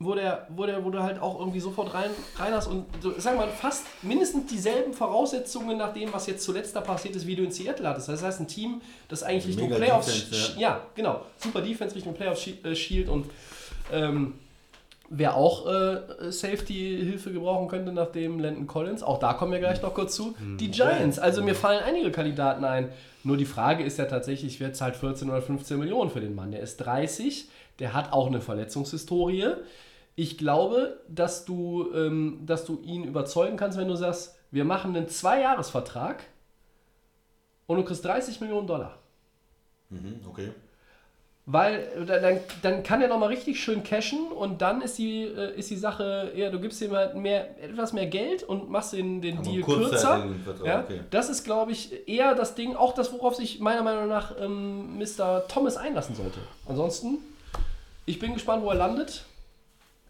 wo, 0.00 0.14
der, 0.14 0.46
wo, 0.50 0.66
der, 0.66 0.84
wo 0.84 0.90
du 0.90 1.02
halt 1.02 1.20
auch 1.20 1.38
irgendwie 1.38 1.60
sofort 1.60 1.94
rein, 1.94 2.10
rein 2.36 2.52
hast 2.52 2.66
und 2.66 2.84
so, 3.00 3.12
sagen 3.18 3.38
wir 3.38 3.46
mal, 3.46 3.52
fast 3.52 3.84
mindestens 4.02 4.50
dieselben 4.50 4.92
Voraussetzungen 4.92 5.78
nach 5.78 5.92
dem, 5.94 6.12
was 6.12 6.26
jetzt 6.26 6.44
zuletzt 6.44 6.74
da 6.76 6.80
passiert 6.80 7.14
ist, 7.16 7.26
wie 7.26 7.36
du 7.36 7.44
in 7.44 7.52
Seattle 7.52 7.88
hattest. 7.88 8.08
Das 8.08 8.22
heißt, 8.22 8.40
ein 8.40 8.48
Team, 8.48 8.80
das 9.08 9.22
eigentlich 9.22 9.46
Richtung 9.48 9.68
Mega 9.68 9.76
Playoffs. 9.84 10.06
Defense, 10.06 10.34
sch- 10.52 10.58
ja. 10.58 10.80
genau. 10.94 11.20
Super 11.38 11.62
Defense 11.62 11.94
Richtung 11.94 12.14
Playoffs 12.14 12.46
äh, 12.64 12.74
schielt 12.74 13.08
und 13.08 13.26
ähm, 13.92 14.34
Wer 15.10 15.36
auch 15.36 15.66
äh, 15.66 16.32
Safety-Hilfe 16.32 17.30
gebrauchen 17.30 17.68
könnte, 17.68 17.92
nachdem 17.92 18.40
Landon 18.40 18.66
Collins, 18.66 19.02
auch 19.02 19.18
da 19.18 19.34
kommen 19.34 19.52
wir 19.52 19.58
gleich 19.58 19.82
noch 19.82 19.92
kurz 19.92 20.14
zu, 20.16 20.34
die 20.58 20.70
Giants. 20.70 21.18
Also 21.18 21.42
mir 21.42 21.54
fallen 21.54 21.82
einige 21.84 22.10
Kandidaten 22.10 22.64
ein. 22.64 22.88
Nur 23.22 23.36
die 23.36 23.44
Frage 23.44 23.84
ist 23.84 23.98
ja 23.98 24.06
tatsächlich, 24.06 24.60
wer 24.60 24.72
zahlt 24.72 24.96
14 24.96 25.28
oder 25.28 25.42
15 25.42 25.78
Millionen 25.78 26.10
für 26.10 26.20
den 26.20 26.34
Mann? 26.34 26.52
Der 26.52 26.60
ist 26.60 26.78
30, 26.78 27.48
der 27.78 27.92
hat 27.92 28.12
auch 28.12 28.26
eine 28.28 28.40
Verletzungshistorie. 28.40 29.54
Ich 30.16 30.38
glaube, 30.38 31.00
dass 31.08 31.44
du, 31.44 31.90
ähm, 31.94 32.40
dass 32.46 32.64
du 32.64 32.80
ihn 32.82 33.04
überzeugen 33.04 33.56
kannst, 33.56 33.78
wenn 33.78 33.88
du 33.88 33.96
sagst, 33.96 34.36
wir 34.50 34.64
machen 34.64 34.94
einen 34.96 35.08
Zweijahresvertrag 35.08 36.22
und 37.66 37.78
du 37.78 37.84
kriegst 37.84 38.04
30 38.04 38.40
Millionen 38.40 38.66
Dollar. 38.66 38.98
Mhm, 39.90 40.20
okay. 40.28 40.50
Weil 41.46 42.06
da- 42.06 42.20
dann, 42.20 42.38
dann 42.62 42.82
kann 42.84 43.02
er 43.02 43.08
nochmal 43.08 43.28
richtig 43.28 43.62
schön 43.62 43.82
cashen 43.82 44.28
und 44.32 44.62
dann 44.62 44.80
ist 44.80 44.96
die, 44.96 45.24
äh, 45.24 45.58
ist 45.58 45.68
die 45.70 45.76
Sache 45.76 46.32
eher, 46.34 46.50
du 46.50 46.58
gibst 46.58 46.80
ihm 46.80 46.92
halt 46.92 47.16
mehr, 47.16 47.62
etwas 47.62 47.92
mehr 47.92 48.06
Geld 48.06 48.44
und 48.44 48.70
machst 48.70 48.94
den, 48.94 49.20
den 49.20 49.36
Aber 49.38 49.50
Deal 49.50 49.62
kurzzeitig 49.62 49.90
kürzer. 50.00 50.22
den 50.22 50.38
Vertrag, 50.42 50.66
Ja, 50.66 50.80
okay. 50.84 51.00
Das 51.10 51.28
ist, 51.28 51.44
glaube 51.44 51.72
ich, 51.72 52.08
eher 52.08 52.34
das 52.34 52.54
Ding, 52.54 52.76
auch 52.76 52.94
das, 52.94 53.12
worauf 53.12 53.34
sich 53.34 53.60
meiner 53.60 53.82
Meinung 53.82 54.08
nach 54.08 54.32
ähm, 54.40 54.96
Mr. 54.98 55.46
Thomas 55.48 55.76
einlassen 55.76 56.14
sollte. 56.14 56.38
Ansonsten, 56.66 57.18
ich 58.06 58.18
bin 58.18 58.34
gespannt, 58.34 58.62
wo 58.62 58.70
er 58.70 58.76
landet. 58.76 59.24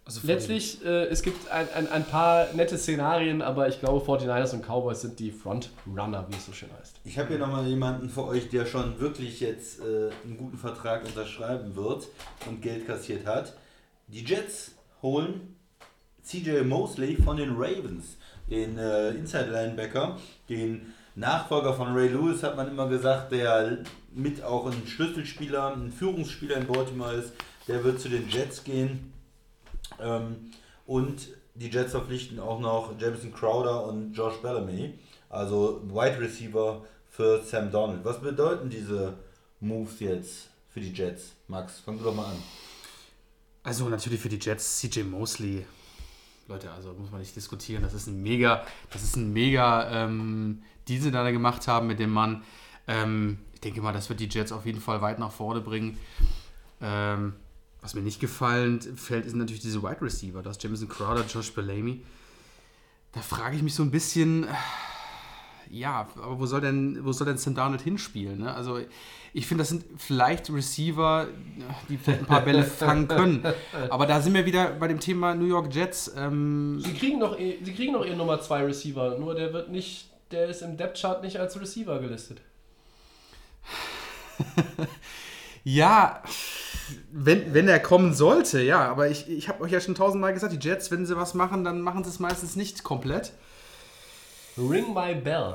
Also 0.06 0.20
Letztlich, 0.26 0.84
äh, 0.84 1.06
es 1.06 1.22
gibt 1.22 1.50
ein, 1.50 1.66
ein, 1.74 1.88
ein 1.88 2.04
paar 2.04 2.52
nette 2.52 2.76
Szenarien, 2.76 3.40
aber 3.40 3.68
ich 3.68 3.80
glaube, 3.80 4.04
49ers 4.04 4.52
und 4.52 4.62
Cowboys 4.62 5.00
sind 5.00 5.18
die 5.18 5.30
Frontrunner, 5.30 6.26
wie 6.28 6.36
es 6.36 6.44
so 6.44 6.52
schön 6.52 6.68
heißt. 6.78 7.00
Ich 7.04 7.18
habe 7.18 7.28
hier 7.28 7.38
nochmal 7.38 7.66
jemanden 7.66 8.10
für 8.10 8.26
euch, 8.26 8.50
der 8.50 8.66
schon 8.66 9.00
wirklich 9.00 9.40
jetzt 9.40 9.80
äh, 9.80 10.10
einen 10.24 10.36
guten 10.36 10.58
Vertrag 10.58 11.06
unterschreiben 11.06 11.74
wird 11.74 12.08
und 12.46 12.60
Geld 12.60 12.86
kassiert 12.86 13.26
hat. 13.26 13.54
Die 14.08 14.22
Jets 14.22 14.72
holen 15.00 15.56
CJ 16.22 16.62
Mosley 16.64 17.16
von 17.16 17.38
den 17.38 17.54
Ravens, 17.56 18.16
den 18.50 18.76
äh, 18.76 19.10
Inside 19.10 19.50
Linebacker, 19.50 20.18
den 20.50 20.92
Nachfolger 21.14 21.72
von 21.74 21.94
Ray 21.94 22.08
Lewis, 22.08 22.42
hat 22.42 22.56
man 22.56 22.68
immer 22.68 22.88
gesagt, 22.88 23.32
der 23.32 23.78
mit 24.12 24.42
auch 24.42 24.66
ein 24.66 24.86
Schlüsselspieler, 24.86 25.74
ein 25.76 25.92
Führungsspieler 25.92 26.56
in 26.56 26.66
Baltimore 26.66 27.14
ist. 27.14 27.32
Der 27.68 27.82
wird 27.84 28.00
zu 28.00 28.08
den 28.08 28.28
Jets 28.28 28.64
gehen. 28.64 29.12
Ähm, 30.00 30.50
und 30.86 31.28
die 31.54 31.68
Jets 31.68 31.92
verpflichten 31.92 32.40
auch 32.40 32.60
noch 32.60 32.98
Jameson 32.98 33.32
Crowder 33.32 33.86
und 33.86 34.12
Josh 34.12 34.36
Bellamy, 34.42 34.98
also 35.30 35.82
Wide 35.88 36.20
Receiver 36.20 36.84
für 37.08 37.42
Sam 37.42 37.70
Donald. 37.70 38.04
Was 38.04 38.20
bedeuten 38.20 38.68
diese 38.68 39.14
Moves 39.60 40.00
jetzt 40.00 40.48
für 40.68 40.80
die 40.80 40.92
Jets? 40.92 41.32
Max, 41.46 41.80
fang 41.80 41.96
du 41.98 42.04
doch 42.04 42.14
mal 42.14 42.26
an. 42.26 42.42
Also 43.62 43.88
natürlich 43.88 44.20
für 44.20 44.28
die 44.28 44.38
Jets 44.38 44.80
CJ 44.80 45.04
Mosley. 45.04 45.64
Leute, 46.48 46.70
also 46.70 46.92
muss 46.92 47.10
man 47.10 47.20
nicht 47.20 47.34
diskutieren. 47.34 47.82
Das 47.82 47.94
ist 47.94 48.06
ein 48.06 48.22
mega, 48.22 48.66
das 48.90 49.02
ist 49.02 49.16
ein 49.16 49.32
mega 49.32 50.04
ähm, 50.04 50.62
sie 50.86 51.10
da 51.10 51.30
gemacht 51.30 51.66
haben 51.68 51.86
mit 51.86 51.98
dem 51.98 52.10
Mann. 52.10 52.42
Ähm, 52.86 53.38
ich 53.54 53.60
denke 53.60 53.80
mal, 53.80 53.92
das 53.92 54.08
wird 54.10 54.20
die 54.20 54.28
Jets 54.28 54.52
auf 54.52 54.66
jeden 54.66 54.80
Fall 54.80 55.00
weit 55.00 55.18
nach 55.18 55.32
vorne 55.32 55.60
bringen. 55.60 55.96
Ähm, 56.82 57.34
was 57.84 57.94
mir 57.94 58.00
nicht 58.00 58.18
gefallen 58.18 58.80
fällt, 58.80 59.26
ist 59.26 59.36
natürlich 59.36 59.60
diese 59.60 59.82
Wide 59.82 60.00
Receiver. 60.00 60.42
Das 60.42 60.56
Jameson 60.60 60.88
Crowder, 60.88 61.22
Josh 61.26 61.52
Bellamy. 61.52 62.00
Da 63.12 63.20
frage 63.20 63.56
ich 63.56 63.62
mich 63.62 63.74
so 63.74 63.82
ein 63.82 63.90
bisschen, 63.90 64.44
äh, 64.44 64.48
ja, 65.68 66.08
aber 66.16 66.40
wo 66.40 66.46
soll 66.46 66.62
denn, 66.62 67.04
wo 67.04 67.12
soll 67.12 67.26
denn 67.26 67.36
Sam 67.36 67.54
Darnold 67.54 67.82
hinspielen? 67.82 68.38
Ne? 68.38 68.54
Also 68.54 68.80
ich 69.34 69.46
finde, 69.46 69.60
das 69.60 69.68
sind 69.68 69.84
vielleicht 69.98 70.48
Receiver, 70.48 71.28
die 71.90 71.98
vielleicht 71.98 72.22
ein 72.22 72.26
paar 72.26 72.40
Bälle 72.40 72.62
fangen 72.64 73.06
können. 73.06 73.44
Aber 73.90 74.06
da 74.06 74.22
sind 74.22 74.32
wir 74.32 74.46
wieder 74.46 74.70
bei 74.70 74.88
dem 74.88 74.98
Thema 74.98 75.34
New 75.34 75.44
York 75.44 75.74
Jets. 75.74 76.10
Ähm, 76.16 76.80
Sie 76.80 76.94
kriegen 76.94 77.18
noch, 77.18 77.36
sie 77.36 77.74
kriegen 77.74 77.92
noch 77.92 78.06
ihren 78.06 78.16
Nummer 78.16 78.40
2 78.40 78.64
Receiver, 78.64 79.18
nur 79.18 79.34
der 79.34 79.52
wird 79.52 79.70
nicht, 79.70 80.08
der 80.30 80.48
ist 80.48 80.62
im 80.62 80.78
Depth 80.78 81.02
Chart 81.02 81.22
nicht 81.22 81.38
als 81.38 81.60
Receiver 81.60 81.98
gelistet. 81.98 82.40
ja, 85.64 86.22
wenn, 87.12 87.54
wenn 87.54 87.68
er 87.68 87.80
kommen 87.80 88.14
sollte, 88.14 88.60
ja. 88.62 88.88
Aber 88.88 89.08
ich, 89.08 89.28
ich 89.28 89.48
habe 89.48 89.62
euch 89.64 89.72
ja 89.72 89.80
schon 89.80 89.94
tausendmal 89.94 90.32
gesagt, 90.34 90.52
die 90.52 90.58
Jets, 90.66 90.90
wenn 90.90 91.06
sie 91.06 91.16
was 91.16 91.34
machen, 91.34 91.64
dann 91.64 91.80
machen 91.80 92.04
sie 92.04 92.10
es 92.10 92.18
meistens 92.20 92.56
nicht 92.56 92.84
komplett. 92.84 93.32
Ring 94.56 94.94
my 94.94 95.14
bell. 95.14 95.54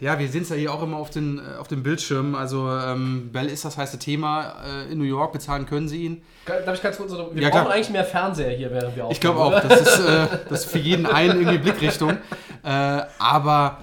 Ja, 0.00 0.18
wir 0.18 0.28
sehen 0.28 0.42
es 0.42 0.48
ja 0.48 0.56
hier 0.56 0.72
auch 0.72 0.82
immer 0.82 0.96
auf 0.96 1.10
den, 1.10 1.38
äh, 1.38 1.56
auf 1.58 1.68
dem 1.68 1.82
Bildschirm. 1.82 2.34
Also 2.34 2.68
ähm, 2.68 3.30
Bell 3.32 3.46
ist 3.46 3.64
das 3.64 3.76
heiße 3.76 3.98
Thema 3.98 4.54
äh, 4.64 4.92
in 4.92 4.98
New 4.98 5.04
York. 5.04 5.32
Bezahlen 5.32 5.66
können 5.66 5.88
sie 5.88 6.02
ihn. 6.04 6.22
Darf 6.46 6.74
ich 6.74 6.82
ganz 6.82 6.96
kurz, 6.96 7.12
wir 7.12 7.18
Ja, 7.18 7.50
brauchen 7.50 7.62
klar. 7.62 7.70
eigentlich 7.70 7.90
mehr 7.90 8.04
Fernseher 8.04 8.50
hier, 8.50 8.70
während 8.70 8.96
wir 8.96 9.08
Ich 9.10 9.20
glaube 9.20 9.38
auch, 9.40 9.60
das 9.60 9.80
ist, 9.80 9.98
äh, 10.00 10.26
das 10.48 10.64
ist 10.64 10.70
für 10.70 10.78
jeden 10.78 11.06
einen 11.06 11.38
irgendwie 11.38 11.58
Blickrichtung. 11.58 12.18
Äh, 12.62 13.02
aber 13.18 13.78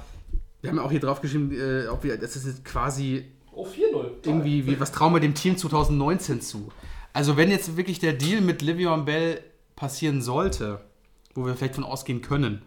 wir 0.62 0.70
haben 0.70 0.78
ja 0.78 0.84
auch 0.84 0.92
hier 0.92 1.00
drauf 1.00 1.22
geschrieben, 1.22 1.52
äh, 1.52 1.88
ob 1.88 2.04
wir, 2.04 2.18
das 2.18 2.36
ist 2.36 2.66
quasi 2.66 3.26
Oh, 3.54 3.66
4-0. 3.66 4.06
irgendwie, 4.26 4.66
wie, 4.66 4.80
was 4.80 4.92
trauen 4.92 5.14
wir 5.14 5.20
dem 5.20 5.34
Team 5.36 5.58
2019 5.58 6.42
zu? 6.42 6.72
Also 7.14 7.36
wenn 7.38 7.52
jetzt 7.52 7.76
wirklich 7.78 8.00
der 8.00 8.14
Deal 8.14 8.42
mit 8.42 8.62
Livion 8.62 9.04
Bell 9.06 9.42
passieren 9.76 10.22
sollte, 10.22 10.80
wo 11.36 11.46
wir 11.46 11.56
vielleicht 11.56 11.76
von 11.76 11.84
ausgehen 11.84 12.22
können, 12.22 12.62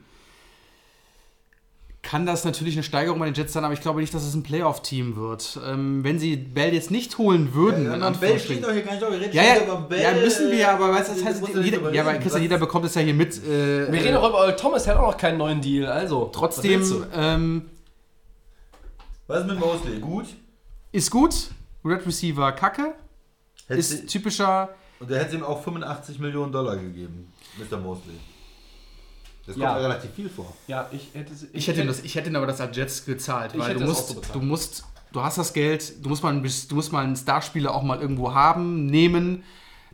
kann 2.03 2.27
das 2.27 2.45
natürlich 2.45 2.75
eine 2.75 2.83
Steigerung 2.83 3.19
bei 3.19 3.25
den 3.25 3.33
Jets 3.35 3.55
sein, 3.55 3.65
aber 3.65 3.73
ich 3.73 3.81
glaube 3.81 4.01
nicht, 4.03 4.13
dass 4.13 4.25
es 4.25 4.35
ein 4.35 4.43
Playoff-Team 4.43 5.17
wird. 5.17 5.59
Ähm, 5.67 6.05
wenn 6.05 6.19
sie 6.19 6.37
Bell 6.37 6.75
jetzt 6.75 6.91
nicht 6.91 7.17
holen 7.17 7.55
würden, 7.55 7.87
in 7.87 8.03
Anführungsstrichen- 8.03 8.71
hier 8.73 8.83
gar 8.83 8.93
nicht 8.93 9.03
auf. 9.05 9.11
Wir 9.11 9.21
reden 9.21 9.35
ja, 9.35 9.43
ja, 9.43 9.63
über 9.65 9.77
Bell. 9.81 10.03
ja, 10.03 10.13
müssen 10.13 10.51
wir, 10.51 10.71
aber 10.71 10.91
weißt 10.93 11.09
du, 11.09 11.13
das 11.15 11.41
Du 11.41 11.47
heißt, 11.47 11.55
ja 11.57 11.61
jeder, 11.63 11.95
ja, 11.95 12.03
aber. 12.03 12.15
Christian, 12.19 12.43
jeder 12.43 12.59
bekommt 12.59 12.85
es 12.85 12.95
ja 12.95 13.01
hier 13.01 13.15
mit. 13.15 13.43
Äh, 13.43 13.91
Wir 13.91 14.05
reden 14.05 14.17
auch 14.19 14.29
über 14.29 14.41
Earl 14.41 14.55
Thomas, 14.57 14.87
hat 14.87 14.99
auch 14.99 15.13
noch 15.13 15.17
keinen 15.17 15.39
neuen 15.39 15.63
Deal, 15.63 15.87
also. 15.87 16.29
Trotzdem 16.31 16.83
was 16.83 16.95
ähm, 17.17 17.71
Was 19.27 19.41
ist 19.41 19.47
mit 19.47 19.59
Mosley? 19.59 19.99
Gut? 19.99 20.27
Ist 20.95 21.11
gut. 21.11 21.51
Red 21.85 22.07
Receiver 22.07 22.53
Kacke. 22.53 22.95
Hätte 23.67 23.81
Ist 23.81 24.07
typischer. 24.09 24.71
und 25.01 25.11
der 25.11 25.21
hätte 25.23 25.37
ihm 25.37 25.43
auch 25.43 25.63
85 25.63 26.19
Millionen 26.19 26.53
Dollar 26.53 26.77
gegeben, 26.77 27.33
Mr. 27.59 27.79
Mosley. 27.79 28.15
Das 29.47 29.55
kommt 29.55 29.63
Ja. 29.65 29.77
ja 29.77 29.83
relativ 29.83 30.11
viel 30.13 30.29
vor. 30.31 30.55
Ja, 30.67 30.89
ich 30.93 31.09
hätte 31.15 31.35
sie- 31.35 31.49
Ich 31.53 31.67
hätte, 31.69 31.81
ihm 31.83 31.87
das, 31.87 32.01
ich 32.01 32.15
hätte 32.15 32.31
ihm 32.31 32.37
aber 32.37 32.47
das 32.47 32.61
als 32.61 32.77
Jets 32.77 33.05
gezahlt, 33.05 33.53
Ich 33.55 33.61
weil 33.61 33.71
hätte 33.71 33.81
du 33.81 33.87
musst, 33.87 34.09
so 34.09 34.21
du 34.33 34.41
musst, 34.41 34.85
du 35.13 35.23
hast 35.23 35.37
das 35.39 35.53
Geld, 35.53 36.03
du 36.05 36.09
musst 36.09 36.23
mal, 36.23 36.31
einen, 36.31 36.43
du 36.43 36.75
musst 36.75 36.93
mal 36.93 37.05
einen 37.05 37.17
Starspieler 37.17 37.75
auch 37.75 37.83
mal 37.83 38.01
irgendwo 38.01 38.33
haben, 38.33 38.87
nehmen. 38.87 39.43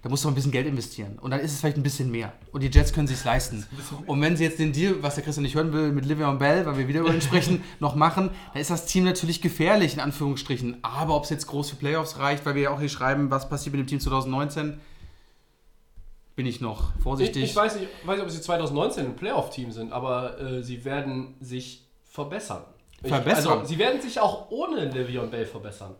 Da 0.02 0.08
musst 0.08 0.24
du 0.24 0.28
mal 0.28 0.32
ein 0.32 0.34
bisschen 0.34 0.50
Geld 0.50 0.66
investieren. 0.66 1.18
Und 1.20 1.30
dann 1.30 1.40
ist 1.40 1.52
es 1.52 1.60
vielleicht 1.60 1.76
ein 1.76 1.82
bisschen 1.82 2.10
mehr. 2.10 2.32
Und 2.52 2.62
die 2.62 2.68
Jets 2.68 2.92
können 2.92 3.06
sich 3.06 3.22
leisten. 3.22 3.66
Und 4.06 4.20
wenn 4.22 4.34
sie 4.36 4.44
jetzt 4.44 4.58
den 4.58 4.72
Deal, 4.72 4.96
was 5.02 5.14
der 5.16 5.24
Christian 5.24 5.42
nicht 5.42 5.54
hören 5.54 5.72
will, 5.74 5.92
mit 5.92 6.06
Livion 6.06 6.38
Bell, 6.38 6.64
weil 6.64 6.78
wir 6.78 6.88
wieder 6.88 7.00
über 7.00 7.12
ihn 7.12 7.20
sprechen, 7.20 7.62
noch 7.80 7.94
machen, 7.94 8.30
dann 8.52 8.62
ist 8.62 8.70
das 8.70 8.86
Team 8.86 9.04
natürlich 9.04 9.42
gefährlich, 9.42 9.94
in 9.94 10.00
Anführungsstrichen. 10.00 10.78
Aber 10.82 11.16
ob 11.16 11.24
es 11.24 11.30
jetzt 11.30 11.46
groß 11.46 11.70
für 11.70 11.76
Playoffs 11.76 12.18
reicht, 12.18 12.46
weil 12.46 12.54
wir 12.54 12.62
ja 12.62 12.70
auch 12.70 12.80
hier 12.80 12.88
schreiben, 12.88 13.30
was 13.30 13.48
passiert 13.48 13.74
mit 13.74 13.80
dem 13.80 13.86
Team 13.88 14.00
2019, 14.00 14.80
bin 16.34 16.46
ich 16.46 16.62
noch 16.62 16.94
Ich, 16.96 17.02
vorsichtig. 17.02 17.42
ich 17.44 17.54
weiß, 17.54 17.78
nicht, 17.78 17.88
weiß 18.04 18.16
nicht, 18.16 18.24
ob 18.24 18.30
sie 18.30 18.40
2019 18.40 19.04
ein 19.04 19.16
Playoff-Team 19.16 19.70
sind, 19.72 19.92
aber 19.92 20.40
äh, 20.40 20.62
sie 20.62 20.82
werden 20.86 21.34
sich 21.40 21.86
verbessern. 22.04 22.64
Ich, 23.02 23.08
Verbessern? 23.08 23.52
Also, 23.52 23.66
sie 23.66 23.78
werden 23.78 24.00
sich 24.00 24.18
auch 24.20 24.50
ohne 24.50 24.90
Le'Veon 24.90 25.26
Bell 25.26 25.44
verbessern. 25.44 25.94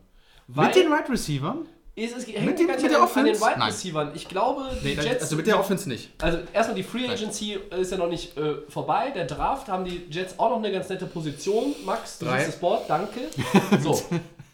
Mit 0.47 0.75
den 0.75 0.89
Wide 0.89 1.11
Receivers? 1.11 1.57
Es, 1.97 2.13
es 2.13 2.27
mit 2.27 2.37
hängt 2.37 2.59
dem- 2.59 2.67
gar 2.67 2.75
nicht 2.77 2.83
mit 2.85 2.93
der 2.93 3.03
an, 3.03 3.09
an 3.09 3.25
den 3.25 3.35
Offense? 3.35 3.41
Wide 3.41 3.59
Nein. 3.59 3.69
Receivers. 3.71 4.09
Ich 4.15 4.29
glaube, 4.29 4.69
die 4.83 4.87
Nee, 4.89 4.95
Jets. 4.95 5.23
also 5.23 5.37
mit 5.37 5.47
der 5.47 5.59
Offense 5.61 5.89
nicht. 5.89 6.11
Also 6.23 6.39
erstmal 6.53 6.77
die 6.77 6.83
Free 6.83 7.09
Agency 7.09 7.59
ist 7.79 7.93
ja 7.93 7.99
noch 7.99 8.09
nicht 8.09 8.37
äh, 8.37 8.57
vorbei. 8.69 9.11
Der 9.11 9.27
Draft 9.27 9.69
haben 9.69 9.85
die 9.85 10.07
Jets 10.11 10.39
auch 10.39 10.51
noch 10.51 10.59
eine 10.59 10.71
ganz 10.73 10.89
nette 10.89 11.07
Position. 11.07 11.75
Max, 11.85 12.19
du 12.19 12.27
Drei. 12.27 12.39
siehst 12.39 12.49
das 12.55 12.61
Board, 12.61 12.89
danke. 12.89 13.21
So. 13.83 14.01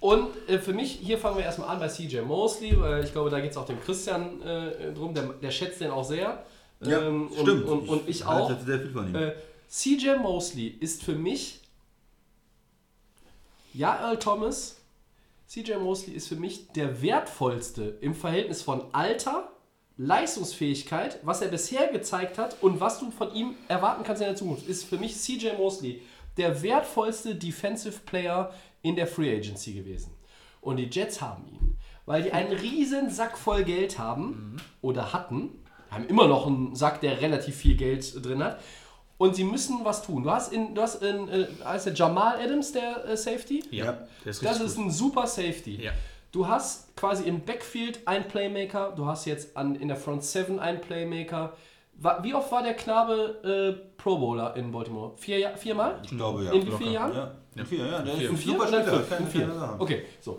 Und 0.00 0.28
äh, 0.48 0.58
für 0.58 0.72
mich, 0.72 0.92
hier 1.02 1.18
fangen 1.18 1.36
wir 1.38 1.44
erstmal 1.44 1.68
an 1.70 1.78
bei 1.80 1.88
CJ 1.88 2.20
Mosley, 2.20 2.78
weil 2.80 3.02
ich 3.04 3.12
glaube, 3.12 3.30
da 3.30 3.40
geht 3.40 3.50
es 3.52 3.56
auch 3.56 3.64
dem 3.66 3.80
Christian 3.80 4.40
äh, 4.42 4.92
drum, 4.92 5.14
der, 5.14 5.24
der 5.24 5.50
schätzt 5.50 5.80
den 5.80 5.90
auch 5.90 6.04
sehr. 6.04 6.44
Ähm, 6.84 7.30
stimmt. 7.32 7.64
Und, 7.66 7.80
und, 7.80 7.88
und 7.88 8.08
ich 8.08 8.24
halte 8.26 8.54
auch. 8.54 8.60
sehr 8.64 8.78
viel 8.80 8.90
von 8.90 9.08
ihm. 9.08 9.14
Äh, 9.14 9.32
CJ 9.68 10.16
Mosley 10.20 10.68
ist 10.80 11.02
für 11.02 11.14
mich, 11.14 11.60
ja, 13.72 13.96
Earl 14.00 14.18
Thomas, 14.18 14.76
CJ 15.46 15.76
Mosley 15.80 16.14
ist 16.14 16.28
für 16.28 16.36
mich 16.36 16.68
der 16.72 17.02
wertvollste 17.02 17.98
im 18.00 18.14
Verhältnis 18.14 18.62
von 18.62 18.82
Alter, 18.92 19.52
Leistungsfähigkeit, 19.96 21.20
was 21.22 21.40
er 21.40 21.48
bisher 21.48 21.86
gezeigt 21.88 22.36
hat 22.36 22.62
und 22.62 22.80
was 22.80 22.98
du 22.98 23.10
von 23.10 23.32
ihm 23.32 23.54
erwarten 23.68 24.02
kannst 24.02 24.22
in 24.22 24.28
der 24.28 24.36
Zukunft, 24.36 24.66
ist 24.66 24.84
für 24.84 24.98
mich 24.98 25.16
CJ 25.16 25.56
Mosley 25.56 26.02
der 26.36 26.62
wertvollste 26.62 27.34
Defensive 27.34 28.00
Player 28.04 28.52
in 28.82 28.96
der 28.96 29.06
Free 29.06 29.34
Agency 29.34 29.72
gewesen. 29.72 30.12
Und 30.60 30.76
die 30.78 30.90
Jets 30.90 31.22
haben 31.22 31.46
ihn, 31.46 31.78
weil 32.04 32.24
die 32.24 32.32
einen 32.32 32.52
riesen 32.52 33.08
Sack 33.10 33.38
voll 33.38 33.62
Geld 33.62 33.98
haben 33.98 34.56
oder 34.82 35.12
hatten, 35.12 35.62
haben 35.90 36.08
immer 36.08 36.26
noch 36.26 36.46
einen 36.46 36.74
Sack, 36.74 37.00
der 37.00 37.20
relativ 37.20 37.54
viel 37.54 37.76
Geld 37.76 38.24
drin 38.24 38.42
hat. 38.42 38.60
Und 39.18 39.34
sie 39.34 39.44
müssen 39.44 39.80
was 39.84 40.02
tun. 40.02 40.22
Du 40.24 40.30
hast 40.30 40.52
in, 40.52 40.74
du 40.74 40.82
hast 40.82 41.02
in, 41.02 41.28
äh, 41.28 41.46
heißt 41.64 41.86
der 41.86 41.94
Jamal 41.94 42.38
Adams, 42.38 42.72
der 42.72 43.04
äh, 43.06 43.16
Safety? 43.16 43.64
Ja. 43.70 43.96
ist 44.24 44.44
Das 44.44 44.60
ist 44.60 44.76
ein 44.76 44.90
super 44.90 45.26
Safety. 45.26 45.82
Ja. 45.82 45.92
Du 46.32 46.46
hast 46.46 46.94
quasi 46.96 47.24
im 47.24 47.40
Backfield 47.40 48.06
einen 48.06 48.24
Playmaker, 48.24 48.92
du 48.94 49.06
hast 49.06 49.24
jetzt 49.24 49.56
an, 49.56 49.74
in 49.76 49.88
der 49.88 49.96
Front 49.96 50.22
7 50.22 50.58
einen 50.60 50.80
Playmaker. 50.82 51.54
Wie 52.20 52.34
oft 52.34 52.52
war 52.52 52.62
der 52.62 52.74
Knabe 52.74 53.78
äh, 53.80 53.96
Pro 53.96 54.18
Bowler 54.18 54.54
in 54.54 54.70
Baltimore? 54.70 55.12
Vier, 55.16 55.56
viermal? 55.56 55.98
Ich 56.02 56.10
glaube, 56.10 56.44
ja. 56.44 56.52
In 56.52 56.66
wie 56.66 56.72
vielen 56.72 56.92
Jahren? 56.92 57.14
Ja. 57.14 57.30
In 57.54 57.64
vier, 57.64 57.86
ja. 57.86 58.02
Der 58.02 58.12
ist 58.12 58.18
Vier. 58.18 58.28
ein 58.28 58.34
In 58.34 58.36
vier 58.36 58.66
Spieler. 58.66 59.26
vier. 59.30 59.76
Okay, 59.78 60.04
so. 60.20 60.36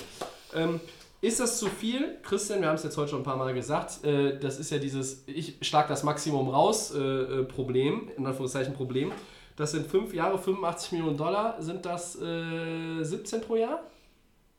Ähm, 0.55 0.79
ist 1.19 1.39
das 1.39 1.57
zu 1.57 1.67
viel? 1.67 2.17
Christian, 2.21 2.61
wir 2.61 2.67
haben 2.67 2.75
es 2.75 2.83
jetzt 2.83 2.95
heute 2.95 3.09
schon 3.09 3.21
ein 3.21 3.23
paar 3.23 3.37
Mal 3.37 3.53
gesagt, 3.53 4.03
äh, 4.03 4.37
das 4.39 4.59
ist 4.59 4.69
ja 4.69 4.77
dieses, 4.77 5.23
ich 5.27 5.57
schlag 5.61 5.87
das 5.87 6.03
Maximum 6.03 6.49
raus, 6.49 6.93
äh, 6.93 6.99
äh, 6.99 7.43
Problem, 7.43 8.11
in 8.15 8.25
Anführungszeichen 8.25 8.73
Problem. 8.73 9.11
Das 9.55 9.71
sind 9.71 9.87
5 9.87 10.13
Jahre, 10.13 10.37
85 10.37 10.91
Millionen 10.91 11.17
Dollar. 11.17 11.59
Sind 11.59 11.83
das 11.85 12.21
äh, 12.21 13.03
17 13.03 13.41
pro 13.41 13.55
Jahr? 13.55 13.79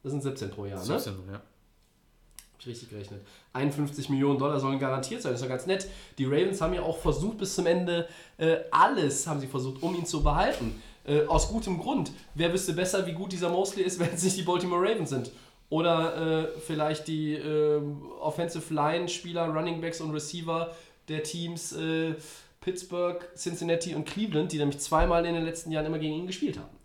Das 0.03 0.11
sind 0.11 0.23
17 0.23 0.51
pro 0.51 0.67
Jahr, 0.67 0.81
ne? 0.81 0.99
17, 0.99 1.15
ja. 1.29 1.35
Hab 1.35 1.43
ich 2.61 2.67
richtig 2.67 2.91
gerechnet. 2.91 3.21
51 3.53 4.09
Millionen 4.09 4.41
Dollar 4.41 4.59
sollen 4.59 4.81
garantiert 4.81 5.23
sein. 5.23 5.31
Das 5.31 5.41
ist 5.41 5.47
ja 5.47 5.51
ganz 5.51 5.67
nett. 5.67 5.89
Die 6.19 6.25
Ravens 6.25 6.61
haben 6.61 6.75
ja 6.75 6.83
auch 6.83 6.99
versucht, 6.99 7.39
bis 7.39 7.55
zum 7.55 7.67
Ende 7.67 8.09
alles 8.73 9.29
haben 9.29 9.39
sie 9.39 9.47
versucht, 9.47 9.81
um 9.81 9.95
ihn 9.95 10.07
zu 10.07 10.25
behalten. 10.25 10.83
Aus 11.29 11.49
gutem 11.49 11.79
Grund. 11.79 12.11
Wer 12.35 12.53
wüsste 12.53 12.73
besser, 12.73 13.07
wie 13.07 13.13
gut 13.13 13.31
dieser 13.31 13.49
Mosley 13.49 13.85
ist, 13.85 13.99
wenn 14.01 14.13
es 14.13 14.25
nicht 14.25 14.37
die 14.37 14.43
Baltimore 14.43 14.83
Ravens 14.83 15.11
sind? 15.11 15.31
Oder 15.71 16.47
äh, 16.47 16.61
vielleicht 16.61 17.09
die 17.09 17.35
äh, 17.35 17.81
Offensive 18.21 18.73
Line, 18.73 19.09
Spieler, 19.09 19.49
Running 19.49 19.81
Backs 19.81 20.01
und 20.01 20.13
Receiver 20.13 20.75
der 21.09 21.23
Teams 21.23 21.73
äh, 21.73 22.15
Pittsburgh, 22.61 23.27
Cincinnati 23.37 23.95
und 23.95 24.07
Cleveland, 24.07 24.53
die 24.53 24.59
nämlich 24.59 24.79
zweimal 24.81 25.25
in 25.27 25.35
den 25.35 25.45
letzten 25.45 25.71
Jahren 25.71 25.87
immer 25.87 25.99
gegen 25.99 26.15
ihn 26.15 26.27
gespielt 26.27 26.59
haben. 26.59 26.77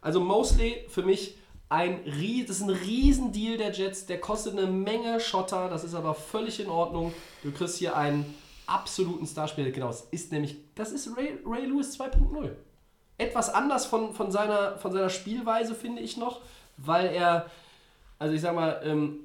Also 0.00 0.20
Mosley 0.20 0.86
für 0.88 1.02
mich 1.02 1.36
ein, 1.68 2.04
das 2.04 2.56
ist 2.56 2.62
ein 2.62 2.70
Riesendeal 2.70 3.56
der 3.56 3.70
Jets, 3.70 4.06
der 4.06 4.20
kostet 4.20 4.58
eine 4.58 4.66
Menge 4.66 5.20
Schotter, 5.20 5.68
das 5.68 5.84
ist 5.84 5.94
aber 5.94 6.14
völlig 6.14 6.58
in 6.60 6.68
Ordnung. 6.68 7.14
Du 7.44 7.52
kriegst 7.52 7.78
hier 7.78 7.96
einen 7.96 8.34
absoluten 8.66 9.26
Starspieler, 9.26 9.70
genau, 9.70 9.86
das 9.86 10.02
ist 10.10 10.32
nämlich, 10.32 10.56
das 10.74 10.90
ist 10.90 11.16
Ray, 11.16 11.38
Ray 11.46 11.66
Lewis 11.66 11.98
2.0. 11.98 12.50
Etwas 13.18 13.50
anders 13.50 13.86
von, 13.86 14.14
von, 14.14 14.32
seiner, 14.32 14.78
von 14.78 14.92
seiner 14.92 15.10
Spielweise, 15.10 15.74
finde 15.74 16.02
ich 16.02 16.16
noch, 16.16 16.40
weil 16.76 17.06
er, 17.06 17.50
also 18.20 18.34
ich 18.34 18.40
sag 18.40 18.54
mal, 18.54 18.80
ähm, 18.84 19.16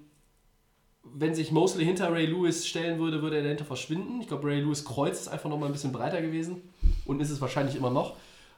wenn 1.03 1.35
sich 1.35 1.51
Mosley 1.51 1.85
hinter 1.85 2.11
Ray 2.11 2.25
Lewis 2.25 2.65
stellen 2.65 2.99
würde, 2.99 3.21
würde 3.21 3.37
er 3.37 3.43
dahinter 3.43 3.65
verschwinden. 3.65 4.19
Ich 4.21 4.27
glaube, 4.27 4.47
Ray 4.47 4.61
Lewis 4.61 4.83
Kreuz 4.83 5.19
ist 5.21 5.27
einfach 5.27 5.49
noch 5.49 5.59
mal 5.59 5.67
ein 5.67 5.71
bisschen 5.71 5.91
breiter 5.91 6.19
gewesen 6.21 6.63
und 7.05 7.19
ist 7.21 7.29
es 7.29 7.39
wahrscheinlich 7.41 7.75
immer 7.75 7.91
noch. 7.91 8.15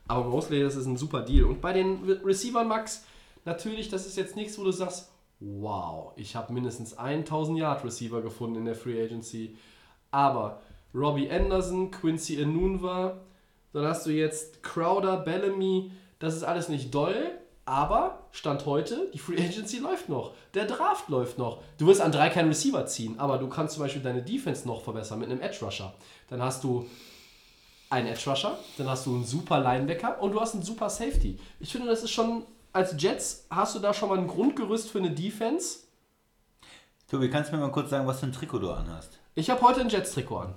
Aber 0.08 0.24
Mosley, 0.30 0.62
das 0.64 0.78
ist 0.78 0.86
ein 0.86 0.96
super 0.96 1.22
Deal. 1.22 1.44
Und 1.44 1.60
bei 1.60 1.74
den 1.74 2.06
Re- 2.06 2.22
Receivern, 2.26 2.70
Max, 2.70 3.04
natürlich, 3.44 3.90
das 3.90 4.08
ist 4.08 4.16
jetzt 4.16 4.38
nichts, 4.38 4.58
wo 4.58 4.64
du 4.64 4.72
sagst, 4.72 5.12
wow, 5.42 6.14
ich 6.16 6.38
habe 6.38 6.54
mindestens 6.54 6.98
1000 6.98 7.60
Yard 7.60 7.84
Receiver 7.84 8.22
gefunden 8.22 8.56
in 8.60 8.66
der 8.66 8.76
Free 8.76 9.04
Agency. 9.04 9.58
Aber 10.12 10.62
Robbie 10.96 11.30
Anderson, 11.30 11.92
Quincy 11.92 12.42
Enunwa, 12.42 13.18
dann 13.74 13.86
hast 13.86 14.06
du 14.06 14.12
jetzt 14.12 14.64
Crowder, 14.64 15.18
Bellamy, 15.18 15.92
das 16.20 16.36
ist 16.36 16.44
alles 16.44 16.70
nicht 16.70 16.96
doll, 16.96 17.32
aber 17.68 18.20
Stand 18.32 18.66
heute, 18.66 19.10
die 19.14 19.20
Free 19.20 19.38
Agency 19.38 19.80
läuft 19.80 20.08
noch, 20.08 20.34
der 20.54 20.66
Draft 20.66 21.10
läuft 21.10 21.38
noch. 21.38 21.62
Du 21.78 21.86
wirst 21.88 22.02
an 22.02 22.14
drei 22.14 22.30
keinen 22.30 22.48
Receiver 22.48 22.86
ziehen, 22.86 23.20
aber 23.20 23.38
du 23.38 23.50
kannst 23.50 23.76
zum 23.76 23.84
Beispiel 23.84 24.02
deine 24.02 24.24
Defense 24.24 24.66
noch 24.66 24.82
verbessern 24.82 25.20
mit 25.20 25.30
einem 25.30 25.42
Edge 25.42 25.58
Rusher. 25.62 25.94
Dann 26.30 26.42
hast 26.42 26.64
du 26.64 26.88
einen 27.90 28.08
Edge 28.08 28.30
Rusher, 28.30 28.58
dann 28.78 28.88
hast 28.90 29.06
du 29.06 29.16
einen 29.16 29.26
super 29.26 29.60
Linebacker 29.60 30.22
und 30.22 30.32
du 30.32 30.40
hast 30.40 30.54
einen 30.54 30.64
super 30.64 30.90
Safety. 30.90 31.40
Ich 31.60 31.72
finde, 31.72 31.88
das 31.88 32.04
ist 32.04 32.12
schon, 32.12 32.44
als 32.72 32.96
Jets 32.98 33.46
hast 33.50 33.76
du 33.76 33.80
da 33.80 33.94
schon 33.94 34.10
mal 34.10 34.18
ein 34.18 34.28
Grundgerüst 34.28 34.90
für 34.90 35.00
eine 35.00 35.12
Defense. 35.12 35.80
Tobi, 37.10 37.30
kannst 37.30 37.52
du 37.52 37.56
mir 37.56 37.62
mal 37.62 37.72
kurz 37.72 37.90
sagen, 37.90 38.08
was 38.08 38.22
für 38.22 38.28
ein 38.28 38.34
Trikot 38.34 38.60
du 38.60 38.72
anhast? 38.72 39.20
Ich 39.36 39.50
habe 39.50 39.62
heute 39.62 39.82
ein 39.82 39.90
Jets-Trikot 39.90 40.38
an. 40.38 40.56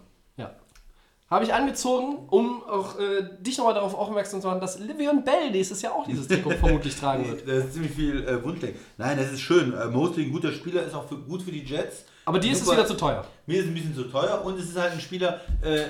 Habe 1.31 1.45
ich 1.45 1.55
angezogen, 1.55 2.26
um 2.28 2.64
auch 2.64 2.99
äh, 2.99 3.22
dich 3.39 3.57
nochmal 3.57 3.74
darauf 3.74 3.95
aufmerksam 3.95 4.41
zu 4.41 4.49
machen, 4.49 4.61
dass 4.61 4.81
Livion 4.81 5.22
Bell 5.22 5.53
nächstes 5.53 5.81
Jahr 5.81 5.95
auch 5.95 6.05
dieses 6.05 6.26
Trikot 6.26 6.51
vermutlich 6.51 6.97
tragen 6.97 7.24
wird. 7.24 7.47
Das 7.47 7.66
ist 7.66 7.74
ziemlich 7.74 7.93
viel 7.93 8.26
äh, 8.26 8.43
Wunschdenken. 8.43 8.81
Nein, 8.99 9.16
das 9.16 9.31
ist 9.31 9.41
schön. 9.41 9.72
Äh, 9.72 9.87
Mosley, 9.87 10.24
ein 10.24 10.33
guter 10.33 10.51
Spieler, 10.51 10.83
ist 10.83 10.93
auch 10.93 11.07
für, 11.07 11.18
gut 11.18 11.43
für 11.43 11.53
die 11.53 11.62
Jets. 11.62 12.05
Aber 12.24 12.41
dir 12.41 12.51
ist 12.51 12.62
es 12.62 12.72
wieder 12.72 12.85
zu 12.85 12.97
teuer. 12.97 13.24
Mir 13.47 13.59
ist 13.59 13.66
es 13.66 13.68
ein 13.68 13.74
bisschen 13.74 13.95
zu 13.95 14.05
teuer 14.05 14.43
und 14.45 14.59
es 14.59 14.70
ist 14.70 14.76
halt 14.76 14.93
ein 14.93 15.01
Spieler, 15.01 15.41
äh, 15.62 15.85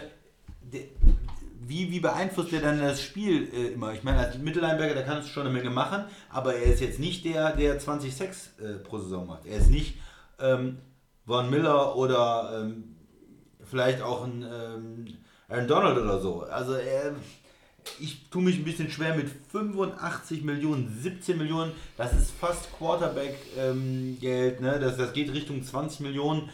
der, 0.60 0.82
wie, 1.66 1.90
wie 1.90 2.00
beeinflusst 2.00 2.52
der 2.52 2.60
dann 2.60 2.78
das 2.78 3.00
Spiel 3.00 3.48
äh, 3.54 3.68
immer? 3.68 3.94
Ich 3.94 4.02
meine, 4.02 4.18
als 4.18 4.36
Mittellineberger, 4.36 4.94
da 4.94 5.02
kannst 5.02 5.28
du 5.28 5.32
schon 5.32 5.46
eine 5.46 5.54
Menge 5.54 5.70
machen, 5.70 6.04
aber 6.28 6.54
er 6.54 6.74
ist 6.74 6.80
jetzt 6.80 6.98
nicht 6.98 7.24
der, 7.24 7.56
der 7.56 7.78
20 7.78 8.14
Sex 8.14 8.50
äh, 8.60 8.74
pro 8.74 8.98
Saison 8.98 9.26
macht. 9.26 9.46
Er 9.46 9.56
ist 9.56 9.70
nicht 9.70 9.96
ähm, 10.38 10.78
Von 11.26 11.48
Miller 11.48 11.96
oder 11.96 12.60
ähm, 12.60 12.96
vielleicht 13.64 14.02
auch 14.02 14.24
ein 14.24 14.42
ähm, 14.42 15.06
Aaron 15.50 15.66
Donald 15.68 15.98
oder 15.98 16.20
so. 16.20 16.42
Also 16.42 16.74
er, 16.74 17.14
ich 17.98 18.28
tue 18.30 18.42
mich 18.42 18.56
ein 18.56 18.64
bisschen 18.64 18.90
schwer 18.90 19.14
mit 19.16 19.28
85 19.50 20.42
Millionen, 20.44 20.96
17 21.02 21.36
Millionen, 21.38 21.72
das 21.96 22.12
ist 22.12 22.30
fast 22.30 22.68
Quarterback-Geld, 22.78 24.60
ne? 24.60 24.78
das, 24.80 24.96
das 24.96 25.12
geht 25.12 25.32
Richtung 25.32 25.62
20 25.62 26.00
Millionen. 26.00 26.48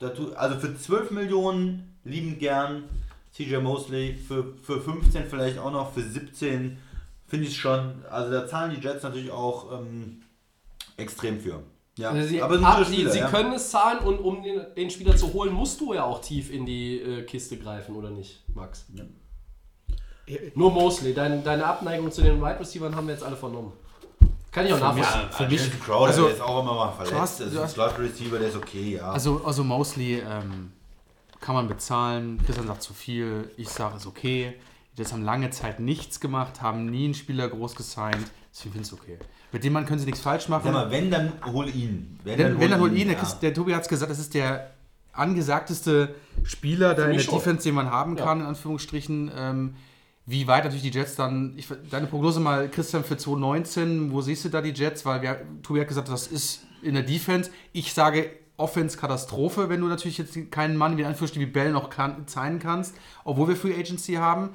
Tu- 0.00 0.32
Also 0.34 0.58
für 0.60 0.76
12 0.76 1.10
Millionen 1.10 1.96
liebend 2.04 2.38
gern 2.38 2.84
CJ 3.32 3.56
Mosley, 3.56 4.14
für, 4.14 4.54
für 4.62 4.80
15 4.80 5.26
vielleicht 5.26 5.58
auch 5.58 5.70
noch, 5.72 5.92
für 5.92 6.02
17 6.02 6.78
finde 7.26 7.46
ich 7.46 7.56
schon, 7.58 8.04
also 8.10 8.30
da 8.32 8.46
zahlen 8.46 8.74
die 8.74 8.80
Jets 8.80 9.02
natürlich 9.02 9.30
auch 9.30 9.72
ähm, 9.80 10.22
extrem 10.96 11.40
für. 11.40 11.62
Ja, 11.98 12.10
Also 12.10 12.26
sie, 12.28 12.40
aber 12.42 12.58
sie, 12.58 12.84
Spieler, 12.92 13.10
sie 13.10 13.18
ja. 13.18 13.28
können 13.28 13.52
es 13.52 13.70
zahlen 13.70 13.98
und 13.98 14.18
um 14.18 14.42
den, 14.42 14.60
den 14.76 14.88
Spieler 14.90 15.16
zu 15.16 15.32
holen, 15.32 15.52
musst 15.52 15.80
du 15.80 15.92
ja 15.94 16.04
auch 16.04 16.20
tief 16.20 16.50
in 16.52 16.64
die 16.64 17.00
äh, 17.00 17.22
Kiste 17.24 17.56
greifen, 17.58 17.94
oder 17.96 18.10
nicht, 18.10 18.42
Max? 18.54 18.86
Ja. 18.94 19.04
Nur 20.54 20.70
Mosley. 20.70 21.14
Dein, 21.14 21.42
deine 21.42 21.64
Abneigung 21.64 22.10
zu 22.12 22.22
den 22.22 22.40
Wide 22.40 22.60
Receivers 22.60 22.94
haben 22.94 23.06
wir 23.06 23.14
jetzt 23.14 23.24
alle 23.24 23.36
vernommen. 23.36 23.72
Kann 24.52 24.66
ich 24.66 24.72
auch 24.72 24.80
nachvollziehen. 24.80 25.22
Ja, 25.22 25.28
für 25.36 25.48
mich 25.48 25.80
Crowder, 25.80 26.06
also, 26.06 26.24
der 26.24 26.34
ist 26.34 26.40
auch 26.40 26.62
immer 26.62 26.74
mal 26.74 26.92
verletzt. 26.92 27.16
hast- 27.18 27.40
das 27.40 27.52
ein 27.52 27.58
hast- 27.62 27.72
Slot 27.74 27.98
Receiver, 27.98 28.38
der 28.38 28.48
ist 28.48 28.56
okay, 28.56 28.96
ja. 28.96 29.10
Also, 29.10 29.40
also 29.44 29.64
Mosley 29.64 30.20
ähm, 30.20 30.72
kann 31.40 31.54
man 31.54 31.68
bezahlen. 31.68 32.40
Christian 32.44 32.66
sagt 32.66 32.82
zu 32.82 32.92
viel. 32.94 33.50
Ich 33.56 33.68
sage, 33.68 33.96
ist 33.96 34.06
okay. 34.06 34.54
Die 34.94 34.98
Jets 34.98 35.12
haben 35.12 35.22
lange 35.24 35.50
Zeit 35.50 35.80
nichts 35.80 36.18
gemacht, 36.20 36.60
haben 36.62 36.86
nie 36.86 37.04
einen 37.06 37.14
Spieler 37.14 37.48
groß 37.48 37.74
gesigned. 37.76 38.30
Deswegen 38.52 38.72
finde 38.72 38.86
ich 38.86 38.92
es 38.92 38.92
okay. 38.92 39.18
Mit 39.52 39.64
dem 39.64 39.72
Mann 39.72 39.86
können 39.86 39.98
sie 39.98 40.06
nichts 40.06 40.20
falsch 40.20 40.48
machen. 40.48 40.64
Sag 40.64 40.72
mal, 40.72 40.90
wenn, 40.90 41.10
dann 41.10 41.32
hol 41.46 41.68
ihn. 41.68 42.18
Wenn, 42.24 42.38
Wenn, 42.38 42.60
wenn 42.60 42.70
dann 42.70 42.80
hol 42.80 42.92
ihn, 42.96 43.08
der, 43.08 43.16
ja. 43.16 43.22
Chris- 43.22 43.38
der 43.38 43.54
Tobi 43.54 43.74
hat 43.74 43.82
es 43.82 43.88
gesagt, 43.88 44.10
das 44.10 44.18
ist 44.18 44.34
der 44.34 44.70
angesagteste 45.12 46.14
Spieler 46.44 46.94
da 46.94 47.06
in 47.06 47.12
der 47.14 47.18
schon. 47.20 47.34
Defense, 47.34 47.64
den 47.64 47.74
man 47.74 47.90
haben 47.90 48.16
Ja. 48.16 48.24
kann, 48.24 48.40
in 48.40 48.46
Anführungsstrichen. 48.46 49.30
Ähm, 49.36 49.74
wie 50.26 50.46
weit 50.46 50.64
natürlich 50.64 50.82
die 50.82 50.90
Jets 50.90 51.16
dann, 51.16 51.54
ich, 51.56 51.66
deine 51.90 52.06
Prognose 52.06 52.38
mal, 52.40 52.68
Christian, 52.68 53.02
für 53.02 53.16
2019, 53.16 54.12
wo 54.12 54.20
siehst 54.20 54.44
du 54.44 54.50
da 54.50 54.60
die 54.60 54.74
Jets? 54.74 55.06
Weil 55.06 55.22
wir, 55.22 55.40
Tobi 55.62 55.80
hat 55.80 55.88
gesagt, 55.88 56.08
das 56.10 56.26
ist 56.26 56.64
in 56.82 56.92
der 56.92 57.02
Defense. 57.02 57.50
Ich 57.72 57.94
sage 57.94 58.30
Offense-Katastrophe, 58.58 59.70
wenn 59.70 59.80
du 59.80 59.86
natürlich 59.86 60.18
jetzt 60.18 60.36
keinen 60.50 60.76
Mann 60.76 60.96
wie 60.98 61.00
in 61.02 61.06
Anführungsstrichen 61.06 61.48
wie 61.48 61.52
Bell 61.52 61.72
noch 61.72 61.88
kann, 61.90 62.26
zeigen 62.26 62.58
kannst, 62.58 62.94
obwohl 63.24 63.48
wir 63.48 63.56
Free 63.56 63.74
Agency 63.74 64.14
haben. 64.14 64.50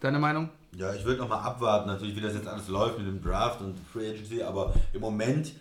Deine 0.00 0.18
Meinung? 0.18 0.50
Ja, 0.76 0.94
ich 0.94 1.04
würde 1.04 1.20
nochmal 1.20 1.42
abwarten, 1.42 1.88
natürlich, 1.88 2.14
wie 2.16 2.20
das 2.20 2.34
jetzt 2.34 2.46
alles 2.46 2.68
läuft 2.68 2.98
mit 2.98 3.06
dem 3.06 3.22
Draft 3.22 3.60
und 3.60 3.76
Free 3.92 4.10
Agency, 4.10 4.42
aber 4.42 4.72
im 4.92 5.00
Moment, 5.00 5.52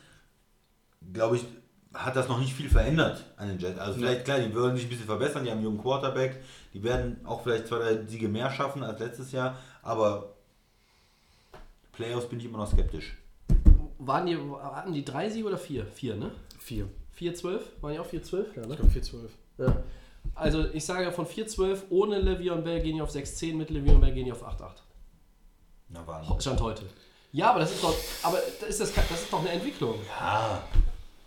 glaube 1.13 1.37
ich, 1.37 1.45
hat 1.93 2.15
das 2.15 2.27
noch 2.27 2.39
nicht 2.39 2.53
viel 2.53 2.69
verändert 2.69 3.25
an 3.35 3.47
den 3.47 3.57
Jets. 3.57 3.79
Also 3.79 3.97
vielleicht, 3.97 4.25
klar, 4.25 4.39
die 4.39 4.53
würden 4.53 4.75
sich 4.75 4.85
ein 4.85 4.89
bisschen 4.89 5.07
verbessern, 5.07 5.43
die 5.43 5.49
haben 5.49 5.57
einen 5.57 5.65
jungen 5.65 5.81
Quarterback, 5.81 6.43
die 6.73 6.83
werden 6.83 7.19
auch 7.25 7.41
vielleicht 7.41 7.67
zwei, 7.67 7.79
drei 7.79 8.05
Siege 8.05 8.29
mehr 8.29 8.51
schaffen 8.51 8.83
als 8.83 8.99
letztes 8.99 9.31
Jahr, 9.31 9.57
aber 9.81 10.35
Playoffs 11.93 12.29
bin 12.29 12.39
ich 12.39 12.45
immer 12.45 12.59
noch 12.59 12.71
skeptisch. 12.71 13.17
Waren 13.97 14.27
die, 14.27 14.37
hatten 14.37 14.93
die 14.93 15.03
drei 15.03 15.29
Siege 15.29 15.47
oder 15.47 15.57
vier? 15.57 15.85
Vier, 15.87 16.15
ne? 16.15 16.31
Vier. 16.59 16.87
4-12? 17.19 17.59
Waren 17.81 17.93
die 17.93 17.99
auch 17.99 18.07
4-12? 18.07 18.45
Ja, 18.55 18.65
ne? 18.65 18.75
4-12. 18.75 19.13
Ja. 19.57 19.83
Also 20.35 20.65
ich 20.71 20.85
sage 20.85 21.11
von 21.11 21.25
4-12 21.25 21.83
ohne 21.89 22.19
Le'Veon 22.19 22.61
Bell 22.61 22.81
gehen 22.81 22.95
die 22.95 23.01
auf 23.01 23.11
6-10, 23.11 23.55
mit 23.55 23.69
Le'Veon 23.69 23.99
Bell 23.99 24.13
gehen 24.13 24.25
die 24.25 24.31
auf 24.31 24.47
8-8. 24.47 24.83
Na. 25.89 26.39
Stand 26.39 26.61
heute. 26.61 26.83
Ja, 27.31 27.51
aber 27.51 27.59
das 27.59 27.71
ist 27.71 27.83
doch, 27.83 27.95
aber 28.23 28.39
das 28.59 28.69
ist, 28.69 28.81
das, 28.81 28.93
das 28.93 29.21
ist 29.21 29.31
doch 29.33 29.39
eine 29.39 29.49
Entwicklung. 29.49 29.95
Ja, 30.07 30.63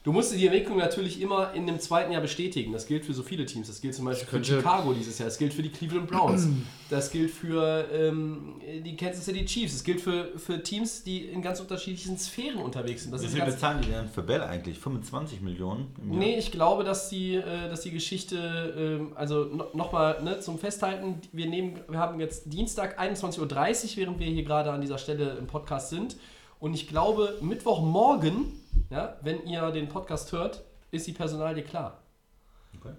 Du 0.05 0.11
musst 0.11 0.35
die 0.35 0.45
Entwicklung 0.45 0.79
natürlich 0.79 1.21
immer 1.21 1.55
in 1.55 1.65
dem 1.65 1.79
zweiten 1.79 2.11
Jahr 2.11 2.23
bestätigen. 2.23 2.73
Das 2.73 2.87
gilt 2.87 3.05
für 3.05 3.15
so 3.15 3.23
viele 3.23 3.47
Teams. 3.47 3.69
Das 3.69 3.81
gilt 3.81 3.95
zum 3.95 4.05
Beispiel 4.05 4.27
für 4.27 4.45
Chicago 4.45 4.93
dieses 4.95 5.17
Jahr. 5.19 5.29
Das 5.29 5.39
gilt 5.39 5.55
für 5.55 5.63
die 5.63 5.71
Cleveland 5.71 6.09
Browns. 6.09 6.49
Das 6.91 7.11
gilt 7.11 7.31
für 7.31 7.89
ähm, 7.91 8.61
die 8.85 8.95
Kansas 8.97 9.25
City 9.25 9.47
Chiefs. 9.47 9.73
Das 9.73 9.83
gilt 9.83 10.03
für, 10.03 10.37
für 10.37 10.63
Teams, 10.63 11.03
die 11.03 11.25
in 11.25 11.41
ganz 11.41 11.59
unterschiedlichen 11.59 12.19
Sphären 12.19 12.59
unterwegs 12.59 13.05
sind. 13.05 13.13
Das 13.13 13.23
wie 13.23 13.27
ist 13.29 13.35
viel 13.35 13.45
bezahlen 13.47 13.81
die 13.81 13.91
denn 13.91 14.09
für 14.09 14.23
Bell 14.23 14.43
eigentlich? 14.43 14.79
25 14.79 15.41
Millionen 15.41 15.87
im 16.03 16.11
Jahr? 16.11 16.19
Nee, 16.19 16.37
ich 16.37 16.53
glaube, 16.53 16.85
dass 16.85 17.09
die, 17.09 17.37
äh, 17.37 17.71
dass 17.71 17.81
die 17.81 17.93
Geschichte, 17.93 18.99
ähm, 19.01 19.13
also 19.15 19.45
no, 19.45 19.69
nochmal 19.73 20.23
ne, 20.23 20.41
zum 20.41 20.59
Festhalten, 20.59 21.15
wir, 21.33 21.47
nehmen, 21.47 21.81
wir 21.89 21.99
haben 21.99 22.21
jetzt 22.21 22.53
Dienstag 22.53 23.01
21.30 23.01 23.39
Uhr, 23.41 23.97
während 23.97 24.19
wir 24.19 24.27
hier 24.27 24.45
gerade 24.45 24.71
an 24.71 24.83
dieser 24.83 24.99
Stelle 24.99 25.39
im 25.39 25.47
Podcast 25.47 25.89
sind. 25.89 26.17
Und 26.61 26.75
ich 26.75 26.89
glaube, 26.89 27.39
Mittwochmorgen, 27.41 28.53
ja, 28.91 29.17
wenn 29.23 29.47
ihr 29.47 29.71
den 29.71 29.89
Podcast 29.89 30.33
hört, 30.33 30.65
ist 30.91 31.07
die 31.07 31.13
Personalie 31.13 31.63
klar. 31.63 32.03
Okay. 32.79 32.95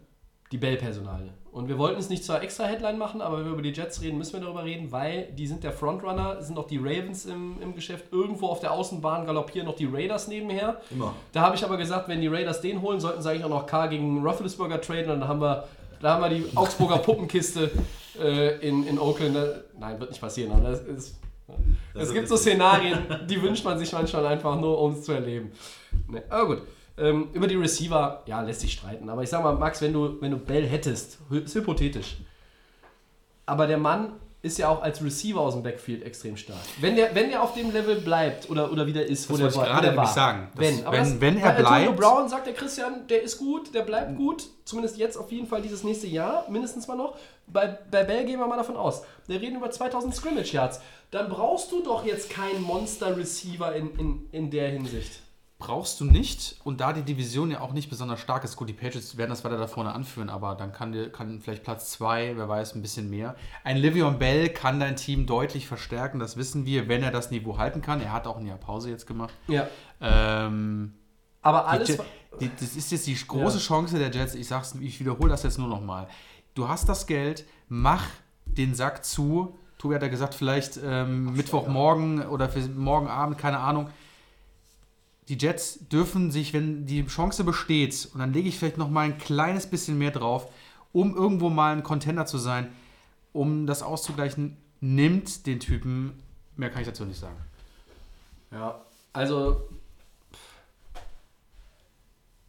Die 0.51 0.57
Bell-Personalie. 0.57 1.33
Und 1.51 1.67
wir 1.67 1.77
wollten 1.77 1.99
es 1.99 2.09
nicht 2.09 2.23
zur 2.23 2.41
extra 2.41 2.65
Headline 2.65 2.97
machen, 2.97 3.21
aber 3.21 3.37
wenn 3.37 3.45
wir 3.45 3.53
über 3.53 3.61
die 3.61 3.71
Jets 3.71 4.01
reden, 4.01 4.17
müssen 4.17 4.33
wir 4.33 4.39
darüber 4.39 4.63
reden, 4.63 4.91
weil 4.91 5.31
die 5.33 5.47
sind 5.47 5.63
der 5.63 5.71
Frontrunner, 5.71 6.41
sind 6.41 6.57
auch 6.57 6.67
die 6.67 6.77
Ravens 6.77 7.25
im, 7.25 7.61
im 7.61 7.75
Geschäft. 7.75 8.11
Irgendwo 8.11 8.47
auf 8.47 8.59
der 8.59 8.71
Außenbahn 8.71 9.25
galoppieren 9.25 9.67
noch 9.67 9.75
die 9.75 9.85
Raiders 9.85 10.27
nebenher. 10.27 10.81
Immer. 10.89 11.13
Da 11.31 11.41
habe 11.41 11.55
ich 11.55 11.63
aber 11.63 11.77
gesagt, 11.77 12.07
wenn 12.07 12.21
die 12.21 12.27
Raiders 12.27 12.61
den 12.61 12.81
holen, 12.81 12.99
sollten 12.99 13.21
sie 13.21 13.29
eigentlich 13.29 13.45
auch 13.45 13.49
noch 13.49 13.65
K 13.65 13.87
gegen 13.87 14.25
Rufflesburger 14.25 14.81
traden 14.81 15.11
und 15.11 15.19
dann 15.21 15.29
haben 15.29 15.41
wir 15.41 15.67
Da 16.01 16.15
haben 16.15 16.21
wir 16.21 16.29
die 16.29 16.45
Augsburger 16.55 16.97
Puppenkiste 16.97 17.71
äh, 18.19 18.59
in, 18.67 18.85
in 18.85 18.99
Oakland. 18.99 19.37
Nein, 19.79 19.99
wird 19.99 20.09
nicht 20.09 20.19
passieren, 20.19 20.51
aber 20.51 20.71
das 20.71 20.81
ist. 20.81 21.15
Es 21.93 22.13
gibt 22.13 22.27
so. 22.27 22.37
Szenarien, 22.37 22.99
die 23.29 23.41
wünscht 23.41 23.63
man 23.65 23.77
sich 23.77 23.91
manchmal 23.91 24.25
einfach 24.25 24.59
nur, 24.59 24.79
um 24.79 24.93
es 24.93 25.03
zu 25.03 25.11
erleben. 25.11 25.51
Nee, 26.07 26.21
aber 26.29 26.47
gut. 26.47 26.61
Ähm, 26.97 27.29
über 27.33 27.47
die 27.47 27.55
Receiver, 27.55 28.21
ja, 28.27 28.41
lässt 28.41 28.61
sich 28.61 28.73
streiten. 28.73 29.09
Aber 29.09 29.23
ich 29.23 29.29
sag 29.29 29.43
mal, 29.43 29.55
Max, 29.55 29.81
wenn 29.81 29.93
du, 29.93 30.21
wenn 30.21 30.31
du 30.31 30.37
Bell 30.37 30.65
hättest, 30.65 31.19
ist 31.31 31.55
hypothetisch. 31.55 32.17
Aber 33.45 33.67
der 33.67 33.77
Mann 33.77 34.13
ist 34.43 34.57
ja 34.57 34.67
auch 34.69 34.81
als 34.83 35.01
Receiver 35.03 35.39
aus 35.39 35.53
dem 35.53 35.63
Backfield 35.63 36.03
extrem 36.03 36.35
stark. 36.37 36.59
Wenn 36.81 36.95
der, 36.97 37.15
wenn 37.15 37.29
der 37.29 37.41
auf 37.41 37.53
dem 37.53 37.71
Level 37.71 37.95
bleibt 38.01 38.49
oder, 38.49 38.71
oder 38.71 38.85
wieder 38.85 39.03
ist, 39.05 39.29
wo 39.29 39.37
Das 39.37 39.39
der 39.39 39.55
wollte 39.55 39.69
ich 39.69 39.73
gerade 39.75 39.87
nämlich 39.87 40.05
war. 40.05 40.13
sagen. 40.13 40.47
Wenn, 40.55 40.85
aber 40.85 40.97
wenn- 40.97 41.03
das, 41.03 41.21
wenn 41.21 41.37
er 41.37 41.43
bei 41.53 41.57
Antonio 41.63 41.93
bleibt- 41.93 41.99
Brown 41.99 42.29
sagt 42.29 42.47
der 42.47 42.53
Christian, 42.53 43.07
der 43.07 43.23
ist 43.23 43.37
gut, 43.37 43.73
der 43.73 43.81
bleibt 43.83 44.17
gut. 44.17 44.43
Zumindest 44.65 44.97
jetzt 44.97 45.17
auf 45.17 45.31
jeden 45.31 45.47
Fall 45.47 45.61
dieses 45.61 45.83
nächste 45.83 46.07
Jahr, 46.07 46.45
mindestens 46.49 46.87
mal 46.87 46.95
noch. 46.95 47.15
Bei, 47.47 47.67
bei 47.89 48.03
Bell 48.03 48.25
gehen 48.25 48.39
wir 48.39 48.47
mal 48.47 48.57
davon 48.57 48.75
aus. 48.77 49.03
Wir 49.27 49.39
reden 49.41 49.55
über 49.55 49.71
2000 49.71 50.13
Scrimmage 50.13 50.51
Yards. 50.53 50.81
Dann 51.11 51.29
brauchst 51.29 51.71
du 51.71 51.81
doch 51.81 52.05
jetzt 52.05 52.29
keinen 52.29 52.61
Monster-Receiver 52.63 53.73
in, 53.75 53.95
in, 53.97 54.27
in 54.31 54.51
der 54.51 54.69
Hinsicht. 54.69 55.19
Brauchst 55.65 55.99
du 56.01 56.05
nicht. 56.05 56.57
Und 56.65 56.81
da 56.81 56.91
die 56.91 57.03
Division 57.03 57.49
ja 57.51 57.61
auch 57.61 57.71
nicht 57.71 57.89
besonders 57.89 58.19
stark 58.19 58.43
ist, 58.43 58.55
gut, 58.57 58.67
die 58.67 58.73
Patriots 58.73 59.15
werden 59.17 59.29
das 59.29 59.45
weiter 59.45 59.57
da 59.57 59.67
vorne 59.67 59.93
anführen, 59.93 60.29
aber 60.29 60.55
dann 60.55 60.73
kann, 60.73 60.91
dir- 60.91 61.09
kann 61.09 61.39
vielleicht 61.39 61.63
Platz 61.63 61.89
2, 61.91 62.33
wer 62.35 62.49
weiß, 62.49 62.75
ein 62.75 62.81
bisschen 62.81 63.09
mehr. 63.09 63.35
Ein 63.63 63.77
Livion 63.77 64.19
Bell 64.19 64.49
kann 64.49 64.79
dein 64.79 64.95
Team 64.97 65.25
deutlich 65.25 65.65
verstärken, 65.67 66.19
das 66.19 66.35
wissen 66.35 66.65
wir, 66.65 66.89
wenn 66.89 67.01
er 67.01 67.11
das 67.11 67.31
Niveau 67.31 67.57
halten 67.57 67.81
kann. 67.81 68.01
Er 68.01 68.11
hat 68.11 68.27
auch 68.27 68.37
ein 68.37 68.45
Jahr 68.45 68.57
Pause 68.57 68.89
jetzt 68.89 69.07
gemacht. 69.07 69.33
Ja. 69.47 69.67
Ähm, 70.01 70.93
Aber 71.41 71.59
Die 71.61 71.67
alles. 71.67 71.87
Jet- 71.89 72.01
die, 72.41 72.49
das 72.59 72.75
ist 72.75 72.91
jetzt 72.91 73.05
die 73.07 73.15
große 73.15 73.57
Ja. 73.57 73.63
Chance 73.63 73.99
der 73.99 74.09
Jets. 74.11 74.33
Ich 74.35 74.47
sag's, 74.47 74.75
ich 74.81 74.99
wiederhole 74.99 75.29
das 75.29 75.43
jetzt 75.43 75.59
nur 75.59 75.67
noch 75.67 75.81
mal. 75.81 76.07
Du 76.55 76.67
hast 76.67 76.89
das 76.89 77.05
Geld, 77.07 77.45
mach 77.69 78.03
den 78.45 78.73
Sack 78.75 79.05
zu. 79.05 79.57
Tobi 79.77 79.95
hat 79.95 80.01
ja 80.01 80.07
gesagt, 80.07 80.33
vielleicht 80.33 80.79
ähm, 80.83 81.33
Mittwochmorgen 81.33 82.25
oder 82.27 82.49
für 82.49 82.59
morgen 82.69 83.07
Abend, 83.07 83.37
keine 83.37 83.59
Ahnung. 83.59 83.89
Die 85.29 85.37
Jets 85.37 85.87
dürfen 85.87 86.31
sich, 86.31 86.53
wenn 86.53 86.85
die 86.85 87.05
Chance 87.07 87.43
besteht, 87.43 88.09
und 88.13 88.19
dann 88.19 88.33
lege 88.33 88.49
ich 88.49 88.59
vielleicht 88.59 88.77
noch 88.77 88.89
mal 88.89 89.01
ein 89.01 89.17
kleines 89.17 89.67
bisschen 89.67 89.97
mehr 89.97 90.11
drauf, 90.11 90.51
um 90.91 91.15
irgendwo 91.15 91.49
mal 91.49 91.73
ein 91.73 91.83
Contender 91.83 92.25
zu 92.25 92.37
sein, 92.37 92.71
um 93.31 93.65
das 93.65 93.83
auszugleichen, 93.83 94.57
nimmt 94.81 95.45
den 95.47 95.59
Typen. 95.59 96.19
Mehr 96.55 96.69
kann 96.69 96.81
ich 96.81 96.87
dazu 96.87 97.05
nicht 97.05 97.19
sagen. 97.19 97.37
Ja, 98.51 98.81
also 99.13 99.69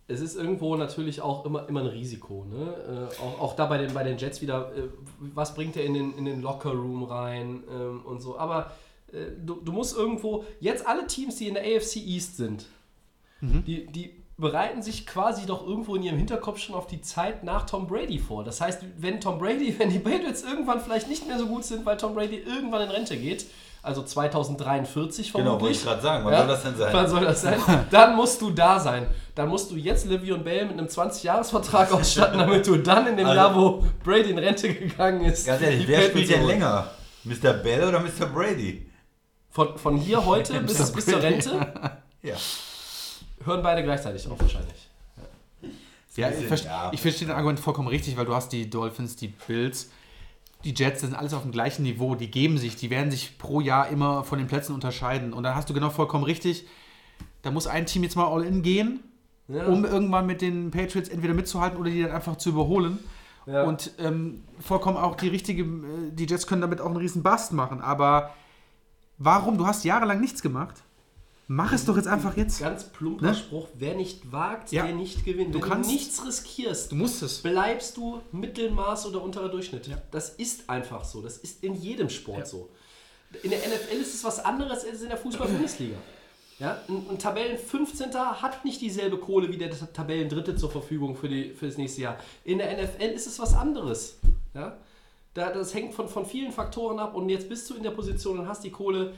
es 0.07 0.21
ist 0.21 0.37
irgendwo 0.37 0.77
natürlich 0.77 1.23
auch 1.23 1.47
immer, 1.47 1.67
immer 1.69 1.81
ein 1.81 1.87
Risiko. 1.87 2.45
Ne? 2.45 3.09
Äh, 3.11 3.23
auch, 3.23 3.41
auch 3.41 3.57
da 3.57 3.67
bei 3.67 3.79
den, 3.79 3.95
bei 3.95 4.03
den 4.03 4.19
Jets 4.19 4.43
wieder, 4.43 4.71
äh, 4.77 4.83
was 5.19 5.55
bringt 5.55 5.77
er 5.77 5.85
in 5.85 5.95
den, 5.95 6.19
in 6.19 6.25
den 6.27 6.43
Locker-Room 6.43 7.05
rein 7.05 7.65
ähm, 7.71 8.03
und 8.05 8.21
so. 8.21 8.39
Aber 8.39 8.73
du, 9.45 9.61
du 9.65 9.73
musst 9.73 9.97
irgendwo, 9.97 10.45
jetzt 10.61 10.87
alle 10.87 11.07
Teams, 11.07 11.37
die 11.37 11.49
in 11.49 11.55
der 11.55 11.63
AFC 11.65 11.97
East 11.97 12.37
sind, 12.37 12.67
die, 13.41 13.87
die 13.87 14.23
bereiten 14.39 14.83
sich 14.83 15.07
quasi 15.07 15.45
doch 15.47 15.67
irgendwo 15.67 15.95
in 15.97 16.03
ihrem 16.03 16.17
Hinterkopf 16.17 16.59
schon 16.59 16.75
auf 16.75 16.87
die 16.87 17.01
Zeit 17.03 17.45
nach 17.45 17.67
Tom 17.67 17.87
Brady 17.87 18.19
vor. 18.19 18.43
Das 18.43 18.61
heißt, 18.61 18.83
wenn 18.99 19.21
Tom 19.21 19.39
Brady, 19.39 19.75
wenn 19.79 19.91
die 19.91 19.99
Patriots 19.99 20.43
irgendwann 20.43 20.81
vielleicht 20.81 21.09
nicht 21.09 21.27
mehr 21.29 21.39
so 21.39 21.47
gut 21.47 21.65
sind, 21.65 21.85
weil 21.87 21.97
Tom 21.97 22.15
Brady 22.15 22.37
irgendwann 22.39 22.83
in 22.83 22.89
Rente 22.91 23.17
geht, 23.17 23.47
also 23.83 24.03
2043 24.03 25.31
vermutlich. 25.31 25.53
Genau, 25.53 25.61
wollte 25.61 25.77
ich 25.77 25.85
gerade 25.85 26.01
sagen. 26.03 26.25
Wann 26.25 26.33
Ja? 26.33 26.39
soll 26.39 26.49
das 26.49 26.63
denn 26.63 26.77
sein? 26.77 26.93
Wann 26.95 27.09
soll 27.09 27.21
das 27.21 27.43
sein? 27.43 27.59
Dann 27.91 28.17
musst 28.17 28.41
du 28.41 28.51
da 28.51 28.81
sein. 28.81 29.07
Dann 29.35 29.49
musst 29.51 29.71
du 29.71 29.77
jetzt 29.77 30.07
Livion 30.09 30.43
Bell 30.43 30.65
mit 30.65 30.79
einem 30.79 30.87
20-Jahres-Vertrag 30.87 31.93
ausstatten, 31.93 32.39
damit 32.39 32.67
du 32.67 32.77
dann 32.79 33.07
in 33.09 33.17
dem 33.19 33.27
Also- 33.27 33.37
Jahr, 33.37 33.55
wo 33.55 33.85
Brady 34.03 34.31
in 34.31 34.39
Rente 34.39 34.73
gegangen 34.73 35.23
ist. 35.27 35.47
Ganz 35.47 35.61
ehrlich, 35.61 35.87
wer 35.87 36.01
spielt 36.03 36.31
denn 36.31 36.47
länger? 36.47 36.91
Mr. 37.25 37.53
Bell 37.53 37.89
oder 37.89 38.01
Mr. 38.01 38.27
Brady? 38.33 38.87
Von, 39.55 39.79
von 39.79 39.97
hier 39.97 40.27
heute 40.27 40.61
bis, 40.63 40.93
bis 40.93 41.07
zur 41.07 41.23
Rente 41.23 41.73
Ja. 42.23 42.35
hören 43.45 43.63
beide 43.63 43.85
gleichzeitig 43.85 44.27
auf 44.29 44.41
wahrscheinlich. 44.41 44.91
Ja, 46.17 46.29
ich, 46.31 46.47
verste 46.47 46.67
ja. 46.69 46.91
ich 46.93 47.01
verstehe 47.01 47.29
dein 47.29 47.37
Argument 47.37 47.61
vollkommen 47.61 47.89
richtig, 47.89 48.17
weil 48.17 48.25
du 48.27 48.35
hast 48.35 48.49
die 48.51 48.69
Dolphins, 48.69 49.15
die 49.17 49.29
Bills, 49.29 49.91
die 50.65 50.75
Jets 50.75 51.01
das 51.01 51.11
sind 51.11 51.15
alles 51.15 51.35
auf 51.35 51.43
dem 51.43 51.53
gleichen 51.53 51.85
Niveau, 51.85 52.17
die 52.17 52.31
geben 52.31 52.59
sich, 52.59 52.75
die 52.77 52.91
werden 52.91 53.11
sich 53.13 53.39
pro 53.39 53.61
Jahr 53.61 53.89
immer 53.89 54.25
von 54.25 54.39
den 54.39 54.49
Plätzen 54.49 54.75
unterscheiden. 54.75 55.33
Und 55.33 55.45
da 55.45 55.55
hast 55.55 55.71
du 55.71 55.75
genau 55.75 55.91
vollkommen 55.91 56.25
richtig, 56.25 56.67
da 57.43 57.51
muss 57.53 57.67
ein 57.69 57.87
Team 57.87 58.03
jetzt 58.03 58.17
mal 58.17 58.27
all 58.27 58.45
in 58.45 58.63
gehen, 58.63 59.01
Ja. 59.47 59.67
um 59.67 59.85
irgendwann 59.85 60.27
mit 60.27 60.41
den 60.41 60.71
Patriots 60.73 61.09
entweder 61.09 61.35
mitzuhalten 61.35 61.79
oder 61.79 61.91
die 61.91 62.03
dann 62.03 62.13
einfach 62.13 62.37
zu 62.37 62.49
überholen. 62.49 62.99
Ja. 63.47 63.65
Und 63.65 63.93
ähm, 63.99 64.43
vollkommen 64.61 64.97
auch 64.97 65.17
die 65.17 65.29
richtige, 65.29 65.63
äh, 65.63 66.11
die 66.13 66.27
Jets 66.27 66.47
können 66.47 66.63
damit 66.63 66.81
auch 66.81 66.87
einen 66.87 66.97
riesen 66.97 67.23
Bust 67.23 67.53
machen. 67.53 67.81
Aber 67.83 68.31
warum? 69.19 69.59
Du 69.59 69.67
hast 69.67 69.85
jahrelang 69.85 70.21
nichts 70.21 70.43
gemacht. 70.43 70.77
Mach 71.47 71.73
es 71.75 71.85
doch 71.85 71.97
jetzt 71.97 72.09
einfach 72.09 72.37
jetzt. 72.39 72.61
Ganz 72.61 72.85
plumper 72.85 73.27
Ne? 73.27 73.35
Spruch, 73.35 73.69
wer 73.75 73.95
nicht 73.95 74.33
wagt, 74.33 74.73
Ja. 74.73 74.85
der 74.87 74.95
nicht 74.95 75.27
gewinnt. 75.27 75.55
Du 75.55 75.61
Wenn 75.61 75.69
kannst- 75.69 75.91
du 75.91 75.95
nichts 75.95 76.27
riskierst, 76.27 76.91
Du 76.91 76.97
musst 76.97 77.23
es. 77.23 77.43
bleibst 77.43 77.99
du 77.99 78.23
Mittelmaß 78.33 79.07
oder 79.07 79.23
unterer 79.23 79.51
Durchschnitt. 79.51 79.91
Das 80.11 80.31
ist 80.31 80.71
einfach 80.71 81.05
so. 81.05 81.21
Das 81.21 81.37
ist 81.37 81.63
in 81.63 81.75
jedem 81.75 82.09
Sport 82.09 82.49
so. 82.49 82.71
In 83.43 83.51
der 83.51 83.59
NFL 83.67 83.97
ist 84.01 84.15
es 84.15 84.25
was 84.25 84.43
anderes 84.43 84.85
als 84.87 85.03
in 85.03 85.09
der 85.09 85.19
Fußball-Bundesliga. 85.19 85.97
Ja, 86.61 86.79
ein, 86.89 87.05
ein 87.11 87.19
Tabellen 87.19 87.59
15. 87.59 88.15
hat 88.15 88.65
nicht 88.65 88.81
dieselbe 88.81 89.19
Kohle 89.19 89.49
wie 89.51 89.59
der 89.59 89.71
Tabellen 89.93 90.29
Dritte 90.29 90.55
zur 90.55 90.71
Verfügung 90.71 91.17
für, 91.17 91.29
die, 91.29 91.51
für 91.53 91.67
das 91.67 91.77
nächste 91.79 92.03
Jahr. 92.03 92.17
In 92.45 92.59
der 92.59 92.73
NFL 92.81 93.07
ist 93.13 93.27
es 93.27 93.41
was 93.41 93.55
anderes. 93.55 94.19
Ja? 94.55 94.77
Da, 95.35 95.51
das 95.51 95.75
hängt 95.75 95.95
von, 95.95 96.09
von 96.09 96.25
vielen 96.25 96.53
Faktoren 96.53 96.99
ab 96.99 97.15
und 97.15 97.29
jetzt 97.29 97.49
bist 97.49 97.69
du 97.69 97.75
in 97.75 97.83
der 97.83 97.91
Position 97.91 98.39
und 98.39 98.49
hast 98.49 98.65
die 98.65 98.71
Kohle. 98.71 99.15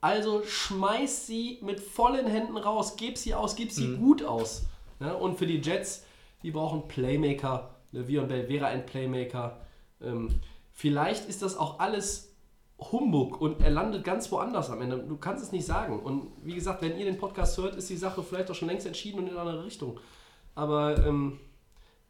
Also 0.00 0.42
schmeiß 0.44 1.26
sie 1.26 1.58
mit 1.62 1.78
vollen 1.78 2.26
Händen 2.26 2.56
raus, 2.56 2.96
gib 2.96 3.18
sie 3.18 3.34
aus, 3.34 3.54
gib 3.54 3.70
sie 3.70 3.96
gut 3.96 4.24
aus. 4.24 4.62
Ja? 4.98 5.12
Und 5.12 5.38
für 5.38 5.46
die 5.46 5.58
Jets, 5.58 6.04
die 6.42 6.50
brauchen 6.50 6.88
Playmaker. 6.88 7.70
Le'Veon 7.92 8.26
Bell 8.26 8.48
wäre 8.48 8.66
ein 8.66 8.86
Playmaker. 8.86 9.60
Ähm, 10.02 10.40
vielleicht 10.72 11.28
ist 11.28 11.42
das 11.42 11.56
auch 11.56 11.80
alles 11.80 12.34
Humbug 12.78 13.40
und 13.40 13.60
er 13.60 13.70
landet 13.70 14.04
ganz 14.04 14.32
woanders 14.32 14.70
am 14.70 14.80
Ende. 14.80 14.98
Du 14.98 15.16
kannst 15.18 15.44
es 15.44 15.52
nicht 15.52 15.66
sagen. 15.66 16.00
Und 16.00 16.28
wie 16.42 16.54
gesagt, 16.54 16.80
wenn 16.82 16.98
ihr 16.98 17.04
den 17.04 17.18
Podcast 17.18 17.58
hört, 17.58 17.76
ist 17.76 17.90
die 17.90 17.96
Sache 17.96 18.22
vielleicht 18.22 18.50
auch 18.50 18.54
schon 18.54 18.68
längst 18.68 18.86
entschieden 18.86 19.18
und 19.18 19.26
in 19.26 19.32
eine 19.32 19.40
andere 19.40 19.64
Richtung. 19.64 20.00
Aber 20.54 21.06
ähm, 21.06 21.38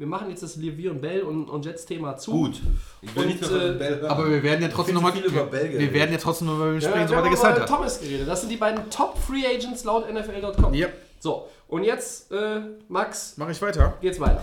wir 0.00 0.06
machen 0.06 0.30
jetzt 0.30 0.42
das 0.42 0.56
Levier 0.56 0.92
und 0.92 1.02
Bell 1.02 1.20
und, 1.20 1.50
und 1.50 1.62
Jets-Thema 1.66 2.16
zu. 2.16 2.30
Gut. 2.32 2.62
Ich 3.02 3.14
will 3.14 3.22
Und, 3.24 3.28
nicht 3.28 3.40
mehr 3.42 3.50
von 3.50 3.60
äh, 3.60 3.72
Bell 3.74 4.00
hören. 4.00 4.10
Aber 4.10 4.30
wir 4.30 4.42
werden 4.42 4.62
ja 4.62 4.68
trotzdem 4.68 4.94
nochmal. 4.94 5.12
viel 5.12 5.24
über 5.26 5.44
Bell 5.44 5.78
Wir, 5.78 5.92
werden 5.92 6.10
ja 6.12 6.16
trotzdem 6.18 6.46
noch 6.46 6.56
über 6.56 6.68
ihn 6.72 6.80
Ja, 6.80 6.88
sprechen, 6.88 7.00
wir 7.00 7.08
sobald 7.08 7.20
er 7.20 7.24
haben 7.26 7.30
gesigned 7.32 7.56
über 7.58 7.62
hat. 7.64 7.68
Thomas 7.68 8.00
geredet. 8.00 8.26
Das 8.26 8.40
sind 8.40 8.48
die 8.48 8.56
beiden 8.56 8.88
Top 8.88 9.18
Free 9.18 9.46
Agents 9.46 9.84
laut 9.84 10.10
NFL.com. 10.10 10.72
Ja, 10.72 10.88
So, 11.18 11.48
und 11.68 11.84
jetzt, 11.84 12.32
äh, 12.32 12.62
Max, 12.88 13.36
mache 13.36 13.50
ich 13.52 13.60
weiter. 13.60 13.98
geht's 14.00 14.18
weiter. 14.18 14.42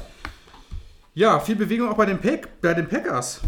Ja, 1.16 1.40
viel 1.40 1.56
Bewegung 1.56 1.90
auch 1.90 1.98
bei 1.98 2.06
den, 2.06 2.20
Pack, 2.20 2.62
bei 2.62 2.76
den 2.76 2.88
Packers. 2.88 3.42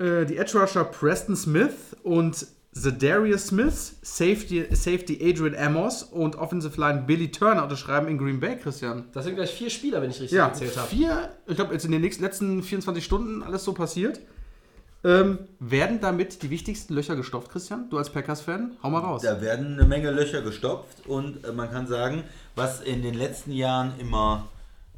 Äh, 0.00 0.24
die 0.24 0.36
Edge 0.36 0.58
Rusher 0.58 0.82
Preston 0.82 1.36
Smith 1.36 1.94
und 2.02 2.48
Zadarius 2.74 3.46
Smith, 3.46 3.96
Safety, 4.02 4.66
Safety 4.74 5.18
Adrian 5.22 5.54
Amos 5.54 6.02
und 6.02 6.36
Offensive 6.36 6.78
Line 6.80 7.04
Billy 7.06 7.30
Turner 7.30 7.62
unterschreiben 7.62 8.08
in 8.08 8.18
Green 8.18 8.40
Bay, 8.40 8.56
Christian. 8.56 9.04
Das 9.12 9.24
sind 9.24 9.36
gleich 9.36 9.50
vier 9.50 9.70
Spieler, 9.70 10.02
wenn 10.02 10.10
ich 10.10 10.20
richtig 10.20 10.36
Ja, 10.36 10.48
gezählt 10.48 10.76
habe. 10.76 10.88
vier, 10.88 11.30
ich 11.46 11.54
glaube, 11.54 11.72
jetzt 11.72 11.84
in 11.84 11.92
den 11.92 12.00
nächsten, 12.00 12.24
letzten 12.24 12.62
24 12.62 13.04
Stunden 13.04 13.42
alles 13.44 13.62
so 13.64 13.72
passiert. 13.72 14.20
Ähm, 15.04 15.38
werden 15.60 16.00
damit 16.00 16.42
die 16.42 16.50
wichtigsten 16.50 16.94
Löcher 16.94 17.14
gestopft, 17.14 17.50
Christian? 17.50 17.90
Du 17.90 17.98
als 17.98 18.10
Packers-Fan? 18.10 18.72
Hau 18.82 18.90
mal 18.90 19.00
raus. 19.00 19.22
Da 19.22 19.40
werden 19.40 19.74
eine 19.74 19.84
Menge 19.84 20.10
Löcher 20.10 20.40
gestopft 20.40 21.06
und 21.06 21.44
äh, 21.44 21.52
man 21.52 21.70
kann 21.70 21.86
sagen, 21.86 22.24
was 22.56 22.80
in 22.80 23.02
den 23.02 23.14
letzten 23.14 23.52
Jahren 23.52 23.92
immer 24.00 24.48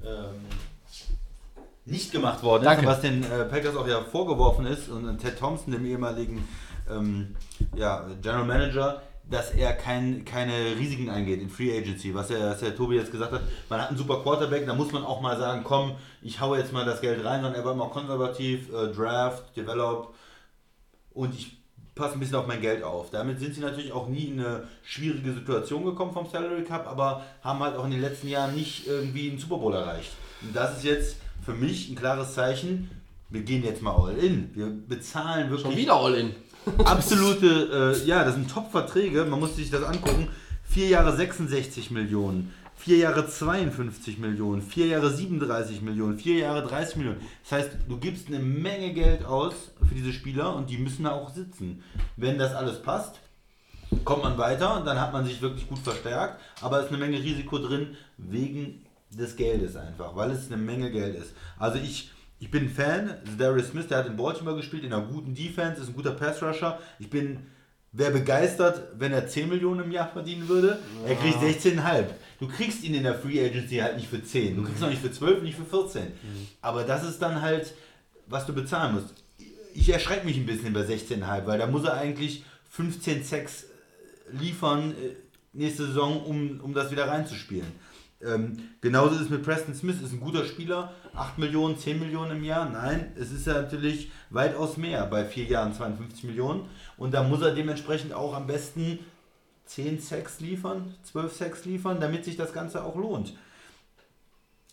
ähm, 0.05 0.37
nicht 1.85 2.13
gemacht 2.13 2.43
worden 2.43 2.63
ist, 2.63 2.67
Danke. 2.67 2.83
und 2.83 2.87
was 2.87 3.01
den 3.01 3.23
äh, 3.25 3.45
Packers 3.45 3.77
auch 3.77 3.87
ja 3.87 4.01
vorgeworfen 4.01 4.67
ist 4.67 4.89
und 4.89 5.19
Ted 5.19 5.39
Thompson, 5.39 5.73
dem 5.73 5.85
ehemaligen 5.85 6.47
ähm, 6.91 7.37
ja, 7.77 8.07
General 8.23 8.45
Manager, 8.45 9.03
dass 9.29 9.51
er 9.51 9.73
kein, 9.73 10.25
keine 10.25 10.77
Risiken 10.79 11.11
eingeht 11.11 11.41
in 11.41 11.51
Free 11.51 11.77
Agency, 11.77 12.15
was 12.15 12.29
der, 12.29 12.51
was 12.51 12.61
der 12.61 12.77
Tobi 12.77 12.97
jetzt 12.97 13.11
gesagt 13.11 13.33
hat. 13.33 13.43
Man 13.69 13.81
hat 13.81 13.89
einen 13.89 13.99
super 13.99 14.23
Quarterback, 14.23 14.67
da 14.67 14.75
muss 14.75 14.93
man 14.93 15.05
auch 15.05 15.21
mal 15.21 15.37
sagen, 15.37 15.63
komm, 15.65 15.97
ich 16.23 16.41
hau 16.41 16.55
jetzt 16.55 16.73
mal 16.73 16.85
das 16.85 17.01
Geld 17.01 17.25
rein, 17.25 17.43
sondern 17.43 17.61
er 17.61 17.65
war 17.65 17.73
immer 17.73 17.89
konservativ, 17.89 18.73
äh, 18.73 18.93
Draft, 18.93 19.57
Develop, 19.57 20.15
und 21.13 21.35
ich 21.35 21.57
passe 21.95 22.13
ein 22.13 22.21
bisschen 22.21 22.37
auf 22.37 22.47
mein 22.47 22.61
Geld 22.61 22.85
auf. 22.85 23.11
Damit 23.11 23.41
sind 23.41 23.55
sie 23.55 23.63
natürlich 23.63 23.91
auch 23.91 24.07
nie 24.07 24.27
in 24.27 24.39
eine 24.39 24.69
schwierige 24.85 25.33
Situation 25.33 25.85
gekommen 25.85 26.13
vom 26.13 26.29
Salary 26.31 26.63
Cup, 26.63 26.87
aber 26.87 27.25
haben 27.43 27.59
halt 27.61 27.75
auch 27.77 27.87
in 27.87 27.91
den 27.91 28.03
letzten 28.03 28.29
Jahren 28.29 28.55
nicht 28.55 28.87
irgendwie 28.87 29.31
einen 29.31 29.39
Super 29.39 29.57
Bowl 29.57 29.75
erreicht. 29.75 30.13
Und 30.43 30.55
das 30.55 30.77
ist 30.77 30.85
jetzt 30.85 31.17
für 31.45 31.55
mich 31.55 31.89
ein 31.89 31.97
klares 31.97 32.35
Zeichen. 32.35 32.91
Wir 33.31 33.41
gehen 33.41 33.65
jetzt 33.65 33.83
mal 33.83 33.97
all 33.97 34.17
in. 34.19 34.55
Wir 34.55 34.67
bezahlen 34.67 35.51
wirklich 35.51 35.67
Schon 35.67 35.77
wieder 35.77 35.95
All-In. 35.95 36.35
absolute, 36.85 37.95
äh, 37.97 38.07
ja, 38.07 38.25
das 38.25 38.35
sind 38.35 38.51
Top-Verträge. 38.51 39.25
Man 39.25 39.41
muss 39.41 39.57
sich 39.57 39.71
das 39.71 39.83
angucken. 39.83 40.29
Vier 40.65 40.89
Jahre 40.89 41.17
66 41.17 41.91
Millionen. 41.91 42.53
vier 42.77 42.99
Jahre 42.99 43.27
52 43.27 44.19
Millionen, 44.19 44.63
vier 44.63 44.87
Jahre 44.87 45.11
37 45.11 45.81
Millionen, 45.81 46.19
vier 46.19 46.39
Jahre 46.39 46.67
30 46.67 46.97
Millionen. 46.97 47.21
Das 47.43 47.53
heißt, 47.53 47.71
du 47.89 47.97
gibst 47.99 48.29
eine 48.29 48.39
Menge 48.39 48.93
Geld 48.93 49.25
aus 49.25 49.55
für 49.89 49.95
diese 49.95 50.13
Spieler 50.13 50.55
und 50.55 50.69
die 50.71 50.79
müssen 50.79 51.05
da 51.05 51.13
auch 51.13 51.31
sitzen. 51.31 51.83
Wenn 52.17 52.39
das 52.39 52.55
alles 52.55 52.83
passt, 52.83 53.19
kommt 54.05 54.25
man 54.25 54.37
weiter 54.37 54.79
und 54.79 54.87
dann 54.87 55.01
hat 55.01 55.13
man 55.13 55.25
sich 55.25 55.41
wirklich 55.41 55.69
gut 55.69 55.79
verstärkt, 55.79 56.41
aber 56.61 56.79
es 56.79 56.87
ist 56.87 56.91
eine 56.91 56.99
Menge 56.99 57.19
Risiko 57.19 57.59
drin 57.59 57.97
wegen 58.19 58.85
des 59.11 59.37
Geldes 59.37 59.77
einfach, 59.77 60.15
weil 60.15 60.31
es 60.31 60.47
eine 60.47 60.61
Menge 60.61 60.91
Geld 60.91 61.17
ist. 61.17 61.35
Also 61.59 61.79
ich, 61.79 62.11
ich 62.39 62.51
bin 62.51 62.65
ein 62.65 62.69
Fan, 62.71 63.15
Darius 63.39 63.69
Smith, 63.69 63.89
der 63.89 63.99
hat 63.99 64.07
in 64.07 64.17
Baltimore 64.17 64.57
gespielt, 64.57 64.85
in 64.85 64.93
einer 64.93 65.07
guten 65.07 65.35
Defense, 65.35 65.81
ist 65.81 65.89
ein 65.89 65.95
guter 65.95 66.13
Pass-Rusher. 66.13 66.79
Ich 66.99 67.09
bin, 67.09 67.39
wäre 67.93 68.13
begeistert, 68.13 68.89
wenn 68.99 69.13
er 69.13 69.27
10 69.27 69.49
Millionen 69.49 69.85
im 69.85 69.91
Jahr 69.91 70.09
verdienen 70.09 70.47
würde. 70.49 70.79
Er 71.07 71.17
kriegt 71.17 71.39
16,5. 71.39 72.05
Du 72.39 72.49
kriegst 72.49 72.85
ihn 72.85 72.95
in 72.95 73.05
der 73.05 73.15
Free 73.15 73.43
Agency 73.43 73.77
halt 73.77 73.97
nicht 73.97 74.09
für 74.09 74.23
10. 74.23 74.57
Du 74.57 74.65
kriegst 74.65 74.81
ihn 74.81 74.85
auch 74.85 74.91
nicht 74.91 75.01
für 75.01 75.13
12, 75.13 75.43
nicht 75.43 75.57
für 75.57 75.65
14. 75.65 76.09
Aber 76.61 76.85
das 76.85 77.05
ist 77.05 77.21
dann 77.23 77.41
halt, 77.41 77.73
was 78.27 78.45
du 78.45 78.53
bezahlen 78.53 78.95
musst. 78.95 79.15
Ich 79.73 79.89
erschrecke 79.89 80.27
mich 80.27 80.37
ein 80.37 80.47
bisschen 80.47 80.75
bei 80.75 80.83
16,5, 80.83 81.47
weil 81.47 81.59
da 81.59 81.67
muss 81.67 81.85
er 81.85 81.95
eigentlich 81.95 82.45
15 82.71 83.25
Sex 83.25 83.67
liefern 84.33 84.93
äh, 84.93 85.15
nächste 85.55 85.87
Saison, 85.87 86.23
um, 86.23 86.61
um 86.61 86.75
das 86.75 86.91
wieder 86.91 87.09
reinzuspielen. 87.09 87.67
Ähm, 88.27 88.57
genauso 88.81 89.15
ist 89.15 89.23
es 89.23 89.31
mit 89.31 89.43
Preston 89.43 89.75
Smith, 89.75 90.03
ist 90.03 90.13
ein 90.13 90.21
guter 90.21 90.45
Spieler, 90.45 90.93
8 91.15 91.39
Millionen, 91.39 91.79
10 91.79 92.01
Millionen 92.01 92.39
im 92.39 92.45
Jahr. 92.45 92.69
Nein, 92.69 93.13
es 93.17 93.31
ist 93.31 93.47
ja 93.47 93.55
natürlich 93.55 94.11
weitaus 94.31 94.77
mehr 94.77 95.07
bei 95.07 95.25
4 95.25 95.45
Jahren 95.45 95.73
52 95.73 96.25
Millionen. 96.25 96.69
Und 96.97 97.15
da 97.15 97.23
muss 97.23 97.43
er 97.43 97.55
dementsprechend 97.55 98.13
auch 98.13 98.35
am 98.35 98.47
besten 98.47 98.99
10 99.67 100.01
Sex 100.01 100.41
liefern, 100.41 100.95
12 101.05 101.33
Sex 101.33 101.65
liefern, 101.65 102.01
damit 102.01 102.25
sich 102.25 102.37
das 102.37 102.53
Ganze 102.53 102.85
auch 102.85 102.97
lohnt. 102.97 103.35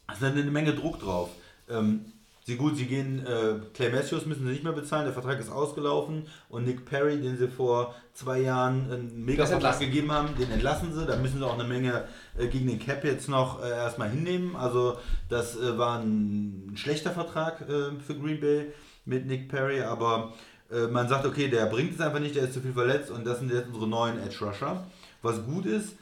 Also 0.07 0.25
da 0.25 0.31
ist 0.31 0.41
eine 0.41 0.51
Menge 0.51 0.73
Druck 0.73 0.99
drauf. 0.99 1.29
Ähm, 1.69 2.05
sie 2.45 2.57
gut, 2.57 2.77
sie 2.77 2.85
gehen, 2.85 3.25
äh, 3.25 3.55
Clay 3.73 3.91
Matthews 3.91 4.25
müssen 4.25 4.45
sie 4.45 4.51
nicht 4.51 4.63
mehr 4.63 4.73
bezahlen, 4.73 5.05
der 5.05 5.13
Vertrag 5.13 5.39
ist 5.39 5.51
ausgelaufen 5.51 6.27
und 6.49 6.65
Nick 6.65 6.85
Perry, 6.85 7.19
den 7.19 7.37
sie 7.37 7.47
vor 7.47 7.95
zwei 8.13 8.39
Jahren 8.39 8.91
einen 8.91 9.25
Mega-Vertrag 9.25 9.79
gegeben 9.79 10.11
haben, 10.11 10.35
den 10.37 10.51
entlassen 10.51 10.93
sie. 10.93 11.05
Da 11.05 11.15
müssen 11.17 11.39
sie 11.39 11.45
auch 11.45 11.57
eine 11.57 11.67
Menge 11.67 12.03
äh, 12.37 12.47
gegen 12.47 12.67
den 12.67 12.79
Cap 12.79 13.03
jetzt 13.03 13.29
noch 13.29 13.63
äh, 13.63 13.69
erstmal 13.69 14.09
hinnehmen. 14.09 14.55
Also 14.55 14.97
das 15.29 15.55
äh, 15.55 15.77
war 15.77 15.99
ein 15.99 16.73
schlechter 16.75 17.11
Vertrag 17.11 17.61
äh, 17.61 17.99
für 18.05 18.15
Green 18.15 18.39
Bay 18.39 18.73
mit 19.05 19.25
Nick 19.25 19.49
Perry, 19.49 19.81
aber 19.81 20.33
äh, 20.71 20.87
man 20.87 21.07
sagt, 21.07 21.25
okay, 21.25 21.49
der 21.49 21.65
bringt 21.67 21.93
es 21.93 22.01
einfach 22.01 22.19
nicht, 22.19 22.35
der 22.35 22.43
ist 22.43 22.53
zu 22.53 22.61
viel 22.61 22.73
verletzt 22.73 23.11
und 23.11 23.25
das 23.25 23.39
sind 23.39 23.51
jetzt 23.51 23.67
unsere 23.67 23.87
neuen 23.87 24.19
Edge 24.19 24.45
Rusher. 24.45 24.85
Was 25.21 25.45
gut 25.45 25.65
ist, 25.65 25.95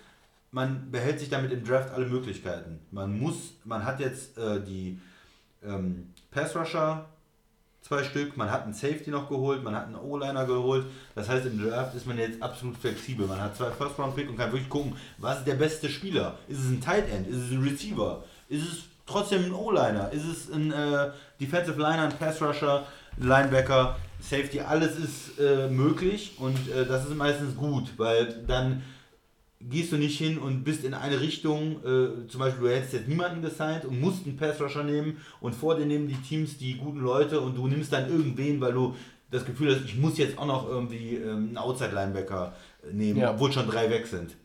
man 0.52 0.92
behält 0.92 1.20
sich 1.20 1.30
damit 1.30 1.52
im 1.52 1.64
Draft 1.64 1.94
alle 1.94 2.06
Möglichkeiten. 2.06 2.80
Man 2.92 3.18
muss, 3.18 3.54
man 3.64 3.86
hat 3.86 4.00
jetzt 4.00 4.38
äh, 4.38 4.62
die 4.62 5.00
ähm, 5.64 6.14
Pass 6.32 6.56
Rusher, 6.56 7.06
zwei 7.82 8.04
Stück, 8.04 8.38
man 8.38 8.50
hat 8.52 8.64
einen 8.64 8.74
Safety 8.74 9.10
noch 9.10 9.28
geholt, 9.28 9.64
man 9.64 9.76
hat 9.76 9.88
einen 9.88 9.96
O-Liner 9.96 10.46
geholt. 10.46 10.86
Das 11.16 11.28
heißt, 11.30 11.46
im 11.46 11.62
Draft 11.62 11.96
ist 11.96 12.06
man 12.06 12.18
jetzt 12.18 12.42
absolut 12.42 12.78
flexibel. 12.78 13.28
Man 13.28 13.42
hat 13.42 13.56
zwei 13.56 13.72
First-Round-Pick 13.72 14.30
und 14.30 14.38
kann 14.38 14.52
wirklich 14.52 14.70
gucken, 14.70 14.96
was 15.18 15.40
ist 15.40 15.48
der 15.48 15.56
beste 15.56 15.90
Spieler? 15.90 16.38
Ist 16.48 16.60
es 16.60 16.70
ein 16.70 16.82
Tight 16.82 17.10
End? 17.12 17.28
Ist 17.28 17.38
es 17.38 17.52
ein 17.52 17.64
Receiver? 17.64 18.24
Ist 18.50 18.64
es 18.64 18.84
trotzdem 19.06 19.46
ein 19.46 19.54
O-Liner? 19.54 20.12
Ist 20.12 20.26
es 20.26 20.52
ein 20.52 20.72
äh, 20.72 21.12
Defensive 21.40 21.80
Liner, 21.80 22.04
ein 22.04 22.18
Pass 22.18 22.42
Rusher, 22.42 22.86
Linebacker, 23.18 23.98
Safety? 24.22 24.62
Alles 24.62 24.98
ist 24.98 25.40
äh, 25.40 25.68
möglich 25.68 26.36
und 26.38 26.58
äh, 26.70 26.86
das 26.86 27.06
ist 27.06 27.16
meistens 27.16 27.56
gut, 27.56 27.92
weil 27.98 28.44
dann 28.48 28.84
gehst 29.70 29.92
du 29.92 29.98
nicht 29.98 30.18
hin 30.18 30.38
und 30.38 30.64
bist 30.64 30.84
in 30.84 30.94
eine 30.94 31.20
Richtung, 31.22 31.78
äh, 31.84 32.28
zum 32.28 32.40
Beispiel 32.40 32.64
du 32.68 32.76
hättest 32.76 32.94
jetzt 32.94 33.08
niemanden 33.08 33.42
gesigned 33.42 33.86
und 33.86 34.00
musst 34.00 34.26
einen 34.26 34.38
Pass-Rusher 34.38 34.84
nehmen 34.84 35.18
und 35.40 35.54
vor 35.56 35.76
dir 35.76 35.86
nehmen 35.86 36.08
die 36.08 36.16
Teams 36.22 36.58
die 36.58 36.78
guten 36.78 37.00
Leute 37.00 37.40
und 37.42 37.56
du 37.56 37.68
nimmst 37.68 37.92
dann 37.94 38.10
irgendwen, 38.10 38.60
weil 38.62 38.74
du 38.74 38.96
das 39.30 39.46
Gefühl 39.46 39.74
hast, 39.76 39.86
ich 39.86 39.96
muss 39.98 40.18
jetzt 40.18 40.38
auch 40.38 40.46
noch 40.46 40.68
irgendwie 40.68 41.16
ähm, 41.16 41.48
einen 41.50 41.58
Outside-Linebacker 41.58 42.54
nehmen, 42.92 43.20
Ja. 43.20 43.32
obwohl 43.32 43.52
schon 43.52 43.68
drei 43.68 43.90
weg 43.90 44.06
sind. 44.08 44.36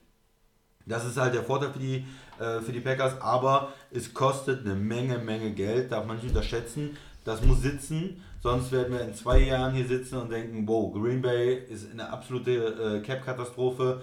Das 0.87 1.05
ist 1.05 1.17
halt 1.17 1.35
der 1.35 1.43
Vorteil 1.43 1.73
für 1.73 1.81
die, 1.81 2.05
äh, 2.39 2.61
für 2.61 2.73
die 2.73 2.81
Packers, 2.81 3.21
aber 3.21 3.73
es 3.91 4.15
kostet 4.15 4.65
eine 4.65 4.75
Menge, 4.77 5.19
Menge 5.19 5.51
Geld, 5.53 5.91
darf 5.91 6.07
man 6.07 6.17
nicht 6.17 6.29
unterschätzen. 6.29 6.97
Das 7.25 7.43
muss 7.45 7.63
sitzen, 7.63 8.23
sonst 8.41 8.71
werden 8.71 8.93
wir 8.93 9.01
in 9.01 9.13
zwei 9.13 9.41
Jahren 9.41 9.75
hier 9.75 9.85
sitzen 9.87 10.17
und 10.19 10.31
denken, 10.31 10.69
wow, 10.69 10.93
Green 10.95 11.21
Bay 11.21 11.59
ist 11.69 11.91
eine 11.91 12.09
absolute 12.09 12.53
äh, 12.53 13.01
Cap-Katastrophe. 13.01 14.01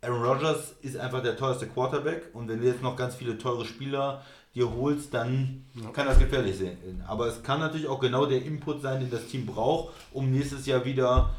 Aaron 0.00 0.22
Rodgers 0.22 0.76
ist 0.82 0.96
einfach 0.96 1.22
der 1.22 1.36
teuerste 1.36 1.66
Quarterback 1.66 2.30
und 2.32 2.48
wenn 2.48 2.60
du 2.60 2.66
jetzt 2.66 2.82
noch 2.82 2.96
ganz 2.96 3.16
viele 3.16 3.36
teure 3.36 3.64
Spieler 3.64 4.22
dir 4.54 4.72
holst, 4.72 5.12
dann 5.12 5.64
kann 5.92 6.06
das 6.06 6.18
gefährlich 6.18 6.56
sein. 6.56 7.02
Aber 7.06 7.26
es 7.26 7.42
kann 7.42 7.60
natürlich 7.60 7.88
auch 7.88 8.00
genau 8.00 8.26
der 8.26 8.42
Input 8.44 8.80
sein, 8.80 9.00
den 9.00 9.10
das 9.10 9.26
Team 9.26 9.46
braucht, 9.46 9.92
um 10.12 10.30
nächstes 10.30 10.66
Jahr 10.66 10.84
wieder 10.84 11.30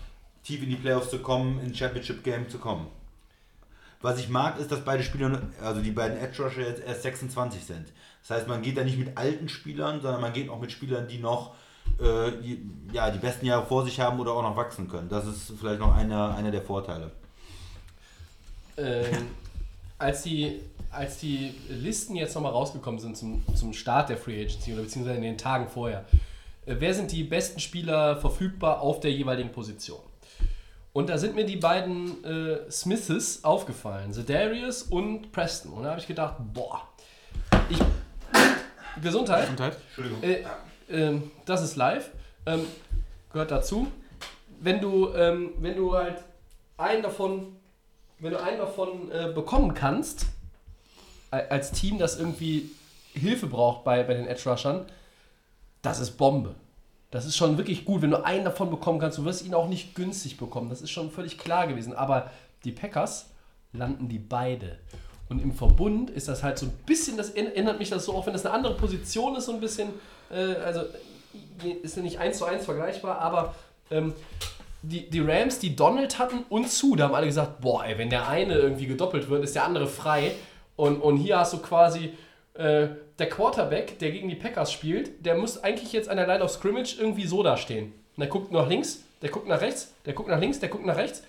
tief 0.44 0.62
in 0.62 0.70
die 0.70 0.76
Playoffs 0.76 1.10
zu 1.10 1.20
kommen, 1.20 1.60
in 1.62 1.74
Championship 1.74 2.24
Game 2.24 2.50
zu 2.50 2.58
kommen. 2.58 2.88
Was 4.02 4.20
ich 4.20 4.30
mag, 4.30 4.60
ist, 4.60 4.72
dass 4.72 4.86
beide 4.86 5.04
Spieler, 5.04 5.42
also 5.62 5.82
die 5.82 5.92
beiden 5.92 6.18
Edge 6.18 6.42
Rusher 6.42 6.62
jetzt 6.62 6.84
erst 6.84 7.04
26 7.04 7.66
sind. 7.66 7.88
Das 8.22 8.38
heißt, 8.38 8.48
man 8.48 8.62
geht 8.62 8.78
da 8.78 8.84
nicht 8.84 8.98
mit 8.98 9.18
alten 9.18 9.50
Spielern, 9.50 10.02
sondern 10.02 10.22
man 10.22 10.34
geht 10.34 10.50
auch 10.50 10.60
mit 10.60 10.72
Spielern, 10.72 11.08
die 11.08 11.18
noch 11.18 11.56
äh, 12.00 12.32
die, 12.42 12.70
ja, 12.94 13.10
die 13.10 13.20
besten 13.20 13.46
Jahre 13.46 13.66
vor 13.66 13.84
sich 13.84 14.00
haben 14.00 14.20
oder 14.20 14.32
auch 14.32 14.44
noch 14.44 14.56
wachsen 14.56 14.88
können. 14.88 15.10
Das 15.10 15.26
ist 15.26 15.52
vielleicht 15.60 15.80
noch 15.80 15.96
einer, 15.96 16.36
einer 16.36 16.52
der 16.52 16.62
Vorteile. 16.62 17.12
Ähm, 18.80 19.28
als, 19.98 20.24
die, 20.24 20.62
als 20.92 21.20
die 21.20 21.54
Listen 21.70 22.16
jetzt 22.16 22.36
nochmal 22.36 22.52
rausgekommen 22.52 23.00
sind 23.00 23.18
zum, 23.18 23.44
zum 23.56 23.74
Start 23.74 24.10
der 24.10 24.18
Free 24.18 24.42
Agency 24.42 24.74
oder 24.74 24.84
beziehungsweise 24.84 25.18
in 25.18 25.24
den 25.24 25.38
Tagen 25.38 25.68
vorher, 25.68 26.06
äh, 26.66 26.76
wer 26.80 26.94
sind 26.94 27.12
die 27.12 27.24
besten 27.24 27.60
Spieler 27.60 28.18
verfügbar 28.18 28.82
auf 28.82 29.00
der 29.00 29.12
jeweiligen 29.12 29.52
Position? 29.52 30.00
Und 30.92 31.10
da 31.10 31.18
sind 31.18 31.36
mir 31.36 31.46
die 31.46 31.58
beiden 31.58 32.24
äh, 32.24 32.72
Smiths 32.72 33.44
aufgefallen, 33.44 34.12
Zedarius 34.12 34.84
und 34.84 35.32
Preston. 35.32 35.74
Und 35.74 35.84
da 35.84 35.92
habe 35.92 36.00
ich 36.00 36.08
gedacht, 36.08 36.36
boah, 36.54 36.82
ich, 37.70 37.80
Gesundheit. 39.02 39.44
Gesundheit. 39.44 39.78
Entschuldigung. 39.88 40.24
Äh, 40.24 40.44
ähm, 40.90 41.32
das 41.46 41.62
ist 41.64 41.76
live. 41.76 42.10
Ähm, 42.46 42.66
gehört 43.32 43.52
dazu. 43.52 43.88
Wenn 44.60 44.82
du, 44.82 45.14
ähm, 45.14 45.52
wenn 45.60 45.76
du 45.76 45.96
halt 45.96 46.18
einen 46.78 47.04
davon, 47.04 47.56
wenn 48.20 48.32
du 48.32 48.42
einen 48.42 48.58
davon 48.58 49.12
äh, 49.12 49.32
bekommen 49.34 49.74
kannst, 49.74 50.26
als 51.32 51.72
Team, 51.72 52.00
das 52.00 52.20
irgendwie 52.20 52.72
Hilfe 53.14 53.48
braucht 53.48 53.84
bei, 53.84 54.04
bei 54.04 54.16
den 54.16 54.28
Edge 54.28 54.50
Rushern, 54.50 54.86
das 55.82 56.00
ist 56.00 56.12
Bombe. 56.12 56.56
Das 57.12 57.26
ist 57.26 57.38
schon 57.38 57.58
wirklich 57.58 57.86
gut, 57.86 58.02
wenn 58.02 58.12
du 58.12 58.24
einen 58.24 58.46
davon 58.46 58.70
bekommen 58.70 59.00
kannst. 59.00 59.18
Du 59.18 59.26
wirst 59.26 59.46
ihn 59.46 59.54
auch 59.54 59.68
nicht 59.68 59.96
günstig 59.96 60.38
bekommen. 60.38 60.70
Das 60.70 60.82
ist 60.82 60.92
schon 60.92 61.10
völlig 61.10 61.38
klar 61.38 61.68
gewesen. 61.68 61.94
Aber 61.94 62.30
die 62.64 62.72
Packers 62.72 63.32
landen 63.74 64.10
die 64.10 64.20
beide. 64.20 64.78
Und 65.28 65.42
im 65.42 65.54
Verbund 65.54 66.10
ist 66.10 66.28
das 66.28 66.44
halt 66.44 66.58
so 66.58 66.66
ein 66.66 66.72
bisschen, 66.86 67.18
das 67.18 67.32
erinnert 67.32 67.80
mich 67.80 67.90
das 67.90 68.06
so, 68.06 68.14
auch 68.14 68.26
wenn 68.26 68.34
das 68.34 68.46
eine 68.46 68.56
andere 68.56 68.76
Position 68.76 69.36
ist, 69.36 69.46
so 69.46 69.54
ein 69.54 69.60
bisschen, 69.60 69.90
äh, 70.32 70.56
also 70.56 70.82
ist 71.84 71.96
ja 71.96 72.02
nicht 72.02 72.18
eins 72.18 72.40
zu 72.40 72.46
eins 72.46 72.66
vergleichbar, 72.66 73.20
aber 73.20 73.54
ähm, 73.92 74.14
die, 74.82 75.10
die 75.10 75.20
Rams, 75.20 75.60
die 75.60 75.76
Donald 75.76 76.20
hatten 76.20 76.46
und 76.50 76.70
zu, 76.70 76.96
da 76.96 77.06
haben 77.06 77.16
alle 77.16 77.26
gesagt, 77.26 77.62
boah, 77.62 77.84
ey, 77.86 77.98
wenn 77.98 78.10
der 78.10 78.28
eine 78.28 78.56
irgendwie 78.56 78.88
gedoppelt 78.88 79.30
wird, 79.30 79.44
ist 79.44 79.56
der 79.56 79.66
andere 79.66 79.88
frei. 79.88 80.32
Und, 80.76 81.02
und 81.02 81.18
hier 81.18 81.40
hast 81.40 81.54
du 81.54 81.58
quasi 81.58 82.14
äh, 82.54 82.88
der 83.18 83.30
Quarterback, 83.30 84.00
der 84.00 84.12
gegen 84.12 84.30
die 84.30 84.36
Packers 84.36 84.72
spielt, 84.72 85.26
der 85.26 85.36
muss 85.36 85.62
eigentlich 85.62 85.92
jetzt 85.92 86.08
an 86.08 86.18
der 86.18 86.28
Line 86.28 86.44
of 86.44 86.52
Scrimmage 86.52 86.96
irgendwie 86.98 87.26
so 87.26 87.44
da 87.44 87.58
stehen. 87.58 87.94
Der 88.18 88.28
guckt 88.28 88.52
nach 88.52 88.68
links, 88.68 89.04
der 89.22 89.30
guckt 89.30 89.48
nach 89.48 89.62
rechts, 89.62 89.94
der 90.06 90.14
guckt 90.14 90.30
nach 90.30 90.40
links, 90.40 90.60
der 90.60 90.70
guckt 90.70 90.86
nach 90.86 90.96
rechts. 90.96 91.24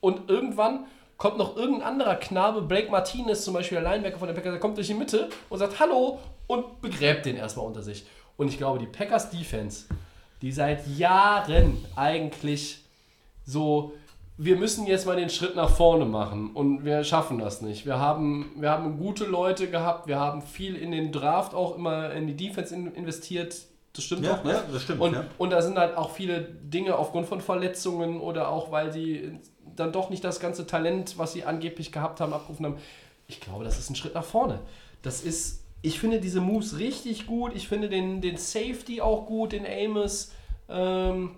Und 0.00 0.30
irgendwann 0.30 0.86
kommt 1.16 1.38
noch 1.38 1.56
irgendein 1.56 1.86
anderer 1.86 2.16
Knabe, 2.16 2.62
Blake 2.62 2.90
Martinez 2.90 3.44
zum 3.44 3.54
Beispiel, 3.54 3.80
der 3.80 3.88
Linebacker 3.88 4.18
von 4.18 4.28
den 4.28 4.34
Packers, 4.34 4.52
der 4.52 4.60
kommt 4.60 4.76
durch 4.76 4.88
die 4.88 4.94
Mitte 4.94 5.28
und 5.48 5.58
sagt 5.58 5.78
Hallo 5.78 6.18
und 6.46 6.80
begräbt 6.80 7.26
den 7.26 7.36
erstmal 7.36 7.66
unter 7.66 7.82
sich. 7.82 8.06
Und 8.36 8.48
ich 8.48 8.58
glaube, 8.58 8.78
die 8.78 8.86
Packers 8.86 9.30
Defense, 9.30 9.86
die 10.40 10.50
seit 10.50 10.86
Jahren 10.86 11.84
eigentlich 11.94 12.81
so, 13.44 13.92
wir 14.38 14.56
müssen 14.56 14.86
jetzt 14.86 15.06
mal 15.06 15.16
den 15.16 15.30
Schritt 15.30 15.54
nach 15.56 15.70
vorne 15.70 16.04
machen 16.04 16.50
und 16.54 16.84
wir 16.84 17.04
schaffen 17.04 17.38
das 17.38 17.60
nicht. 17.62 17.86
Wir 17.86 17.98
haben, 17.98 18.52
wir 18.56 18.70
haben 18.70 18.98
gute 18.98 19.24
Leute 19.24 19.68
gehabt, 19.68 20.06
wir 20.08 20.18
haben 20.18 20.42
viel 20.42 20.74
in 20.76 20.90
den 20.90 21.12
Draft 21.12 21.54
auch 21.54 21.76
immer 21.76 22.12
in 22.12 22.26
die 22.26 22.36
Defense 22.36 22.74
in, 22.74 22.92
investiert. 22.94 23.54
Das 23.92 24.04
stimmt 24.04 24.24
Ja, 24.24 24.36
auch, 24.38 24.44
ne? 24.44 24.52
ja, 24.52 24.62
das 24.72 24.82
stimmt, 24.82 25.00
Und, 25.00 25.12
ja. 25.14 25.24
und 25.38 25.50
da 25.50 25.60
sind 25.60 25.78
halt 25.78 25.96
auch 25.96 26.10
viele 26.10 26.40
Dinge 26.40 26.96
aufgrund 26.96 27.26
von 27.26 27.40
Verletzungen 27.40 28.20
oder 28.20 28.48
auch 28.48 28.72
weil 28.72 28.90
sie 28.92 29.38
dann 29.76 29.92
doch 29.92 30.08
nicht 30.10 30.24
das 30.24 30.40
ganze 30.40 30.66
Talent, 30.66 31.18
was 31.18 31.34
sie 31.34 31.44
angeblich 31.44 31.92
gehabt 31.92 32.20
haben, 32.20 32.32
abgerufen 32.32 32.64
haben. 32.66 32.76
Ich 33.28 33.40
glaube, 33.40 33.64
das 33.64 33.78
ist 33.78 33.90
ein 33.90 33.94
Schritt 33.96 34.14
nach 34.14 34.24
vorne. 34.24 34.60
Das 35.02 35.22
ist, 35.22 35.64
ich 35.82 36.00
finde 36.00 36.20
diese 36.20 36.40
Moves 36.40 36.78
richtig 36.78 37.26
gut. 37.26 37.54
Ich 37.54 37.68
finde 37.68 37.88
den, 37.88 38.20
den 38.20 38.36
Safety 38.38 39.00
auch 39.00 39.26
gut, 39.26 39.52
den 39.52 39.66
Amos. 39.66 40.32
Ähm, 40.68 41.32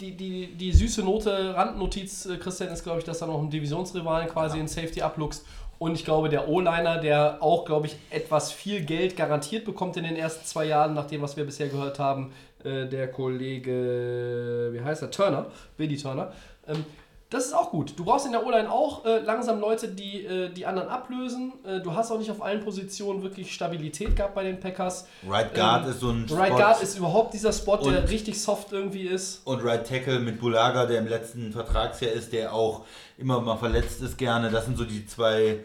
die, 0.00 0.16
die, 0.16 0.46
die 0.54 0.72
süße 0.72 1.02
Note, 1.02 1.54
Randnotiz, 1.54 2.26
äh, 2.26 2.36
Christian, 2.36 2.70
ist, 2.70 2.82
glaube 2.82 2.98
ich, 2.98 3.04
dass 3.04 3.18
da 3.18 3.26
noch 3.26 3.40
ein 3.40 3.50
Divisionsrivalen 3.50 4.28
quasi 4.28 4.58
in 4.58 4.68
Safety 4.68 5.02
abluchst. 5.02 5.44
Und 5.78 5.94
ich 5.94 6.04
glaube, 6.04 6.28
der 6.28 6.48
O-Liner, 6.48 6.98
der 6.98 7.42
auch, 7.42 7.64
glaube 7.66 7.86
ich, 7.86 7.96
etwas 8.10 8.50
viel 8.50 8.82
Geld 8.82 9.16
garantiert 9.16 9.64
bekommt 9.64 9.96
in 9.96 10.04
den 10.04 10.16
ersten 10.16 10.44
zwei 10.44 10.64
Jahren, 10.64 10.94
nach 10.94 11.06
dem, 11.06 11.20
was 11.20 11.36
wir 11.36 11.44
bisher 11.44 11.68
gehört 11.68 11.98
haben, 11.98 12.32
äh, 12.64 12.86
der 12.86 13.08
Kollege, 13.10 14.70
wie 14.72 14.80
heißt 14.80 15.02
er, 15.02 15.10
Turner, 15.10 15.46
Billy 15.76 15.96
Turner. 15.96 16.32
Ähm, 16.66 16.84
das 17.30 17.46
ist 17.46 17.52
auch 17.54 17.70
gut. 17.70 17.94
Du 17.98 18.04
brauchst 18.04 18.24
in 18.26 18.32
der 18.32 18.46
O-Line 18.46 18.70
auch 18.70 19.04
äh, 19.04 19.18
langsam 19.18 19.58
Leute, 19.60 19.88
die 19.88 20.24
äh, 20.24 20.48
die 20.48 20.64
anderen 20.64 20.88
ablösen. 20.88 21.52
Äh, 21.64 21.80
du 21.80 21.92
hast 21.94 22.10
auch 22.12 22.18
nicht 22.18 22.30
auf 22.30 22.40
allen 22.40 22.60
Positionen 22.64 23.22
wirklich 23.22 23.52
Stabilität 23.52 24.14
gehabt 24.14 24.34
bei 24.34 24.44
den 24.44 24.60
Packers. 24.60 25.06
Right 25.28 25.52
Guard 25.54 25.84
Ähm, 25.84 25.90
ist 25.90 26.00
so 26.00 26.10
ein 26.10 26.26
Right 26.30 26.48
Spot. 26.48 26.56
Guard 26.56 26.82
ist 26.82 26.96
überhaupt 26.98 27.34
dieser 27.34 27.52
Spot, 27.52 27.76
der 27.78 28.02
Und- 28.02 28.10
richtig 28.10 28.40
soft 28.40 28.70
irgendwie 28.72 29.02
ist. 29.08 29.42
Und 29.44 29.64
Right 29.64 29.86
Tackle 29.86 30.20
mit 30.20 30.38
Bulaga, 30.40 30.86
der 30.86 30.98
im 31.00 31.08
letzten 31.08 31.50
Vertragsjahr 31.52 32.12
ist, 32.12 32.32
der 32.32 32.52
auch 32.52 32.84
immer 33.18 33.40
mal 33.40 33.56
verletzt 33.56 34.00
ist 34.02 34.16
gerne. 34.18 34.50
Das 34.50 34.66
sind 34.66 34.78
so 34.78 34.84
die 34.84 35.04
zwei, 35.06 35.58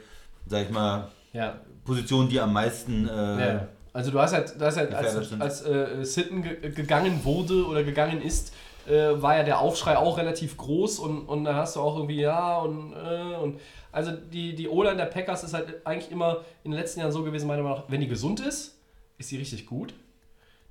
sag 0.48 0.64
ich 0.64 0.70
mal, 0.72 1.10
Ja. 1.34 1.56
Positionen, 1.86 2.28
die 2.30 2.40
am 2.40 2.54
meisten. 2.54 3.08
Äh, 3.08 3.12
Ja. 3.54 3.68
Also 3.94 4.10
du 4.10 4.20
hast 4.22 4.32
halt, 4.34 4.54
du 4.58 4.66
hast 4.66 4.78
halt 4.78 4.94
als, 4.94 5.34
als 5.38 5.66
äh, 5.66 6.04
Sitten 6.06 6.44
ge 6.44 6.70
gegangen 6.72 7.20
wurde 7.26 7.66
oder 7.66 7.84
gegangen 7.84 8.22
ist, 8.22 8.54
äh, 8.88 9.22
war 9.22 9.38
ja 9.38 9.44
der 9.44 9.60
Aufschrei 9.60 9.98
auch 9.98 10.18
relativ 10.18 10.58
groß 10.58 11.00
und, 11.00 11.28
und 11.28 11.44
da 11.44 11.56
hast 11.56 11.76
du 11.76 11.82
auch 11.82 11.98
irgendwie, 11.98 12.22
ja 12.22 12.60
und, 12.60 12.94
äh, 12.94 13.36
und 13.36 13.60
also 13.92 14.12
die, 14.12 14.56
die 14.56 14.68
O-Line 14.68 14.98
der 14.98 15.06
Packers 15.06 15.44
ist 15.44 15.54
halt 15.54 15.86
eigentlich 15.86 16.12
immer 16.12 16.44
in 16.64 16.72
den 16.72 16.80
letzten 16.80 17.02
Jahren 17.02 17.12
so 17.12 17.24
gewesen, 17.24 17.48
meiner 17.48 17.64
Meinung 17.64 17.80
nach, 17.80 17.86
wenn 17.90 18.02
die 18.02 18.08
gesund 18.08 18.40
ist, 18.40 18.78
ist 19.18 19.30
sie 19.30 19.38
richtig 19.38 19.66
gut. 19.66 19.94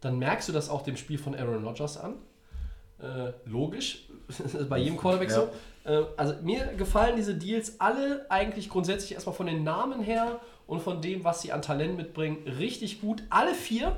Dann 0.00 0.18
merkst 0.18 0.48
du 0.48 0.52
das 0.52 0.70
auch 0.70 0.82
dem 0.82 0.96
Spiel 0.96 1.18
von 1.18 1.34
Aaron 1.34 1.64
Rodgers 1.64 1.98
an. 1.98 2.14
Äh, 3.02 3.32
logisch, 3.46 4.06
bei 4.68 4.78
jedem 4.78 4.96
Quarterback 4.96 5.30
so. 5.30 5.48
Äh, 5.84 6.02
also 6.16 6.34
mir 6.42 6.66
gefallen 6.76 7.16
diese 7.16 7.34
Deals 7.34 7.80
alle 7.80 8.26
eigentlich 8.30 8.68
grundsätzlich 8.68 9.12
erstmal 9.12 9.34
von 9.34 9.46
den 9.46 9.64
Namen 9.64 10.02
her 10.02 10.40
und 10.66 10.80
von 10.82 11.00
dem, 11.00 11.24
was 11.24 11.42
sie 11.42 11.52
an 11.52 11.62
Talent 11.62 11.96
mitbringen, 11.96 12.46
richtig 12.46 13.00
gut. 13.00 13.22
Alle 13.30 13.54
vier, 13.54 13.96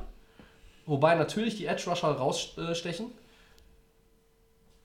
wobei 0.87 1.15
natürlich 1.15 1.57
die 1.57 1.67
Edge 1.67 1.85
Rusher 1.89 2.13
rausstechen. 2.13 3.07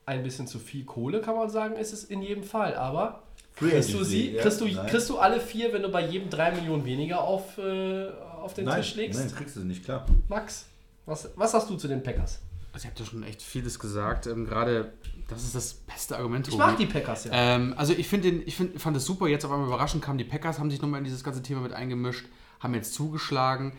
Ein 0.08 0.22
bisschen 0.22 0.46
zu 0.46 0.58
viel 0.58 0.86
Kohle, 0.86 1.20
kann 1.20 1.36
man 1.36 1.50
sagen, 1.50 1.76
ist 1.76 1.92
es 1.92 2.04
in 2.04 2.22
jedem 2.22 2.42
Fall. 2.42 2.74
Aber 2.74 3.24
kriegst 3.56 3.92
du, 3.92 4.02
sie, 4.02 4.32
kriegst, 4.32 4.58
du, 4.58 4.66
kriegst 4.86 5.10
du 5.10 5.18
alle 5.18 5.38
vier, 5.38 5.70
wenn 5.74 5.82
du 5.82 5.90
bei 5.90 6.06
jedem 6.06 6.30
3 6.30 6.52
Millionen 6.52 6.86
weniger 6.86 7.20
auf, 7.20 7.58
äh, 7.58 8.08
auf 8.40 8.54
den 8.54 8.64
Nein, 8.64 8.80
Tisch 8.80 8.94
legst? 8.94 9.20
nein, 9.20 9.30
kriegst 9.34 9.56
du 9.56 9.60
nicht, 9.60 9.84
klar. 9.84 10.06
Max, 10.28 10.64
was, 11.04 11.28
was 11.36 11.52
hast 11.52 11.68
du 11.68 11.76
zu 11.76 11.88
den 11.88 12.02
Packers? 12.02 12.40
Also 12.72 12.86
ihr 12.86 12.90
habt 12.90 13.00
ja 13.00 13.04
schon 13.04 13.22
echt 13.22 13.42
vieles 13.42 13.78
gesagt. 13.78 14.26
Ähm, 14.26 14.46
Gerade, 14.46 14.94
das 15.28 15.44
ist 15.44 15.54
das 15.54 15.74
beste 15.74 16.16
Argument. 16.16 16.48
Ich 16.48 16.56
mag 16.56 16.78
die 16.78 16.86
Packers 16.86 17.24
ja. 17.24 17.32
Ähm, 17.34 17.74
also 17.76 17.92
ich 17.92 18.08
finde 18.08 18.30
den, 18.30 18.42
ich 18.46 18.56
find, 18.56 18.80
fand 18.80 18.96
es 18.96 19.04
super, 19.04 19.28
jetzt 19.28 19.44
auf 19.44 19.52
einmal 19.52 19.66
überraschend 19.66 20.02
kamen 20.02 20.16
die 20.16 20.24
Packers, 20.24 20.58
haben 20.58 20.70
sich 20.70 20.80
nochmal 20.80 21.00
in 21.00 21.04
dieses 21.04 21.22
ganze 21.22 21.42
Thema 21.42 21.60
mit 21.60 21.74
eingemischt, 21.74 22.24
haben 22.60 22.72
jetzt 22.72 22.94
zugeschlagen, 22.94 23.74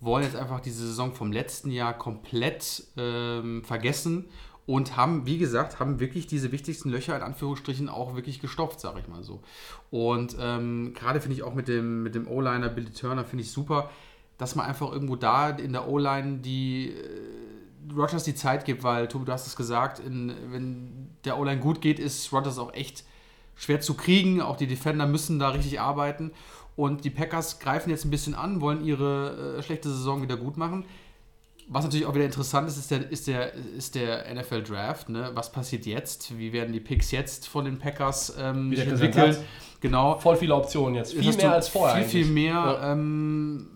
wollen 0.00 0.24
jetzt 0.24 0.36
einfach 0.36 0.60
diese 0.60 0.86
Saison 0.86 1.14
vom 1.14 1.32
letzten 1.32 1.70
Jahr 1.70 1.96
komplett 1.96 2.84
ähm, 2.98 3.64
vergessen 3.64 4.26
und 4.66 4.96
haben, 4.96 5.26
wie 5.26 5.38
gesagt, 5.38 5.80
haben 5.80 6.00
wirklich 6.00 6.26
diese 6.26 6.52
wichtigsten 6.52 6.90
Löcher 6.90 7.16
in 7.16 7.22
Anführungsstrichen 7.22 7.88
auch 7.88 8.14
wirklich 8.14 8.40
gestopft, 8.40 8.80
sage 8.80 9.00
ich 9.00 9.08
mal 9.08 9.22
so. 9.22 9.40
Und 9.90 10.36
ähm, 10.40 10.92
gerade 10.94 11.20
finde 11.20 11.36
ich 11.36 11.42
auch 11.42 11.54
mit 11.54 11.68
dem, 11.68 12.02
mit 12.02 12.14
dem 12.14 12.28
O-Liner 12.28 12.68
Billy 12.68 12.90
Turner, 12.90 13.24
finde 13.24 13.44
ich 13.44 13.50
super, 13.50 13.90
dass 14.38 14.54
man 14.54 14.66
einfach 14.66 14.92
irgendwo 14.92 15.16
da 15.16 15.50
in 15.50 15.72
der 15.72 15.88
O-Line 15.88 16.38
die 16.38 16.94
Rogers 17.94 18.24
die 18.24 18.34
Zeit 18.34 18.64
gibt, 18.64 18.82
weil, 18.82 19.08
Tobi, 19.08 19.24
du 19.24 19.32
hast 19.32 19.46
es 19.46 19.56
gesagt, 19.56 19.98
in, 19.98 20.32
wenn 20.50 21.10
der 21.24 21.38
O-Line 21.38 21.60
gut 21.60 21.80
geht, 21.80 21.98
ist 21.98 22.32
Rogers 22.32 22.58
auch 22.58 22.72
echt 22.74 23.04
schwer 23.56 23.80
zu 23.80 23.94
kriegen. 23.94 24.40
Auch 24.40 24.56
die 24.56 24.66
Defender 24.66 25.06
müssen 25.06 25.38
da 25.38 25.50
richtig 25.50 25.80
arbeiten. 25.80 26.32
Und 26.76 27.04
die 27.04 27.10
Packers 27.10 27.58
greifen 27.58 27.90
jetzt 27.90 28.04
ein 28.04 28.10
bisschen 28.10 28.34
an, 28.34 28.60
wollen 28.60 28.84
ihre 28.84 29.58
äh, 29.58 29.62
schlechte 29.62 29.88
Saison 29.88 30.22
wieder 30.22 30.36
gut 30.36 30.56
machen. 30.56 30.84
Was 31.72 31.84
natürlich 31.84 32.04
auch 32.04 32.14
wieder 32.16 32.24
interessant 32.24 32.68
ist, 32.68 32.76
ist 32.76 32.90
der, 32.90 33.10
ist 33.12 33.28
der, 33.28 33.54
ist 33.54 33.94
der 33.94 34.34
NFL 34.34 34.64
Draft. 34.64 35.08
Ne? 35.08 35.30
Was 35.34 35.52
passiert 35.52 35.86
jetzt? 35.86 36.36
Wie 36.36 36.52
werden 36.52 36.72
die 36.72 36.80
Picks 36.80 37.12
jetzt 37.12 37.46
von 37.46 37.64
den 37.64 37.78
Packers 37.78 38.34
ähm, 38.38 38.74
sagt. 38.74 39.38
Genau. 39.80 40.18
Voll 40.18 40.36
viele 40.36 40.54
Optionen 40.56 40.96
jetzt. 40.96 41.14
Viel 41.14 41.32
mehr 41.36 41.52
als 41.52 41.68
vorher. 41.68 41.96
Viel, 42.02 42.08
viel 42.08 42.20
eigentlich. 42.22 42.34
mehr. 42.34 42.54
Ja. 42.54 42.92
Ähm, 42.92 43.68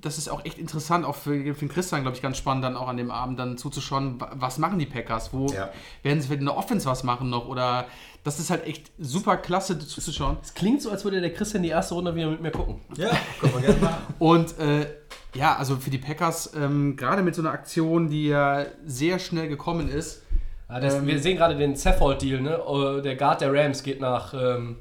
das 0.00 0.16
ist 0.16 0.28
auch 0.30 0.44
echt 0.46 0.58
interessant, 0.58 1.04
auch 1.04 1.14
für, 1.16 1.32
für 1.52 1.52
den 1.66 1.68
Christian, 1.68 2.00
glaube 2.02 2.16
ich, 2.16 2.22
ganz 2.22 2.38
spannend, 2.38 2.64
dann 2.64 2.74
auch 2.76 2.88
an 2.88 2.96
dem 2.96 3.10
Abend 3.10 3.38
dann 3.38 3.58
zuzuschauen, 3.58 4.18
wa- 4.18 4.30
was 4.36 4.56
machen 4.56 4.78
die 4.78 4.86
Packers? 4.86 5.34
Wo 5.34 5.46
Ja. 5.48 5.68
werden 6.02 6.20
sie 6.22 6.28
vielleicht 6.28 6.40
in 6.40 6.46
der 6.46 6.56
Offense 6.56 6.86
was 6.88 7.02
machen 7.04 7.28
noch? 7.28 7.46
Oder 7.48 7.86
das 8.24 8.38
ist 8.38 8.48
halt 8.48 8.64
echt 8.66 8.90
super 8.98 9.36
klasse 9.36 9.78
zuzuschauen. 9.78 10.38
Es 10.42 10.54
klingt 10.54 10.80
so, 10.80 10.90
als 10.90 11.04
würde 11.04 11.20
der 11.20 11.34
Christian 11.34 11.62
die 11.62 11.68
erste 11.68 11.92
Runde 11.94 12.14
wieder 12.14 12.30
mit 12.30 12.40
mir 12.40 12.50
gucken. 12.50 12.76
Ja, 12.96 13.10
können 13.40 13.52
wir 13.54 13.60
gerne 13.60 13.80
machen. 13.82 14.02
Und 14.18 14.58
äh, 14.58 14.86
ja, 15.34 15.56
also 15.56 15.76
für 15.76 15.90
die 15.90 15.98
Packers, 15.98 16.52
ähm, 16.54 16.96
gerade 16.96 17.22
mit 17.22 17.34
so 17.34 17.42
einer 17.42 17.52
Aktion, 17.52 18.08
die 18.08 18.28
ja 18.28 18.66
sehr 18.84 19.18
schnell 19.18 19.48
gekommen 19.48 19.88
ist, 19.88 20.22
Ja, 20.68 20.78
das, 20.80 20.94
Ähm, 20.94 21.06
wir 21.06 21.18
sehen 21.20 21.36
gerade 21.36 21.56
den 21.56 21.74
Saffold-Deal, 21.76 22.40
ne? 22.40 22.54
Äh, 22.58 23.02
Der 23.02 23.16
Guard 23.16 23.40
der 23.40 23.52
Rams 23.52 23.82
geht 23.82 24.00
nach 24.00 24.32
ähm, 24.34 24.76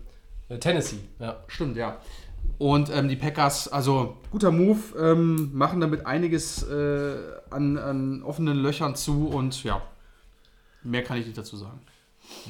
Tennessee. 0.59 0.99
Ja. 1.19 1.37
Stimmt, 1.47 1.77
ja. 1.77 1.97
Und 2.59 2.89
ähm, 2.95 3.07
die 3.09 3.15
Packers, 3.15 3.67
also 3.71 4.17
guter 4.31 4.51
Move, 4.51 4.79
ähm, 4.99 5.49
machen 5.53 5.79
damit 5.81 6.05
einiges 6.05 6.61
äh, 6.63 7.15
an, 7.49 7.77
an 7.77 8.21
offenen 8.23 8.57
Löchern 8.57 8.95
zu 8.95 9.29
und 9.29 9.63
ja, 9.63 9.81
mehr 10.83 11.03
kann 11.03 11.17
ich 11.17 11.25
nicht 11.25 11.37
dazu 11.37 11.57
sagen. 11.57 11.79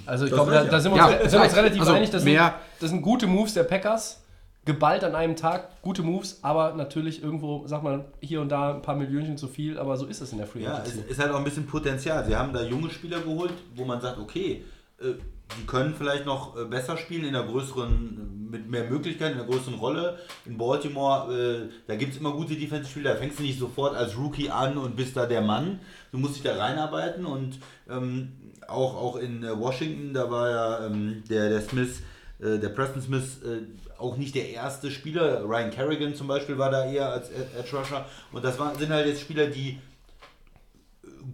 Also 0.06 0.26
ich 0.26 0.32
glaube, 0.34 0.52
da, 0.52 0.64
da 0.66 0.80
sind 0.80 0.94
wir 0.94 1.02
uns, 1.04 1.14
Ja, 1.14 1.30
sind 1.30 1.42
uns 1.42 1.56
relativ 1.56 1.80
Also 1.82 1.94
einig, 1.94 2.10
das 2.10 2.24
mehr- 2.26 2.44
sind, 2.44 2.82
das 2.82 2.90
sind 2.90 3.02
gute 3.02 3.28
Moves 3.28 3.54
der 3.54 3.64
Packers. 3.64 4.22
Geballt 4.66 5.04
an 5.04 5.16
einem 5.16 5.36
Tag, 5.36 5.82
gute 5.82 6.04
Moves, 6.04 6.40
aber 6.44 6.74
natürlich 6.74 7.24
irgendwo, 7.24 7.66
sag 7.66 7.82
mal, 7.82 8.06
hier 8.22 8.42
und 8.42 8.50
da 8.50 8.76
ein 8.76 8.82
paar 8.82 8.96
Millionchen 8.96 9.38
zu 9.38 9.48
viel, 9.48 9.80
aber 9.80 9.98
so 9.98 10.06
ist 10.06 10.22
es 10.22 10.32
in 10.32 10.38
der 10.38 10.48
Free 10.48 10.64
Ja, 10.64 10.84
es 10.86 10.96
ist 10.96 11.20
halt 11.20 11.32
auch 11.32 11.38
ein 11.38 11.44
bisschen 11.44 11.66
Potenzial. 11.66 12.26
Sie 12.26 12.36
haben 12.36 12.54
da 12.54 12.64
junge 12.64 12.90
Spieler 12.90 13.20
geholt, 13.22 13.54
wo 13.76 13.86
man 13.86 14.02
sagt, 14.02 14.20
okay, 14.20 14.64
äh, 15.00 15.14
die 15.58 15.66
können 15.66 15.96
vielleicht 15.98 16.26
noch 16.26 16.56
äh, 16.58 16.66
besser 16.66 16.98
spielen 16.98 17.26
in 17.26 17.36
einer 17.36 17.48
größeren, 17.48 18.50
mit 18.52 18.70
mehr 18.70 18.90
Möglichkeiten, 18.90 19.34
in 19.34 19.40
einer 19.40 19.50
größeren 19.50 19.80
Rolle. 19.80 20.20
In 20.46 20.58
Baltimore, 20.58 21.34
äh, 21.34 21.70
da 21.88 21.96
gibt 21.96 22.14
es 22.14 22.20
immer 22.20 22.34
gute 22.34 22.56
Defense-Spieler, 22.56 23.14
da 23.14 23.20
fängst 23.20 23.40
du 23.40 23.44
nicht 23.44 23.60
sofort 23.60 23.96
als 23.96 24.18
Rookie 24.18 24.50
an 24.50 24.78
und 24.78 24.96
bist 24.96 25.18
da 25.18 25.26
der 25.26 25.42
Mann. 25.42 25.80
Du 26.12 26.18
musst 26.18 26.36
dich 26.36 26.44
da 26.44 26.56
reinarbeiten 26.56 27.26
und 27.26 27.60
ähm, 27.90 28.34
auch, 28.68 28.96
auch 28.96 29.16
in 29.16 29.44
äh, 29.44 29.58
Washington, 29.58 30.14
da 30.14 30.30
war 30.30 30.50
ja 30.50 30.86
ähm, 30.86 31.24
der, 31.30 31.50
der 31.50 31.62
Smith, 31.62 32.02
äh, 32.40 32.60
der 32.60 32.70
Preston 32.70 33.02
Smith, 33.02 33.40
äh, 33.44 33.62
auch 34.00 34.18
nicht 34.18 34.34
der 34.36 34.50
erste 34.50 34.90
Spieler. 34.92 35.44
Ryan 35.44 35.72
Kerrigan 35.72 36.16
zum 36.16 36.28
Beispiel 36.28 36.58
war 36.58 36.72
da 36.72 36.86
eher 36.90 37.10
als 37.12 37.30
Ed- 37.30 37.48
Edge 37.58 37.76
Rusher. 37.78 38.06
Und 38.32 38.44
das 38.44 38.58
waren, 38.58 38.78
sind 38.78 38.90
halt 38.92 39.08
jetzt 39.08 39.22
Spieler, 39.22 39.48
die 39.48 39.78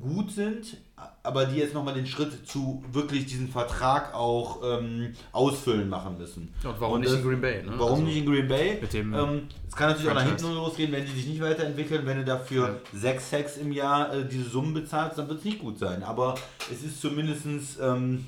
gut 0.02 0.32
sind, 0.32 0.78
aber 1.24 1.46
die 1.46 1.58
jetzt 1.58 1.74
nochmal 1.74 1.94
den 1.94 2.06
Schritt 2.08 2.48
zu 2.48 2.84
wirklich 2.92 3.26
diesen 3.26 3.48
Vertrag 3.50 4.14
auch 4.14 4.62
ähm, 4.64 5.14
ausfüllen 5.32 5.90
machen 5.90 6.18
müssen. 6.18 6.54
Und 6.64 6.80
warum 6.80 7.00
nicht 7.00 7.12
das- 7.12 7.20
in 7.20 7.28
Green 7.28 7.42
Bay, 7.42 7.64
ne? 7.64 7.74
Warum 7.78 7.94
Also 7.94 8.04
nicht 8.04 8.18
in 8.18 8.26
Green 8.26 8.48
Bay? 8.48 8.78
mit 8.82 8.94
dem 8.94 9.14
ähm, 9.14 9.42
es 9.68 9.76
kann 9.76 9.90
natürlich 9.90 10.10
auch 10.10 10.16
nach 10.16 10.22
Franchise. 10.24 10.46
hinten 10.48 10.60
losgehen, 10.60 10.92
wenn 10.92 11.06
die 11.06 11.12
sich 11.12 11.28
nicht 11.28 11.42
weiterentwickeln. 11.42 12.06
Wenn 12.06 12.18
du 12.18 12.26
dafür 12.26 12.80
sechs 12.94 13.30
Sacks 13.30 13.58
im 13.58 13.72
Jahr 13.72 14.14
äh, 14.14 14.26
diese 14.26 14.50
Summen 14.50 14.74
bezahlst, 14.74 15.18
dann 15.18 15.28
wird 15.28 15.40
es 15.40 15.46
nicht 15.46 15.60
gut 15.60 15.78
sein. 15.80 16.04
Aber 16.04 16.36
es 16.72 16.84
ist 16.84 17.02
zumindest 17.02 17.46
ähm, 17.82 18.26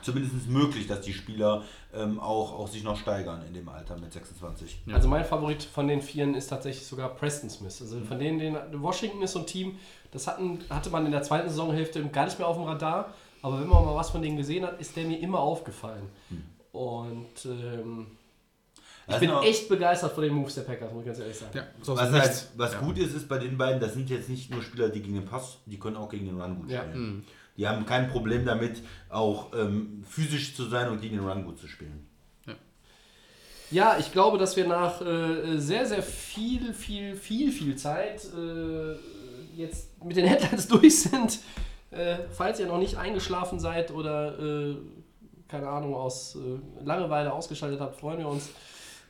zumindest 0.00 0.48
möglich, 0.48 0.86
dass 0.86 1.00
die 1.02 1.12
Spieler 1.12 1.62
ähm, 1.94 2.18
auch, 2.18 2.52
auch 2.58 2.68
sich 2.68 2.82
noch 2.82 2.96
steigern 2.96 3.44
in 3.46 3.52
dem 3.54 3.68
Alter 3.68 3.98
mit 3.98 4.12
26. 4.12 4.82
Also 4.92 5.08
mein 5.08 5.24
Favorit 5.24 5.62
von 5.62 5.86
den 5.88 6.00
Vieren 6.00 6.34
ist 6.34 6.48
tatsächlich 6.48 6.86
sogar 6.86 7.10
Preston 7.14 7.50
Smith. 7.50 7.80
Also 7.82 8.00
von 8.00 8.18
denen, 8.18 8.38
den 8.38 8.56
Washington 8.82 9.22
ist 9.22 9.32
so 9.32 9.40
ein 9.40 9.46
Team, 9.46 9.76
das 10.10 10.26
hatten, 10.26 10.60
hatte 10.70 10.90
man 10.90 11.04
in 11.06 11.12
der 11.12 11.22
zweiten 11.22 11.48
Saisonhälfte 11.48 12.02
gar 12.08 12.24
nicht 12.24 12.38
mehr 12.38 12.48
auf 12.48 12.56
dem 12.56 12.64
Radar. 12.64 13.12
Aber 13.42 13.60
wenn 13.60 13.68
man 13.68 13.84
mal 13.84 13.94
was 13.96 14.10
von 14.10 14.22
denen 14.22 14.36
gesehen 14.36 14.64
hat, 14.64 14.80
ist 14.80 14.94
der 14.96 15.04
mir 15.04 15.18
immer 15.18 15.40
aufgefallen. 15.40 16.08
Und 16.72 17.44
ähm, 17.44 18.06
ich 19.06 19.12
Das 19.14 19.20
bin 19.20 19.30
auch- 19.30 19.44
echt 19.44 19.68
begeistert 19.68 20.12
von 20.12 20.22
den 20.22 20.32
Moves 20.32 20.54
der 20.54 20.62
Packers, 20.62 20.92
muss 20.92 21.00
ich 21.00 21.06
ganz 21.06 21.18
ehrlich 21.18 21.36
sagen. 21.36 21.50
ja, 21.54 21.64
so 21.82 21.96
Was, 21.96 22.08
ist 22.08 22.14
halt, 22.20 22.48
was 22.56 22.72
ja. 22.74 22.80
gut 22.80 22.98
ist, 22.98 23.14
ist 23.14 23.28
bei 23.28 23.38
den 23.38 23.58
beiden, 23.58 23.80
das 23.80 23.94
sind 23.94 24.08
jetzt 24.10 24.28
nicht 24.28 24.50
nur 24.50 24.62
Spieler, 24.62 24.88
die 24.88 25.02
gegen 25.02 25.14
den 25.16 25.24
Pass, 25.26 25.58
die 25.66 25.78
können 25.78 25.96
auch 25.96 26.08
gegen 26.08 26.26
den 26.26 26.40
Run 26.40 26.56
gut 26.60 26.70
Ja. 26.70 26.82
spielen. 26.84 27.24
Die 27.56 27.68
haben 27.68 27.84
kein 27.86 28.08
Problem 28.08 28.44
damit, 28.44 28.82
auch 29.08 29.52
ähm, 29.54 30.04
physisch 30.08 30.56
zu 30.56 30.64
sein 30.64 30.88
und 30.88 31.00
gegen 31.00 31.16
den 31.16 31.26
Run 31.26 31.44
gut 31.44 31.58
zu 31.58 31.68
spielen. 31.68 32.06
Ja, 33.72 33.96
ich 33.98 34.12
glaube, 34.12 34.36
dass 34.36 34.54
wir 34.56 34.66
nach 34.66 35.00
äh, 35.00 35.56
sehr, 35.56 35.86
sehr 35.86 36.02
viel, 36.02 36.74
viel, 36.74 37.16
viel, 37.16 37.50
viel 37.50 37.74
Zeit 37.76 38.22
äh, 38.24 38.96
jetzt 39.56 40.04
mit 40.04 40.14
den 40.14 40.26
Headlines 40.26 40.68
durch 40.68 41.00
sind. 41.00 41.38
Äh, 41.90 42.16
falls 42.30 42.60
ihr 42.60 42.66
noch 42.66 42.78
nicht 42.78 42.98
eingeschlafen 42.98 43.58
seid 43.58 43.90
oder, 43.90 44.38
äh, 44.38 44.76
keine 45.48 45.68
Ahnung, 45.68 45.94
aus 45.94 46.36
äh, 46.36 46.84
Langeweile 46.84 47.32
ausgeschaltet 47.32 47.80
habt, 47.80 47.96
freuen 47.98 48.18
wir 48.18 48.28
uns. 48.28 48.50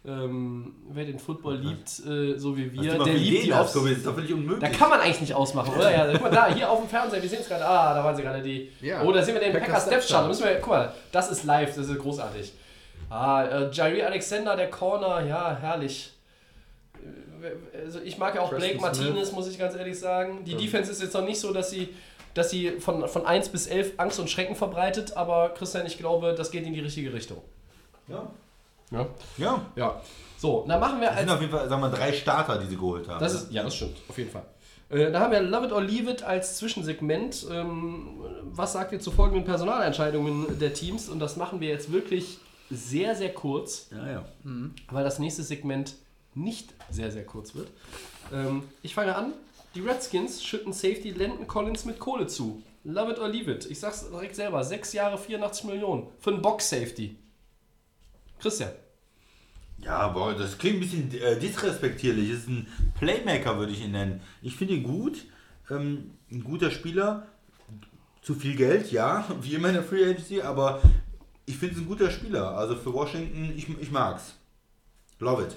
Ähm, 0.04 0.74
wer 0.90 1.04
den 1.04 1.20
Football 1.20 1.58
liebt, 1.58 1.88
äh, 2.04 2.36
so 2.36 2.56
wie 2.56 2.72
wir, 2.72 2.98
der 2.98 3.14
liebt 3.14 3.44
die 3.44 3.48
das 3.50 3.76
ist 3.76 4.04
doch 4.04 4.14
völlig 4.14 4.30
Da 4.30 4.34
unmöglich. 4.34 4.72
kann 4.72 4.90
man 4.90 5.00
eigentlich 5.00 5.20
nicht 5.20 5.34
ausmachen, 5.34 5.72
oder? 5.76 5.92
Ja, 5.92 6.10
guck 6.12 6.22
mal, 6.22 6.30
da, 6.30 6.52
hier 6.52 6.68
auf 6.68 6.80
dem 6.80 6.88
Fernseher, 6.88 7.22
wir 7.22 7.28
sehen 7.28 7.38
es 7.40 7.48
gerade. 7.48 7.64
Ah, 7.64 7.94
da 7.94 8.02
waren 8.02 8.16
sie 8.16 8.22
gerade 8.22 8.42
die. 8.42 8.72
Ja. 8.80 9.02
Oh, 9.04 9.12
da 9.12 9.22
sehen 9.22 9.34
wir 9.34 9.40
den 9.40 9.52
Depth 9.52 9.68
Depth 9.68 10.08
Chart. 10.08 10.24
Da 10.24 10.26
müssen 10.26 10.44
wir, 10.44 10.56
guck 10.56 10.70
mal, 10.70 10.92
das 11.12 11.30
ist 11.30 11.44
live, 11.44 11.72
das 11.76 11.88
ist 11.88 11.98
großartig. 12.00 12.52
Ah, 13.10 13.44
äh, 13.44 13.70
Jair 13.70 14.06
Alexander, 14.08 14.56
der 14.56 14.70
Corner, 14.70 15.24
ja, 15.24 15.56
herrlich. 15.60 16.12
Also 17.84 18.00
ich 18.00 18.18
mag 18.18 18.34
ja 18.34 18.40
auch 18.40 18.50
Preston 18.50 18.78
Blake 18.78 18.94
Smith. 18.94 19.06
Martinez, 19.06 19.32
muss 19.32 19.48
ich 19.48 19.58
ganz 19.58 19.76
ehrlich 19.76 19.98
sagen. 19.98 20.44
Die 20.44 20.56
Defense 20.56 20.90
ist 20.90 21.00
jetzt 21.00 21.14
noch 21.14 21.24
nicht 21.24 21.38
so, 21.38 21.52
dass 21.52 21.70
sie, 21.70 21.90
dass 22.34 22.50
sie 22.50 22.72
von, 22.80 23.06
von 23.06 23.24
1 23.24 23.50
bis 23.50 23.68
11 23.68 23.92
Angst 23.98 24.18
und 24.18 24.28
Schrecken 24.30 24.56
verbreitet, 24.56 25.16
aber 25.16 25.50
Christian, 25.50 25.86
ich 25.86 25.98
glaube, 25.98 26.34
das 26.36 26.50
geht 26.50 26.64
in 26.66 26.72
die 26.72 26.80
richtige 26.80 27.12
Richtung. 27.12 27.38
Ja. 28.08 28.28
Ja. 28.92 29.06
ja. 29.38 29.66
Ja. 29.76 30.00
So, 30.38 30.64
dann 30.66 30.80
machen 30.80 31.00
wir 31.00 31.08
Das 31.08 31.16
als 31.16 31.26
sind 31.26 31.34
auf 31.34 31.40
jeden 31.40 31.52
Fall, 31.52 31.68
sagen 31.68 31.82
wir, 31.82 31.90
drei 31.90 32.12
Starter, 32.12 32.58
die 32.58 32.66
sie 32.66 32.76
geholt 32.76 33.08
haben. 33.08 33.20
Das 33.20 33.34
ist, 33.34 33.52
ja, 33.52 33.62
das 33.62 33.76
stimmt, 33.76 33.96
auf 34.08 34.18
jeden 34.18 34.30
Fall. 34.30 34.44
Äh, 34.90 35.10
da 35.10 35.20
haben 35.20 35.32
wir 35.32 35.40
Love 35.40 35.66
It 35.66 35.72
or 35.72 35.80
Leave 35.80 36.10
It 36.10 36.22
als 36.22 36.58
Zwischensegment. 36.58 37.46
Ähm, 37.50 38.20
was 38.42 38.72
sagt 38.72 38.92
ihr 38.92 39.00
zu 39.00 39.10
folgenden 39.10 39.44
Personalentscheidungen 39.44 40.58
der 40.58 40.74
Teams? 40.74 41.08
Und 41.08 41.20
das 41.20 41.36
machen 41.36 41.60
wir 41.60 41.68
jetzt 41.68 41.92
wirklich 41.92 42.38
sehr, 42.70 43.14
sehr 43.14 43.32
kurz, 43.32 43.88
ja, 43.90 44.10
ja. 44.10 44.24
weil 44.90 45.04
das 45.04 45.18
nächste 45.18 45.42
Segment 45.42 45.94
nicht 46.34 46.74
sehr, 46.90 47.10
sehr 47.10 47.24
kurz 47.24 47.54
wird. 47.54 47.68
Ähm, 48.32 48.64
ich 48.82 48.94
fange 48.94 49.14
an. 49.14 49.32
Die 49.74 49.80
Redskins 49.80 50.44
schütten 50.44 50.72
Safety 50.72 51.10
Landon 51.10 51.46
Collins 51.46 51.84
mit 51.84 51.98
Kohle 51.98 52.26
zu. 52.26 52.62
Love 52.84 53.12
it 53.12 53.18
or 53.18 53.28
leave 53.28 53.50
it. 53.50 53.70
Ich 53.70 53.80
sag's 53.80 54.08
direkt 54.10 54.34
selber. 54.34 54.64
Sechs 54.64 54.92
Jahre, 54.92 55.16
84 55.16 55.64
Millionen. 55.64 56.08
Für 56.18 56.30
einen 56.30 56.42
Box-Safety. 56.42 57.16
Christian. 58.42 58.72
Ja, 59.78 60.08
boah, 60.08 60.34
das 60.34 60.58
klingt 60.58 60.76
ein 60.76 60.80
bisschen 60.80 61.12
äh, 61.20 61.38
disrespektierlich. 61.38 62.30
Das 62.30 62.38
ist 62.40 62.48
ein 62.48 62.66
Playmaker, 62.98 63.56
würde 63.58 63.72
ich 63.72 63.82
ihn 63.82 63.92
nennen. 63.92 64.20
Ich 64.42 64.56
finde 64.56 64.74
ihn 64.74 64.82
gut. 64.82 65.24
Ähm, 65.70 66.10
ein 66.30 66.44
guter 66.44 66.70
Spieler. 66.70 67.28
Zu 68.20 68.34
viel 68.34 68.54
Geld, 68.54 68.92
ja, 68.92 69.26
wie 69.40 69.54
immer 69.54 69.68
in 69.68 69.74
der 69.74 69.82
Free 69.82 70.04
Agency, 70.04 70.42
aber 70.42 70.80
ich 71.46 71.56
finde 71.56 71.74
es 71.74 71.80
ein 71.80 71.86
guter 71.86 72.10
Spieler. 72.10 72.56
Also 72.56 72.76
für 72.76 72.92
Washington, 72.92 73.52
ich, 73.56 73.68
ich 73.80 73.90
mag's. 73.90 74.34
Love 75.18 75.44
it. 75.44 75.56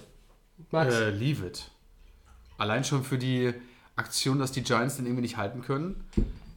Max. 0.71 0.95
Äh, 0.95 1.09
leave 1.11 1.45
it. 1.45 1.69
Allein 2.57 2.83
schon 2.83 3.03
für 3.03 3.17
die 3.17 3.53
Aktion, 3.95 4.39
dass 4.39 4.51
die 4.51 4.63
Giants 4.63 4.97
den 4.97 5.05
irgendwie 5.05 5.23
nicht 5.23 5.37
halten 5.37 5.61
können. 5.61 6.03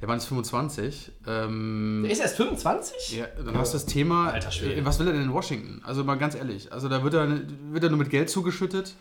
Der 0.01 0.07
Mann 0.09 0.19
ist 0.19 0.27
25. 0.27 1.11
Ähm, 1.27 2.03
Der 2.05 2.13
ist 2.13 2.21
erst 2.21 2.37
25? 2.37 3.17
ja, 3.19 3.27
dann 3.45 3.57
hast 3.59 3.73
du 3.75 3.77
das 3.79 3.87
Thema, 3.87 4.31
Alter 4.31 4.51
Schwede. 4.53 4.77
äh, 4.77 4.85
was 4.85 4.99
will 5.01 5.09
er 5.09 5.13
denn 5.13 5.23
in 5.23 5.33
Washington? 5.33 5.83
Also 5.85 6.05
mal 6.05 6.15
ganz 6.17 6.35
ehrlich, 6.37 6.73
also 6.73 6.89
da 6.89 7.03
wird 7.03 7.15
er, 7.15 7.29
wird 7.73 7.83
er 7.85 7.91
nur 7.91 7.99
mit 7.99 8.11
Geld 8.11 8.31
zugeschüttet. 8.31 8.95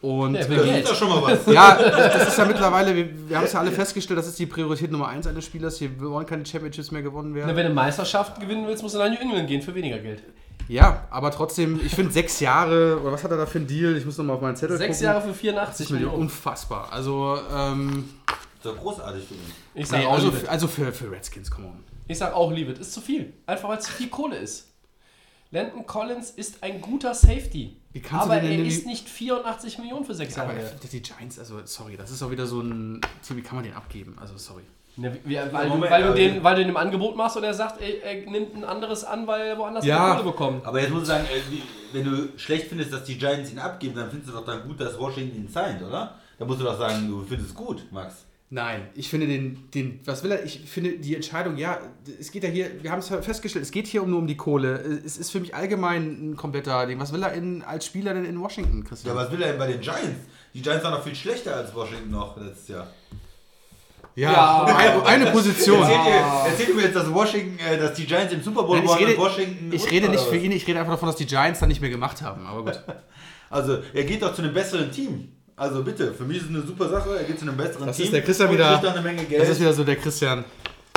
Und 0.00 0.34
Ja, 0.34 0.46
will 0.50 0.58
Das 0.58 0.66
Geld. 0.66 0.84
ist 0.84 0.90
doch 0.92 0.96
schon 0.96 1.08
mal 1.08 1.22
was. 1.22 1.46
ja, 1.52 1.76
das 1.82 2.28
ist 2.28 2.36
ja 2.38 2.44
mittlerweile, 2.44 2.94
wir, 2.94 3.28
wir 3.28 3.36
haben 3.38 3.44
es 3.46 3.52
ja 3.54 3.60
alle 3.60 3.72
festgestellt, 3.72 4.18
das 4.18 4.26
ist 4.28 4.38
die 4.38 4.44
Priorität 4.46 4.92
Nummer 4.92 5.08
eins 5.08 5.26
eines 5.26 5.44
Spielers. 5.46 5.78
Hier 5.78 5.98
wollen 6.00 6.26
keine 6.26 6.44
Championships 6.44 6.90
mehr 6.90 7.02
gewonnen 7.02 7.30
Na, 7.30 7.36
werden. 7.38 7.48
wenn 7.48 7.56
du 7.56 7.64
eine 7.64 7.74
Meisterschaft 7.74 8.38
gewinnen 8.38 8.66
willst, 8.66 8.82
musst 8.82 8.94
du 8.94 8.98
nach 8.98 9.08
New 9.08 9.16
England 9.18 9.48
gehen 9.48 9.62
für 9.62 9.74
weniger 9.74 9.98
Geld. 9.98 10.22
Ja, 10.68 11.04
aber 11.10 11.30
trotzdem, 11.30 11.80
ich 11.84 11.94
finde 11.94 12.12
sechs 12.12 12.38
Jahre, 12.40 13.00
oder 13.00 13.12
was 13.12 13.24
hat 13.24 13.30
er 13.30 13.38
da 13.38 13.46
für 13.46 13.58
einen 13.58 13.66
Deal? 13.66 13.96
Ich 13.96 14.04
muss 14.04 14.18
nochmal 14.18 14.36
auf 14.36 14.42
meinen 14.42 14.56
Zettel 14.56 14.76
Sechs 14.76 14.98
gucken. 14.98 15.04
Jahre 15.14 15.22
für 15.28 15.34
84 15.34 15.90
Millionen. 15.90 16.04
Millionen. 16.12 16.22
Unfassbar. 16.24 16.88
Also, 16.92 17.38
ähm, 17.54 18.08
Das 18.26 18.36
ist 18.36 18.64
doch 18.66 18.76
großartig 18.78 19.24
für 19.26 19.34
ihn. 19.34 19.63
Ich 19.74 19.88
sag 19.88 20.00
nee, 20.00 20.06
auch 20.06 20.14
also, 20.14 20.28
it. 20.28 20.48
also 20.48 20.68
für, 20.68 20.92
für 20.92 21.10
Redskins, 21.10 21.50
come 21.50 21.66
on. 21.68 21.84
Ich 22.06 22.18
sag 22.18 22.34
auch 22.34 22.52
leave 22.52 22.70
it. 22.70 22.78
Ist 22.78 22.92
zu 22.92 23.00
viel. 23.00 23.32
Einfach 23.46 23.68
weil 23.68 23.78
es 23.78 23.84
zu 23.84 23.92
viel 23.92 24.08
Kohle 24.08 24.36
ist. 24.36 24.70
Landon 25.50 25.86
Collins 25.86 26.30
ist 26.30 26.62
ein 26.62 26.80
guter 26.80 27.14
Safety. 27.14 27.76
Wie 27.92 28.00
kannst 28.00 28.26
du 28.26 28.32
aber 28.32 28.42
er 28.42 28.48
denn 28.48 28.66
ist 28.66 28.86
nicht 28.86 29.08
84 29.08 29.78
Millionen 29.78 30.04
für 30.04 30.14
sechs 30.14 30.34
Ja, 30.34 30.44
Jahre 30.44 30.72
die 30.92 31.00
Giants, 31.00 31.38
also 31.38 31.60
sorry, 31.64 31.96
das 31.96 32.10
ist 32.10 32.22
auch 32.24 32.30
wieder 32.30 32.44
so 32.44 32.60
ein 32.60 33.00
Team, 33.26 33.36
wie 33.36 33.42
kann 33.42 33.56
man 33.56 33.64
den 33.64 33.74
abgeben? 33.74 34.16
Also 34.20 34.36
sorry. 34.36 34.64
Ne, 34.96 35.16
wie, 35.24 35.36
weil, 35.36 35.70
du, 35.70 35.80
weil, 35.80 36.02
du 36.04 36.14
den, 36.14 36.44
weil 36.44 36.56
du 36.56 36.62
ihm 36.62 36.70
ein 36.70 36.76
Angebot 36.76 37.16
machst 37.16 37.36
und 37.36 37.44
er 37.44 37.54
sagt, 37.54 37.80
er, 37.80 38.02
er 38.02 38.30
nimmt 38.30 38.54
ein 38.56 38.64
anderes 38.64 39.04
an, 39.04 39.26
weil 39.26 39.48
er 39.48 39.58
woanders 39.58 39.84
Ja. 39.84 40.06
mehr 40.06 40.14
Kohle 40.16 40.30
bekommt. 40.30 40.66
Aber 40.66 40.80
jetzt 40.80 40.90
muss 40.90 41.02
ich 41.02 41.08
sagen, 41.08 41.24
äh, 41.26 41.40
wenn 41.92 42.04
du 42.04 42.28
schlecht 42.36 42.68
findest, 42.68 42.92
dass 42.92 43.04
die 43.04 43.16
Giants 43.16 43.52
ihn 43.52 43.58
abgeben, 43.58 43.94
dann 43.94 44.08
findest 44.10 44.30
du 44.30 44.36
doch 44.36 44.44
dann 44.44 44.66
gut, 44.66 44.80
dass 44.80 44.98
Washington 44.98 45.36
ihn 45.36 45.48
signed, 45.48 45.82
oder? 45.82 46.18
Dann 46.38 46.48
musst 46.48 46.60
du 46.60 46.64
doch 46.64 46.78
sagen, 46.78 47.08
du 47.08 47.22
findest 47.22 47.50
es 47.50 47.54
gut, 47.54 47.84
Max. 47.92 48.24
Nein, 48.50 48.86
ich 48.94 49.08
finde 49.08 49.26
den, 49.26 49.68
den, 49.72 50.00
was 50.04 50.22
will 50.22 50.30
er, 50.30 50.44
ich 50.44 50.60
finde 50.60 50.92
die 50.98 51.16
Entscheidung, 51.16 51.56
ja, 51.56 51.78
es 52.20 52.30
geht 52.30 52.44
ja 52.44 52.50
hier, 52.50 52.82
wir 52.82 52.92
haben 52.92 53.00
es 53.00 53.08
festgestellt, 53.08 53.64
es 53.64 53.70
geht 53.72 53.86
hier 53.88 54.02
um 54.02 54.10
nur 54.10 54.18
um 54.20 54.26
die 54.26 54.36
Kohle. 54.36 54.74
Es 55.04 55.16
ist 55.16 55.30
für 55.32 55.40
mich 55.40 55.54
allgemein 55.54 56.30
ein 56.32 56.36
kompletter 56.36 56.86
Ding. 56.86 57.00
Was 57.00 57.12
will 57.12 57.22
er 57.22 57.32
in, 57.32 57.62
als 57.62 57.86
Spieler 57.86 58.14
denn 58.14 58.24
in 58.24 58.40
Washington, 58.40 58.82
Ja, 58.82 58.88
Christian? 58.88 59.16
was 59.16 59.32
will 59.32 59.42
er 59.42 59.48
denn 59.50 59.58
bei 59.58 59.66
den 59.66 59.80
Giants? 59.80 60.20
Die 60.52 60.62
Giants 60.62 60.84
waren 60.84 60.92
noch 60.94 61.02
viel 61.02 61.16
schlechter 61.16 61.56
als 61.56 61.74
Washington 61.74 62.10
noch 62.10 62.36
letztes 62.40 62.68
Jahr. 62.68 62.86
Ja, 64.16 64.62
eine, 64.64 65.04
eine 65.04 65.30
Position. 65.32 65.80
Erzählt 65.82 66.06
ihr, 66.06 66.50
erzählt 66.50 66.68
ihr 66.68 66.74
mir 66.76 66.82
jetzt, 66.82 66.94
dass 66.94 67.12
Washington, 67.12 67.58
äh, 67.58 67.76
dass 67.78 67.94
die 67.94 68.06
Giants 68.06 68.32
im 68.32 68.42
Super 68.42 68.62
Bowl 68.62 68.76
Nein, 68.76 68.84
ich 68.84 68.90
waren 68.90 68.98
rede, 69.04 69.12
und 69.16 69.18
Washington. 69.18 69.72
ich 69.72 69.90
rede 69.90 70.08
nicht 70.08 70.22
für 70.22 70.36
ihn, 70.36 70.52
ich 70.52 70.64
rede 70.68 70.78
einfach 70.78 70.92
davon, 70.92 71.08
dass 71.08 71.16
die 71.16 71.26
Giants 71.26 71.58
dann 71.58 71.68
nicht 71.68 71.80
mehr 71.80 71.90
gemacht 71.90 72.22
haben. 72.22 72.46
Aber 72.46 72.64
gut. 72.64 72.80
Also, 73.50 73.78
er 73.92 74.02
geht 74.02 74.20
doch 74.20 74.34
zu 74.34 74.42
einem 74.42 74.52
besseren 74.52 74.90
Team. 74.90 75.28
Also 75.56 75.84
bitte, 75.84 76.12
für 76.12 76.24
mich 76.24 76.38
ist 76.38 76.44
es 76.44 76.48
eine 76.50 76.62
super 76.62 76.88
Sache. 76.88 77.16
Er 77.16 77.24
geht 77.24 77.38
zu 77.38 77.46
einem 77.46 77.56
besseren 77.56 77.86
Das 77.86 77.96
Team. 77.96 78.06
ist 78.06 78.12
der 78.14 78.22
Christian 78.22 78.52
wieder- 78.52 78.70
kriegt 78.72 78.84
dann 78.84 78.92
eine 78.94 79.02
Menge 79.02 79.24
Geld. 79.24 79.42
Das 79.42 79.48
ist 79.50 79.60
wieder 79.60 79.72
so 79.72 79.84
der 79.84 79.96
Christian, 79.96 80.44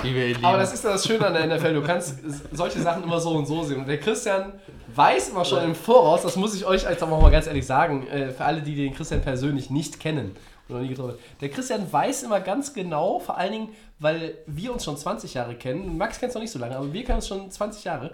wie 0.01 0.15
wir 0.15 0.23
ihn 0.27 0.33
lieben. 0.35 0.45
Aber 0.45 0.57
das 0.57 0.73
ist 0.73 0.83
ja 0.83 0.91
das 0.93 1.05
Schöne 1.05 1.27
an 1.27 1.33
der 1.33 1.43
NFL. 1.45 1.73
Du 1.75 1.83
kannst 1.83 2.15
solche 2.51 2.79
Sachen 2.81 3.03
immer 3.03 3.19
so 3.19 3.31
und 3.31 3.45
so 3.45 3.63
sehen. 3.63 3.79
Und 3.81 3.87
der 3.87 3.99
Christian 3.99 4.53
weiß 4.95 5.29
immer 5.29 5.45
schon 5.45 5.63
im 5.63 5.75
Voraus, 5.75 6.23
das 6.23 6.35
muss 6.35 6.55
ich 6.55 6.65
euch 6.65 6.83
jetzt 6.83 7.03
auch 7.03 7.09
mal 7.21 7.29
ganz 7.29 7.45
ehrlich 7.45 7.65
sagen, 7.67 8.07
äh, 8.07 8.31
für 8.31 8.45
alle, 8.45 8.61
die 8.61 8.75
den 8.75 8.95
Christian 8.95 9.21
persönlich 9.21 9.69
nicht 9.69 9.99
kennen 9.99 10.35
noch 10.69 10.79
nie 10.81 10.89
getroffen 10.89 11.11
haben. 11.11 11.19
Der 11.39 11.47
Christian 11.49 11.93
weiß 11.93 12.23
immer 12.23 12.41
ganz 12.41 12.73
genau, 12.73 13.19
vor 13.19 13.37
allen 13.37 13.51
Dingen, 13.53 13.69
weil 13.99 14.33
wir 14.47 14.73
uns 14.73 14.83
schon 14.83 14.97
20 14.97 15.33
Jahre 15.35 15.55
kennen. 15.55 15.97
Max 15.97 16.19
kennt 16.19 16.31
es 16.31 16.35
noch 16.35 16.41
nicht 16.41 16.51
so 16.51 16.59
lange, 16.59 16.75
aber 16.75 16.91
wir 16.91 17.03
kennen 17.05 17.17
uns 17.17 17.27
schon 17.29 17.49
20 17.49 17.85
Jahre. 17.85 18.11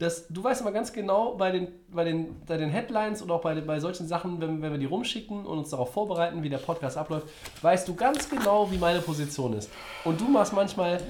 Dass, 0.00 0.26
du 0.28 0.42
weißt 0.42 0.62
immer 0.62 0.72
ganz 0.72 0.94
genau 0.94 1.34
bei 1.34 1.50
den, 1.50 1.68
bei 1.88 2.04
den, 2.04 2.40
bei 2.46 2.56
den 2.56 2.70
Headlines 2.70 3.20
und 3.20 3.30
auch 3.30 3.42
bei, 3.42 3.54
bei 3.60 3.80
solchen 3.80 4.08
Sachen, 4.08 4.40
wenn, 4.40 4.62
wenn 4.62 4.72
wir 4.72 4.78
die 4.78 4.86
rumschicken 4.86 5.44
und 5.44 5.58
uns 5.58 5.70
darauf 5.70 5.92
vorbereiten, 5.92 6.42
wie 6.42 6.48
der 6.48 6.58
Podcast 6.58 6.96
abläuft, 6.96 7.28
weißt 7.60 7.86
du 7.86 7.94
ganz 7.94 8.28
genau, 8.30 8.70
wie 8.70 8.78
meine 8.78 9.00
Position 9.00 9.52
ist. 9.52 9.70
Und 10.04 10.18
du 10.18 10.24
machst 10.24 10.54
manchmal 10.54 11.02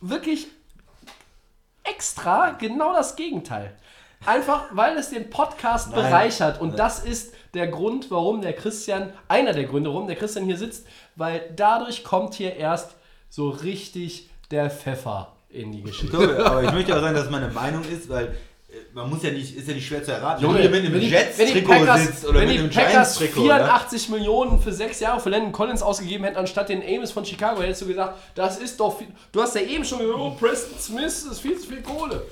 wirklich 0.00 0.46
extra 1.82 2.50
genau 2.52 2.94
das 2.94 3.16
Gegenteil. 3.16 3.74
Einfach, 4.24 4.66
weil 4.70 4.96
es 4.96 5.10
den 5.10 5.30
Podcast 5.30 5.90
Nein. 5.90 6.04
bereichert. 6.04 6.60
Und 6.60 6.78
das 6.78 7.00
ist 7.00 7.34
der 7.54 7.66
Grund, 7.66 8.08
warum 8.12 8.40
der 8.40 8.52
Christian, 8.52 9.12
einer 9.26 9.52
der 9.52 9.64
Gründe, 9.64 9.90
warum 9.90 10.06
der 10.06 10.16
Christian 10.16 10.44
hier 10.44 10.56
sitzt, 10.56 10.86
weil 11.16 11.52
dadurch 11.56 12.04
kommt 12.04 12.34
hier 12.34 12.54
erst 12.54 12.94
so 13.30 13.48
richtig 13.48 14.30
der 14.52 14.70
Pfeffer 14.70 15.32
in 15.50 15.72
die 15.72 15.82
Geschichte. 15.82 16.16
Toll, 16.16 16.36
aber 16.36 16.62
ich 16.62 16.72
möchte 16.72 16.94
auch 16.96 17.00
sagen, 17.00 17.14
dass 17.14 17.24
es 17.24 17.30
meine 17.30 17.48
Meinung 17.48 17.82
ist, 17.84 18.08
weil 18.08 18.26
äh, 18.26 18.74
man 18.92 19.08
muss 19.08 19.22
ja 19.22 19.30
nicht, 19.30 19.56
ist 19.56 19.66
ja 19.66 19.74
nicht 19.74 19.86
schwer 19.86 20.02
zu 20.02 20.12
erraten. 20.12 20.42
Junge, 20.42 20.58
wenn 20.70 20.84
du 20.84 20.90
mit 20.90 21.02
einem 21.02 21.10
Jets-Trikot 21.10 21.68
Packers, 21.68 22.02
sitzt 22.04 22.26
oder 22.26 22.40
wenn 22.40 22.48
mit 22.48 22.58
einem 22.58 22.70
Giants-Trikot, 22.70 23.40
ne? 23.40 23.46
84 23.46 24.08
Millionen 24.10 24.60
für 24.60 24.72
sechs 24.72 25.00
Jahre 25.00 25.20
für 25.20 25.30
Landon 25.30 25.52
Collins 25.52 25.82
ausgegeben 25.82 26.24
hätten, 26.24 26.36
anstatt 26.36 26.68
den 26.68 26.82
Amos 26.82 27.12
von 27.12 27.24
Chicago, 27.24 27.62
hättest 27.62 27.82
du 27.82 27.86
gesagt, 27.86 28.18
das 28.34 28.58
ist 28.58 28.78
doch 28.78 28.98
viel. 28.98 29.08
Du 29.32 29.40
hast 29.40 29.54
ja 29.54 29.62
eben 29.62 29.84
schon 29.84 30.00
gesagt, 30.00 30.18
oh, 30.18 30.30
Preston 30.38 30.78
Smith 30.78 31.26
ist 31.30 31.40
viel 31.40 31.58
zu 31.58 31.68
viel 31.68 31.82
Kohle. 31.82 32.22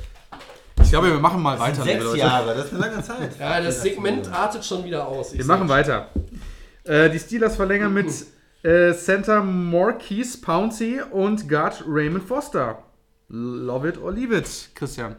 Ich 0.82 0.90
glaube, 0.90 1.10
wir 1.10 1.18
machen 1.18 1.42
mal 1.42 1.58
weiter, 1.58 1.82
Sechs 1.82 2.04
Leute. 2.04 2.18
Jahre, 2.18 2.54
das 2.54 2.66
ist 2.66 2.74
eine 2.74 2.80
lange 2.80 3.02
Zeit. 3.02 3.40
Ja, 3.40 3.60
das 3.60 3.82
Segment 3.82 4.32
artet 4.32 4.64
schon 4.64 4.84
wieder 4.84 5.08
aus. 5.08 5.32
Wir 5.32 5.44
machen 5.44 5.68
weiter. 5.68 6.10
Äh, 6.84 7.10
die 7.10 7.18
Steelers 7.18 7.56
verlängern 7.56 7.92
mit 7.92 8.06
äh, 8.62 8.92
Center 8.94 9.42
Marquise 9.42 10.38
Pouncey 10.40 11.00
und 11.10 11.48
Guard 11.48 11.82
Raymond 11.88 12.22
Foster. 12.28 12.78
Love 13.28 13.88
it 13.88 13.98
or 13.98 14.12
leave 14.12 14.36
it, 14.36 14.70
Christian. 14.74 15.16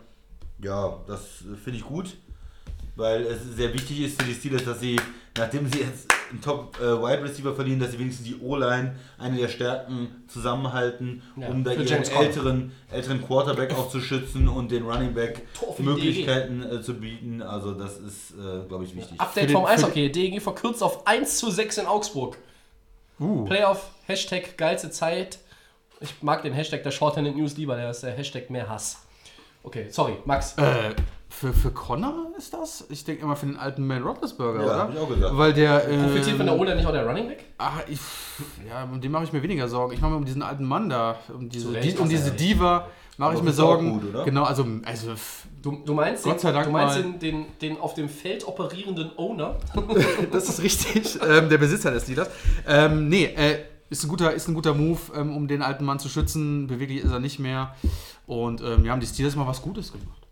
Ja, 0.62 0.98
das 1.08 1.42
äh, 1.42 1.56
finde 1.56 1.80
ich 1.80 1.86
gut, 1.86 2.18
weil 2.96 3.26
es 3.26 3.56
sehr 3.56 3.74
wichtig 3.74 4.02
ist 4.02 4.22
für 4.22 4.28
die 4.28 4.34
Steelers, 4.34 4.64
dass 4.64 4.80
sie, 4.80 4.96
nachdem 5.38 5.70
sie 5.72 5.80
jetzt 5.80 6.08
einen 6.32 6.42
Top-Wide 6.42 7.24
Receiver 7.24 7.54
verlieren, 7.54 7.80
dass 7.80 7.92
sie 7.92 8.00
wenigstens 8.00 8.28
die 8.28 8.40
O-Line, 8.40 8.96
eine 9.18 9.38
der 9.38 9.48
Stärken, 9.48 10.24
zusammenhalten, 10.28 11.22
Ja, 11.36 11.50
um 11.50 11.64
da 11.64 11.74
ihren 11.74 12.04
älteren, 12.04 12.72
älteren 12.92 13.26
Quarterback 13.26 13.74
auch 13.74 13.90
zu 13.90 14.00
schützen 14.00 14.48
und 14.48 14.72
den 14.72 14.86
Running 14.86 15.14
Back 15.14 15.46
Tor 15.54 15.76
für 15.76 15.84
die 15.84 15.90
Möglichkeiten 15.90 16.64
äh, 16.64 16.82
zu 16.82 16.96
bieten. 16.96 17.42
Also 17.42 17.74
das 17.74 17.98
ist, 17.98 18.32
äh, 18.32 18.68
glaube 18.68 18.86
ich, 18.86 18.96
wichtig. 18.96 19.20
Update 19.20 19.52
vom 19.52 19.66
Eishockey. 19.66 20.12
DEG 20.12 20.42
verkürzt 20.42 20.82
auf 20.82 21.06
1 21.06 21.38
zu 21.38 21.52
6 21.52 21.80
in 21.80 21.86
Augsburg. 21.86 22.38
Uh. 23.20 23.46
Playoff, 23.46 23.92
Hashtag 24.06 24.58
geilste 24.58 24.92
Zeit. 24.92 25.40
Ich 26.00 26.22
mag 26.22 26.44
den 26.44 26.54
Hashtag 26.54 26.84
der 26.84 26.92
Shorthanded 26.92 27.36
News 27.36 27.58
lieber, 27.58 27.76
der 27.76 27.90
ist 27.90 28.02
der 28.04 28.12
Hashtag 28.12 28.50
mehr 28.50 28.70
Hass. 28.70 29.02
Okay, 29.64 29.88
sorry, 29.90 30.14
Max. 30.26 30.54
Äh, 30.58 30.94
Für, 31.30 31.52
für 31.52 31.72
Connor 31.72 32.32
ist 32.38 32.54
das? 32.54 32.86
Ich 32.90 33.04
denke 33.04 33.24
immer 33.24 33.36
für 33.36 33.48
den 33.48 33.58
alten 33.58 33.86
Man 33.86 34.02
Roethlisberger, 34.02 34.60
Ja, 34.60 34.66
oder? 34.66 34.78
hab 34.80 34.94
ich 34.94 35.00
auch 35.00 35.10
gesagt. 35.10 35.38
Weil 35.38 35.54
der. 35.54 35.80
Profitiert 35.80 36.28
ähm, 36.28 36.38
von 36.38 36.46
der 36.46 36.58
Ola 36.60 36.76
nicht 36.76 36.86
auch 36.88 36.92
der 36.92 37.06
Running 37.06 37.28
Back? 37.28 37.44
Ach, 37.58 37.82
ich, 37.90 38.00
ja, 38.70 38.84
um 38.84 39.02
den 39.02 39.12
mache 39.12 39.26
ich 39.26 39.34
mir 39.34 39.44
weniger 39.44 39.68
Sorgen. 39.68 39.94
Ich 39.94 40.00
mache 40.00 40.12
mir 40.12 40.18
um 40.18 40.26
diesen 40.26 40.42
alten 40.42 40.64
Mann 40.64 40.90
da, 40.90 41.18
um 41.34 41.50
diese, 41.50 41.74
Recht, 41.74 41.98
die, 41.98 42.02
um 42.02 42.08
diese 42.08 42.30
ja. 42.30 42.36
Diva, 42.36 42.88
mache 43.18 43.36
ich 43.36 43.42
mir 43.44 43.52
Sorgen. 43.52 44.00
gut, 44.00 44.10
oder? 44.10 44.24
Genau, 44.24 44.44
also, 44.44 44.66
also 44.86 45.14
Du, 45.62 45.82
du 45.84 45.94
meinst, 45.94 46.24
Gott 46.24 46.40
sei 46.40 46.50
den, 46.52 46.54
Dank 46.56 46.66
du 46.68 46.72
meinst 46.72 46.96
mal- 46.96 47.04
den, 47.04 47.20
den, 47.20 47.46
den 47.60 47.82
auf 47.82 47.94
dem 47.96 48.08
Feld 48.08 48.48
operierenden 48.48 49.12
Owner? 49.18 49.58
das 50.32 50.48
ist 50.48 50.62
richtig. 50.64 51.20
ähm, 51.28 51.50
der 51.50 51.58
Besitzer 51.58 51.92
des 51.92 52.04
Steelers. 52.04 52.30
Ähm, 52.66 53.10
nee, 53.10 53.26
äh, 53.26 53.66
ist 53.90 54.04
ein 54.04 54.10
guter, 54.10 54.34
ist 54.34 54.48
ein 54.48 54.54
guter 54.54 54.74
Move, 54.74 55.00
ähm, 55.16 55.36
um 55.36 55.48
den 55.48 55.62
alten 55.62 55.86
Mann 55.86 56.00
zu 56.00 56.10
schützen. 56.10 56.68
Beweglich 56.68 57.04
ist 57.04 57.12
er 57.12 57.20
nicht 57.20 57.40
mehr. 57.40 57.76
Und 58.26 58.62
ähm, 58.62 58.86
ja, 58.86 58.92
haben 58.92 59.00
die 59.00 59.08
Steelers 59.08 59.36
mal 59.36 59.48
was 59.48 59.62
Gutes 59.62 59.92
gemacht. 59.92 60.28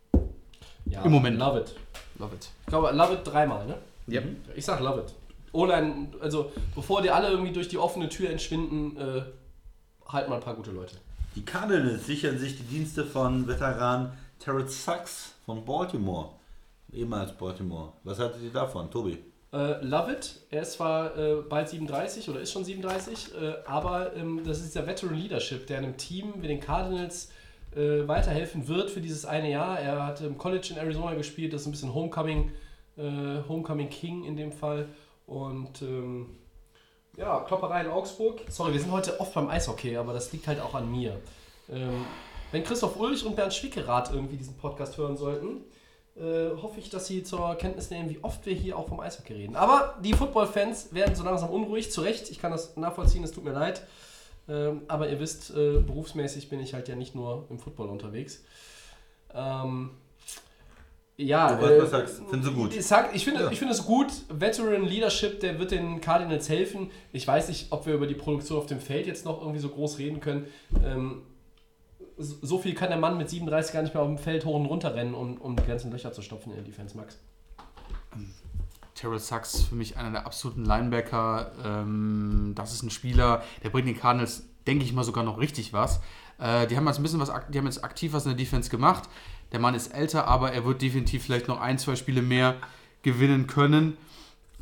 Ja, 0.85 1.01
Im 1.03 1.11
Moment. 1.11 1.39
Love 1.39 1.59
it. 1.59 1.75
Love 2.19 2.35
it. 2.35 2.49
Ich 2.61 2.67
glaube, 2.67 2.91
love 2.91 3.13
it 3.13 3.19
dreimal, 3.23 3.65
ne? 3.65 3.77
Ja. 4.07 4.21
Ich 4.55 4.65
sag 4.65 4.79
love 4.79 5.01
it. 5.01 5.13
O-Line, 5.51 6.09
also 6.19 6.51
bevor 6.75 7.01
die 7.01 7.09
alle 7.09 7.29
irgendwie 7.29 7.53
durch 7.53 7.69
die 7.69 7.77
offene 7.77 8.09
Tür 8.09 8.29
entschwinden, 8.29 8.97
äh, 8.97 9.21
halt 10.07 10.29
mal 10.29 10.35
ein 10.35 10.41
paar 10.41 10.55
gute 10.55 10.71
Leute. 10.71 10.97
Die 11.35 11.43
Cardinals 11.43 12.05
sichern 12.05 12.37
sich 12.37 12.57
die 12.57 12.63
Dienste 12.63 13.05
von 13.05 13.47
Veteran 13.47 14.11
Terrence 14.39 14.83
Sachs 14.83 15.33
von 15.45 15.63
Baltimore. 15.63 16.29
Ehemals 16.91 17.35
Baltimore. 17.37 17.93
Was 18.03 18.19
hattet 18.19 18.41
ihr 18.43 18.51
davon, 18.51 18.91
Tobi? 18.91 19.17
Äh, 19.55 19.81
love 19.85 20.11
it. 20.11 20.41
Er 20.51 20.63
ist 20.63 20.73
zwar 20.73 21.17
äh, 21.17 21.35
bald 21.47 21.69
37 21.69 22.27
oder 22.27 22.41
ist 22.41 22.51
schon 22.51 22.65
37, 22.65 23.33
äh, 23.35 23.53
aber 23.65 24.13
ähm, 24.13 24.43
das 24.43 24.57
ist 24.57 24.75
dieser 24.75 24.85
Veteran 24.85 25.15
Leadership, 25.15 25.65
der 25.67 25.77
einem 25.77 25.95
Team 25.95 26.33
wie 26.41 26.47
den 26.47 26.59
Cardinals 26.59 27.31
äh, 27.73 28.05
weiterhelfen 28.05 28.67
wird 28.67 28.91
für 28.91 28.99
dieses 28.99 29.25
eine 29.25 29.49
Jahr. 29.49 29.79
Er 29.79 30.05
hat 30.05 30.19
im 30.19 30.37
College 30.37 30.71
in 30.71 30.77
Arizona 30.77 31.13
gespielt, 31.13 31.53
das 31.53 31.61
ist 31.61 31.67
ein 31.67 31.71
bisschen 31.71 31.93
Homecoming, 31.93 32.51
äh, 32.97 33.47
Homecoming 33.47 33.89
King 33.89 34.25
in 34.25 34.35
dem 34.35 34.51
Fall. 34.51 34.89
Und 35.25 35.81
ähm, 35.81 36.35
ja, 37.15 37.39
Klopperei 37.39 37.81
in 37.81 37.87
Augsburg. 37.87 38.41
Sorry, 38.49 38.73
wir 38.73 38.79
sind 38.81 38.91
heute 38.91 39.17
oft 39.21 39.33
beim 39.33 39.47
Eishockey, 39.47 39.95
aber 39.95 40.11
das 40.11 40.33
liegt 40.33 40.47
halt 40.47 40.59
auch 40.59 40.75
an 40.75 40.91
mir. 40.91 41.17
Ähm, 41.71 42.05
wenn 42.51 42.61
Christoph 42.65 42.99
Ulrich 42.99 43.25
und 43.25 43.37
Bernd 43.37 43.53
Schwickerath 43.53 44.11
irgendwie 44.11 44.35
diesen 44.35 44.57
Podcast 44.57 44.97
hören 44.97 45.15
sollten, 45.15 45.61
äh, 46.17 46.49
hoffe 46.61 46.79
ich, 46.79 46.89
dass 46.89 47.07
sie 47.07 47.23
zur 47.23 47.55
Kenntnis 47.55 47.89
nehmen, 47.89 48.09
wie 48.09 48.19
oft 48.23 48.45
wir 48.45 48.53
hier 48.53 48.77
auch 48.77 48.87
vom 48.87 48.99
Eishockey 48.99 49.33
reden. 49.33 49.55
Aber 49.55 49.95
die 50.03 50.13
Football-Fans 50.13 50.93
werden 50.93 51.13
so 51.15 51.23
langsam 51.23 51.49
unruhig, 51.49 51.91
zu 51.91 52.01
Recht. 52.01 52.29
Ich 52.31 52.39
kann 52.39 52.51
das 52.51 52.77
nachvollziehen, 52.77 53.23
es 53.23 53.31
tut 53.31 53.43
mir 53.43 53.51
leid. 53.51 53.81
Ähm, 54.47 54.83
aber 54.87 55.09
ihr 55.09 55.19
wisst, 55.19 55.51
äh, 55.51 55.79
berufsmäßig 55.79 56.49
bin 56.49 56.59
ich 56.59 56.73
halt 56.73 56.87
ja 56.87 56.95
nicht 56.95 57.15
nur 57.15 57.45
im 57.49 57.59
Football 57.59 57.89
unterwegs. 57.89 58.43
Ähm, 59.33 59.89
ja, 61.17 61.55
Du 61.55 61.63
weißt, 61.63 61.81
was 61.81 61.83
du 61.83 61.97
sagst. 61.97 62.21
Findest 62.29 62.51
du 62.51 62.55
gut? 62.55 62.75
Ich, 62.75 62.85
sag, 62.85 63.15
ich, 63.15 63.23
finde, 63.23 63.43
Ja. 63.43 63.51
ich 63.51 63.57
finde 63.59 63.73
es 63.73 63.85
gut. 63.85 64.07
Veteran 64.29 64.83
Leadership, 64.85 65.39
der 65.39 65.57
wird 65.59 65.71
den 65.71 66.01
Cardinals 66.01 66.49
helfen. 66.49 66.91
Ich 67.13 67.25
weiß 67.27 67.47
nicht, 67.47 67.71
ob 67.71 67.85
wir 67.85 67.93
über 67.93 68.05
die 68.07 68.15
Produktion 68.15 68.57
auf 68.57 68.65
dem 68.65 68.79
Feld 68.79 69.07
jetzt 69.07 69.25
noch 69.25 69.41
irgendwie 69.41 69.59
so 69.59 69.69
groß 69.69 69.97
reden 69.97 70.19
können. 70.19 70.45
Ähm, 70.83 71.23
so 72.17 72.59
viel 72.59 72.73
kann 72.73 72.89
der 72.89 72.99
Mann 72.99 73.17
mit 73.17 73.29
37 73.29 73.73
gar 73.73 73.81
nicht 73.81 73.93
mehr 73.93 74.03
auf 74.03 74.09
dem 74.09 74.17
Feld 74.17 74.45
hoch 74.45 74.55
und 74.55 74.65
runter 74.65 74.95
rennen, 74.95 75.13
um, 75.13 75.37
um 75.37 75.55
die 75.55 75.63
ganzen 75.63 75.91
Löcher 75.91 76.11
zu 76.11 76.21
stopfen 76.21 76.51
in 76.51 76.55
der 76.55 76.65
Defense, 76.65 76.95
Max. 76.95 77.19
Terrell 78.93 79.19
Sachs 79.19 79.63
für 79.63 79.75
mich 79.75 79.97
einer 79.97 80.11
der 80.11 80.25
absoluten 80.25 80.63
Linebacker. 80.63 81.51
Ähm, 81.63 82.53
das 82.55 82.73
ist 82.73 82.83
ein 82.83 82.89
Spieler, 82.89 83.43
der 83.63 83.69
bringt 83.69 83.87
den 83.87 83.97
Cardinals, 83.97 84.47
denke 84.65 84.85
ich 84.85 84.93
mal, 84.93 85.03
sogar 85.03 85.23
noch 85.23 85.39
richtig 85.39 85.73
was. 85.73 85.99
Äh, 86.37 86.67
die 86.67 86.77
haben 86.77 86.87
jetzt 86.87 86.97
ein 86.97 87.03
bisschen 87.03 87.19
was, 87.19 87.31
die 87.49 87.57
haben 87.57 87.65
jetzt 87.65 87.83
aktiv 87.83 88.13
was 88.13 88.25
in 88.25 88.31
der 88.31 88.37
Defense 88.37 88.69
gemacht. 88.69 89.09
Der 89.51 89.59
Mann 89.59 89.75
ist 89.75 89.93
älter, 89.93 90.27
aber 90.27 90.53
er 90.53 90.65
wird 90.65 90.81
definitiv 90.81 91.23
vielleicht 91.23 91.47
noch 91.47 91.59
ein, 91.59 91.77
zwei 91.77 91.95
Spiele 91.95 92.21
mehr 92.21 92.55
gewinnen 93.03 93.47
können. 93.47 93.97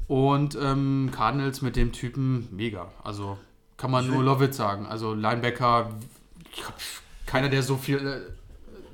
Und 0.07 0.57
ähm, 0.61 1.11
Cardinals 1.13 1.61
mit 1.61 1.75
dem 1.75 1.91
Typen 1.91 2.47
mega. 2.51 2.91
Also 3.03 3.37
kann 3.77 3.91
man 3.91 4.05
Ich 4.05 4.11
nur 4.11 4.23
Lovett 4.23 4.53
sagen. 4.53 4.85
Also 4.85 5.13
Linebacker, 5.13 5.89
keiner, 7.25 7.49
der 7.49 7.63
so 7.63 7.77
viel, 7.77 7.97
äh, 7.97 8.19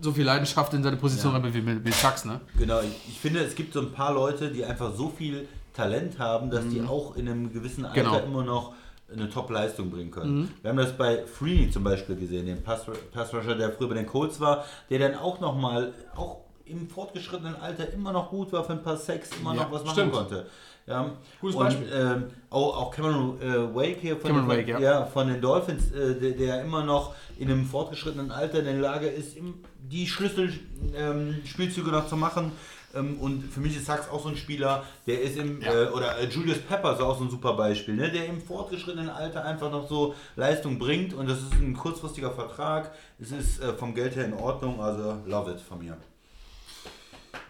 so 0.01 0.11
viel 0.13 0.23
Leidenschaft 0.25 0.73
in 0.73 0.83
seine 0.83 0.97
Position 0.97 1.33
Ja. 1.33 1.41
hat 1.41 1.53
wie, 1.53 1.85
wie 1.85 1.91
Sachs, 1.91 2.25
ne? 2.25 2.39
Genau, 2.57 2.79
ich, 2.81 3.09
ich 3.09 3.19
finde, 3.19 3.41
es 3.41 3.55
gibt 3.55 3.73
so 3.73 3.81
ein 3.81 3.91
paar 3.91 4.13
Leute, 4.13 4.49
die 4.51 4.63
einfach 4.63 4.93
so 4.95 5.09
viel 5.09 5.47
Talent 5.73 6.17
haben, 6.19 6.49
dass 6.49 6.67
die 6.67 6.81
auch 6.81 7.15
in 7.15 7.27
einem 7.29 7.51
gewissen 7.53 7.85
Alter 7.85 8.01
Genau. 8.01 8.19
immer 8.19 8.43
noch 8.43 8.73
eine 9.11 9.29
Top-Leistung 9.29 9.89
bringen 9.89 10.11
können. 10.11 10.53
Wir 10.61 10.69
haben 10.69 10.77
das 10.77 10.95
bei 10.95 11.25
Freeney 11.25 11.71
zum 11.71 11.83
Beispiel 11.83 12.15
gesehen, 12.15 12.45
den 12.45 12.61
Pass- 12.61 12.85
Passrusher, 13.11 13.55
der 13.55 13.71
früher 13.71 13.89
bei 13.89 13.95
den 13.95 14.05
Colts 14.05 14.39
war, 14.39 14.65
der 14.89 14.99
dann 14.99 15.15
auch 15.15 15.39
nochmal, 15.39 15.93
auch 16.15 16.41
im 16.65 16.87
fortgeschrittenen 16.87 17.55
Alter 17.55 17.91
immer 17.91 18.11
noch 18.13 18.29
gut 18.29 18.51
war 18.53 18.63
für 18.63 18.73
ein 18.73 18.83
paar 18.83 18.97
Sex, 18.97 19.29
immer 19.41 19.55
Ja, 19.55 19.63
noch 19.63 19.71
was 19.71 19.83
machen 19.83 19.93
stimmt. 19.93 20.11
konnte. 20.13 20.45
Ja. 20.89 21.11
Gutes 21.39 21.55
und, 21.55 21.63
Beispiel. 21.63 21.87
Ähm, 21.93 22.23
auch, 22.49 22.77
auch 22.77 22.91
Cameron 22.91 23.39
äh, 23.41 23.75
Wake 23.75 23.99
hier 24.01 24.17
von, 24.17 24.31
Cameron 24.31 24.49
den, 24.49 24.57
Wake, 24.57 24.67
ja. 24.67 24.79
ja, 24.79 25.05
von 25.05 25.27
den 25.27 25.39
Dolphins, 25.39 25.91
äh, 25.91 26.19
der, 26.19 26.31
der 26.31 26.61
immer 26.63 26.83
noch 26.83 27.13
in 27.37 27.51
einem 27.51 27.65
fortgeschrittenen 27.65 28.31
Alter 28.31 28.59
in 28.59 28.65
der 28.65 28.79
Lage 28.79 29.07
ist, 29.07 29.37
die 29.79 30.07
Schlüsselspielzüge 30.07 31.89
ähm, 31.89 31.95
noch 31.95 32.07
zu 32.07 32.17
machen. 32.17 32.51
Ähm, 32.95 33.19
und 33.19 33.43
für 33.43 33.59
mich 33.59 33.77
ist 33.77 33.85
Sachs 33.85 34.09
auch 34.09 34.23
so 34.23 34.29
ein 34.29 34.35
Spieler, 34.37 34.83
der 35.05 35.21
ist 35.21 35.37
im, 35.37 35.61
Ja. 35.61 35.73
äh, 35.73 35.87
oder 35.89 36.17
äh, 36.17 36.25
Julius 36.25 36.57
Peppers 36.57 36.97
ist 36.97 37.03
auch 37.05 37.17
so 37.17 37.23
ein 37.23 37.29
super 37.29 37.53
Beispiel, 37.53 37.95
ne? 37.95 38.09
der 38.11 38.25
im 38.25 38.41
fortgeschrittenen 38.41 39.09
Alter 39.09 39.45
einfach 39.45 39.71
noch 39.71 39.87
so 39.87 40.15
Leistung 40.35 40.79
bringt 40.79 41.13
und 41.13 41.29
das 41.29 41.39
ist 41.39 41.53
ein 41.53 41.75
kurzfristiger 41.75 42.31
Vertrag. 42.31 42.91
Es 43.19 43.31
ist 43.31 43.61
äh, 43.61 43.73
vom 43.73 43.93
Geld 43.93 44.15
her 44.15 44.25
in 44.25 44.33
Ordnung, 44.33 44.81
also 44.81 45.17
love 45.27 45.51
it 45.51 45.61
von 45.61 45.77
mir. 45.79 45.97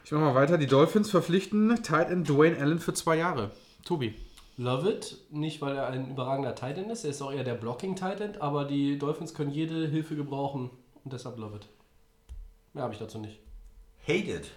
Ich 0.10 0.14
mache 0.14 0.23
mal 0.23 0.34
weiter. 0.34 0.57
Die 0.57 0.65
Dolphins 0.65 1.11
verpflichten 1.11 1.84
Tight 1.84 2.10
End 2.10 2.27
Dwayne 2.27 2.57
Allen 2.57 2.80
für 2.80 2.95
zwei 2.95 3.18
Jahre. 3.18 3.52
Tobi. 3.86 4.15
Love 4.57 4.90
it. 4.90 5.18
Nicht, 5.30 5.61
weil 5.61 5.76
er 5.76 5.86
ein 5.86 6.10
überragender 6.10 6.56
Tight 6.56 6.80
End 6.80 6.90
ist. 6.90 7.03
Er 7.03 7.11
ist 7.11 7.22
auch 7.22 7.31
eher 7.31 7.44
der 7.44 7.53
Blocking 7.53 7.95
Tight 7.95 8.19
End, 8.19 8.41
aber 8.41 8.65
die 8.65 8.98
Dolphins 8.98 9.36
können 9.36 9.52
jede 9.52 9.88
Hilfe 9.88 10.15
gebrauchen 10.15 10.72
und 11.03 11.14
deshalb 11.14 11.38
love 11.38 11.57
it. 11.57 11.68
Mehr 12.73 12.86
habe 12.86 12.94
ich 12.94 12.99
dazu 12.99 13.19
nicht. 13.19 13.38
Hate 14.02 14.31
it. 14.31 14.52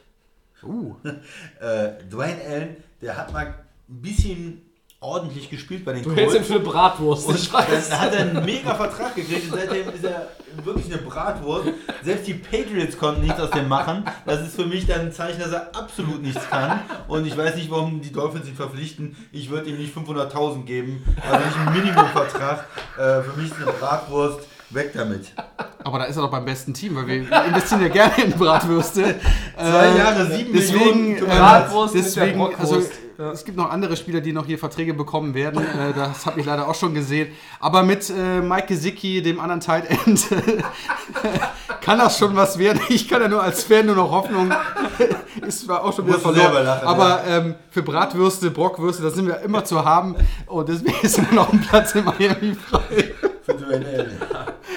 Uh. 0.62 0.94
Äh, 1.60 2.02
Dwayne 2.08 2.40
Allen, 2.48 2.76
der 3.02 3.18
hat 3.18 3.34
mal 3.34 3.48
ein 3.48 3.54
bisschen 4.00 4.62
ordentlich 5.02 5.50
gespielt 5.50 5.84
bei 5.84 5.92
den 5.94 6.02
Du 6.04 6.10
hältst 6.14 6.34
ihn 6.36 6.42
Colts. 6.42 6.46
für 6.48 6.54
eine 6.54 6.62
Bratwurst. 6.64 7.26
Und 7.28 7.34
ich 7.36 7.52
weiß. 7.52 7.88
dann 7.90 8.00
hat 8.00 8.14
er 8.14 8.20
einen 8.20 8.44
mega 8.44 8.74
Vertrag 8.74 9.14
gekriegt 9.14 9.52
und 9.52 9.58
seitdem 9.58 9.88
ist 9.90 10.04
er 10.04 10.28
wirklich 10.64 10.86
eine 10.86 10.98
Bratwurst. 11.02 11.68
Selbst 12.04 12.26
die 12.26 12.34
Patriots 12.34 12.96
konnten 12.98 13.22
nichts 13.22 13.40
aus 13.40 13.50
dem 13.50 13.68
machen. 13.68 14.04
Das 14.26 14.40
ist 14.40 14.54
für 14.54 14.64
mich 14.66 14.86
dann 14.86 15.00
ein 15.02 15.12
Zeichen, 15.12 15.40
dass 15.40 15.52
er 15.52 15.74
absolut 15.74 16.22
nichts 16.22 16.48
kann. 16.48 16.80
Und 17.08 17.26
ich 17.26 17.36
weiß 17.36 17.56
nicht, 17.56 17.70
warum 17.70 18.00
die 18.00 18.12
Dolphins 18.12 18.46
ihn 18.48 18.54
verpflichten. 18.56 19.16
Ich 19.32 19.50
würde 19.50 19.70
ihm 19.70 19.78
nicht 19.78 19.94
500.000 19.96 20.64
geben. 20.64 21.04
Also 21.30 21.44
nicht 21.44 21.56
ein 21.58 21.72
Minimumvertrag. 21.72 22.64
Äh, 22.96 23.22
für 23.22 23.40
mich 23.40 23.50
ist 23.50 23.56
eine 23.56 23.72
Bratwurst. 23.72 24.40
Weg 24.70 24.92
damit. 24.94 25.32
Aber 25.84 25.98
da 25.98 26.04
ist 26.04 26.16
er 26.16 26.22
doch 26.22 26.30
beim 26.30 26.46
besten 26.46 26.72
Team, 26.72 26.96
weil 26.96 27.06
wir 27.06 27.16
investieren 27.46 27.82
ja 27.82 27.88
gerne 27.88 28.14
in 28.24 28.30
Bratwürste. 28.32 29.16
Zwei 29.58 29.86
Äh, 29.86 29.98
Jahre, 29.98 30.26
sieben 30.32 30.50
deswegen, 30.54 31.08
Millionen 31.12 31.16
ähm, 31.18 31.38
Bratwurst 31.38 31.94
mit 31.94 32.04
der 32.04 32.10
deswegen, 32.24 32.54
also 32.56 32.82
Bockwurst. 33.23 33.40
es 33.40 33.44
gibt 33.44 33.57
noch 33.57 33.70
andere 33.70 33.97
Spieler, 33.97 34.20
die 34.20 34.32
noch 34.32 34.47
hier 34.47 34.59
Verträge 34.59 34.94
bekommen 34.94 35.35
werden. 35.35 35.61
Äh, 35.62 35.93
das 35.94 36.27
habe 36.27 36.40
ich 36.40 36.47
leider 36.47 36.69
auch 36.69 36.74
schon 36.74 36.94
gesehen. 36.94 37.32
Aber 37.61 37.82
mit 37.82 38.11
äh, 38.11 38.40
Mike 38.40 38.66
Gesicki, 38.69 39.23
dem 39.23 39.40
anderen 39.40 39.61
Tight 39.61 39.90
End, 39.90 40.27
kann 41.81 41.99
das 41.99 42.19
schon 42.19 42.35
was 42.36 42.59
werden. 42.59 42.81
Ich 42.89 43.09
kann 43.09 43.23
ja 43.23 43.28
nur 43.28 43.43
als 43.43 43.65
Fan 43.65 43.86
nur 43.86 43.97
noch 43.97 44.11
Hoffnung. 44.11 44.53
Ist 45.47 45.66
zwar 45.66 45.85
auch 45.85 45.94
schon 45.94 46.07
wieder 46.07 46.19
verloren. 46.19 46.65
lachen, 46.65 46.86
aber 46.86 47.23
ähm, 47.27 47.55
für 47.70 47.82
Bratwürste, 47.82 48.51
Brockwürste, 48.51 49.03
das 49.03 49.15
sind 49.15 49.27
wir 49.27 49.40
immer 49.40 49.65
zu 49.65 49.85
haben. 49.85 50.16
Und 50.47 50.69
deswegen 50.69 51.01
ist 51.03 51.19
immer 51.19 51.32
noch 51.32 51.53
ein 51.53 51.61
Platz 51.61 51.94
in 51.94 52.05
Miami 52.05 52.55
frei. 52.55 53.15
Für 53.43 53.55
Dwayne 53.55 53.86
Allen. 53.86 54.19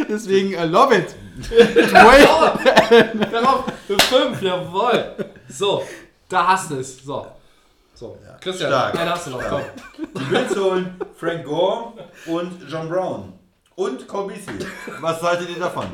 Deswegen 0.10 0.54
äh, 0.54 0.66
love 0.66 0.96
it. 0.96 1.16
Dwayne. 1.50 3.28
Darauf 3.32 3.66
für 3.86 4.00
fünf, 4.00 4.42
jawohl. 4.42 5.16
So, 5.50 5.84
da 6.30 6.48
hast 6.48 6.72
du 6.72 6.76
es. 6.76 7.04
So. 7.04 7.28
So, 7.96 8.18
Christian, 8.42 8.70
stark. 8.72 9.00
einen 9.00 9.10
hast 9.10 9.28
du 9.28 9.32
noch. 9.32 9.42
Komm. 9.48 9.62
Die 9.98 10.24
Bills 10.26 10.54
holen 10.58 11.00
Frank 11.16 11.46
Gore 11.46 11.94
und 12.26 12.70
John 12.70 12.90
Brown. 12.90 13.32
Und 13.76 14.06
Cole 14.06 14.34
Beasley. 14.34 14.68
Was 15.00 15.22
haltet 15.22 15.50
ihr 15.50 15.60
davon? 15.60 15.86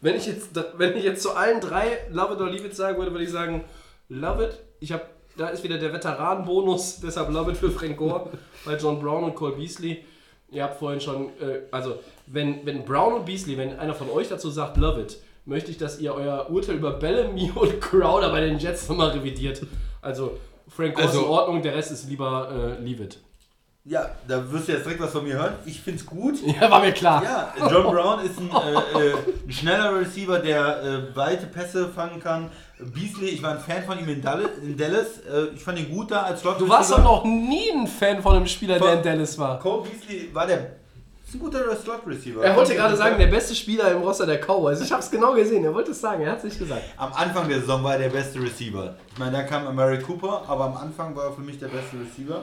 Wenn 0.00 0.14
ich, 0.14 0.26
jetzt, 0.26 0.50
wenn 0.76 0.96
ich 0.96 1.02
jetzt 1.02 1.22
zu 1.22 1.34
allen 1.34 1.60
drei 1.60 2.06
Love 2.10 2.34
it 2.34 2.40
or 2.40 2.48
Leave 2.48 2.66
it 2.66 2.76
sagen 2.76 2.96
würde, 2.96 3.10
würde 3.10 3.24
ich 3.24 3.30
sagen, 3.30 3.64
Love 4.08 4.44
it. 4.44 4.60
Ich 4.78 4.92
habe, 4.92 5.02
da 5.36 5.48
ist 5.48 5.64
wieder 5.64 5.78
der 5.78 5.92
Veteranenbonus, 5.92 7.00
deshalb 7.00 7.30
Love 7.30 7.50
it 7.50 7.56
für 7.56 7.72
Frank 7.72 7.96
Gore 7.96 8.30
bei 8.64 8.76
John 8.76 9.00
Brown 9.00 9.24
und 9.24 9.34
Cole 9.34 9.56
Beasley. 9.56 10.04
Ihr 10.52 10.62
habt 10.62 10.78
vorhin 10.78 11.00
schon, 11.00 11.30
äh, 11.40 11.62
also 11.72 11.98
wenn, 12.28 12.64
wenn 12.64 12.84
Brown 12.84 13.14
und 13.14 13.24
Beasley, 13.26 13.58
wenn 13.58 13.76
einer 13.80 13.94
von 13.94 14.08
euch 14.10 14.28
dazu 14.28 14.48
sagt, 14.48 14.76
Love 14.76 15.00
it, 15.00 15.18
möchte 15.44 15.72
ich, 15.72 15.78
dass 15.78 15.98
ihr 15.98 16.14
euer 16.14 16.48
Urteil 16.50 16.76
über 16.76 16.92
Bellamy 16.92 17.50
und 17.52 17.80
Crowder 17.80 18.30
bei 18.30 18.42
den 18.42 18.58
Jets 18.58 18.88
nochmal 18.88 19.10
revidiert. 19.10 19.66
Also 20.02 20.38
Frank 20.68 20.94
Gore 20.94 21.06
ist 21.06 21.12
Also- 21.14 21.24
in 21.24 21.30
Ordnung, 21.30 21.62
der 21.62 21.74
Rest 21.74 21.92
ist 21.92 22.08
lieber 22.08 22.76
äh, 22.78 22.82
Leave 22.82 23.04
it. 23.04 23.18
Ja, 23.88 24.10
da 24.26 24.50
wirst 24.50 24.66
du 24.66 24.72
jetzt 24.72 24.84
direkt 24.84 25.00
was 25.00 25.12
von 25.12 25.22
mir 25.22 25.34
hören. 25.34 25.54
Ich 25.64 25.80
find's 25.80 26.04
gut. 26.04 26.34
Ja, 26.60 26.68
war 26.68 26.80
mir 26.80 26.90
klar. 26.90 27.22
Ja, 27.22 27.52
John 27.70 27.84
Brown 27.84 28.18
ist 28.24 28.36
ein, 28.36 28.50
äh, 28.50 29.10
äh, 29.10 29.14
ein 29.46 29.52
schneller 29.52 30.00
Receiver, 30.00 30.40
der 30.40 30.82
äh, 30.82 31.16
weite 31.16 31.46
Pässe 31.46 31.88
fangen 31.88 32.20
kann. 32.20 32.50
Beasley, 32.80 33.28
ich 33.28 33.42
war 33.44 33.52
ein 33.52 33.60
Fan 33.60 33.84
von 33.84 33.96
ihm 34.00 34.08
in 34.08 34.20
Dallas. 34.20 34.50
In 34.60 34.76
Dallas. 34.76 35.18
Äh, 35.32 35.54
ich 35.54 35.62
fand 35.62 35.78
ihn 35.78 35.88
gut 35.88 36.10
da 36.10 36.22
als 36.22 36.40
Slot 36.40 36.60
Du 36.60 36.68
warst 36.68 36.90
doch 36.90 37.02
noch 37.04 37.24
nie 37.24 37.70
ein 37.72 37.86
Fan 37.86 38.20
von 38.22 38.34
einem 38.34 38.46
Spieler, 38.48 38.80
der 38.80 38.94
in 38.94 39.02
Dallas 39.04 39.38
war. 39.38 39.60
Cole 39.60 39.84
Beasley 39.88 40.34
war 40.34 40.48
der 40.48 40.75
ist 41.26 41.34
ein 41.34 41.40
guter 41.40 41.76
Slot 41.76 42.06
Receiver. 42.06 42.44
Er 42.44 42.54
wollte 42.56 42.74
gerade 42.74 42.96
sagen, 42.96 43.18
der 43.18 43.26
beste 43.26 43.54
Spieler 43.54 43.90
im 43.92 44.02
Roster 44.02 44.26
der 44.26 44.38
Cowboys. 44.38 44.80
Ich 44.80 44.92
habe 44.92 45.02
es 45.02 45.10
genau 45.10 45.34
gesehen. 45.34 45.64
Er 45.64 45.74
wollte 45.74 45.90
es 45.90 46.00
sagen, 46.00 46.22
er 46.22 46.32
hat 46.32 46.38
es 46.38 46.44
nicht 46.44 46.58
gesagt. 46.58 46.82
Am 46.96 47.12
Anfang 47.12 47.48
der 47.48 47.60
Saison 47.60 47.82
war 47.82 47.94
er 47.94 47.98
der 47.98 48.10
beste 48.10 48.40
Receiver. 48.40 48.94
Ich 49.12 49.18
meine, 49.18 49.32
da 49.32 49.42
kam 49.42 49.74
Mary 49.74 49.98
Cooper, 50.00 50.44
aber 50.46 50.66
am 50.66 50.76
Anfang 50.76 51.14
war 51.16 51.24
er 51.26 51.32
für 51.32 51.40
mich 51.40 51.58
der 51.58 51.68
beste 51.68 51.96
Receiver. 51.98 52.42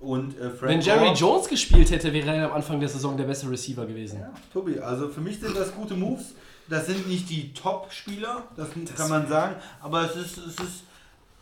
Und 0.00 0.38
äh, 0.38 0.50
Frank 0.50 0.62
Wenn 0.62 0.80
Jerry 0.80 1.06
Gore- 1.06 1.14
Jones 1.14 1.48
gespielt 1.48 1.90
hätte, 1.90 2.12
wäre 2.12 2.34
er 2.34 2.46
am 2.46 2.52
Anfang 2.52 2.80
der 2.80 2.88
Saison 2.88 3.16
der 3.16 3.24
beste 3.24 3.50
Receiver 3.50 3.86
gewesen. 3.86 4.22
Tobi, 4.52 4.78
also 4.78 5.08
für 5.08 5.20
mich 5.20 5.40
sind 5.40 5.56
das 5.56 5.74
gute 5.74 5.94
Moves. 5.94 6.34
Das 6.68 6.86
sind 6.86 7.06
nicht 7.06 7.28
die 7.28 7.52
Top-Spieler, 7.52 8.44
das, 8.56 8.68
kann 8.96 9.10
man 9.10 9.28
sagen, 9.28 9.56
aber 9.82 10.04
es 10.06 10.16
ist, 10.16 10.38
es 10.38 10.54
ist 10.54 10.84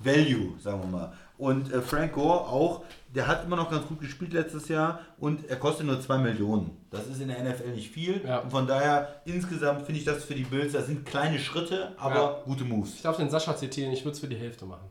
Value, 0.01 0.55
sagen 0.61 0.81
wir 0.83 0.99
mal. 0.99 1.13
Und 1.39 1.73
äh, 1.73 1.81
Frank 1.81 2.13
Gore 2.13 2.41
auch, 2.41 2.83
der 3.15 3.27
hat 3.27 3.45
immer 3.45 3.57
noch 3.57 3.71
ganz 3.71 3.87
gut 3.87 4.01
gespielt 4.01 4.33
letztes 4.33 4.69
Jahr 4.69 5.01
und 5.19 5.49
er 5.51 5.57
kostet 5.57 5.87
nur 5.87 6.01
2 6.01 6.19
Millionen. 6.19 6.71
Das 6.91 7.07
ist 7.07 7.21
in 7.21 7.29
der 7.29 7.43
NFL 7.45 7.71
nicht 7.75 7.91
viel. 7.91 8.23
Ja. 8.27 8.39
Und 8.39 8.51
von 8.51 8.67
daher, 8.67 9.21
insgesamt 9.27 9.83
finde 9.85 9.99
ich 10.01 10.05
das 10.07 10.25
für 10.25 10.35
die 10.35 10.45
Bills, 10.45 10.73
das 10.73 10.87
sind 10.87 11.05
kleine 11.05 11.39
Schritte, 11.39 11.93
aber 11.99 12.15
Ja. 12.15 12.37
gute 12.45 12.65
Moves. 12.65 12.95
Ich 12.95 13.03
darf 13.03 13.17
den 13.19 13.29
Sascha 13.31 13.55
zitieren, 13.57 13.93
ich 13.93 14.05
würde 14.05 14.13
es 14.15 14.21
für 14.21 14.29
die 14.29 14.37
Hälfte 14.37 14.65
machen. 14.65 14.89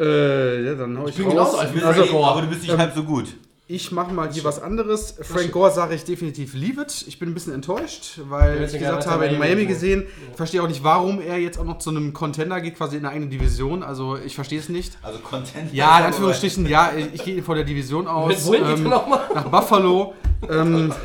Äh, 0.00 0.64
ja, 0.64 0.74
dann 0.76 0.96
hau 0.96 1.08
ich, 1.08 1.16
bin 1.16 1.24
raus. 1.26 1.52
genauso 1.58 1.72
bist 1.72 1.84
Also, 1.84 2.06
Gore. 2.06 2.26
aber 2.30 2.42
du 2.42 2.46
bist 2.48 2.62
nicht 2.62 2.72
ähm, 2.72 2.78
halb 2.78 2.94
so 2.94 3.02
gut. 3.02 3.34
Ich 3.70 3.92
mache 3.92 4.14
mal 4.14 4.32
hier 4.32 4.44
was 4.44 4.62
anderes. 4.62 5.14
Frank 5.20 5.52
Gore 5.52 5.70
sage 5.70 5.94
ich 5.94 6.02
definitiv 6.02 6.54
leave 6.54 6.80
it. 6.80 7.04
Ich 7.06 7.18
bin 7.18 7.28
ein 7.28 7.34
bisschen 7.34 7.52
enttäuscht, 7.52 8.18
weil 8.24 8.62
ich 8.64 8.72
gesagt 8.72 9.06
habe, 9.06 9.26
er 9.26 9.32
in 9.32 9.38
Miami 9.38 9.66
gesehen. 9.66 10.04
gesehen, 10.06 10.34
verstehe 10.36 10.62
auch 10.62 10.68
nicht, 10.68 10.82
warum 10.82 11.20
er 11.20 11.36
jetzt 11.36 11.58
auch 11.58 11.64
noch 11.66 11.76
zu 11.78 11.90
einem 11.90 12.14
Contender 12.14 12.62
geht, 12.62 12.76
quasi 12.78 12.96
in 12.96 13.04
eine 13.04 13.14
eigene 13.14 13.26
Division. 13.30 13.82
Also 13.82 14.16
ich 14.16 14.34
verstehe 14.34 14.58
es 14.58 14.70
nicht. 14.70 14.96
Also 15.02 15.18
Content. 15.18 15.74
Ja, 15.74 15.98
in 15.98 16.06
Anführungsstrichen, 16.06 16.64
ja, 16.66 16.92
ich 17.12 17.22
gehe 17.22 17.42
vor 17.42 17.56
der 17.56 17.64
Division 17.64 18.08
aus. 18.08 18.46
Wohin 18.46 18.62
geht 18.62 18.70
er 18.70 18.76
Ähm, 18.78 18.84
nochmal? 18.84 19.20
nach 19.34 19.48
Buffalo. 19.50 20.14
ähm, 20.48 20.94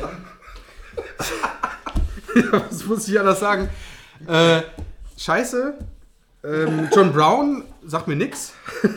was 2.50 2.86
muss 2.86 3.06
ich 3.08 3.20
anders 3.20 3.40
sagen? 3.40 3.68
Äh, 4.26 4.62
scheiße. 5.18 5.74
Ähm, 6.44 6.88
John 6.94 7.12
Brown 7.12 7.64
sagt 7.86 8.08
mir 8.08 8.16
nix. 8.16 8.54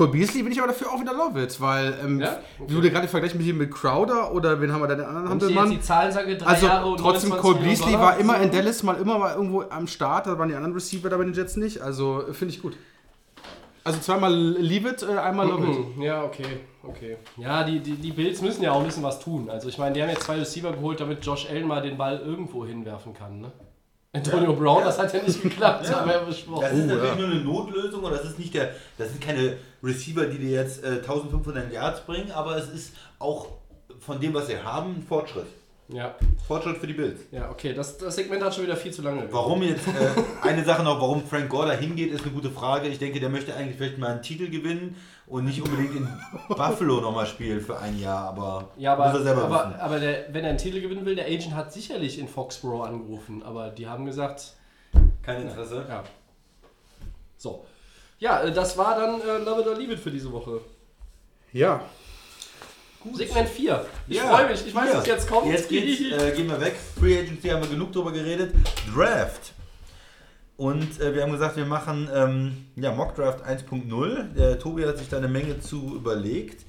Cole 0.00 0.12
Beasley 0.12 0.42
bin 0.42 0.50
ich 0.52 0.58
aber 0.58 0.68
dafür 0.68 0.90
auch 0.92 0.98
wieder 1.00 1.12
love 1.12 1.38
it, 1.42 1.60
weil 1.60 1.94
ähm, 2.02 2.20
Ja? 2.20 2.38
wie 2.66 2.72
du 2.74 2.80
dir 2.80 2.90
gerade 2.90 3.06
vergleichen 3.06 3.44
mit, 3.44 3.54
mit 3.54 3.70
Crowder 3.70 4.32
oder 4.32 4.58
wen 4.58 4.72
haben 4.72 4.80
wir 4.80 4.88
da 4.88 4.94
den 4.94 5.04
anderen 5.04 5.24
jetzt 5.24 5.30
Handelmann? 5.42 5.70
die 5.70 5.80
Zahlen 5.82 6.10
sage, 6.10 6.38
drei 6.38 6.46
Also 6.46 6.66
Jahre 6.66 6.86
und 6.88 6.96
trotzdem 6.98 7.28
29 7.30 7.40
Cole 7.42 7.58
Beasley 7.68 7.92
war 8.00 8.16
immer 8.18 8.40
in 8.40 8.50
Dallas 8.50 8.82
mal 8.82 8.96
immer 8.96 9.18
mal 9.18 9.34
irgendwo 9.34 9.62
am 9.68 9.86
Start, 9.86 10.26
da 10.26 10.38
waren 10.38 10.48
die 10.48 10.54
anderen 10.54 10.72
Receiver 10.72 11.10
da 11.10 11.18
bei 11.18 11.24
den 11.24 11.34
Jets 11.34 11.56
nicht, 11.56 11.82
also 11.82 12.26
äh, 12.28 12.32
finde 12.32 12.54
ich 12.54 12.62
gut. 12.62 12.76
Also 13.84 13.98
zweimal 14.00 14.34
leave 14.34 14.88
it, 14.88 15.02
äh, 15.02 15.18
einmal 15.18 15.46
love 15.48 15.66
it. 15.70 15.96
Mhm. 15.96 16.02
Ja, 16.02 16.22
okay, 16.24 16.44
okay. 16.82 17.16
Ja, 17.36 17.62
die, 17.64 17.80
die, 17.80 17.92
die 17.96 18.12
Bills 18.12 18.40
müssen 18.42 18.62
ja 18.62 18.72
auch 18.72 18.80
ein 18.80 18.86
bisschen 18.86 19.02
was 19.02 19.20
tun. 19.20 19.48
Also 19.50 19.68
ich 19.68 19.76
meine, 19.78 19.94
die 19.94 20.02
haben 20.02 20.08
jetzt 20.10 20.22
zwei 20.24 20.36
Receiver 20.38 20.72
geholt, 20.72 21.00
damit 21.00 21.24
Josh 21.24 21.46
Allen 21.50 21.66
mal 21.66 21.82
den 21.82 21.96
Ball 21.98 22.18
irgendwo 22.20 22.64
hinwerfen 22.64 23.12
kann. 23.14 23.40
Ne? 23.40 23.52
Antonio 24.12 24.52
Brown, 24.54 24.82
das 24.84 24.98
hat 24.98 25.12
ja 25.14 25.22
nicht 25.22 25.40
geklappt, 25.42 25.86
Ja. 25.88 26.00
haben 26.00 26.06
wir 26.08 26.14
ja 26.14 26.18
Das 26.20 26.28
besprochen. 26.28 26.64
ist 26.66 26.86
natürlich 26.86 27.16
nur 27.16 27.26
eine 27.28 27.40
Notlösung 27.44 28.02
und 28.02 28.12
das 28.12 28.24
ist 28.24 28.38
nicht 28.38 28.52
der, 28.54 28.70
das 28.98 29.10
sind 29.10 29.20
keine 29.20 29.56
Receiver, 29.82 30.26
die 30.26 30.38
dir 30.38 30.50
jetzt 30.50 30.84
äh, 30.84 30.96
1500 30.98 31.72
Yards 31.72 32.00
bringen, 32.06 32.30
aber 32.32 32.56
es 32.56 32.68
ist 32.68 32.92
auch 33.18 33.48
von 33.98 34.20
dem, 34.20 34.34
was 34.34 34.46
sie 34.46 34.56
haben, 34.58 34.96
ein 34.96 35.02
Fortschritt. 35.02 35.46
Ja, 35.92 36.14
Fortschritt 36.46 36.76
für 36.78 36.86
die 36.86 36.92
Bills. 36.92 37.20
ja 37.32 37.50
okay, 37.50 37.74
das, 37.74 37.98
das 37.98 38.14
Segment 38.14 38.40
hat 38.44 38.54
schon 38.54 38.62
wieder 38.62 38.76
viel 38.76 38.92
zu 38.92 39.02
lange. 39.02 39.26
Warum 39.32 39.60
jetzt, 39.64 39.88
äh, 39.88 39.92
eine 40.48 40.64
Sache 40.64 40.84
noch, 40.84 41.00
warum 41.00 41.24
Frank 41.26 41.48
Gore 41.48 41.66
da 41.66 41.72
hingeht, 41.72 42.12
ist 42.12 42.22
eine 42.22 42.30
gute 42.30 42.48
Frage. 42.50 42.86
Ich 42.86 43.00
denke, 43.00 43.18
der 43.18 43.28
möchte 43.28 43.56
eigentlich 43.56 43.76
vielleicht 43.76 43.98
mal 43.98 44.12
einen 44.12 44.22
Titel 44.22 44.48
gewinnen 44.50 44.94
und 45.26 45.46
nicht 45.46 45.60
unbedingt 45.60 45.96
in 45.96 46.08
Buffalo 46.48 47.00
nochmal 47.00 47.26
spielen 47.26 47.60
für 47.60 47.76
ein 47.80 47.98
Jahr, 47.98 48.28
aber, 48.28 48.68
Ja, 48.76 48.94
muss 48.94 49.06
er 49.06 49.10
aber, 49.14 49.22
selber 49.22 49.44
aber, 49.46 49.68
wissen. 49.70 49.80
aber 49.80 49.98
der, 49.98 50.32
wenn 50.32 50.44
er 50.44 50.50
einen 50.50 50.58
Titel 50.58 50.80
gewinnen 50.80 51.04
will, 51.04 51.16
der 51.16 51.26
Agent 51.26 51.56
hat 51.56 51.72
sicherlich 51.72 52.20
in 52.20 52.28
Foxborough 52.28 52.84
angerufen, 52.86 53.42
aber 53.42 53.70
die 53.70 53.88
haben 53.88 54.06
gesagt, 54.06 54.54
Kein 55.22 55.42
Interesse. 55.42 55.86
ja. 55.88 56.04
So. 57.36 57.64
Ja, 58.20 58.42
äh, 58.42 58.52
das 58.52 58.76
war 58.78 58.96
dann 58.96 59.20
äh, 59.20 59.44
Love 59.44 59.62
It 59.62 59.66
or 59.66 59.76
Leave 59.76 59.94
It 59.94 59.98
für 59.98 60.10
diese 60.10 60.30
Woche. 60.30 60.60
Ja. 61.52 61.82
Segment 63.14 63.48
4. 63.48 63.86
Ich 64.08 64.16
Ja, 64.18 64.28
freue 64.28 64.50
mich, 64.50 64.66
ich 64.66 64.74
weiß, 64.74 64.94
was 64.94 65.06
jetzt 65.06 65.26
kommt. 65.28 65.46
Jetzt 65.46 65.68
geht's, 65.70 66.00
äh, 66.00 66.32
gehen 66.36 66.48
wir 66.48 66.60
weg. 66.60 66.76
Free 66.98 67.18
Agency 67.18 67.48
haben 67.48 67.62
wir 67.62 67.70
genug 67.70 67.92
drüber 67.92 68.12
geredet. 68.12 68.54
Draft. 68.94 69.54
Und 70.58 71.00
äh, 71.00 71.14
wir 71.14 71.22
haben 71.22 71.32
gesagt, 71.32 71.56
wir 71.56 71.64
machen 71.64 72.10
ähm, 72.14 72.66
ja, 72.76 72.92
Mock 72.92 73.14
Draft 73.16 73.42
1.0. 73.44 74.34
Der 74.34 74.58
Tobi 74.58 74.84
hat 74.84 74.98
sich 74.98 75.08
da 75.08 75.16
eine 75.16 75.28
Menge 75.28 75.58
zu 75.60 75.96
überlegt. 75.96 76.66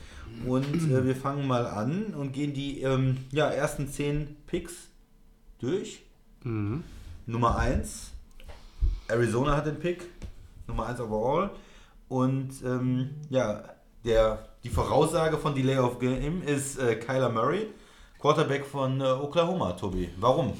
Und 0.47 0.89
äh, 0.89 1.05
wir 1.05 1.15
fangen 1.17 1.45
mal 1.45 1.67
an 1.67 2.13
und 2.17 2.31
gehen 2.31 2.53
die 2.53 2.81
ähm, 2.81 3.17
ja, 3.31 3.49
ersten 3.49 3.89
10 3.89 4.37
Picks 4.47 4.73
durch. 5.59 6.01
Nummer 7.27 7.57
1. 7.57 8.11
Arizona 9.09 9.57
hat 9.57 9.65
den 9.65 9.79
Pick. 9.79 10.05
Nummer 10.67 10.87
1 10.87 10.99
overall. 11.01 11.51
Und 12.07 12.49
ähm, 12.65 13.11
ja, 13.29 13.63
der, 14.03 14.39
die 14.63 14.69
Voraussage 14.69 15.37
von 15.37 15.55
Delay 15.55 15.77
of 15.77 15.99
Game 15.99 16.43
ist 16.43 16.77
äh, 16.79 16.95
Kyler 16.95 17.29
Murray, 17.29 17.67
Quarterback 18.19 18.65
von 18.65 18.99
äh, 18.99 19.05
Oklahoma, 19.05 19.73
Tobi. 19.73 20.09
Warum? 20.19 20.53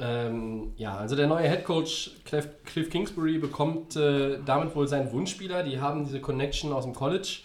Ähm, 0.00 0.72
ja, 0.76 0.96
also 0.96 1.14
der 1.14 1.26
neue 1.26 1.48
Head 1.48 1.64
Coach 1.64 2.12
Cliff, 2.24 2.48
Cliff 2.64 2.88
Kingsbury 2.88 3.38
bekommt 3.38 3.96
äh, 3.96 4.38
damit 4.44 4.74
wohl 4.74 4.88
seinen 4.88 5.12
Wunschspieler. 5.12 5.62
Die 5.62 5.80
haben 5.80 6.04
diese 6.04 6.20
Connection 6.20 6.72
aus 6.72 6.84
dem 6.84 6.94
College, 6.94 7.40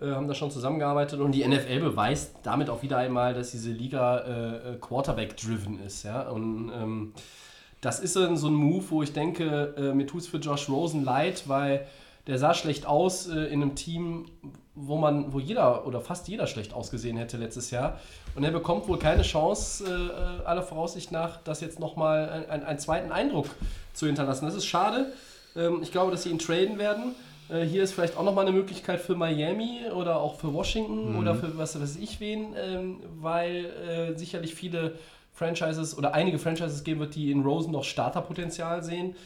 äh, 0.00 0.06
haben 0.06 0.26
da 0.26 0.34
schon 0.34 0.50
zusammengearbeitet 0.50 1.20
und 1.20 1.32
die 1.32 1.46
NFL 1.46 1.80
beweist 1.80 2.36
damit 2.42 2.70
auch 2.70 2.82
wieder 2.82 2.96
einmal, 2.96 3.34
dass 3.34 3.50
diese 3.50 3.70
Liga 3.70 4.18
äh, 4.18 4.72
äh, 4.72 4.76
Quarterback-driven 4.80 5.80
ist. 5.80 6.04
Ja? 6.04 6.28
Und 6.30 6.72
ähm, 6.74 7.12
das 7.82 8.00
ist 8.00 8.14
so 8.14 8.24
ein 8.24 8.36
so 8.36 8.46
ein 8.46 8.54
Move, 8.54 8.84
wo 8.88 9.02
ich 9.02 9.12
denke, 9.12 9.74
äh, 9.76 9.92
mir 9.92 10.06
tut 10.06 10.22
es 10.22 10.28
für 10.28 10.38
Josh 10.38 10.70
Rosen 10.70 11.04
leid, 11.04 11.44
weil 11.48 11.86
der 12.26 12.38
sah 12.38 12.54
schlecht 12.54 12.86
aus 12.86 13.26
äh, 13.26 13.44
in 13.46 13.60
einem 13.60 13.74
Team, 13.74 14.26
wo 14.74 14.96
man, 14.96 15.32
wo 15.32 15.40
jeder 15.40 15.86
oder 15.86 16.00
fast 16.00 16.28
jeder 16.28 16.46
schlecht 16.46 16.72
ausgesehen 16.72 17.16
hätte 17.16 17.36
letztes 17.36 17.70
Jahr. 17.70 17.98
Und 18.34 18.44
er 18.44 18.52
bekommt 18.52 18.88
wohl 18.88 18.98
keine 18.98 19.22
Chance, 19.22 19.84
äh, 19.84 20.46
aller 20.46 20.62
Voraussicht 20.62 21.12
nach, 21.12 21.42
das 21.42 21.60
jetzt 21.60 21.80
nochmal 21.80 22.28
ein, 22.30 22.48
ein, 22.48 22.64
einen 22.64 22.78
zweiten 22.78 23.12
Eindruck 23.12 23.46
zu 23.92 24.06
hinterlassen. 24.06 24.46
Das 24.46 24.54
ist 24.54 24.66
schade. 24.66 25.12
Ähm, 25.56 25.80
ich 25.82 25.90
glaube, 25.90 26.12
dass 26.12 26.22
sie 26.22 26.30
ihn 26.30 26.38
traden 26.38 26.78
werden. 26.78 27.16
Äh, 27.48 27.64
hier 27.64 27.82
ist 27.82 27.92
vielleicht 27.92 28.16
auch 28.16 28.24
nochmal 28.24 28.46
eine 28.46 28.56
Möglichkeit 28.56 29.00
für 29.00 29.16
Miami 29.16 29.80
oder 29.92 30.20
auch 30.20 30.38
für 30.38 30.54
Washington 30.54 31.16
oder 31.16 31.34
für 31.34 31.58
was 31.58 31.80
weiß 31.80 31.96
ich 31.96 32.20
wen, 32.20 32.54
ähm, 32.56 33.00
weil 33.20 33.66
äh, 33.66 34.16
sicherlich 34.16 34.54
viele 34.54 34.94
Franchises 35.32 35.96
oder 35.96 36.14
einige 36.14 36.38
Franchises 36.38 36.84
geben 36.84 37.00
wird, 37.00 37.14
die 37.14 37.30
in 37.30 37.42
Rosen 37.42 37.72
noch 37.72 37.84
Starterpotenzial 37.84 38.82
sehen. 38.82 39.16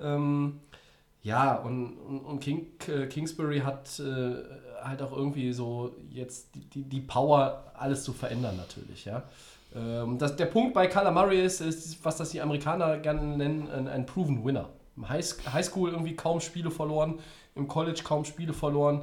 Ähm, 0.00 0.60
ja, 1.22 1.54
und, 1.56 1.96
und, 1.98 2.40
King, 2.40 2.66
äh, 2.88 3.06
Kingsbury 3.06 3.60
hat 3.60 4.00
äh, 4.00 4.36
halt 4.82 5.02
auch 5.02 5.12
irgendwie 5.12 5.52
so 5.52 5.94
jetzt 6.10 6.54
die, 6.54 6.64
die, 6.64 6.82
die 6.84 7.00
Power, 7.00 7.72
alles 7.74 8.04
zu 8.04 8.12
verändern 8.12 8.56
natürlich, 8.56 9.04
ja. 9.04 9.22
Ähm, 9.74 10.18
das, 10.18 10.36
der 10.36 10.46
Punkt 10.46 10.74
bei 10.74 10.88
Murray 11.10 11.44
ist, 11.44 11.60
ist, 11.60 12.04
was 12.04 12.16
das 12.16 12.30
die 12.30 12.40
Amerikaner 12.40 12.98
gerne 12.98 13.36
nennen, 13.36 13.68
ein, 13.70 13.86
ein 13.86 14.06
Proven 14.06 14.44
Winner. 14.44 14.70
Im 14.96 15.08
High, 15.08 15.24
Highschool 15.52 15.90
irgendwie 15.90 16.16
kaum 16.16 16.40
Spiele 16.40 16.70
verloren, 16.70 17.18
im 17.54 17.68
College 17.68 18.00
kaum 18.02 18.24
Spiele 18.24 18.52
verloren. 18.52 19.02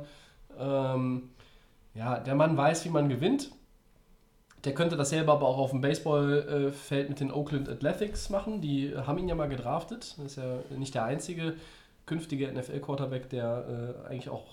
Ähm, 0.60 1.30
ja, 1.94 2.20
der 2.20 2.36
Mann 2.36 2.58
weiß, 2.58 2.86
wie 2.86 2.90
man 2.90 3.10
gewinnt. 3.10 3.52
Der 4.64 4.74
könnte 4.74 4.98
das 4.98 5.12
selber 5.12 5.34
aber 5.34 5.48
auch 5.48 5.60
auf 5.60 5.70
dem 5.72 5.82
Baseballfeld 5.82 7.10
mit 7.10 7.20
den 7.20 7.32
Oakland 7.32 7.70
Athletics 7.70 8.30
machen. 8.30 8.60
Die 8.60 8.96
haben 8.96 9.18
ihn 9.20 9.30
ja 9.30 9.36
mal 9.36 9.48
gedraftet. 9.48 10.16
Das 10.18 10.26
ist 10.26 10.38
ja 10.38 10.60
nicht 10.76 10.96
der 10.96 11.06
einzige 11.06 11.54
künftige 12.06 12.52
NFL-Quarterback, 12.52 13.30
der 13.30 13.96
äh, 14.06 14.10
eigentlich 14.10 14.30
auch 14.30 14.46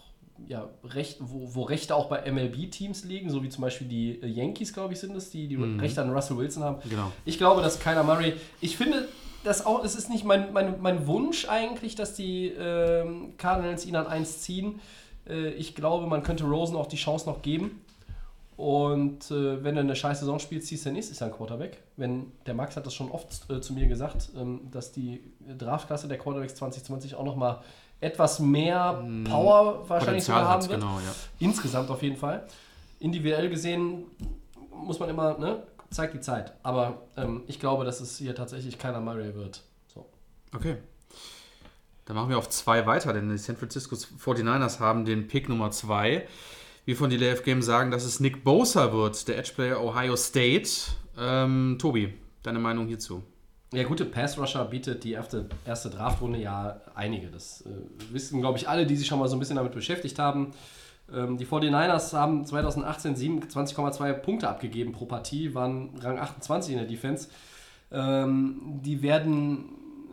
ja, 0.49 0.69
Recht, 0.85 1.19
wo, 1.21 1.55
wo 1.55 1.63
Rechte 1.63 1.95
auch 1.95 2.07
bei 2.07 2.31
MLB-Teams 2.31 3.05
liegen, 3.05 3.31
so 3.31 3.43
wie 3.43 3.49
zum 3.49 3.63
Beispiel 3.63 3.87
die 3.87 4.21
äh, 4.21 4.27
Yankees, 4.27 4.73
glaube 4.73 4.93
ich, 4.93 5.01
sind 5.01 5.17
es, 5.17 5.31
die 5.31 5.47
die 5.47 5.57
Rechte 5.57 6.03
an 6.03 6.11
Russell 6.11 6.37
Wilson 6.37 6.65
haben. 6.65 6.79
Genau. 6.89 7.13
Ich 7.25 7.39
glaube, 7.39 7.63
dass 7.63 7.81
Kyler 7.81 8.03
Murray, 8.03 8.35
ich 8.61 8.77
finde, 8.77 9.09
das 9.45 9.65
auch, 9.65 9.85
es 9.85 9.95
ist 9.95 10.11
nicht 10.11 10.25
mein, 10.25 10.53
mein, 10.53 10.81
mein 10.81 11.07
Wunsch 11.07 11.49
eigentlich, 11.49 11.95
dass 11.95 12.15
die 12.15 12.49
ähm, 12.49 13.35
Cardinals 13.37 13.87
ihn 13.87 13.95
an 13.95 14.07
1 14.07 14.41
ziehen. 14.41 14.81
Äh, 15.29 15.51
ich 15.51 15.75
glaube, 15.75 16.07
man 16.07 16.23
könnte 16.23 16.45
Rosen 16.45 16.77
auch 16.77 16.87
die 16.87 16.97
Chance 16.97 17.29
noch 17.29 17.43
geben. 17.43 17.83
Und 18.57 19.31
äh, 19.31 19.65
wenn 19.65 19.77
er 19.77 19.83
eine 19.83 19.97
scheiß 19.97 20.21
Saison 20.21 20.39
spielt, 20.39 20.65
ziehst 20.65 20.87
du 20.87 20.93
nächstes 20.93 21.19
Jahr 21.19 21.29
einen 21.29 21.37
Quarterback. 21.37 21.83
Wenn, 21.97 22.33
der 22.47 22.55
Max 22.55 22.77
hat 22.77 22.87
das 22.87 22.95
schon 22.95 23.11
oft 23.11 23.51
äh, 23.51 23.61
zu 23.61 23.73
mir 23.73 23.89
gesagt, 23.89 24.31
ähm, 24.37 24.69
dass 24.71 24.93
die 24.93 25.33
Draftklasse 25.59 26.07
der 26.07 26.19
Quarterbacks 26.19 26.55
2020 26.55 27.17
auch 27.17 27.25
nochmal 27.25 27.61
etwas 28.01 28.39
mehr 28.39 29.05
Power 29.25 29.89
wahrscheinlich 29.89 30.25
Potenzial 30.27 30.39
sogar 30.39 30.49
haben 30.49 30.69
wird. 30.69 30.81
genau, 30.81 30.99
ja. 30.99 31.15
Insgesamt 31.41 31.91
auf 31.91 32.03
jeden 32.03 32.17
Fall. 32.17 32.47
individuell 33.01 33.49
gesehen 33.49 34.05
muss 34.71 34.99
man 34.99 35.09
immer, 35.09 35.39
ne, 35.39 35.63
zeigt 35.91 36.15
die 36.15 36.21
Zeit. 36.21 36.53
Aber 36.63 37.03
ähm, 37.17 37.43
ich 37.47 37.59
glaube, 37.59 37.85
dass 37.85 38.01
es 38.01 38.19
hier 38.19 38.35
tatsächlich 38.35 38.79
keiner 38.79 39.01
Murray 39.01 39.35
wird. 39.35 39.63
So. 39.93 40.07
Okay. 40.55 40.77
Dann 42.05 42.17
machen 42.17 42.29
wir 42.29 42.39
auf 42.39 42.51
zwei 42.51 42.87
weiter, 42.87 43.13
denn 43.13 43.31
die 43.31 43.39
San 43.39 43.57
Francisco 43.57 43.97
49ers 43.97 44.79
haben 44.79 45.05
den 45.05 45.27
Pick 45.27 45.49
Nummer 45.49 45.71
zwei. 45.71 46.27
Wir 46.87 46.97
von 46.97 47.09
Delay 47.09 47.33
of 47.33 47.43
Game 47.45 47.63
sagen, 47.63 47.91
dass 47.91 48.05
es 48.05 48.21
Nick 48.21 48.45
Bosa 48.45 48.93
wird, 48.93 49.27
der 49.27 49.39
Edge-Player 49.39 49.83
Ohio 49.83 50.17
State. 50.17 50.69
Ähm, 51.19 51.79
Tobi, 51.81 52.13
deine 52.43 52.59
Meinung 52.59 52.87
hierzu? 52.89 53.23
Ja, 53.73 53.85
gute 53.85 54.05
Pass-Rusher 54.05 54.67
bietet 54.67 55.03
die 55.03 55.13
erste, 55.13 55.49
erste 55.65 55.89
Draftrunde 55.89 56.39
ja 56.39 56.83
einige. 56.95 57.29
Das 57.29 57.63
äh, 57.63 57.71
wissen, 58.13 58.43
glaube 58.43 58.59
ich, 58.59 58.69
alle, 58.69 58.85
die 58.85 58.97
sich 58.97 59.07
schon 59.07 59.19
mal 59.19 59.29
so 59.29 59.37
ein 59.37 59.39
bisschen 59.39 59.57
damit 59.57 59.73
beschäftigt 59.73 60.19
haben. 60.19 60.53
Ähm, 61.11 61.39
die 61.39 61.47
49ers 61.47 62.13
haben 62.13 62.45
2018 62.45 63.17
27,2 63.17 64.13
Punkte 64.13 64.51
abgegeben 64.51 64.93
pro 64.93 65.07
Partie, 65.07 65.55
waren 65.55 65.99
Rang 66.03 66.19
28 66.19 66.73
in 66.73 66.79
der 66.81 66.87
Defense. 66.87 67.29
Ähm, 67.93 68.81
die 68.85 69.01
werden 69.01 69.71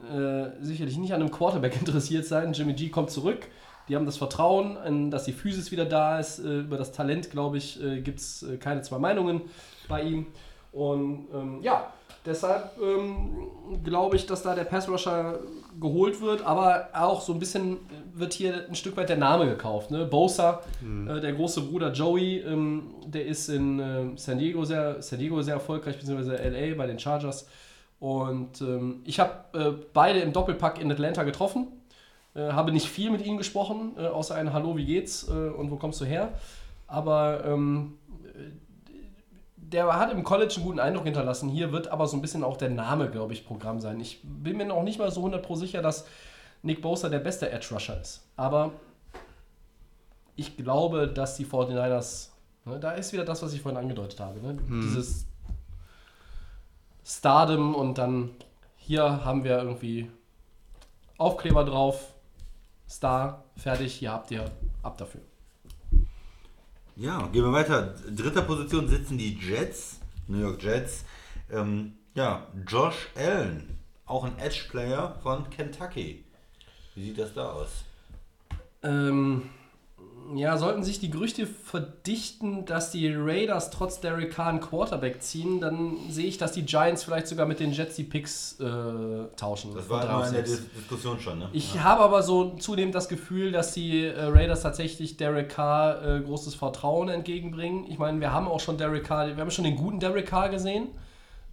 äh, 0.10 0.52
sicherlich 0.64 0.98
nicht 0.98 1.14
an 1.14 1.20
einem 1.20 1.32
Quarterback 1.32 1.76
interessiert 1.82 2.26
sein. 2.26 2.54
Jimmy 2.54 2.76
G 2.76 2.88
kommt 2.88 3.10
zurück. 3.10 3.50
Die 3.88 3.96
haben 3.96 4.06
das 4.06 4.18
Vertrauen, 4.18 4.78
in, 4.86 5.12
dass 5.12 5.26
die 5.26 5.34
Physis 5.34 5.72
wieder 5.72 5.86
da 5.86 6.20
ist. 6.20 6.40
Äh, 6.40 6.60
über 6.60 6.78
das 6.78 6.92
Talent, 6.92 7.32
glaube 7.32 7.58
ich, 7.58 7.82
äh, 7.84 8.02
gibt 8.02 8.20
es 8.20 8.44
äh, 8.44 8.58
keine 8.58 8.82
zwei 8.82 9.00
Meinungen 9.00 9.42
bei 9.88 10.04
ihm. 10.04 10.28
Und 10.72 11.28
ähm, 11.34 11.60
ja, 11.62 11.92
deshalb 12.26 12.78
ähm, 12.82 13.50
glaube 13.84 14.16
ich, 14.16 14.26
dass 14.26 14.44
da 14.44 14.56
der 14.56 14.64
Pass-Rusher 14.64 15.40
geholt 15.80 16.22
wird, 16.22 16.46
aber 16.46 16.90
auch 16.94 17.22
so 17.22 17.34
ein 17.34 17.40
bisschen 17.40 17.78
wird 18.14 18.34
hier 18.34 18.66
ein 18.68 18.76
Stück 18.76 18.96
weit 18.98 19.10
der 19.10 19.18
Name 19.18 19.48
gekauft. 19.48 19.92
Ne? 19.92 20.06
Bosa, 20.06 20.62
äh, 20.82 21.20
der 21.20 21.34
große 21.34 21.62
Bruder 21.62 21.92
Joey, 21.92 22.40
ähm, 22.40 22.94
der 23.06 23.26
ist 23.26 23.50
in 23.50 23.80
äh, 23.80 24.18
San, 24.18 24.38
Diego 24.38 24.64
sehr, 24.64 25.02
San 25.02 25.20
Diego 25.20 25.42
sehr 25.42 25.56
erfolgreich, 25.56 25.98
beziehungsweise 25.98 26.36
LA 26.36 26.76
bei 26.76 26.88
den 26.88 27.00
Chargers. 27.00 27.48
Und 28.00 28.62
ähm, 28.62 29.02
ich 29.06 29.20
habe 29.20 29.32
äh, 29.54 29.74
beide 29.94 30.20
im 30.20 30.34
Doppelpack 30.34 30.82
in 30.82 30.92
Atlanta 30.92 31.24
getroffen. 31.24 31.68
Äh, 32.34 32.52
habe 32.52 32.72
nicht 32.72 32.88
viel 32.88 33.12
mit 33.12 33.26
ihnen 33.26 33.38
gesprochen, 33.38 33.94
äh, 33.98 34.08
außer 34.08 34.36
ein 34.36 34.54
Hallo, 34.54 34.78
wie 34.78 34.86
geht's 34.86 35.28
äh, 35.28 35.32
und 35.32 35.70
wo 35.70 35.76
kommst 35.76 36.00
du 36.00 36.06
her? 36.06 36.34
Aber 36.88 37.44
ähm, 37.46 37.98
der 39.56 39.88
hat 39.98 40.12
im 40.12 40.24
College 40.24 40.56
einen 40.58 40.66
guten 40.66 40.80
Eindruck 40.80 41.06
hinterlassen. 41.06 41.50
Hier 41.50 41.72
wird 41.72 41.90
aber 41.90 42.08
so 42.08 42.18
ein 42.18 42.22
bisschen 42.22 42.44
auch 42.44 42.58
der 42.58 42.70
Name, 42.70 43.10
glaube 43.10 43.34
ich, 43.34 43.46
Programm 43.46 43.80
sein. 43.80 44.00
Ich 44.00 44.22
bin 44.24 44.58
mir 44.58 44.66
noch 44.66 44.84
nicht 44.84 45.00
mal 45.00 45.12
so 45.12 45.26
100% 45.26 45.56
sicher, 45.58 45.82
dass 45.82 46.06
Nick 46.62 46.82
Bosa 46.82 47.10
der 47.10 47.20
beste 47.20 47.50
Edge 47.50 47.68
Rusher 47.72 48.00
ist. 48.00 48.28
Aber 48.36 48.72
ich 50.36 50.58
glaube, 50.58 51.08
dass 51.08 51.36
die 51.38 51.46
49ers, 51.46 52.30
ne, 52.66 52.80
da 52.80 52.92
ist 52.92 53.14
wieder 53.14 53.26
das, 53.26 53.42
was 53.42 53.54
ich 53.54 53.62
vorhin 53.62 53.80
angedeutet 53.80 54.20
habe. 54.20 54.42
Ne? 54.42 54.58
Dieses 54.84 55.26
Stardom 57.04 57.76
und 57.76 57.98
dann 57.98 58.32
hier 58.78 59.24
haben 59.26 59.44
wir 59.44 59.58
irgendwie 59.58 60.10
Aufkleber 61.18 61.64
drauf, 61.64 62.14
Star, 62.92 63.46
fertig, 63.56 63.94
hier 63.94 64.12
habt 64.12 64.32
ihr, 64.32 64.52
ab 64.84 64.98
dafür. 64.98 65.22
Ja, 66.98 67.26
gehen 67.28 67.46
wir 67.46 67.54
weiter. 67.54 67.96
Dritter 68.14 68.42
Position 68.42 68.90
sitzen 68.90 69.18
die 69.18 69.34
Jets, 69.40 70.02
New 70.28 70.40
York 70.40 70.62
Jets. 70.62 71.06
Ähm, 71.50 71.94
ja, 72.16 72.48
Josh 72.68 73.08
Allen, 73.16 73.80
auch 74.06 74.26
ein 74.26 74.38
Edge-Player 74.38 75.18
von 75.24 75.50
Kentucky. 75.50 76.26
Wie 76.94 77.06
sieht 77.06 77.18
das 77.18 77.34
da 77.34 77.54
aus? 77.54 77.86
Ähm, 78.84 79.50
ja, 80.36 80.58
sollten 80.58 80.84
sich 80.84 81.00
die 81.00 81.10
Gerüchte 81.10 81.46
verdichten, 81.46 82.66
dass 82.66 82.92
die 82.92 83.14
Raiders 83.14 83.72
trotz 83.72 84.00
Derek 84.00 84.34
Carr 84.34 84.48
einen 84.48 84.60
Quarterback 84.60 85.22
ziehen, 85.22 85.60
dann 85.60 85.98
sehe 86.10 86.26
ich, 86.26 86.38
dass 86.38 86.52
die 86.52 86.66
Giants 86.66 87.04
vielleicht 87.04 87.28
sogar 87.28 87.46
mit 87.46 87.60
den 87.60 87.72
Jets 87.72 87.96
die 87.96 88.04
Picks 88.04 88.60
äh, 88.60 88.66
tauschen. 89.36 89.74
Das 89.74 89.90
war 89.90 90.04
immer 90.04 90.28
in 90.28 90.34
der 90.34 90.44
Diskussion 90.44 91.20
schon, 91.20 91.40
ne? 91.40 91.50
Ich 91.54 91.80
habe 91.80 92.02
aber 92.04 92.24
so 92.24 92.56
zudem 92.56 92.92
das 92.92 93.10
Gefühl, 93.10 93.52
dass 93.52 93.74
die 93.74 94.06
äh, 94.06 94.24
Raiders 94.24 94.62
tatsächlich 94.62 95.18
Derek 95.18 95.50
Carr 95.50 96.04
äh, 96.04 96.22
großes 96.22 96.56
Vertrauen 96.56 97.10
entgegenbringen. 97.10 97.86
Ich 97.90 97.98
meine, 97.98 98.20
wir 98.20 98.32
haben 98.32 98.48
auch 98.48 98.60
schon 98.60 98.78
Derek 98.78 99.04
Carr, 99.04 99.28
wir 99.28 99.38
haben 99.38 99.52
schon 99.52 99.66
den 99.66 99.76
guten 99.76 100.00
Derek 100.00 100.28
Carr 100.28 100.50
gesehen. 100.50 100.90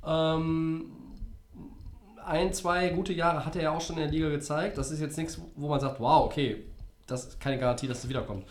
Ähm, 0.06 0.92
ein, 2.24 2.52
zwei 2.52 2.90
gute 2.90 3.12
Jahre 3.12 3.44
hat 3.44 3.56
er 3.56 3.62
ja 3.62 3.70
auch 3.72 3.80
schon 3.80 3.96
in 3.96 4.02
der 4.02 4.10
Liga 4.10 4.28
gezeigt. 4.28 4.78
Das 4.78 4.90
ist 4.90 5.00
jetzt 5.00 5.16
nichts, 5.16 5.40
wo 5.56 5.68
man 5.68 5.80
sagt, 5.80 5.98
wow, 5.98 6.26
okay, 6.26 6.64
das 7.06 7.24
ist 7.24 7.40
keine 7.40 7.58
Garantie, 7.58 7.88
dass 7.88 8.04
es 8.04 8.08
wiederkommt. 8.08 8.44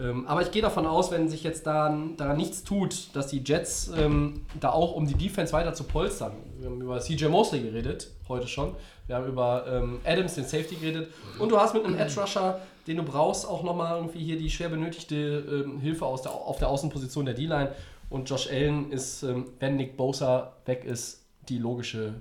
Ähm, 0.00 0.26
aber 0.26 0.42
ich 0.42 0.50
gehe 0.50 0.62
davon 0.62 0.86
aus, 0.86 1.10
wenn 1.10 1.28
sich 1.28 1.42
jetzt 1.42 1.66
da, 1.66 1.96
da 2.16 2.34
nichts 2.34 2.62
tut, 2.62 3.14
dass 3.14 3.26
die 3.28 3.42
Jets 3.44 3.90
ähm, 3.96 4.46
da 4.60 4.70
auch, 4.70 4.94
um 4.94 5.06
die 5.06 5.14
Defense 5.14 5.52
weiter 5.52 5.74
zu 5.74 5.84
polstern, 5.84 6.32
wir 6.58 6.70
haben 6.70 6.80
über 6.80 7.00
CJ 7.00 7.26
Mosley 7.26 7.60
geredet, 7.60 8.10
heute 8.28 8.46
schon, 8.46 8.74
wir 9.06 9.16
haben 9.16 9.26
über 9.26 9.64
ähm, 9.68 10.00
Adams, 10.04 10.34
den 10.34 10.44
Safety, 10.44 10.76
geredet. 10.76 11.10
Und 11.38 11.50
du 11.50 11.58
hast 11.58 11.74
mit 11.74 11.84
einem 11.84 11.98
Edge 11.98 12.20
Rusher, 12.20 12.60
den 12.86 12.98
du 12.98 13.02
brauchst, 13.02 13.46
auch 13.48 13.62
nochmal 13.62 13.96
irgendwie 13.96 14.20
hier 14.20 14.38
die 14.38 14.50
schwer 14.50 14.68
benötigte 14.68 15.64
ähm, 15.66 15.80
Hilfe 15.80 16.06
aus 16.06 16.22
der, 16.22 16.32
auf 16.32 16.58
der 16.58 16.68
Außenposition 16.68 17.24
der 17.24 17.34
D-Line. 17.34 17.72
Und 18.10 18.28
Josh 18.28 18.48
Allen 18.50 18.92
ist, 18.92 19.22
ähm, 19.22 19.46
wenn 19.58 19.76
Nick 19.76 19.96
Bosa 19.96 20.54
weg 20.66 20.84
ist, 20.84 21.24
die 21.48 21.58
logische 21.58 22.14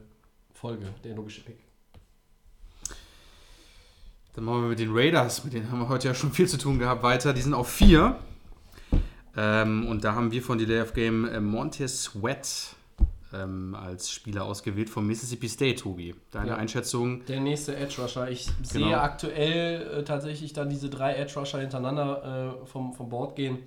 Folge, 0.53 0.87
der 1.03 1.15
logische 1.15 1.41
Pick. 1.41 1.66
Dann 4.37 4.45
machen 4.45 4.61
wir 4.61 4.69
mit 4.69 4.77
den 4.77 4.91
Raiders, 4.95 5.43
mit 5.43 5.53
denen 5.53 5.71
haben 5.71 5.79
wir 5.79 5.89
heute 5.89 6.07
ja 6.09 6.13
schon 6.13 6.31
viel 6.31 6.47
zu 6.47 6.59
tun 6.59 6.77
gehabt, 6.77 7.01
weiter. 7.01 7.33
Die 7.33 7.41
sind 7.41 7.55
auf 7.55 7.69
vier. 7.71 8.17
Ähm, 9.35 9.87
und 9.87 10.03
da 10.03 10.13
haben 10.13 10.31
wir 10.31 10.43
von 10.43 10.59
Delay 10.59 10.79
of 10.81 10.93
Game 10.93 11.27
äh, 11.27 11.39
Montez 11.39 12.03
Sweat 12.03 12.75
ähm, 13.33 13.73
als 13.73 14.11
Spieler 14.11 14.45
ausgewählt 14.45 14.91
vom 14.91 15.07
Mississippi 15.07 15.49
State, 15.49 15.77
Tobi. 15.81 16.13
Deine 16.29 16.49
Ja. 16.49 16.55
Einschätzung? 16.57 17.25
Der 17.25 17.39
nächste 17.39 17.75
Edge 17.77 17.99
Rusher. 17.99 18.29
Ich 18.29 18.47
sehe 18.61 18.83
Genau. 18.83 18.97
aktuell 18.97 19.81
äh, 20.01 20.03
tatsächlich 20.03 20.53
dann 20.53 20.69
diese 20.69 20.89
drei 20.89 21.15
Edge 21.15 21.33
Rusher 21.39 21.59
hintereinander 21.59 22.59
äh, 22.63 22.67
vom, 22.67 22.93
vom 22.93 23.09
Board 23.09 23.35
gehen. 23.35 23.57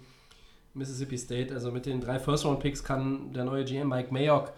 Mississippi 0.74 1.18
State, 1.18 1.52
also 1.52 1.72
mit 1.72 1.84
den 1.84 2.00
drei 2.00 2.20
First-Round-Picks 2.20 2.84
kann 2.84 3.32
der 3.32 3.42
neue 3.44 3.64
GM 3.64 3.88
Mike 3.88 4.12
Mayock, 4.14 4.52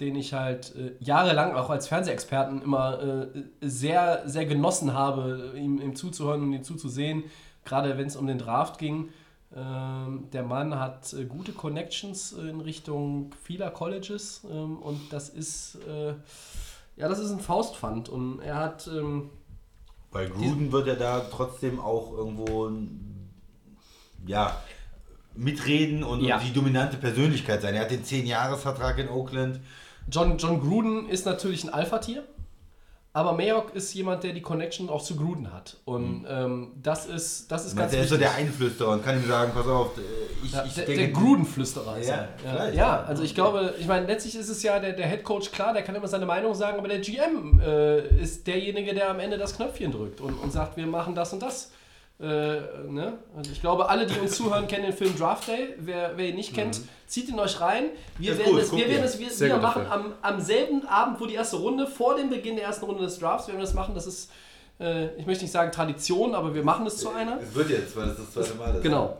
den 0.00 0.14
ich 0.16 0.34
halt 0.34 0.74
äh, 0.76 0.92
jahrelang 1.00 1.54
auch 1.54 1.70
als 1.70 1.88
Fernsehexperten 1.88 2.62
immer 2.62 3.02
äh, 3.02 3.26
sehr, 3.62 4.22
sehr 4.26 4.44
genossen 4.46 4.92
habe, 4.92 5.54
ihm, 5.56 5.80
ihm 5.80 5.96
zuzuhören 5.96 6.42
und 6.42 6.52
ihm 6.52 6.62
zuzusehen, 6.64 7.24
gerade 7.64 7.96
wenn 7.96 8.06
es 8.06 8.16
um 8.16 8.26
den 8.26 8.38
Draft 8.38 8.78
ging. 8.78 9.08
Ähm, 9.54 10.28
der 10.32 10.42
Mann 10.42 10.78
hat 10.78 11.12
äh, 11.14 11.24
gute 11.24 11.52
Connections 11.52 12.32
in 12.32 12.60
Richtung 12.60 13.30
vieler 13.42 13.70
Colleges 13.70 14.42
ähm, 14.50 14.76
und 14.78 15.12
das 15.12 15.28
ist, 15.30 15.78
äh, 15.88 16.14
ja, 16.96 17.08
das 17.08 17.18
ist 17.18 17.30
ein 17.30 17.40
Faustpfand 17.40 18.08
und 18.08 18.40
er 18.40 18.56
hat, 18.56 18.88
ähm, 18.88 19.30
Bei 20.10 20.26
Gruden 20.26 20.72
wird 20.72 20.88
er 20.88 20.96
da 20.96 21.20
trotzdem 21.30 21.80
auch 21.80 22.12
irgendwo 22.12 22.70
ja, 24.26 24.60
mitreden 25.34 26.02
und, 26.02 26.22
Ja. 26.22 26.36
und 26.36 26.44
die 26.44 26.52
dominante 26.52 26.96
Persönlichkeit 26.96 27.62
sein. 27.62 27.74
Er 27.74 27.82
hat 27.82 27.90
den 27.90 28.04
10-Jahres-Vertrag 28.04 28.98
in 28.98 29.08
Oakland. 29.08 29.60
John, 30.08 30.38
John 30.38 30.60
Gruden 30.60 31.08
ist 31.08 31.26
natürlich 31.26 31.64
ein 31.64 31.70
Alpha-Tier, 31.70 32.24
aber 33.12 33.32
Mayock 33.32 33.74
ist 33.74 33.94
jemand, 33.94 34.24
der 34.24 34.34
die 34.34 34.42
Connection 34.42 34.90
auch 34.90 35.02
zu 35.02 35.16
Gruden 35.16 35.50
hat. 35.52 35.78
Und 35.86 36.26
ähm, 36.28 36.72
das 36.82 37.06
ist, 37.06 37.50
das 37.50 37.64
ist 37.64 37.74
meine, 37.74 37.84
ganz 37.84 37.92
der 37.92 38.02
ist 38.02 38.10
so 38.10 38.16
wichtig. 38.16 38.28
der 38.28 38.36
Einflüsterer 38.36 38.90
und 38.90 39.02
kann 39.04 39.16
ihm 39.16 39.26
sagen, 39.26 39.52
pass 39.54 39.66
auf, 39.66 39.96
äh, 39.96 40.00
ich, 40.44 40.52
Ja, 40.52 40.64
ich 40.66 40.74
der, 40.74 40.84
denke... 40.84 41.00
der 41.00 41.12
Gruden-Flüsterer 41.12 41.96
ist 41.96 42.08
Ja, 42.08 42.28
ja, 42.44 42.68
ja. 42.68 43.02
also 43.04 43.22
ich 43.22 43.34
glaube, 43.34 43.74
ich 43.80 43.86
meine, 43.86 44.06
letztlich 44.06 44.36
ist 44.36 44.50
es 44.50 44.62
ja 44.62 44.78
der, 44.78 44.92
der 44.92 45.08
Head 45.08 45.24
Coach, 45.24 45.50
klar, 45.50 45.72
der 45.72 45.82
kann 45.82 45.94
immer 45.94 46.08
seine 46.08 46.26
Meinung 46.26 46.54
sagen, 46.54 46.78
aber 46.78 46.88
der 46.88 46.98
GM 46.98 47.58
äh, 47.58 48.06
ist 48.20 48.46
derjenige, 48.46 48.92
der 48.92 49.10
am 49.10 49.18
Ende 49.18 49.38
das 49.38 49.56
Knöpfchen 49.56 49.92
drückt 49.92 50.20
und, 50.20 50.34
und 50.34 50.52
sagt, 50.52 50.76
wir 50.76 50.86
machen 50.86 51.14
das 51.14 51.32
und 51.32 51.40
das. 51.40 51.72
Äh, 52.18 52.24
ne? 52.88 53.18
Also 53.36 53.52
ich 53.52 53.60
glaube, 53.60 53.90
alle, 53.90 54.06
die 54.06 54.18
uns 54.18 54.36
zuhören, 54.36 54.66
kennen 54.66 54.84
den 54.84 54.94
Film 54.94 55.14
Draft 55.18 55.48
Day. 55.48 55.74
Wer, 55.78 56.12
wer 56.16 56.28
ihn 56.28 56.36
nicht 56.36 56.54
kennt, 56.54 56.80
zieht 57.06 57.28
ihn 57.28 57.38
euch 57.38 57.60
rein. 57.60 57.90
Wir 58.18 58.32
Ist 58.32 58.38
werden 58.38 58.52
gut, 58.52 58.62
es, 58.62 58.72
wir 58.72 58.88
werden 58.88 59.04
es 59.04 59.40
wieder 59.40 59.58
machen 59.58 59.86
am, 59.90 60.14
am 60.22 60.40
selben 60.40 60.86
Abend, 60.86 61.20
wo 61.20 61.26
die 61.26 61.34
erste 61.34 61.56
Runde, 61.56 61.86
vor 61.86 62.16
dem 62.16 62.30
Beginn 62.30 62.56
der 62.56 62.64
ersten 62.64 62.86
Runde 62.86 63.02
des 63.02 63.18
Drafts, 63.18 63.48
werden 63.48 63.58
wir 63.58 63.64
das 63.64 63.74
machen. 63.74 63.94
Das 63.94 64.06
ist, 64.06 64.30
äh, 64.80 65.14
ich 65.16 65.26
möchte 65.26 65.44
nicht 65.44 65.52
sagen 65.52 65.70
Tradition, 65.72 66.34
aber 66.34 66.54
wir 66.54 66.64
machen 66.64 66.86
es 66.86 66.96
zu 66.96 67.10
einer. 67.10 67.38
Es 67.38 67.54
wird 67.54 67.68
jetzt, 67.68 67.94
weil 67.94 68.08
es 68.08 68.16
das 68.16 68.32
zweite 68.32 68.54
Mal 68.54 68.76
ist. 68.76 68.82
Genau. 68.82 69.18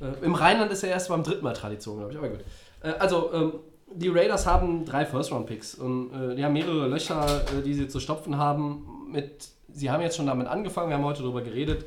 Äh, 0.00 0.24
Im 0.24 0.34
Rheinland 0.34 0.70
ist 0.70 0.84
ja 0.84 0.90
erst 0.90 1.08
beim 1.08 1.24
dritten 1.24 1.42
Mal 1.42 1.52
Tradition, 1.52 1.98
glaube 1.98 2.12
ich. 2.12 2.18
Aber 2.18 2.28
gut. 2.28 2.40
Äh, 2.82 2.90
also, 2.90 3.32
ähm, 3.32 3.52
die 3.92 4.08
Raiders 4.08 4.46
haben 4.46 4.84
drei 4.84 5.04
First-Round-Picks 5.04 5.76
und 5.76 6.12
äh, 6.12 6.36
die 6.36 6.44
haben 6.44 6.52
mehrere 6.52 6.86
Löcher, 6.86 7.42
äh, 7.58 7.62
die 7.62 7.74
sie 7.74 7.88
zu 7.88 7.98
stopfen 7.98 8.36
haben. 8.36 9.08
Mit, 9.10 9.48
sie 9.72 9.90
haben 9.90 10.02
jetzt 10.02 10.16
schon 10.16 10.26
damit 10.26 10.46
angefangen, 10.46 10.90
wir 10.90 10.96
haben 10.96 11.04
heute 11.04 11.22
darüber 11.22 11.42
geredet. 11.42 11.86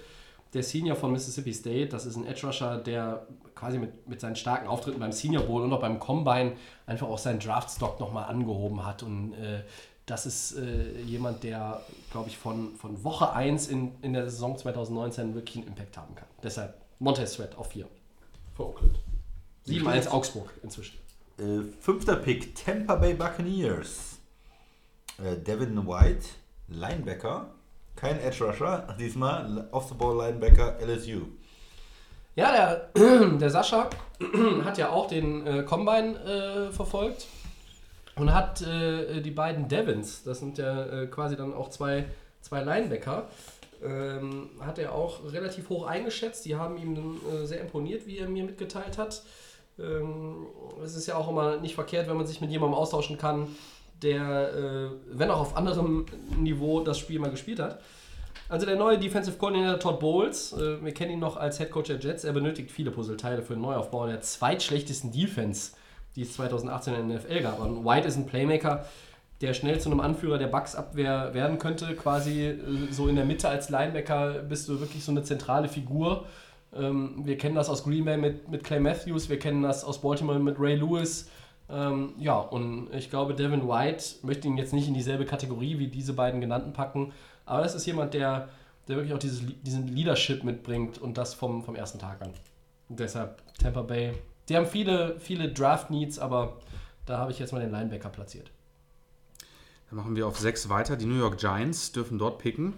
Der 0.54 0.64
Senior 0.64 0.96
von 0.96 1.12
Mississippi 1.12 1.54
State, 1.54 1.88
das 1.90 2.06
ist 2.06 2.16
ein 2.16 2.26
Edge 2.26 2.48
Rusher, 2.48 2.78
der 2.78 3.28
quasi 3.54 3.78
mit, 3.78 4.08
mit 4.08 4.20
seinen 4.20 4.36
starken 4.36 4.68
Auftritten 4.68 5.00
beim 5.00 5.12
Senior 5.12 5.44
Bowl 5.44 5.62
und 5.62 5.72
auch 5.74 5.82
beim 5.82 6.00
Combine 6.00 6.54
einfach 6.88 7.08
auch 7.08 7.20
seinen 7.20 7.40
Draftstock 7.40 8.00
nochmal 8.00 8.26
angehoben 8.26 8.86
hat. 8.86 9.04
Und 9.04 9.34
äh, 9.34 9.64
das 10.06 10.26
ist 10.26 10.54
äh, 10.54 11.02
jemand, 11.02 11.44
der, 11.44 11.82
glaube 12.12 12.30
ich, 12.30 12.38
von, 12.38 12.76
von 12.78 13.04
Woche 13.04 13.34
1 13.34 13.68
in, 13.68 13.92
in 14.02 14.14
der 14.14 14.30
Saison 14.30 14.58
2019 14.58 15.36
wirklich 15.36 15.58
einen 15.58 15.68
Impact 15.68 15.98
haben 15.98 16.16
kann. 16.16 16.28
Deshalb 16.42 16.74
Montez 16.98 17.34
Sweat 17.34 17.56
auf 17.58 17.68
4 17.68 17.86
für 18.56 18.66
Oakland. 18.66 19.00
7-1 19.68 20.08
Augsburg 20.10 20.52
inzwischen. 20.64 20.98
Äh, 21.38 21.62
fünfter 21.80 22.16
Pick, 22.16 22.56
Tampa 22.56 22.96
Bay 22.96 23.14
Buccaneers. 23.14 24.18
Äh, 25.24 25.38
Devin 25.38 25.88
White, 25.88 26.26
Linebacker. 26.68 27.52
Kein 28.00 28.18
Edge 28.22 28.46
Rusher, 28.46 28.88
diesmal 28.98 29.68
Off-the-Ball-Linebacker 29.72 30.78
LSU. 30.80 31.20
Ja, 32.34 32.90
der, 32.96 33.28
der 33.38 33.50
Sascha 33.50 33.90
hat 34.64 34.78
ja 34.78 34.90
auch 34.90 35.08
den 35.08 35.46
äh, 35.46 35.64
Combine 35.64 36.18
äh, 36.18 36.72
verfolgt 36.72 37.28
und 38.16 38.34
hat 38.34 38.62
äh, 38.62 39.20
die 39.20 39.32
beiden 39.32 39.68
Devins, 39.68 40.24
das 40.24 40.40
sind 40.40 40.58
ja 40.58 40.86
äh, 40.86 41.08
quasi 41.08 41.36
dann 41.36 41.54
auch 41.54 41.70
zwei, 41.72 42.06
zwei 42.40 42.64
Linebacker, 42.64 43.28
ähm, 43.84 44.50
hat 44.62 44.80
er 44.80 44.94
auch 44.94 45.20
relativ 45.34 45.68
hoch 45.68 45.86
eingeschätzt. 45.86 46.46
Die 46.46 46.56
haben 46.56 46.78
ihm 46.78 47.20
äh, 47.30 47.46
sehr 47.46 47.60
imponiert, 47.60 48.08
wie 48.08 48.20
er 48.20 48.30
mir 48.30 48.46
mitgeteilt 48.46 48.98
hat. 48.98 49.24
Ähm, 49.78 50.48
es 50.84 50.96
ist 50.96 51.08
ja 51.08 51.16
auch 51.16 51.30
immer 51.30 51.58
nicht 51.58 51.76
verkehrt, 51.76 52.08
wenn 52.08 52.16
man 52.16 52.28
sich 52.28 52.40
mit 52.40 52.50
jemandem 52.50 52.78
austauschen 52.78 53.18
kann, 53.18 53.48
der, 54.02 54.54
äh, 54.54 54.90
wenn 55.12 55.30
auch 55.30 55.40
auf 55.40 55.58
anderem 55.58 56.06
Niveau, 56.38 56.82
das 56.82 57.00
Spiel 57.00 57.20
mal 57.20 57.32
gespielt 57.32 57.60
hat. 57.60 57.80
Also 58.48 58.66
der 58.66 58.78
neue 58.78 58.98
Defensive 58.98 59.38
Coordinator 59.38 59.80
Todd 59.80 60.00
Bowles, 60.00 60.54
äh, 60.54 60.84
wir 60.84 60.94
kennen 60.94 61.12
ihn 61.14 61.20
noch 61.20 61.38
als 61.38 61.58
Head 61.60 61.70
Coach 61.70 61.88
der 61.88 62.00
Jets, 62.00 62.24
er 62.24 62.34
benötigt 62.34 62.72
viele 62.72 62.90
Puzzleteile 62.90 63.44
für 63.44 63.54
den 63.54 63.62
Neuaufbau 63.62 64.08
der 64.08 64.22
zweitschlechtesten 64.22 65.12
Defense, 65.12 65.74
die 66.16 66.24
es 66.24 66.34
2018 66.34 66.96
in 66.96 67.10
der 67.10 67.20
NFL 67.20 67.42
gab. 67.42 67.60
Und 67.60 67.86
White 67.86 68.08
ist 68.08 68.16
ein 68.16 68.26
Playmaker, 68.26 68.86
der 69.42 69.54
schnell 69.54 69.80
zu 69.80 69.90
einem 69.90 70.00
Anführer 70.00 70.38
der 70.38 70.48
Bucks-Abwehr 70.48 71.34
werden 71.34 71.60
könnte. 71.60 71.96
Quasi 71.96 72.48
äh, 72.48 72.58
so 72.92 73.08
in 73.08 73.16
der 73.16 73.26
Mitte 73.26 73.48
als 73.48 73.70
Linebacker 73.70 74.40
bist 74.40 74.68
du 74.68 74.80
wirklich 74.80 75.04
so 75.04 75.12
eine 75.12 75.24
zentrale 75.24 75.70
Figur. 75.70 76.26
Ähm, 76.76 77.22
wir 77.24 77.38
kennen 77.38 77.56
das 77.56 77.70
aus 77.70 77.84
Green 77.84 78.06
Bay 78.06 78.18
mit, 78.18 78.50
mit 78.50 78.64
Clay 78.64 78.80
Matthews, 78.80 79.30
wir 79.30 79.38
kennen 79.38 79.62
das 79.62 79.84
aus 79.84 80.02
Baltimore 80.02 80.40
mit 80.40 80.60
Ray 80.60 80.76
Lewis. 80.76 81.30
Ähm, 81.70 82.14
ja, 82.18 82.38
und 82.38 82.92
ich 82.94 83.10
glaube, 83.10 83.36
Devin 83.36 83.68
White 83.68 84.04
möchte 84.24 84.48
ihn 84.48 84.58
jetzt 84.58 84.74
nicht 84.74 84.88
in 84.88 84.94
dieselbe 84.94 85.26
Kategorie 85.26 85.78
wie 85.78 85.88
diese 85.88 86.14
beiden 86.14 86.42
genannten 86.42 86.74
packen, 86.74 87.14
aber 87.46 87.62
das 87.62 87.76
ist 87.76 87.86
jemand, 87.86 88.14
der, 88.14 88.50
der 88.88 88.96
wirklich 88.96 89.14
auch 89.14 89.20
dieses, 89.20 89.44
diesen 89.62 89.88
Leadership 89.88 90.44
mitbringt 90.44 90.98
und 90.98 91.18
das 91.18 91.34
vom, 91.34 91.64
vom 91.64 91.76
ersten 91.76 92.00
Tag 92.00 92.22
an. 92.22 92.34
Und 92.90 93.00
deshalb 93.00 93.42
Tampa 93.60 93.84
Bay. 93.84 94.14
Die 94.48 94.58
haben 94.58 94.66
viele, 94.66 95.20
viele 95.20 95.50
Draft-Needs, 95.52 96.18
aber 96.18 96.58
da 97.06 97.20
habe 97.20 97.32
ich 97.32 97.38
jetzt 97.38 97.54
mal 97.54 97.60
den 97.62 97.72
Linebacker 97.72 98.10
platziert. 98.10 98.50
Dann 99.90 99.98
machen 99.98 100.16
wir 100.16 100.26
auf 100.28 100.40
sechs 100.40 100.70
weiter. 100.70 100.96
Die 100.96 101.06
New 101.06 101.20
York 101.20 101.38
Giants 101.38 101.92
dürfen 101.92 102.18
dort 102.18 102.40
picken. 102.40 102.74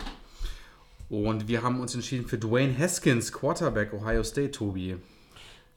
Und 1.09 1.47
wir 1.49 1.61
haben 1.61 1.79
uns 1.79 1.93
entschieden 1.93 2.25
für 2.25 2.37
Dwayne 2.37 2.77
Haskins, 2.77 3.33
Quarterback 3.33 3.93
Ohio 3.93 4.23
State, 4.23 4.51
Tobi. 4.51 4.95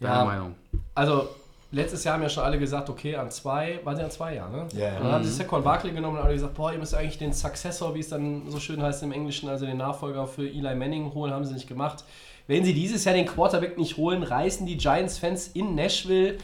Deine 0.01 0.15
Ja. 0.15 0.25
Meinung? 0.25 0.55
Also, 0.95 1.29
letztes 1.75 2.05
Jahr 2.05 2.15
haben 2.15 2.23
ja 2.23 2.29
schon 2.29 2.45
alle 2.45 2.59
gesagt, 2.59 2.89
okay, 2.89 3.17
an 3.17 3.31
zwei, 3.31 3.81
waren 3.85 3.97
sie 3.97 4.03
an 4.03 4.11
zwei 4.11 4.37
Jahren, 4.37 4.53
ne? 4.53 4.67
Ja, 4.75 4.87
ja. 4.87 4.97
Und 4.97 5.05
dann 5.05 5.13
haben 5.13 5.25
sie 5.25 5.31
Saquon 5.31 5.63
Barkley 5.63 5.93
genommen 5.93 6.19
und 6.19 6.25
alle 6.25 6.35
gesagt, 6.35 6.55
boah, 6.55 6.73
ihr 6.73 6.79
müsst 6.79 6.95
eigentlich 6.95 7.19
den 7.19 7.33
Successor, 7.33 7.95
wie 7.95 8.01
es 8.01 8.09
dann 8.09 8.43
so 8.49 8.61
schön 8.61 8.83
heißt 8.83 9.03
im 9.03 9.13
Englischen, 9.13 9.49
also 9.49 9.67
den 9.67 9.77
Nachfolger 9.77 10.27
für 10.27 10.47
Eli 10.47 10.75
Manning 10.75 11.13
holen, 11.13 11.33
haben 11.33 11.45
sie 11.45 11.55
nicht 11.55 11.69
gemacht. 11.69 12.05
Wenn 12.47 12.65
sie 12.65 12.75
dieses 12.75 13.05
Jahr 13.05 13.15
den 13.15 13.27
Quarterback 13.27 13.79
nicht 13.79 13.97
holen, 13.97 14.23
reißen 14.23 14.67
die 14.67 14.77
Giants-Fans 14.77 15.49
in 15.49 15.75
Nashville 15.75 16.39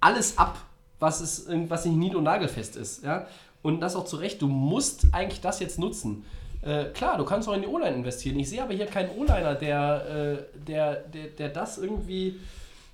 alles 0.00 0.38
ab, 0.38 0.58
was, 0.98 1.20
es, 1.20 1.46
was 1.68 1.84
nicht 1.84 1.96
nied- 1.96 2.14
und 2.14 2.24
nagelfest 2.24 2.76
ist. 2.76 3.04
Ja? 3.04 3.26
Und 3.62 3.80
das 3.80 3.96
auch 3.96 4.04
zu 4.04 4.16
Recht. 4.16 4.42
Du 4.42 4.48
musst 4.48 5.06
eigentlich 5.12 5.40
das 5.40 5.60
jetzt 5.60 5.78
nutzen. 5.78 6.24
Äh, 6.62 6.86
klar, 6.86 7.16
du 7.16 7.24
kannst 7.24 7.48
auch 7.48 7.54
in 7.54 7.62
die 7.62 7.68
O-Line 7.68 7.96
investieren. 7.96 8.38
Ich 8.38 8.50
sehe 8.50 8.62
aber 8.62 8.74
hier 8.74 8.86
keinen 8.86 9.10
O-Liner, 9.10 9.54
der, 9.54 10.06
äh, 10.06 10.58
der, 10.66 10.94
der, 10.96 11.26
der 11.28 11.48
das 11.48 11.78
irgendwie, 11.78 12.38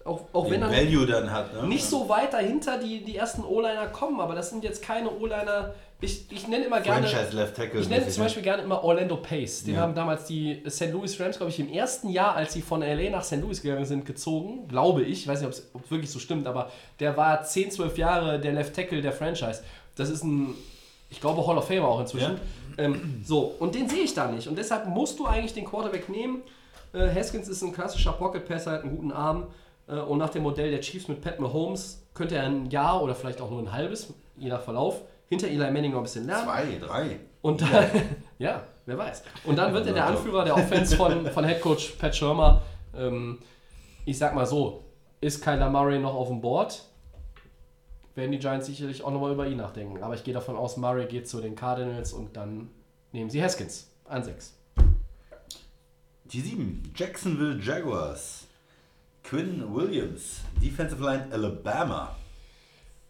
auch, 0.06 0.22
auch 0.32 0.44
wenn 0.50 0.60
Den 0.60 0.70
er 0.72 0.84
Value 0.84 1.06
dann 1.06 1.32
hat, 1.32 1.54
ne? 1.54 1.68
nicht 1.68 1.84
so 1.84 2.08
weit 2.08 2.32
dahinter 2.32 2.78
die, 2.78 3.04
die 3.04 3.16
ersten 3.16 3.42
O-Liner 3.42 3.86
kommen, 3.88 4.20
aber 4.20 4.34
das 4.34 4.50
sind 4.50 4.64
jetzt 4.64 4.82
keine 4.82 5.10
O-Liner. 5.10 5.74
Ich, 6.00 6.30
ich 6.30 6.46
nenne 6.46 6.64
immer 6.66 6.80
gerne. 6.82 7.06
Franchise 7.06 7.34
Left 7.34 7.56
Tackle. 7.56 7.80
Ich 7.80 7.88
nenne 7.88 8.06
zum 8.06 8.18
ne? 8.18 8.24
Beispiel 8.26 8.42
gerne 8.42 8.62
immer 8.62 8.84
Orlando 8.84 9.16
Pace. 9.16 9.64
Den 9.64 9.74
Ja. 9.76 9.80
haben 9.80 9.94
damals 9.94 10.26
die 10.26 10.62
St. 10.68 10.92
Louis 10.92 11.18
Rams, 11.18 11.38
glaube 11.38 11.50
ich, 11.50 11.58
im 11.58 11.72
ersten 11.72 12.10
Jahr, 12.10 12.34
als 12.36 12.52
sie 12.52 12.60
von 12.60 12.82
LA 12.82 13.08
nach 13.10 13.24
St. 13.24 13.40
Louis 13.40 13.62
gegangen 13.62 13.86
sind, 13.86 14.04
gezogen. 14.04 14.68
Glaube 14.68 15.02
ich. 15.02 15.20
Ich 15.22 15.28
weiß 15.28 15.40
nicht, 15.40 15.46
ob 15.72 15.82
es 15.84 15.90
wirklich 15.90 16.10
so 16.10 16.18
stimmt, 16.18 16.46
aber 16.46 16.70
der 17.00 17.16
war 17.16 17.42
10, 17.42 17.70
12 17.70 17.96
Jahre 17.96 18.38
der 18.38 18.52
Left 18.52 18.74
Tackle 18.76 19.00
der 19.00 19.12
Franchise. 19.12 19.62
Das 19.94 20.10
ist 20.10 20.22
ein, 20.22 20.54
ich 21.08 21.18
glaube, 21.18 21.46
Hall 21.46 21.56
of 21.56 21.66
Famer 21.66 21.88
auch 21.88 22.00
inzwischen. 22.00 22.32
Ja. 22.76 22.84
Ähm, 22.84 23.22
so, 23.24 23.54
und 23.58 23.74
den 23.74 23.88
sehe 23.88 24.02
ich 24.02 24.12
da 24.12 24.30
nicht. 24.30 24.48
Und 24.48 24.58
deshalb 24.58 24.86
musst 24.86 25.18
du 25.18 25.24
eigentlich 25.26 25.54
den 25.54 25.64
Quarterback 25.64 26.10
nehmen. 26.10 26.42
Äh, 26.92 27.08
Haskins 27.14 27.48
ist 27.48 27.62
ein 27.62 27.72
klassischer 27.72 28.12
Pocket-Passer, 28.12 28.72
hat 28.72 28.82
einen 28.82 28.94
guten 28.96 29.12
Arm. 29.12 29.46
Äh, 29.88 29.94
und 30.00 30.18
nach 30.18 30.30
dem 30.30 30.42
Modell 30.42 30.70
der 30.70 30.80
Chiefs 30.80 31.08
mit 31.08 31.20
Pat 31.20 31.40
Mahomes 31.40 32.06
könnte 32.14 32.36
er 32.36 32.44
ein 32.44 32.70
Jahr 32.70 33.02
oder 33.02 33.14
vielleicht 33.14 33.40
auch 33.40 33.50
nur 33.50 33.60
ein 33.60 33.72
halbes, 33.72 34.12
je 34.36 34.48
nach 34.48 34.62
Verlauf, 34.62 35.02
hinter 35.28 35.48
Eli 35.48 35.70
Manning 35.70 35.92
noch 35.92 35.98
ein 35.98 36.04
bisschen 36.04 36.26
lernen. 36.26 36.44
Zwei, 36.44 36.78
drei. 36.78 37.20
Und 37.42 37.60
dann, 37.60 37.86
ja, 38.38 38.62
wer 38.86 38.98
weiß. 38.98 39.22
Und 39.44 39.56
dann 39.56 39.72
wird 39.72 39.86
er 39.86 39.94
der 39.94 40.06
Anführer 40.06 40.44
der 40.44 40.54
Offense 40.54 40.96
von, 40.96 41.26
von 41.26 41.44
Head 41.44 41.60
Coach 41.60 41.94
Pat 41.98 42.14
Schirmer. 42.14 42.62
Ähm, 42.94 43.38
ich 44.04 44.18
sag 44.18 44.34
mal 44.34 44.46
so, 44.46 44.84
ist 45.20 45.42
Kyler 45.42 45.70
Murray 45.70 45.98
noch 45.98 46.14
auf 46.14 46.28
dem 46.28 46.40
Board? 46.40 46.82
Werden 48.14 48.32
die 48.32 48.38
Giants 48.38 48.66
sicherlich 48.66 49.04
auch 49.04 49.10
nochmal 49.10 49.32
über 49.32 49.46
ihn 49.46 49.58
nachdenken. 49.58 50.02
Aber 50.02 50.14
ich 50.14 50.24
gehe 50.24 50.32
davon 50.32 50.56
aus, 50.56 50.76
Murray 50.76 51.06
geht 51.06 51.28
zu 51.28 51.40
den 51.40 51.54
Cardinals 51.54 52.12
und 52.12 52.36
dann 52.36 52.70
nehmen 53.12 53.28
sie 53.28 53.42
Haskins 53.42 53.90
an 54.04 54.22
6. 54.24 54.54
Die 56.24 56.40
sieben, 56.40 56.92
Jacksonville 56.96 57.60
Jaguars. 57.62 58.45
Quinn 59.28 59.64
Williams, 59.74 60.42
Defensive 60.62 61.02
Line 61.02 61.26
Alabama. 61.32 62.14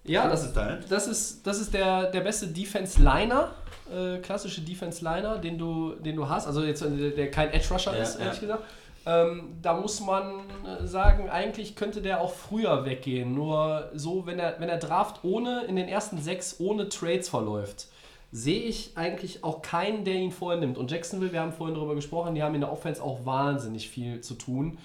Ja, 0.04 0.28
das, 0.28 0.44
ist 0.44 0.54
dein? 0.54 0.82
das 0.88 1.08
ist, 1.08 1.46
das 1.46 1.60
ist 1.60 1.74
der, 1.74 2.10
der 2.10 2.20
beste 2.20 2.46
Defense-Liner, 2.46 3.50
äh, 3.92 4.18
klassische 4.18 4.60
Defense-Liner, 4.60 5.38
den 5.38 5.58
du, 5.58 5.94
den 5.94 6.16
du 6.16 6.28
hast. 6.28 6.46
Also 6.46 6.62
jetzt 6.62 6.80
äh, 6.82 6.90
der, 6.90 7.10
der 7.10 7.30
kein 7.30 7.50
Edge-Rusher 7.50 7.94
Ja, 7.94 8.02
ist, 8.02 8.16
ehrlich 8.16 8.34
ja. 8.34 8.40
gesagt. 8.40 8.64
Ähm, 9.04 9.58
da 9.60 9.78
muss 9.78 10.00
man 10.00 10.40
äh, 10.64 10.86
sagen, 10.86 11.28
eigentlich 11.28 11.76
könnte 11.76 12.00
der 12.00 12.20
auch 12.20 12.32
früher 12.32 12.84
weggehen. 12.84 13.34
Nur 13.34 13.90
so, 13.94 14.26
wenn 14.26 14.38
er, 14.38 14.58
wenn 14.58 14.68
er 14.68 14.78
Draft 14.78 15.22
ohne, 15.22 15.64
in 15.64 15.76
den 15.76 15.88
ersten 15.88 16.18
sechs 16.22 16.60
ohne 16.60 16.88
Trades 16.88 17.28
verläuft, 17.28 17.88
sehe 18.32 18.62
ich 18.62 18.92
eigentlich 18.96 19.44
auch 19.44 19.60
keinen, 19.60 20.04
der 20.04 20.14
ihn 20.14 20.32
vorher 20.32 20.58
nimmt. 20.58 20.78
Und 20.78 20.90
Jacksonville, 20.90 21.32
wir 21.32 21.40
haben 21.40 21.52
vorhin 21.52 21.74
darüber 21.74 21.94
gesprochen, 21.94 22.34
die 22.34 22.42
haben 22.42 22.54
in 22.54 22.62
der 22.62 22.72
Offense 22.72 23.02
auch 23.02 23.26
wahnsinnig 23.26 23.90
viel 23.90 24.20
zu 24.22 24.34
tun. 24.34 24.78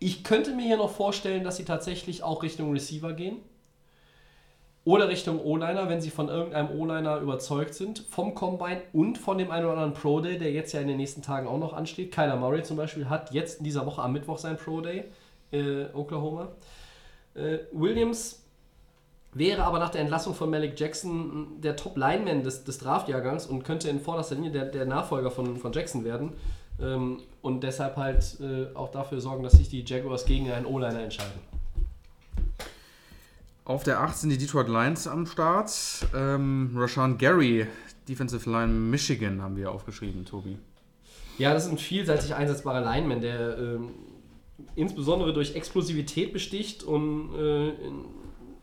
Ich 0.00 0.24
könnte 0.24 0.54
mir 0.54 0.64
hier 0.64 0.78
noch 0.78 0.90
vorstellen, 0.90 1.44
dass 1.44 1.58
sie 1.58 1.64
tatsächlich 1.64 2.22
auch 2.22 2.42
Richtung 2.42 2.72
Receiver 2.72 3.12
gehen. 3.12 3.36
Oder 4.82 5.10
Richtung 5.10 5.44
O-Liner, 5.44 5.90
wenn 5.90 6.00
sie 6.00 6.08
von 6.08 6.28
irgendeinem 6.28 6.70
O-Liner 6.70 7.18
überzeugt 7.18 7.74
sind, 7.74 7.98
vom 8.08 8.34
Combine 8.34 8.80
und 8.94 9.18
von 9.18 9.36
dem 9.36 9.50
einen 9.50 9.66
oder 9.66 9.74
anderen 9.74 9.92
Pro 9.92 10.20
Day, 10.20 10.38
der 10.38 10.52
jetzt 10.52 10.72
ja 10.72 10.80
in 10.80 10.88
den 10.88 10.96
nächsten 10.96 11.20
Tagen 11.20 11.46
auch 11.46 11.58
noch 11.58 11.74
ansteht. 11.74 12.12
Kyler 12.12 12.36
Murray 12.36 12.62
zum 12.62 12.78
Beispiel 12.78 13.10
hat 13.10 13.32
jetzt 13.32 13.58
in 13.58 13.64
dieser 13.64 13.84
Woche 13.84 14.02
am 14.02 14.14
Mittwoch 14.14 14.38
sein 14.38 14.56
Pro 14.56 14.80
Day, 14.80 15.04
äh, 15.52 15.84
Oklahoma. 15.92 16.48
Äh, 17.34 17.58
Williams 17.72 18.42
wäre 19.34 19.64
aber 19.64 19.78
nach 19.78 19.90
der 19.90 20.00
Entlassung 20.00 20.34
von 20.34 20.48
Malik 20.48 20.80
Jackson 20.80 21.60
der 21.60 21.76
Top-Lineman 21.76 22.42
des, 22.42 22.64
des 22.64 22.78
Draftjahrgangs 22.78 23.46
und 23.46 23.64
könnte 23.64 23.90
in 23.90 24.00
vorderster 24.00 24.34
Linie 24.34 24.50
der, 24.50 24.64
der 24.64 24.86
Nachfolger 24.86 25.30
von, 25.30 25.58
von 25.58 25.72
Jackson 25.74 26.04
werden. 26.04 26.32
Ähm, 26.80 27.18
und 27.42 27.62
deshalb 27.62 27.96
halt 27.96 28.38
äh, 28.40 28.74
auch 28.74 28.90
dafür 28.90 29.20
sorgen, 29.20 29.42
dass 29.42 29.54
sich 29.54 29.68
die 29.68 29.84
Jaguars 29.84 30.24
gegen 30.24 30.50
einen 30.50 30.66
O-Liner 30.66 31.00
entscheiden. 31.00 31.40
Auf 33.64 33.84
der 33.84 34.00
8 34.00 34.16
sind 34.16 34.30
die 34.30 34.38
Detroit 34.38 34.68
Lions 34.68 35.06
am 35.06 35.26
Start. 35.26 35.70
Ähm, 36.14 36.72
Rashawn 36.74 37.18
Gary, 37.18 37.66
Defensive 38.08 38.50
Line 38.50 38.72
Michigan, 38.72 39.40
haben 39.40 39.56
wir 39.56 39.70
aufgeschrieben, 39.70 40.24
Tobi. 40.24 40.58
Ja, 41.38 41.54
das 41.54 41.66
ist 41.66 41.70
ein 41.70 41.78
vielseitig 41.78 42.34
einsetzbarer 42.34 42.80
Lineman, 42.80 43.20
der 43.20 43.56
ähm, 43.58 43.90
insbesondere 44.74 45.32
durch 45.32 45.54
Explosivität 45.54 46.32
besticht 46.32 46.82
und 46.82 47.34
äh, 47.34 47.68
in, 47.68 48.04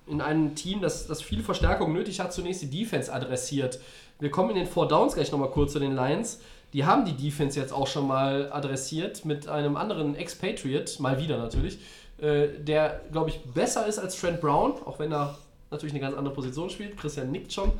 in 0.07 0.21
einem 0.21 0.55
Team, 0.55 0.81
das, 0.81 1.07
das 1.07 1.21
viel 1.21 1.41
Verstärkung 1.41 1.93
nötig 1.93 2.19
hat, 2.19 2.33
zunächst 2.33 2.61
die 2.61 2.69
Defense 2.69 3.11
adressiert. 3.11 3.79
Wir 4.19 4.29
kommen 4.29 4.49
in 4.51 4.57
den 4.57 4.67
Four 4.67 4.87
Downs 4.87 5.13
gleich 5.13 5.31
nochmal 5.31 5.51
kurz 5.51 5.73
zu 5.73 5.79
den 5.79 5.95
Lions. 5.95 6.39
Die 6.73 6.85
haben 6.85 7.05
die 7.05 7.13
Defense 7.13 7.59
jetzt 7.59 7.71
auch 7.71 7.87
schon 7.87 8.07
mal 8.07 8.51
adressiert 8.51 9.25
mit 9.25 9.47
einem 9.47 9.77
anderen 9.77 10.15
Expatriate, 10.15 11.01
mal 11.01 11.19
wieder 11.19 11.37
natürlich, 11.37 11.79
äh, 12.19 12.47
der, 12.59 13.01
glaube 13.11 13.29
ich, 13.29 13.39
besser 13.53 13.87
ist 13.87 13.99
als 13.99 14.19
Trent 14.19 14.41
Brown, 14.41 14.73
auch 14.85 14.99
wenn 14.99 15.11
er 15.11 15.37
natürlich 15.71 15.93
eine 15.93 16.01
ganz 16.01 16.15
andere 16.15 16.33
Position 16.33 16.69
spielt. 16.69 16.97
Christian 16.97 17.31
nickt 17.31 17.53
schon. 17.53 17.71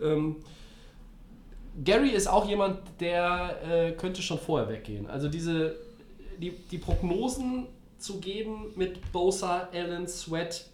Ähm, 0.00 0.36
Gary 1.84 2.10
ist 2.10 2.26
auch 2.26 2.46
jemand, 2.48 2.80
der 3.00 3.58
äh, 3.62 3.92
könnte 3.92 4.22
schon 4.22 4.38
vorher 4.38 4.68
weggehen. 4.68 5.06
Also 5.06 5.28
diese, 5.28 5.76
die, 6.38 6.50
die 6.50 6.78
Prognosen 6.78 7.66
zu 7.98 8.18
geben 8.18 8.72
mit 8.76 9.12
Bosa, 9.12 9.68
Allen, 9.72 10.06
Sweat, 10.06 10.66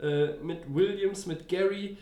äh, 0.00 0.34
mit 0.42 0.58
Williams, 0.72 1.26
mit 1.26 1.48
Gary, 1.48 1.96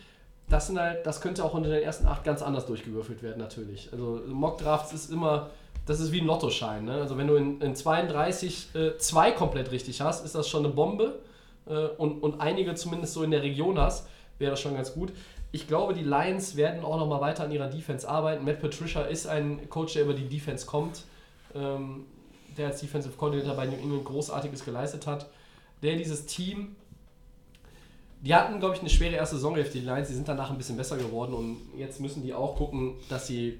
das 0.49 0.67
sind 0.67 0.79
halt, 0.79 1.05
das 1.05 1.21
könnte 1.21 1.43
auch 1.43 1.53
unter 1.53 1.69
den 1.69 1.83
ersten 1.83 2.05
acht 2.05 2.23
ganz 2.23 2.41
anders 2.41 2.65
durchgewürfelt 2.65 3.23
werden 3.23 3.39
natürlich. 3.39 3.89
Also 3.91 4.21
Mock 4.27 4.57
Drafts 4.57 4.93
ist 4.93 5.11
immer, 5.11 5.49
das 5.85 5.99
ist 5.99 6.11
wie 6.11 6.21
ein 6.21 6.27
Lottoschein. 6.27 6.85
Ne? 6.85 6.93
Also 6.93 7.17
wenn 7.17 7.27
du 7.27 7.35
in, 7.35 7.61
in 7.61 7.75
32 7.75 8.75
äh, 8.75 8.97
zwei 8.97 9.31
komplett 9.31 9.71
richtig 9.71 10.01
hast, 10.01 10.23
ist 10.25 10.35
das 10.35 10.47
schon 10.47 10.65
eine 10.65 10.73
Bombe. 10.73 11.19
äh, 11.67 11.87
und, 11.97 12.21
und 12.21 12.39
einige 12.39 12.75
zumindest 12.75 13.13
so 13.13 13.23
in 13.23 13.31
der 13.31 13.41
Region 13.41 13.79
hast, 13.79 14.07
wäre 14.37 14.51
das 14.51 14.59
schon 14.59 14.75
ganz 14.75 14.93
gut. 14.93 15.11
Ich 15.51 15.67
glaube, 15.67 15.93
die 15.93 16.03
Lions 16.03 16.55
werden 16.55 16.83
auch 16.83 16.97
noch 16.97 17.07
mal 17.07 17.21
weiter 17.21 17.43
an 17.43 17.51
ihrer 17.51 17.67
Defense 17.67 18.09
arbeiten. 18.09 18.43
Matt 18.43 18.59
Patricia 18.59 19.03
ist 19.03 19.27
ein 19.27 19.69
Coach, 19.69 19.93
der 19.93 20.03
über 20.03 20.13
die 20.13 20.27
Defense 20.27 20.65
kommt, 20.65 21.03
ähm, 21.53 22.05
der 22.57 22.67
als 22.67 22.79
Defensive 22.79 23.15
Coordinator 23.15 23.55
bei 23.55 23.65
New 23.65 23.77
England 23.77 24.05
Großartiges 24.05 24.65
geleistet 24.65 25.05
hat, 25.05 25.27
der 25.83 25.95
dieses 25.95 26.25
Team 26.25 26.75
die 28.23 28.33
hatten, 28.33 28.59
glaube 28.59 28.75
ich, 28.75 28.79
eine 28.79 28.89
schwere 28.89 29.15
erste 29.15 29.35
Saisonhälfte, 29.35 29.79
die 29.79 29.85
Lions. 29.85 30.07
Die 30.07 30.13
sind 30.13 30.29
danach 30.29 30.49
ein 30.49 30.57
bisschen 30.57 30.77
besser 30.77 30.97
geworden 30.97 31.33
und 31.33 31.57
jetzt 31.77 31.99
müssen 31.99 32.23
die 32.23 32.33
auch 32.33 32.55
gucken, 32.55 32.95
dass 33.09 33.27
sie 33.27 33.59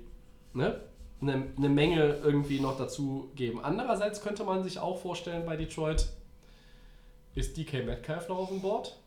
ne, 0.54 0.80
eine, 1.22 1.48
eine 1.58 1.70
Menge 1.70 2.20
irgendwie 2.24 2.62
noch 2.62 2.78
dazu 2.78 3.30
geben. 3.36 3.60
Andererseits 3.62 4.22
könnte 4.22 4.46
man 4.46 4.64
sich 4.64 4.80
auch 4.80 5.00
vorstellen 5.00 5.46
bei 5.46 5.58
Detroit, 5.58 6.08
ist 7.36 7.58
DK 7.58 7.86
Metcalf 7.86 8.30
noch 8.30 8.38
auf 8.38 8.50
dem 8.50 8.62
Board? 8.62 8.98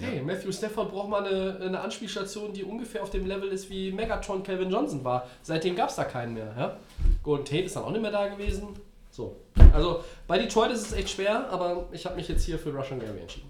Hey, 0.00 0.20
Matthew 0.20 0.50
Stafford 0.50 0.90
braucht 0.90 1.08
mal 1.08 1.24
eine, 1.24 1.64
eine 1.64 1.80
Anspielstation, 1.80 2.52
die 2.52 2.64
ungefähr 2.64 3.02
auf 3.02 3.10
dem 3.10 3.24
Level 3.24 3.48
ist, 3.48 3.70
wie 3.70 3.92
Megatron 3.92 4.42
Calvin 4.42 4.70
Johnson 4.70 5.04
war. 5.04 5.28
Seitdem 5.42 5.76
gab 5.76 5.90
es 5.90 5.96
da 5.96 6.04
keinen 6.04 6.34
mehr. 6.34 6.52
Ja? 6.58 6.76
Golden 7.22 7.44
Tate 7.44 7.62
ist 7.62 7.76
dann 7.76 7.84
auch 7.84 7.92
nicht 7.92 8.02
mehr 8.02 8.10
da 8.10 8.26
gewesen. 8.26 8.68
So. 9.10 9.36
Also 9.72 10.02
bei 10.26 10.38
Detroit 10.38 10.72
ist 10.72 10.82
es 10.82 10.92
echt 10.92 11.10
schwer, 11.10 11.48
aber 11.50 11.86
ich 11.92 12.04
habe 12.04 12.16
mich 12.16 12.28
jetzt 12.28 12.44
hier 12.44 12.58
für 12.58 12.74
Russian 12.74 13.00
Gary 13.00 13.20
entschieden. 13.20 13.48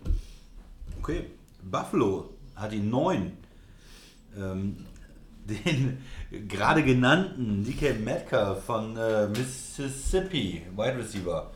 Okay. 1.01 1.25
Buffalo 1.63 2.31
hat 2.57 2.73
die 2.73 2.81
9. 2.81 3.33
Ähm, 4.37 4.77
den 5.49 5.99
gerade 6.47 6.83
genannten 6.83 7.65
DK 7.65 7.99
Metcalf 8.01 8.65
von 8.65 8.97
äh, 8.97 9.29
Mississippi, 9.29 10.63
Wide 10.77 10.99
Receiver. 10.99 11.51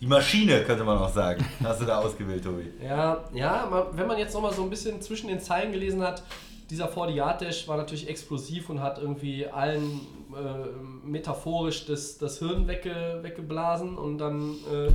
Die 0.00 0.06
Maschine, 0.06 0.62
könnte 0.62 0.84
man 0.84 0.98
auch 0.98 1.12
sagen. 1.12 1.44
Hast 1.62 1.80
du 1.80 1.84
da 1.84 1.98
ausgewählt, 1.98 2.44
Tobi? 2.44 2.70
Ja, 2.82 3.24
ja, 3.34 3.86
wenn 3.92 4.06
man 4.06 4.18
jetzt 4.18 4.34
nochmal 4.34 4.52
so 4.52 4.62
ein 4.62 4.70
bisschen 4.70 5.00
zwischen 5.00 5.28
den 5.28 5.40
Zeilen 5.40 5.72
gelesen 5.72 6.02
hat, 6.02 6.22
dieser 6.70 6.90
40-Yard-Dash 6.90 7.68
war 7.68 7.76
natürlich 7.76 8.08
explosiv 8.08 8.70
und 8.70 8.80
hat 8.80 8.98
irgendwie 8.98 9.46
allen 9.46 10.00
äh, 10.32 11.06
metaphorisch 11.06 11.86
das, 11.86 12.18
das 12.18 12.38
Hirn 12.38 12.66
wegge, 12.66 13.20
weggeblasen 13.22 13.96
und 13.96 14.18
dann. 14.18 14.52
Äh, 14.72 14.90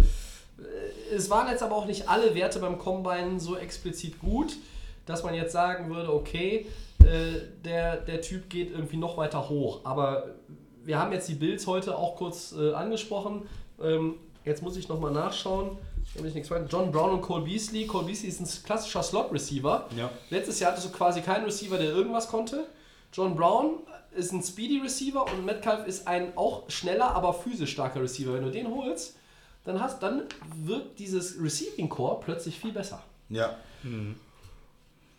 es 1.13 1.29
waren 1.29 1.49
jetzt 1.49 1.63
aber 1.63 1.75
auch 1.75 1.85
nicht 1.85 2.09
alle 2.09 2.35
Werte 2.35 2.59
beim 2.59 2.77
Combine 2.77 3.39
so 3.39 3.57
explizit 3.57 4.19
gut, 4.19 4.57
dass 5.05 5.23
man 5.23 5.33
jetzt 5.33 5.51
sagen 5.51 5.93
würde, 5.93 6.13
okay, 6.13 6.67
äh, 6.99 7.41
der, 7.63 7.97
der 7.97 8.21
Typ 8.21 8.49
geht 8.49 8.71
irgendwie 8.71 8.97
noch 8.97 9.17
weiter 9.17 9.49
hoch. 9.49 9.81
Aber 9.83 10.35
wir 10.83 10.99
haben 10.99 11.11
jetzt 11.11 11.27
die 11.27 11.35
Bills 11.35 11.67
heute 11.67 11.97
auch 11.97 12.15
kurz 12.15 12.53
äh, 12.57 12.73
angesprochen. 12.73 13.47
Ähm, 13.81 14.15
jetzt 14.45 14.61
muss 14.61 14.77
ich 14.77 14.87
nochmal 14.87 15.11
nachschauen. 15.11 15.77
ich 16.15 16.33
nichts 16.33 16.49
weiß. 16.49 16.63
John 16.69 16.91
Brown 16.91 17.11
und 17.11 17.21
Cole 17.21 17.43
Beasley. 17.43 17.85
Cole 17.87 18.05
Beasley 18.05 18.29
ist 18.29 18.39
ein 18.39 18.63
klassischer 18.65 19.03
Slot-Receiver. 19.03 19.87
Ja. 19.97 20.09
Letztes 20.29 20.59
Jahr 20.59 20.71
hattest 20.71 20.87
du 20.87 20.91
quasi 20.91 21.21
keinen 21.21 21.45
Receiver, 21.45 21.77
der 21.77 21.89
irgendwas 21.89 22.27
konnte. 22.27 22.65
John 23.13 23.35
Brown 23.35 23.79
ist 24.15 24.31
ein 24.31 24.41
Speedy 24.41 24.79
Receiver 24.79 25.23
und 25.23 25.45
Metcalf 25.45 25.87
ist 25.87 26.07
ein 26.07 26.37
auch 26.37 26.69
schneller, 26.69 27.15
aber 27.15 27.33
physisch 27.33 27.71
starker 27.71 28.01
Receiver. 28.01 28.33
Wenn 28.33 28.43
du 28.43 28.51
den 28.51 28.69
holst, 28.69 29.15
dann, 29.63 29.79
hast, 29.79 30.01
dann 30.01 30.23
wird 30.55 30.99
dieses 30.99 31.41
Receiving 31.41 31.89
Core 31.89 32.19
plötzlich 32.23 32.59
viel 32.59 32.71
besser. 32.71 33.03
Ja. 33.29 33.57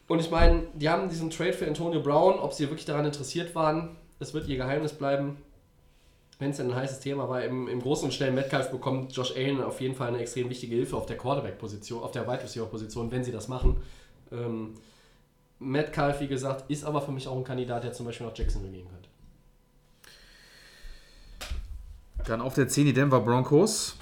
Und 0.09 0.19
ich 0.19 0.31
meine, 0.31 0.65
die 0.75 0.89
haben 0.89 1.09
diesen 1.09 1.31
Trade 1.31 1.53
für 1.53 1.67
Antonio 1.67 2.01
Brown, 2.01 2.39
ob 2.39 2.53
sie 2.53 2.65
wirklich 2.65 2.85
daran 2.85 3.05
interessiert 3.05 3.55
waren, 3.55 3.97
es 4.23 4.35
wird 4.35 4.49
ihr 4.49 4.57
Geheimnis 4.57 4.93
bleiben. 4.93 5.37
Wenn 6.39 6.51
es 6.51 6.57
denn 6.57 6.71
ein 6.71 6.77
heißes 6.77 7.01
Thema 7.01 7.29
war, 7.29 7.45
im, 7.45 7.69
im 7.69 7.81
Großen 7.81 8.05
und 8.05 8.13
schnellen 8.13 8.35
Metcalf 8.35 8.71
bekommt 8.71 9.15
Josh 9.15 9.37
Allen 9.37 9.63
auf 9.63 9.81
jeden 9.81 9.95
Fall 9.95 10.09
eine 10.09 10.19
extrem 10.19 10.49
wichtige 10.49 10.75
Hilfe 10.75 10.97
auf 10.97 11.07
der 11.07 11.17
Quarterback-Position, 11.17 12.03
auf 12.03 12.11
der 12.11 12.27
Wide 12.27 12.43
Receiver-Position, 12.43 13.13
wenn 13.13 13.23
sie 13.23 13.31
das 13.31 13.49
machen. 13.49 13.77
Ähm, 14.33 14.75
Metcalf, 15.61 16.21
wie 16.21 16.27
gesagt, 16.27 16.69
ist 16.69 16.85
aber 16.85 17.01
für 17.01 17.13
mich 17.13 17.29
auch 17.29 17.37
ein 17.37 17.45
Kandidat, 17.45 17.85
der 17.85 17.93
zum 17.93 18.07
Beispiel 18.07 18.27
nach 18.27 18.37
Jacksonville 18.37 18.73
gehen 18.73 18.89
könnte. 18.89 19.09
Dann 22.27 22.41
auf 22.41 22.55
der 22.55 22.69
10 22.69 22.87
die 22.87 22.93
Denver 22.93 23.21
Broncos. 23.21 23.97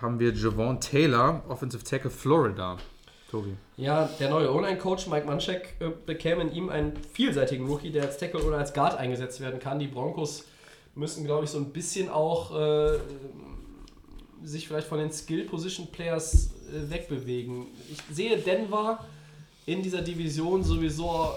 Haben 0.00 0.18
wir 0.18 0.32
Javon 0.32 0.80
Taylor, 0.80 1.42
Offensive 1.48 1.82
Tackle 1.84 2.10
Florida. 2.10 2.76
Tobi. 3.30 3.56
Ja, 3.76 4.08
der 4.18 4.30
neue 4.30 4.52
O-Line-Coach 4.52 5.06
Mike 5.08 5.26
Manchek 5.26 5.74
äh, 5.80 5.90
bekäme 6.06 6.42
in 6.42 6.52
ihm 6.52 6.68
einen 6.70 6.96
vielseitigen 6.96 7.66
Rookie, 7.66 7.90
der 7.90 8.04
als 8.04 8.16
Tackle 8.16 8.42
oder 8.42 8.58
als 8.58 8.72
Guard 8.72 8.96
eingesetzt 8.96 9.40
werden 9.40 9.60
kann. 9.60 9.78
Die 9.78 9.86
Broncos 9.86 10.44
müssen, 10.94 11.24
glaube 11.24 11.44
ich, 11.44 11.50
so 11.50 11.58
ein 11.58 11.70
bisschen 11.70 12.08
auch 12.08 12.58
äh, 12.58 12.98
sich 14.42 14.66
vielleicht 14.66 14.88
von 14.88 14.98
den 14.98 15.12
Skill-Position-Players 15.12 16.50
äh, 16.72 16.90
wegbewegen. 16.90 17.66
Ich 17.90 17.98
sehe 18.14 18.38
Denver 18.38 19.04
in 19.66 19.82
dieser 19.82 20.00
Division 20.00 20.62
sowieso 20.62 21.32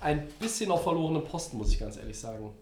ein 0.00 0.28
bisschen 0.38 0.70
auf 0.70 0.84
verlorenen 0.84 1.24
Posten, 1.24 1.58
muss 1.58 1.72
ich 1.72 1.80
ganz 1.80 1.96
ehrlich 1.96 2.18
sagen. 2.18 2.52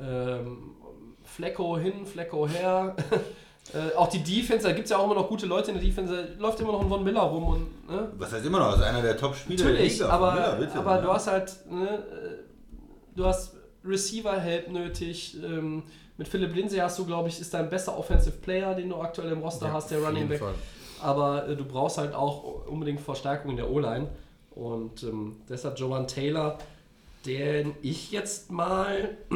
Ähm, 0.00 0.76
Flecko 1.24 1.78
hin, 1.78 2.06
Flecko 2.06 2.48
her. 2.48 2.94
Äh, 3.72 3.96
auch 3.96 4.08
die 4.08 4.22
Defense, 4.22 4.66
da 4.66 4.72
gibt 4.72 4.84
es 4.84 4.90
ja 4.90 4.98
auch 4.98 5.04
immer 5.04 5.14
noch 5.14 5.28
gute 5.28 5.46
Leute 5.46 5.70
in 5.70 5.78
der 5.78 5.84
Defense, 5.84 6.12
da 6.12 6.42
läuft 6.42 6.60
immer 6.60 6.72
noch 6.72 6.82
ein 6.82 6.88
Von 6.88 7.02
Miller 7.02 7.22
rum 7.22 7.44
und 7.44 7.88
ne? 7.88 8.08
Was 8.18 8.32
heißt 8.32 8.44
immer 8.44 8.58
noch? 8.58 8.72
Das 8.72 8.80
ist 8.80 8.84
einer 8.84 9.02
der 9.02 9.16
Top-Spieler 9.16 9.72
der 9.72 9.82
Liga. 9.82 10.08
aber, 10.08 10.32
Miller, 10.34 10.56
bitte. 10.56 10.78
aber 10.78 10.98
du 10.98 11.08
hast 11.08 11.26
halt, 11.28 11.52
ne, 11.70 11.88
äh, 11.88 13.16
du 13.16 13.24
hast 13.24 13.54
Receiver-Help 13.84 14.70
nötig. 14.70 15.36
Ähm, 15.42 15.84
mit 16.16 16.28
Philipp 16.28 16.54
Lindsay 16.54 16.78
hast 16.78 16.98
du, 16.98 17.06
glaube 17.06 17.28
ich, 17.28 17.40
ist 17.40 17.52
dein 17.54 17.68
bester 17.68 17.98
Offensive 17.98 18.36
Player, 18.36 18.74
den 18.74 18.90
du 18.90 18.96
aktuell 18.96 19.32
im 19.32 19.40
Roster 19.40 19.72
hast, 19.72 19.90
der 19.90 19.98
Running 19.98 20.28
Back. 20.28 20.40
Fall. 20.40 20.54
Aber 21.02 21.48
äh, 21.48 21.56
du 21.56 21.64
brauchst 21.64 21.98
halt 21.98 22.14
auch 22.14 22.66
unbedingt 22.66 23.00
Verstärkung 23.00 23.50
in 23.50 23.56
der 23.56 23.70
O-Line. 23.70 24.08
Und 24.54 25.02
ähm, 25.02 25.36
deshalb 25.48 25.78
Jovan 25.78 26.06
Taylor, 26.06 26.58
den 27.26 27.74
ich 27.82 28.10
jetzt 28.10 28.50
mal 28.50 29.18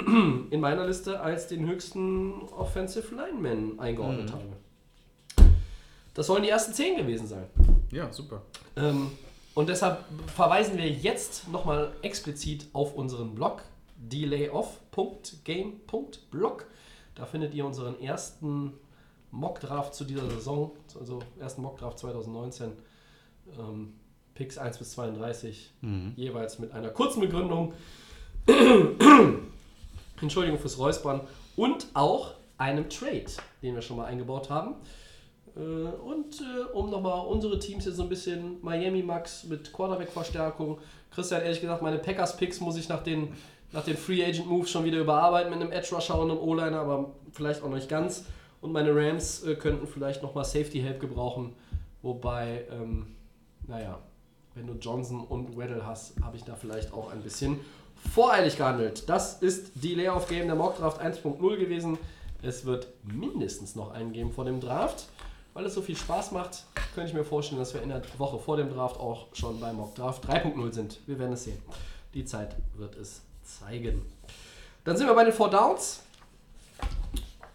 in 0.51 0.60
meiner 0.60 0.86
Liste 0.86 1.20
als 1.20 1.48
den 1.48 1.66
höchsten 1.66 2.40
Offensive 2.43 3.15
Lineman 3.15 3.78
eingeordnet 3.78 4.32
habe. 4.32 4.44
Das 6.15 6.27
sollen 6.27 6.43
die 6.43 6.48
ersten 6.48 6.73
zehn 6.74 6.97
gewesen 6.97 7.28
sein. 7.28 7.44
Ja, 7.93 8.12
super. 8.12 8.43
Ähm, 8.77 9.12
und 9.55 9.69
deshalb 9.69 10.05
verweisen 10.35 10.77
wir 10.77 10.89
jetzt 10.89 11.47
nochmal 11.48 11.93
explizit 12.02 12.66
auf 12.73 12.94
unseren 12.94 13.32
Blog 13.35 13.62
delayoff.game.blog. 13.97 16.66
Da 17.15 17.27
findet 17.27 17.55
ihr 17.55 17.65
unseren 17.66 18.01
ersten 18.01 18.74
Mockdraft 19.31 19.94
zu 19.94 20.05
dieser 20.05 20.28
Saison, 20.31 20.73
also 20.98 21.20
ersten 21.39 21.60
Mockdraft 21.62 21.98
2019. 21.98 22.73
Ähm, 23.59 23.94
Picks 24.39 24.56
1 24.56 24.78
bis 24.78 24.93
32, 24.93 25.73
jeweils 26.15 26.60
mit 26.60 26.70
einer 26.70 26.90
kurzen 26.90 27.20
Begründung. 27.20 27.74
Entschuldigung 30.23 30.60
fürs 30.60 30.78
Räuspern. 30.78 31.23
Und 31.56 31.89
auch 31.94 32.35
einem 32.56 32.89
Trade, 32.89 33.27
den 33.62 33.74
wir 33.74 33.82
schon 33.82 33.97
mal 33.97 34.06
eingebaut 34.06 34.48
haben. 34.48 34.77
Äh, 35.56 35.60
Und 35.60 36.40
äh, 36.40 36.73
um 36.73 36.89
nochmal 36.89 37.27
unsere 37.27 37.59
Teams 37.59 37.85
jetzt 37.85 37.97
so 37.97 38.05
ein 38.05 38.09
bisschen 38.09 38.59
Miami 38.62 39.02
Max 39.02 39.44
mit 39.44 39.73
Quarterback-Verstärkung. 39.73 40.78
Christian, 41.10 41.43
ehrlich 41.43 41.60
gesagt, 41.60 41.82
meine 41.82 41.98
Packers-Picks 41.98 42.60
muss 42.60 42.77
ich 42.77 42.89
nach 42.89 43.02
den, 43.02 43.32
nach 43.73 43.85
den 43.85 43.97
Free 43.97 44.24
Agent 44.24 44.47
Moves 44.47 44.70
schon 44.70 44.85
wieder 44.85 44.98
überarbeiten 44.98 45.51
mit 45.51 45.60
einem 45.60 45.73
Edge 45.73 45.94
Rusher 45.94 46.19
und 46.19 46.31
einem 46.31 46.40
O-Liner, 46.40 46.78
aber 46.81 47.12
vielleicht 47.32 47.62
auch 47.62 47.69
noch 47.69 47.77
nicht 47.77 47.89
ganz. 47.89 48.24
Und 48.60 48.73
meine 48.73 48.94
Rams 48.94 49.43
äh, 49.43 49.56
könnten 49.56 49.89
vielleicht 49.89 50.23
nochmal 50.23 50.44
Safety 50.44 50.81
Help 50.81 51.01
gebrauchen. 51.01 51.55
Wobei, 52.02 52.65
ähm, 52.70 53.16
naja, 53.66 53.98
wenn 54.59 54.66
du 54.66 54.74
Johnson 54.74 55.20
und 55.20 55.56
Weddle 55.56 55.86
hast, 55.86 56.14
habe 56.22 56.36
ich 56.36 56.44
da 56.44 56.56
vielleicht 56.56 56.93
auch 56.93 57.12
ein 57.12 57.22
bisschen 57.22 57.60
voreilig 58.12 58.56
gehandelt. 58.56 59.09
Das 59.09 59.40
ist 59.40 59.70
die 59.74 59.94
Layoff 59.94 60.28
Game 60.28 60.47
der 60.47 60.56
Mockdraft 60.56 61.01
1.0 61.01 61.56
gewesen. 61.56 61.97
Es 62.43 62.64
wird 62.64 62.89
mindestens 63.05 63.76
noch 63.76 63.93
einen 63.93 64.12
geben 64.12 64.32
vor 64.32 64.44
dem 64.44 64.60
Draft. 64.60 65.06
Weil 65.55 65.66
es 65.66 65.74
so 65.74 65.82
viel 65.82 65.97
Spaß 65.97 66.32
macht, 66.32 66.64
könnte 66.94 67.10
ich 67.10 67.14
mir 67.14 67.24
vorstellen, 67.24 67.59
dass 67.59 67.74
wir 67.74 67.82
in 67.82 67.89
der 67.89 68.02
Woche 68.18 68.39
vor 68.39 68.56
dem 68.56 68.70
Draft 68.72 68.98
auch 69.01 69.26
schon 69.32 69.59
beim 69.59 69.76
Mock 69.76 69.94
Draft 69.94 70.28
3.0 70.28 70.72
sind. 70.72 71.01
Wir 71.06 71.18
werden 71.18 71.32
es 71.32 71.44
sehen. 71.44 71.60
Die 72.14 72.24
Zeit 72.24 72.55
wird 72.76 72.97
es 72.97 73.22
zeigen. 73.43 74.02
Dann 74.85 74.97
sind 74.97 75.06
wir 75.06 75.14
bei 75.14 75.24
den 75.24 75.32
Four 75.32 75.51
Downs. 75.51 76.02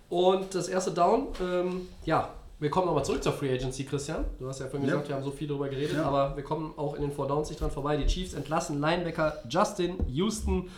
Und 0.10 0.54
das 0.54 0.68
erste 0.68 0.92
Down, 0.92 1.28
ähm, 1.42 1.88
ja, 2.06 2.30
wir 2.64 2.70
kommen 2.70 2.88
nochmal 2.88 3.04
zurück 3.06 3.22
zur 3.22 3.34
Free 3.34 3.54
Agency, 3.54 3.84
Christian. 3.84 4.26
Du 4.40 4.48
hast 4.48 4.60
ja 4.60 4.68
vorhin 4.68 4.88
Ja. 4.88 4.94
gesagt, 4.96 5.10
wir 5.10 5.16
haben 5.16 5.24
so 5.24 5.32
viel 5.32 5.48
darüber 5.48 5.68
geredet, 5.70 5.98
Ja. 5.98 6.06
aber 6.06 6.36
wir 6.36 6.44
kommen 6.44 6.74
auch 6.78 6.96
in 6.96 7.02
den 7.02 7.12
Four 7.12 7.28
Downs 7.28 7.50
nicht 7.50 7.60
dran 7.62 7.70
vorbei. 7.70 7.98
Die 7.98 8.06
Chiefs 8.08 8.34
entlassen 8.34 8.80
Linebacker 8.80 9.44
Justin 9.50 9.98
Houston 10.08 10.70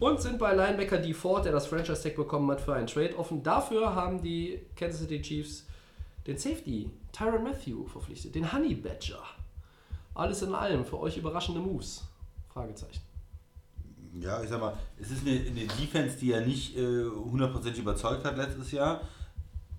und 0.00 0.20
sind 0.20 0.38
bei 0.38 0.54
Linebacker 0.54 0.98
D. 0.98 1.12
Ford, 1.12 1.44
der 1.44 1.52
das 1.52 1.66
Franchise 1.66 2.02
Tag 2.02 2.16
bekommen 2.16 2.50
hat, 2.50 2.60
für 2.60 2.74
einen 2.74 2.86
Trade 2.86 3.16
offen. 3.18 3.42
Dafür 3.42 3.94
haben 3.94 4.22
die 4.22 4.60
Kansas 4.74 5.00
City 5.00 5.20
Chiefs 5.22 5.66
den 6.26 6.38
Safety 6.38 6.90
Tyron 7.12 7.44
Matthew 7.44 7.86
verpflichtet, 7.86 8.34
den 8.34 8.52
Honey 8.52 8.74
Badger. 8.74 9.22
Alles 10.14 10.42
in 10.42 10.54
allem 10.54 10.84
für 10.84 10.98
euch 10.98 11.18
überraschende 11.18 11.60
Moves? 11.60 12.04
Fragezeichen. 12.48 13.00
Ja, 14.18 14.42
ich 14.42 14.48
sag 14.48 14.60
mal, 14.60 14.72
es 14.98 15.10
ist 15.10 15.26
eine, 15.26 15.38
eine 15.38 15.66
Defense, 15.66 16.16
die 16.18 16.28
ja 16.28 16.40
nicht 16.40 16.76
äh, 16.78 17.04
hundertprozentig 17.04 17.82
überzeugt 17.82 18.24
hat 18.24 18.38
letztes 18.38 18.72
Jahr. 18.72 19.02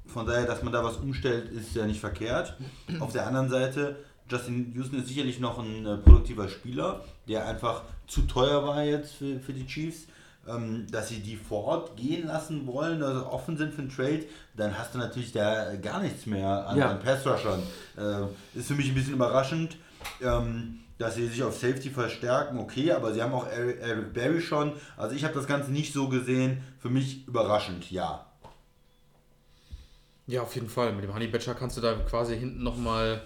Von 0.07 0.25
daher, 0.25 0.45
dass 0.45 0.63
man 0.63 0.73
da 0.73 0.83
was 0.83 0.97
umstellt, 0.97 1.49
ist 1.51 1.75
ja 1.75 1.85
nicht 1.85 1.99
verkehrt. 1.99 2.55
Auf 2.99 3.11
der 3.13 3.27
anderen 3.27 3.49
Seite, 3.49 3.97
Justin 4.29 4.73
Houston 4.75 4.99
ist 4.99 5.07
sicherlich 5.07 5.39
noch 5.39 5.59
ein 5.59 5.85
äh, 5.85 5.97
produktiver 5.97 6.47
Spieler, 6.49 7.01
der 7.27 7.45
einfach 7.47 7.83
zu 8.07 8.21
teuer 8.21 8.65
war 8.65 8.83
jetzt 8.83 9.13
für, 9.15 9.39
für 9.39 9.53
die 9.53 9.65
Chiefs. 9.65 10.07
Ähm, 10.49 10.87
dass 10.89 11.09
sie 11.09 11.19
die 11.19 11.35
vor 11.35 11.65
Ort 11.65 11.97
gehen 11.97 12.25
lassen 12.25 12.65
wollen, 12.67 13.03
also 13.03 13.25
offen 13.27 13.57
sind 13.57 13.73
für 13.73 13.81
einen 13.81 13.89
Trade, 13.93 14.23
dann 14.55 14.77
hast 14.79 14.93
du 14.95 14.97
natürlich 14.97 15.33
da 15.33 15.75
gar 15.75 16.01
nichts 16.01 16.25
mehr 16.25 16.65
an, 16.65 16.77
Ja. 16.77 16.91
an 16.91 16.99
Pass-Rushern. 17.01 17.61
Äh, 17.97 18.57
ist 18.57 18.69
für 18.69 18.75
mich 18.75 18.87
ein 18.87 18.95
bisschen 18.95 19.11
überraschend. 19.15 19.75
Ähm, 20.21 20.79
dass 20.99 21.15
sie 21.15 21.27
sich 21.27 21.43
auf 21.43 21.53
Safety 21.55 21.89
verstärken, 21.89 22.57
okay, 22.59 22.91
aber 22.93 23.13
sie 23.13 23.21
haben 23.21 23.33
auch 23.33 23.45
Eric, 23.47 23.81
Eric 23.81 24.13
Berry 24.13 24.41
schon. 24.41 24.71
Also 24.95 25.15
ich 25.15 25.23
habe 25.25 25.33
das 25.35 25.45
Ganze 25.47 25.69
nicht 25.71 25.91
so 25.93 26.07
gesehen. 26.07 26.63
Für 26.79 26.89
mich 26.89 27.27
überraschend, 27.27 27.91
ja. 27.91 28.25
Ja, 30.27 30.41
auf 30.41 30.53
jeden 30.55 30.69
Fall. 30.69 30.93
Mit 30.93 31.05
dem 31.05 31.13
Honey 31.13 31.27
Badger 31.27 31.55
kannst 31.55 31.77
du 31.77 31.81
da 31.81 31.93
quasi 31.93 32.37
hinten 32.37 32.61
nochmal, 32.61 33.21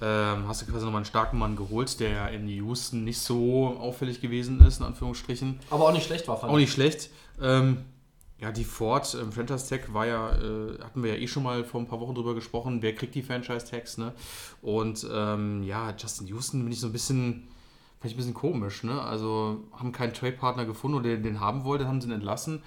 ähm, 0.00 0.48
hast 0.48 0.62
du 0.62 0.66
quasi 0.66 0.84
nochmal 0.84 0.98
einen 0.98 1.04
starken 1.04 1.38
Mann 1.38 1.54
geholt, 1.54 2.00
der 2.00 2.30
in 2.30 2.48
Houston 2.48 3.04
nicht 3.04 3.20
so 3.20 3.76
auffällig 3.78 4.20
gewesen 4.20 4.60
ist, 4.66 4.80
in 4.80 4.86
Anführungsstrichen. 4.86 5.60
Aber 5.70 5.84
auch 5.84 5.92
nicht 5.92 6.06
schlecht 6.06 6.26
war, 6.26 6.36
fand 6.36 6.52
Auch 6.52 6.56
nicht 6.56 6.72
schlecht. 6.72 7.10
Ähm, 7.40 7.84
ja, 8.40 8.50
die 8.50 8.64
Ford 8.64 9.16
ähm, 9.20 9.30
Franchise 9.30 9.68
Tag 9.68 9.94
war 9.94 10.06
ja, 10.06 10.32
äh, 10.32 10.82
hatten 10.82 11.02
wir 11.04 11.14
ja 11.14 11.20
eh 11.20 11.28
schon 11.28 11.44
mal 11.44 11.62
vor 11.62 11.80
ein 11.80 11.86
paar 11.86 12.00
Wochen 12.00 12.14
drüber 12.14 12.34
gesprochen, 12.34 12.82
wer 12.82 12.94
kriegt 12.94 13.14
die 13.14 13.22
Franchise 13.22 13.70
Tags, 13.70 13.96
ne? 13.96 14.12
Und 14.62 15.06
ähm, 15.12 15.62
ja, 15.62 15.94
Justin 15.96 16.26
Houston 16.26 16.64
bin 16.64 16.72
ich 16.72 16.80
so 16.80 16.88
ein 16.88 16.92
bisschen, 16.92 17.48
fand 18.00 18.06
ich 18.06 18.14
ein 18.14 18.16
bisschen 18.16 18.34
komisch, 18.34 18.82
ne? 18.82 19.00
Also 19.00 19.62
haben 19.76 19.92
keinen 19.92 20.14
Trade-Partner 20.14 20.64
gefunden 20.64 20.96
oder 20.96 21.10
den, 21.10 21.22
den 21.22 21.40
haben 21.40 21.64
wollte, 21.64 21.86
haben 21.86 22.00
sie 22.00 22.08
ihn 22.08 22.14
entlassen. 22.14 22.62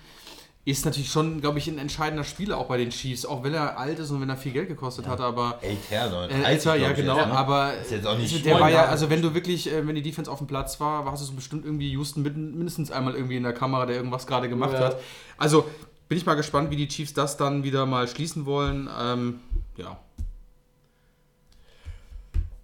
Ist 0.66 0.86
natürlich 0.86 1.12
schon, 1.12 1.42
glaube 1.42 1.60
ich, 1.60 1.68
ein 1.68 1.78
entscheidender 1.78 2.24
Spieler 2.24 2.58
auch 2.58 2.68
bei 2.68 2.78
den 2.78 2.90
Chiefs, 2.90 3.26
auch 3.26 3.44
wenn 3.44 3.54
er 3.54 3.78
alt 3.78 4.00
ist 4.00 4.12
und 4.12 4.22
wenn 4.22 4.30
er 4.30 4.38
viel 4.38 4.54
Geld 4.54 4.70
gekostet 4.70 5.08
hat, 5.08 5.20
aber 5.20 5.60
Älter, 5.62 6.28
ne? 6.28 6.34
äh, 6.34 6.52
älter, 6.52 6.76
ja 6.76 6.94
genau, 6.94 7.20
aber 7.20 7.74
Ist 7.74 7.92
jetzt 7.92 8.08
auch 8.08 8.18
nicht 8.18 8.46
der 8.46 8.62
war 8.62 8.70
ja, 8.72 8.86
also 8.86 9.10
wenn 9.10 9.22
du 9.22 9.34
wirklich, 9.34 9.70
äh, 9.70 9.86
wenn 9.86 9.96
die 9.96 10.02
Defense 10.02 10.32
auf 10.32 10.38
dem 10.38 10.48
Platz 10.48 10.80
war, 10.80 11.04
hast 11.12 11.22
du 11.22 11.26
so 11.26 11.34
bestimmt 11.34 11.66
irgendwie 11.66 11.92
Houston 11.92 12.22
mit, 12.22 12.38
mindestens 12.38 12.92
einmal 12.92 13.14
irgendwie 13.14 13.36
in 13.36 13.44
der 13.44 13.52
Kamera, 13.52 13.86
der 13.86 13.98
irgendwas 13.98 14.26
gerade 14.26 14.48
gemacht 14.48 14.72
Ja. 14.72 14.86
hat. 14.86 15.02
Also 15.38 15.66
bin 16.08 16.18
ich 16.18 16.26
mal 16.26 16.36
gespannt, 16.36 16.72
wie 16.72 16.78
die 16.78 16.88
Chiefs 16.88 17.14
das 17.14 17.36
dann 17.36 17.66
wieder 17.66 17.86
mal 17.86 18.08
schließen 18.08 18.46
wollen. 18.46 18.90
Ähm, 19.02 19.42
ja. 19.76 20.00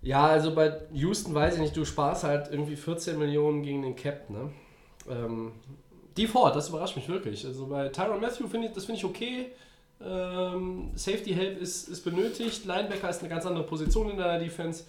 Ja, 0.02 0.26
also 0.28 0.56
bei 0.56 0.72
Houston 0.94 1.34
weiß 1.34 1.56
ich 1.56 1.60
nicht, 1.60 1.76
du 1.76 1.84
sparst 1.84 2.24
halt 2.24 2.48
irgendwie 2.50 2.78
14 2.78 3.20
Millionen 3.20 3.62
gegen 3.64 3.82
den 3.82 3.98
Cap, 3.98 4.30
ne? 4.30 4.52
Ähm, 5.10 5.52
die 6.20 6.28
Ford, 6.28 6.56
das 6.56 6.70
überrascht 6.70 6.98
mich 6.98 7.08
wirklich. 7.08 7.46
Also 7.46 7.66
bei 7.68 7.88
Tyron 7.90 8.20
Matthew 8.20 8.48
finde 8.48 8.68
ich, 8.68 8.74
das 8.74 8.86
finde 8.86 9.00
ich 9.00 9.06
okay. 9.06 9.48
Ähm, 10.02 10.92
Safety 10.96 11.34
Help 11.34 11.62
ist, 11.62 11.88
ist 11.88 12.04
benötigt. 12.04 12.66
Linebacker 12.66 13.10
ist 13.10 13.22
eine 13.22 13.30
ganz 13.30 13.46
andere 13.46 13.64
Position 13.64 14.10
in 14.10 14.18
deiner 14.18 14.38
Defense. 14.38 14.84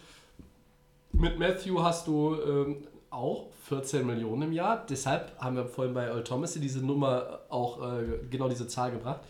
Mit 1.12 1.38
Matthew 1.38 1.82
hast 1.82 2.06
du 2.08 2.34
ähm, 2.34 2.76
auch 3.10 3.46
14 3.68 4.04
Millionen 4.04 4.42
im 4.42 4.52
Jahr. 4.52 4.84
Deshalb 4.88 5.38
haben 5.38 5.56
wir 5.56 5.66
vorhin 5.66 5.94
bei 5.94 6.06
Earl 6.06 6.24
Thomas 6.24 6.54
diese 6.54 6.84
Nummer 6.84 7.40
auch 7.48 7.80
äh, 7.80 8.26
genau 8.28 8.48
diese 8.48 8.66
Zahl 8.66 8.90
gebracht. 8.90 9.20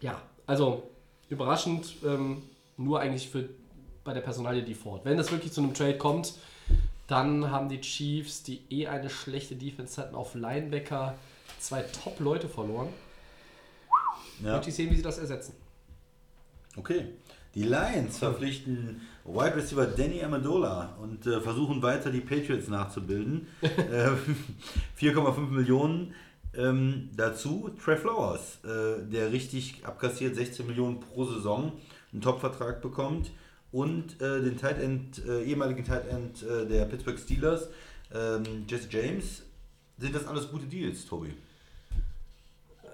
Ja, 0.00 0.20
also 0.46 0.84
überraschend, 1.28 1.96
ähm, 2.04 2.42
nur 2.76 3.00
eigentlich 3.00 3.28
für 3.28 3.48
bei 4.04 4.14
der 4.14 4.20
Personalie 4.20 4.62
die 4.62 4.74
Ford. 4.74 5.04
Wenn 5.04 5.18
es 5.18 5.30
wirklich 5.30 5.52
zu 5.52 5.60
einem 5.60 5.74
Trade 5.74 5.98
kommt, 5.98 6.34
dann 7.10 7.50
haben 7.50 7.68
die 7.68 7.80
Chiefs, 7.80 8.42
die 8.42 8.62
eh 8.70 8.86
eine 8.86 9.10
schlechte 9.10 9.56
Defense 9.56 10.00
hatten, 10.00 10.14
auf 10.14 10.34
Linebacker 10.34 11.16
zwei 11.58 11.82
Top-Leute 11.82 12.48
verloren. 12.48 12.88
Ja. 14.42 14.52
Möchte 14.52 14.70
ich 14.70 14.76
sehen, 14.76 14.90
wie 14.90 14.96
sie 14.96 15.02
das 15.02 15.18
ersetzen. 15.18 15.54
Okay. 16.76 17.06
Die 17.54 17.64
Lions 17.64 18.18
verpflichten 18.18 19.00
Wide 19.24 19.56
Receiver 19.56 19.86
Danny 19.86 20.22
Amendola 20.22 20.96
und 21.02 21.26
äh, 21.26 21.40
versuchen 21.40 21.82
weiter 21.82 22.10
die 22.10 22.20
Patriots 22.20 22.68
nachzubilden. 22.68 23.48
äh, 23.62 24.10
4,5 24.98 25.48
Millionen. 25.48 26.14
Ähm, 26.54 27.10
dazu 27.16 27.70
Trey 27.82 27.96
Flowers, 27.96 28.58
äh, 28.64 29.04
der 29.08 29.32
richtig 29.32 29.84
abkassiert 29.84 30.36
16 30.36 30.66
Millionen 30.66 31.00
pro 31.00 31.24
Saison, 31.24 31.72
einen 32.12 32.22
Top-Vertrag 32.22 32.82
bekommt. 32.82 33.30
Und 33.72 34.20
äh, 34.20 34.42
den 34.42 34.56
Tight 34.58 34.80
End, 34.80 35.24
äh, 35.24 35.44
ehemaligen 35.44 35.84
Tight 35.84 36.08
End 36.08 36.42
äh, 36.42 36.66
der 36.66 36.86
Pittsburgh 36.86 37.18
Steelers, 37.18 37.68
ähm, 38.12 38.64
Jesse 38.68 38.88
James. 38.90 39.42
Sind 39.98 40.14
das 40.14 40.26
alles 40.26 40.50
gute 40.50 40.66
Deals, 40.66 41.06
Tobi? 41.06 41.32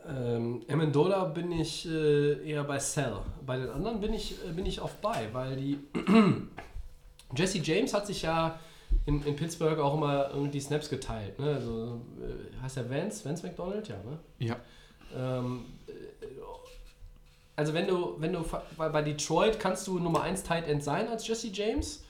Ähm, 0.08 0.62
Amendola 0.68 1.24
bin 1.24 1.50
ich 1.52 1.88
äh, 1.88 2.48
eher 2.48 2.64
bei 2.64 2.78
Sell. 2.78 3.16
Bei 3.44 3.56
den 3.56 3.70
anderen 3.70 4.00
bin 4.00 4.12
ich, 4.12 4.36
äh, 4.44 4.52
bin 4.52 4.66
ich 4.66 4.80
auf 4.80 4.94
Buy, 4.96 5.28
weil 5.32 5.56
die 5.56 5.78
Jesse 7.36 7.58
James 7.58 7.92
hat 7.92 8.06
sich 8.06 8.22
ja 8.22 8.58
in, 9.06 9.22
in 9.22 9.34
Pittsburgh 9.34 9.78
auch 9.78 9.94
immer 9.94 10.30
irgendwie 10.30 10.60
Snaps 10.60 10.88
geteilt. 10.88 11.38
Ne? 11.38 11.54
Also, 11.54 12.00
äh, 12.20 12.62
heißt 12.62 12.76
er 12.76 12.88
Vance? 12.88 13.24
Vance 13.24 13.44
McDonald? 13.44 13.88
Ja, 13.88 13.96
ne? 13.96 14.18
Ja. 14.38 14.56
Ähm, 15.16 15.64
äh, 15.88 15.92
also 17.56 17.74
wenn 17.74 17.88
du, 17.88 18.16
wenn 18.18 18.32
du 18.32 18.44
bei, 18.76 19.02
Detroit 19.02 19.58
kannst 19.58 19.86
du 19.86 19.98
Nummer 19.98 20.22
1 20.22 20.42
Tight 20.42 20.68
End 20.68 20.84
sein 20.84 21.08
als 21.08 21.26
Jesse 21.26 21.48
James. 21.48 22.04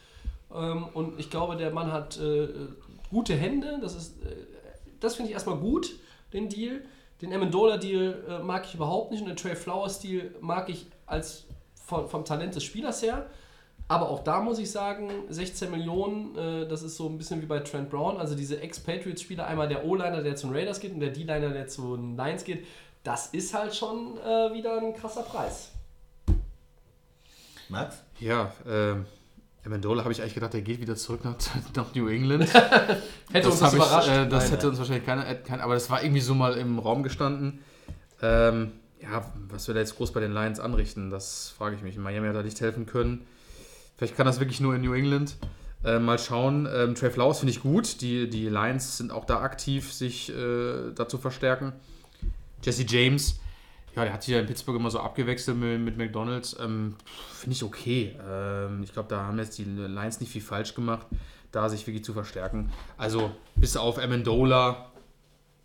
Ähm, 0.55 0.89
und 0.93 1.19
ich 1.19 1.31
glaube, 1.31 1.57
der 1.57 1.71
Mann 1.71 1.93
hat 1.93 2.19
äh, 2.19 2.49
gute 3.11 3.35
Hände. 3.35 3.79
Das 3.81 3.95
äh, 3.95 4.35
das 5.01 5.15
finde 5.15 5.31
ich 5.31 5.35
erstmal 5.35 5.59
gut, 5.59 5.99
den 6.33 6.49
Deal. 6.49 6.83
Den 7.23 7.33
Amendola-Deal 7.33 8.25
äh, 8.29 8.39
mag 8.43 8.67
ich 8.67 8.75
überhaupt 8.75 9.11
nicht 9.11 9.23
und 9.23 9.29
den 9.29 9.37
Trey 9.37 9.57
Flowers-Deal 9.57 10.35
mag 10.41 10.69
ich 10.69 10.87
als 11.07 11.47
von, 11.75 12.09
vom 12.09 12.25
Talent 12.25 12.55
des 12.55 12.65
Spielers 12.65 13.03
her. 13.03 13.27
Aber 13.89 14.11
auch 14.11 14.25
da 14.25 14.41
muss 14.41 14.59
ich 14.59 14.71
sagen, 14.71 15.11
16 15.29 15.71
Millionen, 15.71 16.37
äh, 16.37 16.69
das 16.69 16.83
ist 16.83 16.97
so 16.97 17.09
ein 17.09 17.17
bisschen 17.17 17.41
wie 17.41 17.47
bei 17.47 17.61
Trent 17.61 17.89
Brown. 17.89 18.17
Also 18.17 18.35
diese 18.35 18.61
Ex-Patriots-Spieler, 18.61 19.47
einmal 19.47 19.69
der 19.69 19.87
O-Liner, 19.87 20.23
der 20.23 20.37
zu 20.37 20.49
den 20.49 20.57
Raiders 20.57 20.81
geht 20.81 20.93
und 20.93 21.01
der 21.01 21.11
D-Liner, 21.11 21.51
der 21.51 21.69
zu 21.69 21.97
den 21.97 22.17
Lions 22.17 22.45
geht, 22.45 22.67
das 23.07 23.29
ist 23.29 23.55
halt 23.55 23.75
schon 23.75 24.19
äh, 24.19 24.53
wieder 24.53 24.79
ein 24.79 24.95
krasser 24.95 25.23
Preis. 25.23 25.71
Max? 27.69 28.03
Ja, 28.19 28.53
ähm, 28.67 29.07
Amendola 29.65 30.03
habe 30.03 30.13
ich 30.13 30.21
eigentlich 30.21 30.35
gedacht, 30.35 30.55
der 30.55 30.63
geht 30.63 30.81
wieder 30.81 30.97
zurück 30.97 31.25
nach, 31.25 31.37
nach 31.77 31.95
New 31.95 32.09
England. 32.09 32.53
Hätte 33.33 33.49
uns 33.49 33.61
das 33.61 33.73
ich, 33.73 33.79
überrascht. 33.79 34.09
Äh, 34.09 34.29
das 34.29 34.45
Nein, 34.45 34.53
hätte 34.53 34.69
uns 34.69 34.79
wahrscheinlich 34.79 35.07
keiner, 35.07 35.29
äh, 35.29 35.37
kein, 35.37 35.61
aber 35.61 35.75
das 35.75 35.89
war 35.89 36.03
irgendwie 36.03 36.21
so 36.21 36.35
mal 36.35 36.55
im 36.55 36.81
Raum 36.81 37.05
gestanden. 37.05 37.61
Ähm, 38.23 38.73
ja, 39.01 39.25
was 39.51 39.69
wir 39.69 39.75
da 39.75 39.81
jetzt 39.81 39.97
groß 39.97 40.13
bei 40.13 40.21
den 40.21 40.33
Lions 40.33 40.59
anrichten, 40.59 41.11
das 41.11 41.51
frage 41.57 41.77
ich 41.77 41.83
mich. 41.83 41.97
Miami 41.97 42.27
hat 42.27 42.35
da 42.35 42.43
nicht 42.43 42.61
helfen 42.61 42.87
können. 42.87 43.25
Vielleicht 43.97 44.17
kann 44.17 44.27
das 44.27 44.41
wirklich 44.41 44.61
nur 44.61 44.75
in 44.75 44.83
New 44.83 44.95
England. 44.95 45.37
Äh, 45.85 46.01
mal 46.01 46.19
schauen. 46.19 46.69
Ähm, 46.73 46.97
Trey 46.97 47.11
Flowers 47.11 47.39
finde 47.39 47.53
ich 47.53 47.61
gut. 47.61 48.01
Die, 48.01 48.29
die 48.29 48.49
Lions 48.49 48.97
sind 48.97 49.13
auch 49.13 49.27
da 49.27 49.41
aktiv, 49.43 49.93
sich 49.93 50.31
äh, 50.31 50.93
da 50.95 51.07
zu 51.09 51.19
verstärken. 51.19 51.73
Jesse 52.67 52.85
James, 52.87 53.39
ja, 53.95 54.03
der 54.03 54.13
hat 54.13 54.23
sich 54.25 54.35
ja 54.35 54.41
in 54.41 54.47
Pittsburgh 54.47 54.77
immer 54.77 54.91
so 54.91 54.99
abgewechselt 54.99 55.57
mit, 55.57 55.81
mit 55.81 55.97
McDonalds. 55.97 56.57
Ähm, 56.61 56.97
finde 57.33 57.55
ich 57.55 57.63
okay. 57.63 58.17
Ähm, 58.29 58.83
ich 58.83 58.93
glaube, 58.93 59.09
da 59.09 59.23
haben 59.23 59.39
jetzt 59.39 59.57
die 59.57 59.65
Lions 59.65 60.21
nicht 60.21 60.33
viel 60.33 60.43
falsch 60.43 60.75
gemacht, 60.75 61.07
da 61.53 61.69
sich 61.69 61.87
wirklich 61.87 62.05
zu 62.05 62.13
verstärken. 62.13 62.73
Also, 62.99 63.31
bis 63.55 63.77
auf 63.77 63.99
Amendola, 63.99 64.91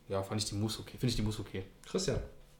ja, 0.07 0.21
fand 0.21 0.41
ich 0.41 0.47
die 0.47 0.55
Moves 0.55 0.79
okay. 0.79 0.91
Finde 0.91 1.07
ich 1.07 1.15
die 1.15 1.23
Moves 1.23 1.39
okay. 1.39 1.63
Christian. 1.85 2.19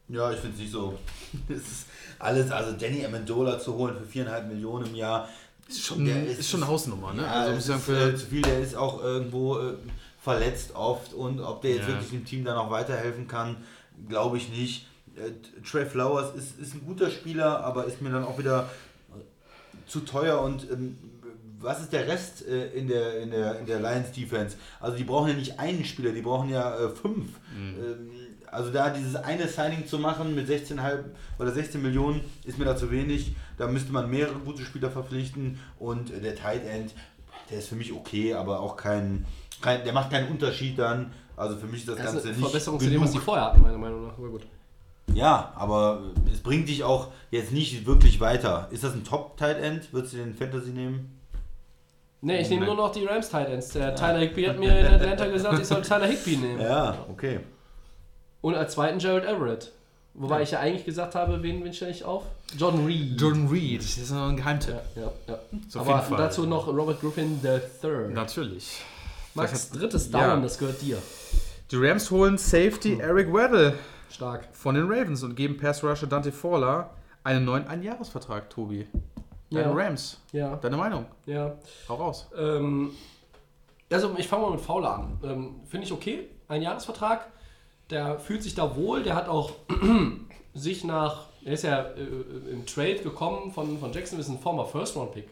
Ja, 0.09 0.31
ich 0.31 0.39
finde 0.39 0.55
es 0.55 0.61
nicht 0.61 0.71
so. 0.71 0.97
Es 1.47 1.61
ist 1.61 1.87
alles, 2.19 2.51
also 2.51 2.75
Danny 2.77 3.05
Amendola 3.05 3.59
zu 3.59 3.75
holen 3.75 3.95
für 3.95 4.19
4,5 4.19 4.47
Millionen 4.47 4.87
im 4.87 4.95
Jahr. 4.95 5.29
Ist 5.69 5.85
schon, 5.85 6.03
Der 6.03 6.25
ist, 6.25 6.49
schon 6.49 6.63
eine 6.63 6.71
Hausnummer, 6.71 7.13
ne? 7.13 7.21
Ja, 7.21 7.31
also, 7.31 7.51
muss 7.53 7.59
ich 7.61 7.65
sagen, 7.67 7.79
ist, 7.79 7.85
für, 7.85 8.09
äh, 8.09 8.15
zu 8.15 8.25
viel, 8.25 8.41
der 8.41 8.59
ist 8.59 8.75
auch 8.75 9.01
irgendwo 9.01 9.59
äh, 9.59 9.73
verletzt 10.21 10.75
oft 10.75 11.13
und 11.13 11.39
ob 11.39 11.61
der 11.61 11.75
jetzt 11.75 11.81
Ja. 11.83 11.87
wirklich 11.89 12.09
dem 12.09 12.25
Team 12.25 12.43
dann 12.43 12.57
auch 12.57 12.69
weiterhelfen 12.69 13.27
kann, 13.27 13.55
glaube 14.07 14.37
ich 14.37 14.49
nicht. 14.49 14.87
Äh, 15.15 15.31
Trey 15.63 15.85
Flowers 15.85 16.35
ist, 16.35 16.59
ist 16.59 16.73
ein 16.73 16.85
guter 16.85 17.09
Spieler, 17.09 17.63
aber 17.63 17.85
ist 17.85 18.01
mir 18.01 18.11
dann 18.11 18.23
auch 18.23 18.37
wieder 18.37 18.69
zu 19.87 20.01
teuer 20.01 20.41
und 20.41 20.69
ähm, 20.71 20.97
was 21.59 21.81
ist 21.81 21.93
der 21.93 22.07
Rest 22.07 22.47
äh, 22.47 22.69
in, 22.69 22.87
der, 22.87 23.19
in, 23.19 23.31
der, 23.31 23.59
in 23.59 23.65
der 23.65 23.79
Lions 23.79 24.11
Defense? 24.11 24.57
Also 24.79 24.97
die 24.97 25.03
brauchen 25.03 25.29
ja 25.29 25.35
nicht 25.35 25.59
einen 25.59 25.85
Spieler, 25.85 26.11
die 26.11 26.21
brauchen 26.21 26.49
ja 26.49 26.75
äh, 26.75 26.89
fünf. 26.89 27.27
Ähm, 27.55 28.09
also 28.47 28.69
da 28.69 28.89
dieses 28.89 29.15
eine 29.15 29.47
Signing 29.47 29.87
zu 29.87 29.97
machen 29.97 30.35
mit 30.35 30.49
16,5 30.49 31.03
oder 31.39 31.51
16 31.51 31.81
Millionen 31.81 32.21
ist 32.43 32.57
mir 32.57 32.65
da 32.65 32.75
zu 32.75 32.91
wenig. 32.91 33.33
Da 33.57 33.67
müsste 33.67 33.93
man 33.93 34.09
mehrere 34.09 34.39
gute 34.39 34.63
Spieler 34.63 34.91
verpflichten 34.91 35.59
und 35.79 36.11
äh, 36.11 36.19
der 36.19 36.35
Tight 36.35 36.65
End, 36.65 36.93
der 37.49 37.59
ist 37.59 37.69
für 37.69 37.75
mich 37.75 37.93
okay, 37.93 38.33
aber 38.33 38.59
auch 38.59 38.75
kein, 38.75 39.25
kein 39.61 39.83
der 39.83 39.93
macht 39.93 40.11
keinen 40.11 40.29
Unterschied 40.29 40.77
dann. 40.77 41.13
Also 41.41 41.57
für 41.57 41.65
mich 41.67 41.81
ist 41.81 41.87
das, 41.89 41.97
Das 41.97 42.05
ist 42.07 42.11
Ganze 42.13 42.27
eine 42.29 42.37
nicht 42.37 42.45
Verbesserung 42.45 42.79
zu 42.79 42.89
dem, 42.89 43.01
was 43.01 43.09
die 43.11 43.17
genug. 43.17 43.25
vorher 43.25 43.45
hatten, 43.45 43.61
meiner 43.61 43.77
Meinung 43.77 44.07
nach. 44.07 44.17
Aber 44.17 44.27
gut. 44.29 44.41
Ja, 45.13 45.51
aber 45.55 46.01
es 46.31 46.39
bringt 46.39 46.69
dich 46.69 46.83
auch 46.83 47.07
jetzt 47.31 47.51
nicht 47.51 47.85
wirklich 47.85 48.19
weiter. 48.19 48.67
Ist 48.71 48.83
das 48.83 48.93
ein 48.93 49.03
Top-Tight 49.03 49.57
End? 49.57 49.91
Würdest 49.91 50.13
du 50.13 50.17
den 50.17 50.33
Fantasy 50.35 50.69
nehmen? 50.69 51.17
Ne, 52.21 52.39
ich 52.39 52.49
nehme 52.49 52.65
Nein. 52.67 52.75
nur 52.75 52.85
noch 52.85 52.91
die 52.93 53.03
Rams 53.05 53.27
Titans. 53.29 53.69
Der 53.69 53.95
Tyler 53.95 54.19
Higby 54.19 54.43
hat 54.43 54.59
mir 54.59 54.77
in 54.79 54.85
Atlanta 54.85 55.25
gesagt, 55.25 55.59
ich 55.59 55.65
soll 55.65 55.81
Tyler 55.81 56.05
Higby 56.05 56.37
nehmen. 56.37 56.61
Ja, 56.61 56.95
okay. 57.09 57.39
Und 58.41 58.55
als 58.55 58.73
zweiten 58.73 58.99
Gerald 58.99 59.25
Everett. 59.25 59.71
Wobei 60.13 60.37
Ja. 60.37 60.41
ich 60.43 60.51
ja 60.51 60.59
eigentlich 60.59 60.85
gesagt 60.85 61.15
habe, 61.15 61.41
wen, 61.41 61.63
wen 61.63 61.73
stelle 61.73 61.91
ich 61.91 62.03
auf? 62.03 62.23
John 62.57 62.85
Reed. 62.85 63.19
Jordan 63.19 63.47
Reed, 63.47 63.79
das 63.81 63.97
ist 63.97 64.11
noch 64.11 64.27
ein 64.29 64.37
Geheimtipp. 64.37 64.75
Ja, 64.95 65.01
ja, 65.03 65.11
ja. 65.27 65.39
So 65.69 65.79
Aber 65.79 66.05
dazu 66.15 66.45
noch 66.45 66.67
Robert 66.67 66.99
Griffin 67.01 67.39
III. 67.43 68.13
Natürlich. 68.13 68.81
Max, 69.33 69.51
Das 69.51 69.71
hat- 69.71 69.79
drittes 69.81 70.11
Down, 70.11 70.21
Ja. 70.21 70.39
das 70.39 70.57
gehört 70.57 70.81
dir. 70.81 70.97
Die 71.71 71.75
Rams 71.77 72.11
holen 72.11 72.37
Safety 72.37 72.99
Eric 72.99 73.33
Weddle 73.33 73.73
Stark. 74.09 74.47
von 74.51 74.75
den 74.75 74.85
Ravens 74.91 75.23
und 75.23 75.35
geben 75.35 75.57
Pass 75.57 75.83
Rusher 75.83 76.07
Dante 76.07 76.31
Fowler 76.31 76.89
einen 77.23 77.45
neuen 77.45 77.67
Einjahresvertrag, 77.67 78.49
Tobi. 78.49 78.87
Deine 79.49 79.67
Ja. 79.69 79.73
Rams. 79.73 80.19
Ja, 80.31 80.55
Deine 80.57 80.77
Meinung? 80.77 81.05
ja. 81.25 81.55
Hau 81.87 81.95
raus. 81.95 82.27
Ähm, 82.37 82.91
also 83.89 84.13
ich 84.17 84.27
fange 84.27 84.43
mal 84.43 84.51
mit 84.51 84.61
Fowler 84.61 84.95
an. 84.95 85.19
Ähm, 85.23 85.55
Finde 85.65 85.85
ich 85.85 85.93
okay. 85.93 86.29
Ein 86.47 86.61
Jahresvertrag. 86.61 87.27
Der 87.89 88.19
fühlt 88.19 88.41
sich 88.43 88.55
da 88.55 88.75
wohl. 88.75 89.03
Der 89.03 89.15
hat 89.15 89.27
auch 89.29 89.51
sich 90.53 90.83
nach, 90.83 91.27
er 91.45 91.53
ist 91.53 91.63
ja 91.63 91.81
äh, 91.81 92.01
im 92.51 92.65
Trade 92.65 92.95
gekommen 92.99 93.51
von, 93.51 93.77
von 93.79 93.91
Jackson, 93.93 94.19
ist 94.19 94.29
ein 94.29 94.39
former 94.39 94.65
First-Round-Pick. 94.65 95.29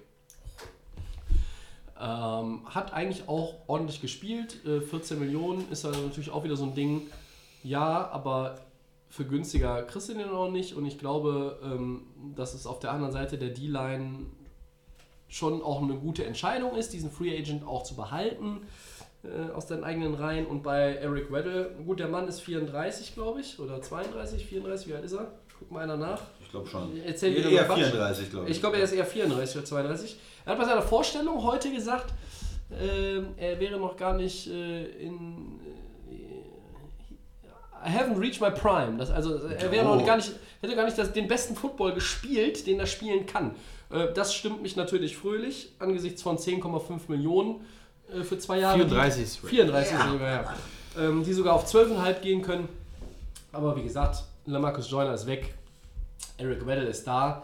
Ähm, 1.99 2.61
hat 2.65 2.93
eigentlich 2.93 3.27
auch 3.27 3.55
ordentlich 3.67 4.01
gespielt. 4.01 4.65
Äh, 4.65 4.81
14 4.81 5.19
Millionen 5.19 5.69
ist 5.71 5.83
dann 5.83 5.91
natürlich 5.91 6.31
auch 6.31 6.43
wieder 6.43 6.55
so 6.55 6.63
ein 6.63 6.73
Ding. 6.73 7.07
Ja, 7.63 8.09
aber 8.11 8.59
für 9.09 9.25
günstiger 9.25 9.83
kriegst 9.83 10.09
du 10.09 10.13
den 10.13 10.29
auch 10.29 10.49
nicht. 10.49 10.75
Und 10.75 10.85
ich 10.85 10.97
glaube, 10.97 11.59
ähm, 11.63 12.03
dass 12.35 12.53
es 12.53 12.65
auf 12.65 12.79
der 12.79 12.91
anderen 12.91 13.11
Seite 13.11 13.37
der 13.37 13.49
D-Line 13.49 14.27
schon 15.27 15.61
auch 15.61 15.81
eine 15.81 15.95
gute 15.95 16.25
Entscheidung 16.25 16.75
ist, 16.75 16.93
diesen 16.93 17.11
Free 17.11 17.37
Agent 17.37 17.65
auch 17.67 17.83
zu 17.83 17.95
behalten 17.95 18.61
äh, 19.23 19.51
aus 19.51 19.67
deinen 19.67 19.83
eigenen 19.83 20.13
Reihen. 20.15 20.45
Und 20.45 20.63
bei 20.63 20.95
Eric 20.95 21.31
Weddle, 21.31 21.75
gut, 21.85 21.99
der 21.99 22.07
Mann 22.07 22.27
ist 22.27 22.39
34, 22.41 23.13
glaube 23.13 23.41
ich, 23.41 23.59
oder 23.59 23.81
32, 23.81 24.45
34, 24.45 24.87
wie 24.87 24.93
alt 24.93 25.03
ist 25.03 25.13
er? 25.13 25.31
Guck 25.59 25.71
mal 25.71 25.83
einer 25.83 25.97
nach. 25.97 26.21
Ich 26.41 26.49
glaube 26.49 26.67
schon. 26.67 26.89
Erzähl 27.05 27.35
wieder 27.35 27.49
Eher 27.49 27.65
Quatsch. 27.65 27.79
34, 27.79 28.29
glaube 28.29 28.45
ich. 28.45 28.51
Ich 28.51 28.59
glaube, 28.61 28.77
er 28.77 28.83
ist 28.83 28.93
eher 28.93 29.05
34 29.05 29.57
oder 29.57 29.65
32. 29.65 30.17
Er 30.49 30.53
hat 30.53 30.61
bei 30.61 30.65
seiner 30.65 30.81
Vorstellung 30.81 31.43
heute 31.43 31.71
gesagt, 31.71 32.11
ähm, 32.71 33.27
er 33.37 33.59
wäre 33.59 33.77
noch 33.77 33.95
gar 33.95 34.13
nicht 34.15 34.47
äh, 34.47 34.85
in. 34.85 35.59
Äh, 36.09 37.87
I 37.87 37.91
haven't 37.95 38.19
reached 38.19 38.41
my 38.41 38.49
prime. 38.49 38.97
Das, 38.97 39.11
also 39.11 39.35
er 39.35 39.71
wäre 39.71 39.87
Oh. 39.87 39.93
noch 39.93 40.03
gar 40.03 40.15
nicht, 40.17 40.31
hätte 40.59 40.75
gar 40.75 40.85
nicht 40.85 40.97
das, 40.97 41.13
den 41.13 41.27
besten 41.27 41.55
Football 41.55 41.93
gespielt, 41.93 42.65
den 42.65 42.79
er 42.79 42.87
spielen 42.87 43.27
kann. 43.27 43.51
Äh, 43.91 44.11
das 44.15 44.33
stimmt 44.33 44.63
mich 44.63 44.75
natürlich 44.75 45.15
fröhlich 45.17 45.71
angesichts 45.77 46.23
von 46.23 46.39
10,5 46.39 47.01
Millionen 47.09 47.63
äh, 48.11 48.23
für 48.23 48.39
zwei 48.39 48.57
Jahre. 48.57 48.79
34 48.79 49.21
ist 49.23 49.37
34 49.45 49.97
sogar, 50.11 50.31
ja. 50.31 50.55
Ähm, 50.97 51.23
die 51.23 51.33
sogar 51.33 51.53
auf 51.53 51.71
12,5 51.71 52.21
gehen 52.21 52.41
können. 52.41 52.67
Aber 53.51 53.75
wie 53.75 53.83
gesagt, 53.83 54.23
Lamarcus 54.47 54.89
Joyner 54.89 55.13
ist 55.13 55.27
weg. 55.27 55.53
Eric 56.39 56.65
Weddle 56.65 56.87
ist 56.87 57.05
da. 57.05 57.43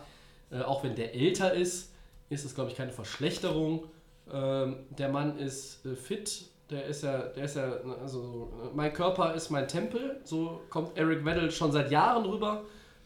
Äh, 0.49 0.63
auch 0.63 0.83
wenn 0.83 0.95
der 0.95 1.13
älter 1.13 1.53
ist, 1.53 1.91
ist 2.29 2.45
es, 2.45 2.55
glaube 2.55 2.71
ich, 2.71 2.77
keine 2.77 2.91
Verschlechterung. 2.91 3.85
Ähm, 4.31 4.77
der 4.97 5.09
Mann 5.09 5.37
ist 5.37 5.85
äh, 5.85 5.95
fit. 5.95 6.45
Der 6.69 6.85
ist 6.85 7.03
ja, 7.03 7.19
der 7.19 7.45
ist 7.45 7.55
ja, 7.55 7.73
also 8.01 8.51
mein 8.73 8.91
Körper 8.91 9.35
ist 9.35 9.51
mein 9.51 9.67
Tempel. 9.67 10.19
So 10.23 10.61
kommt 10.69 10.97
Eric 10.97 11.23
Weddle 11.23 11.51
schon 11.51 11.71
seit 11.71 11.91
Jahren 11.91 12.25
rüber. 12.25 12.63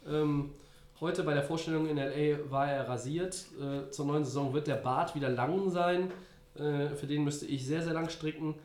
Ähm, 0.07 0.51
heute 1.01 1.23
bei 1.23 1.33
der 1.33 1.43
Vorstellung 1.43 1.87
in 1.89 1.97
LA 1.97 2.49
war 2.49 2.71
er 2.71 2.87
rasiert. 2.87 3.45
Äh, 3.59 3.91
zur 3.91 4.05
neuen 4.05 4.23
Saison 4.23 4.53
wird 4.53 4.67
der 4.67 4.75
Bart 4.75 5.13
wieder 5.13 5.29
lang 5.29 5.69
sein. 5.69 6.11
Äh, 6.55 6.89
für 6.95 7.05
den 7.05 7.25
müsste 7.25 7.45
ich 7.47 7.65
sehr, 7.65 7.81
sehr 7.81 7.93
lang 7.93 8.09
stricken. 8.09 8.55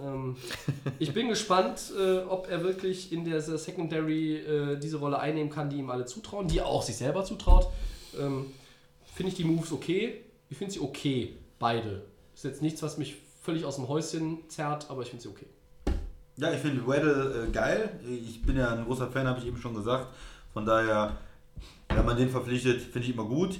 Ähm, 0.00 0.36
ich 1.00 1.12
bin 1.12 1.28
gespannt, 1.28 1.92
äh, 1.98 2.18
ob 2.18 2.48
er 2.48 2.62
wirklich 2.62 3.12
in 3.12 3.24
der 3.24 3.40
Secondary 3.40 4.36
äh, 4.36 4.78
diese 4.78 4.98
Rolle 4.98 5.18
einnehmen 5.18 5.50
kann, 5.50 5.70
die 5.70 5.78
ihm 5.78 5.90
alle 5.90 6.04
zutrauen, 6.04 6.46
die 6.46 6.58
er 6.58 6.66
auch 6.66 6.82
sich 6.82 6.96
selber 6.96 7.24
zutraut. 7.24 7.68
Ähm, 8.16 8.52
finde 9.16 9.32
ich 9.32 9.36
die 9.36 9.44
Moves 9.44 9.72
okay. 9.72 10.20
Ich 10.48 10.58
finde 10.58 10.74
sie 10.74 10.80
okay, 10.80 11.36
beide. 11.58 12.02
Ist 12.34 12.44
jetzt 12.44 12.62
nichts, 12.62 12.82
was 12.82 12.98
mich 12.98 13.16
völlig 13.42 13.64
aus 13.64 13.76
dem 13.76 13.88
Häuschen 13.88 14.48
zerrt, 14.48 14.90
aber 14.90 15.02
ich 15.02 15.08
finde 15.08 15.22
sie 15.22 15.28
okay. 15.30 15.46
Ja, 16.36 16.52
ich 16.52 16.58
finde 16.58 16.86
Weddle 16.86 17.46
äh, 17.48 17.50
geil. 17.50 17.98
Ich 18.06 18.42
bin 18.42 18.58
ja 18.58 18.68
ein 18.68 18.84
großer 18.84 19.10
Fan, 19.10 19.26
habe 19.26 19.40
ich 19.40 19.46
eben 19.46 19.56
schon 19.56 19.74
gesagt. 19.74 20.08
Von 20.52 20.66
daher, 20.66 21.16
wenn 21.88 22.04
man 22.04 22.16
den 22.16 22.28
verpflichtet, 22.28 22.82
finde 22.82 23.08
ich 23.08 23.14
immer 23.14 23.24
gut. 23.24 23.58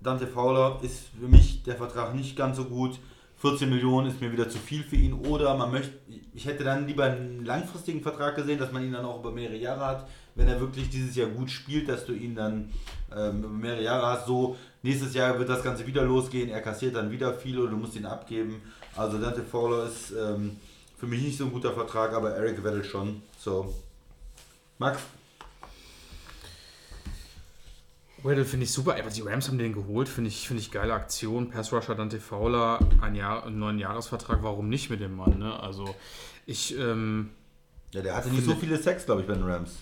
Dante 0.00 0.26
Fowler 0.26 0.80
ist 0.82 1.04
für 1.20 1.28
mich 1.28 1.62
der 1.62 1.76
Vertrag 1.76 2.14
nicht 2.14 2.36
ganz 2.36 2.56
so 2.56 2.64
gut. 2.64 2.98
14 3.40 3.70
Millionen 3.70 4.08
ist 4.08 4.20
mir 4.20 4.30
wieder 4.32 4.48
zu 4.50 4.58
viel 4.58 4.82
für 4.82 4.96
ihn. 4.96 5.14
Oder 5.14 5.54
man 5.56 5.70
möchte, 5.70 5.92
ich 6.34 6.46
hätte 6.46 6.64
dann 6.64 6.86
lieber 6.86 7.04
einen 7.04 7.44
langfristigen 7.44 8.02
Vertrag 8.02 8.36
gesehen, 8.36 8.58
dass 8.58 8.70
man 8.70 8.84
ihn 8.84 8.92
dann 8.92 9.04
auch 9.04 9.20
über 9.20 9.30
mehrere 9.30 9.56
Jahre 9.56 9.86
hat. 9.86 10.08
Wenn 10.34 10.46
er 10.46 10.60
wirklich 10.60 10.90
dieses 10.90 11.16
Jahr 11.16 11.28
gut 11.28 11.50
spielt, 11.50 11.88
dass 11.88 12.04
du 12.04 12.12
ihn 12.12 12.34
dann 12.34 12.70
ähm, 13.14 13.38
über 13.38 13.48
mehrere 13.48 13.82
Jahre 13.82 14.06
hast. 14.06 14.26
So, 14.26 14.56
nächstes 14.82 15.14
Jahr 15.14 15.38
wird 15.38 15.48
das 15.48 15.62
Ganze 15.62 15.86
wieder 15.86 16.02
losgehen. 16.02 16.50
Er 16.50 16.60
kassiert 16.62 16.96
dann 16.96 17.10
wieder 17.10 17.34
viel 17.34 17.58
oder 17.58 17.70
du 17.70 17.76
musst 17.76 17.96
ihn 17.96 18.06
abgeben. 18.06 18.62
Also 18.96 19.18
Dante 19.18 19.42
Fowler 19.42 19.86
ist 19.86 20.12
ähm, 20.12 20.56
für 20.98 21.06
mich 21.06 21.22
nicht 21.22 21.38
so 21.38 21.44
ein 21.44 21.52
guter 21.52 21.72
Vertrag, 21.72 22.12
aber 22.12 22.34
Eric 22.34 22.62
Weddle 22.62 22.84
schon. 22.84 23.22
So. 23.38 23.74
Max? 24.78 25.00
Weddle 28.22 28.44
finde 28.44 28.64
ich 28.64 28.72
super. 28.72 28.96
Aber 28.98 29.10
die 29.10 29.22
Rams 29.22 29.48
haben 29.48 29.58
den 29.58 29.72
geholt, 29.72 30.08
finde 30.08 30.28
ich, 30.28 30.46
finde 30.46 30.62
ich 30.62 30.70
geile 30.70 30.92
Aktion. 30.92 31.50
Pass 31.50 31.72
Rusher 31.72 31.94
Dante 31.94 32.20
Fowler, 32.20 32.78
ein 33.00 33.14
Jahr, 33.14 33.46
einen 33.46 33.58
neuen 33.58 33.78
Jahresvertrag, 33.78 34.42
warum 34.42 34.68
nicht 34.68 34.90
mit 34.90 35.00
dem 35.00 35.16
Mann? 35.16 35.38
Ne? 35.38 35.58
Also 35.58 35.94
ich, 36.46 36.76
ähm, 36.78 37.30
Ja, 37.92 38.02
der 38.02 38.14
hatte 38.16 38.28
nicht 38.28 38.44
so 38.44 38.54
viele 38.54 38.76
Sex, 38.76 39.06
glaube 39.06 39.22
ich, 39.22 39.26
bei 39.26 39.34
den 39.34 39.44
Rams. 39.44 39.76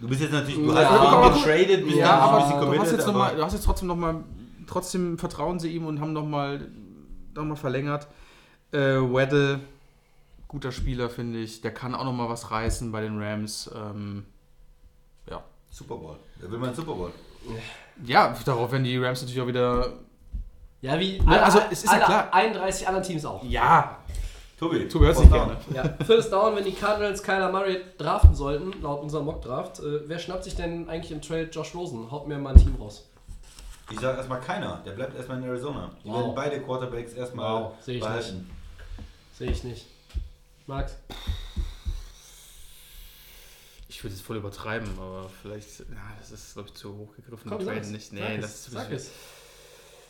Du 0.00 0.08
bist 0.08 0.20
jetzt 0.22 0.32
natürlich, 0.32 0.56
du 0.56 0.72
Ja, 0.72 0.74
hast 0.76 1.36
ihn 1.36 1.42
getradet, 1.44 1.84
bist 1.84 1.96
ja, 1.96 2.10
aber 2.18 2.38
ein 2.38 2.42
bisschen 2.42 2.50
du, 2.50 2.56
hast 2.56 2.64
committed, 2.66 2.92
jetzt 2.98 3.06
noch 3.06 3.14
mal, 3.14 3.36
du 3.36 3.44
hast 3.44 3.52
jetzt 3.52 3.64
trotzdem 3.64 3.88
noch 3.88 3.96
mal, 3.96 4.24
trotzdem 4.66 5.18
vertrauen 5.18 5.58
sie 5.60 5.70
ihm 5.74 5.86
und 5.86 6.00
haben 6.00 6.12
noch 6.14 6.24
mal, 6.24 6.68
noch 7.34 7.44
mal 7.44 7.56
verlängert. 7.56 8.06
Äh, 8.72 8.78
Weddle, 8.78 9.60
guter 10.48 10.72
Spieler, 10.72 11.10
finde 11.10 11.38
ich. 11.40 11.60
Der 11.60 11.72
kann 11.74 11.94
auch 11.94 12.04
noch 12.04 12.12
mal 12.12 12.28
was 12.28 12.50
reißen 12.50 12.90
bei 12.92 13.02
den 13.02 13.20
Rams. 13.22 13.70
Ähm, 13.74 14.24
ja. 15.28 15.42
Super 15.70 15.96
Bowl. 15.96 16.16
Der 16.40 16.50
will 16.50 16.58
mal 16.58 16.68
einen 16.68 16.76
Super 16.76 16.94
Bowl. 16.94 17.10
Ja, 18.04 18.34
darauf 18.44 18.72
werden 18.72 18.84
die 18.84 18.96
Rams 18.96 19.20
natürlich 19.20 19.40
auch 19.42 19.46
wieder. 19.46 19.92
Ja, 20.82 20.98
wie 20.98 21.20
Ne, 21.20 21.42
also, 21.42 21.58
alle- 21.60 21.68
es 21.72 21.84
ist 21.84 21.92
ja 21.92 21.98
alle 21.98 22.04
klar. 22.04 22.28
31 22.34 22.88
anderen 22.88 23.06
Teams 23.06 23.24
auch. 23.26 23.44
Ja, 23.44 23.98
Tobi, 24.60 24.86
Tobi 24.88 25.06
hört 25.06 25.16
sich 25.16 25.28
da? 25.30 25.36
gerne. 25.36 25.56
Ja, 25.74 26.04
First 26.04 26.30
Down, 26.32 26.54
wenn 26.54 26.64
die 26.64 26.72
Cardinals 26.74 27.22
Kyler 27.22 27.50
Murray 27.50 27.80
draften 27.96 28.34
sollten, 28.34 28.80
laut 28.82 29.00
unserem 29.02 29.24
Mock-Draft, 29.24 29.80
äh, 29.80 30.06
wer 30.06 30.18
schnappt 30.18 30.44
sich 30.44 30.54
denn 30.54 30.86
eigentlich 30.88 31.10
im 31.12 31.22
Trade 31.22 31.48
Josh 31.50 31.74
Rosen? 31.74 32.10
Haut 32.10 32.28
mir 32.28 32.36
mal 32.38 32.54
ein 32.54 32.60
Team 32.60 32.76
raus. 32.78 33.08
Ich 33.90 33.98
sage 33.98 34.18
erstmal 34.18 34.40
keiner. 34.40 34.82
Der 34.84 34.92
bleibt 34.92 35.16
erstmal 35.16 35.38
in 35.38 35.44
Arizona. 35.44 35.90
Die 36.04 36.08
Wow. 36.08 36.16
werden 36.18 36.34
beide 36.34 36.60
Quarterbacks 36.60 37.14
erstmal 37.14 37.62
Wow, 37.64 37.72
sehe 37.80 37.94
ich 37.96 38.00
behalten. 38.02 38.50
Sehe 39.36 39.50
ich 39.50 39.64
nicht. 39.64 39.86
Max? 40.66 40.94
Ich 43.88 44.04
würde 44.04 44.14
es 44.14 44.20
voll 44.20 44.36
übertreiben, 44.36 44.88
aber 44.98 45.28
vielleicht, 45.42 45.80
ja, 45.80 45.86
das 46.20 46.30
ist, 46.30 46.52
glaube 46.54 46.68
ich, 46.68 46.74
zu 46.74 46.96
hoch 46.96 47.16
gegriffen. 47.16 47.50
Komm, 47.50 47.64
sag 47.64 47.76
es. 47.78 47.88
nicht. 47.90 48.10
Sag 48.10 48.18
Nee, 48.18 48.36
es. 48.36 48.40
das 48.42 48.54
ist 48.68 48.70
Sag 48.72 48.86
ich- 48.88 48.96
es. 48.96 49.10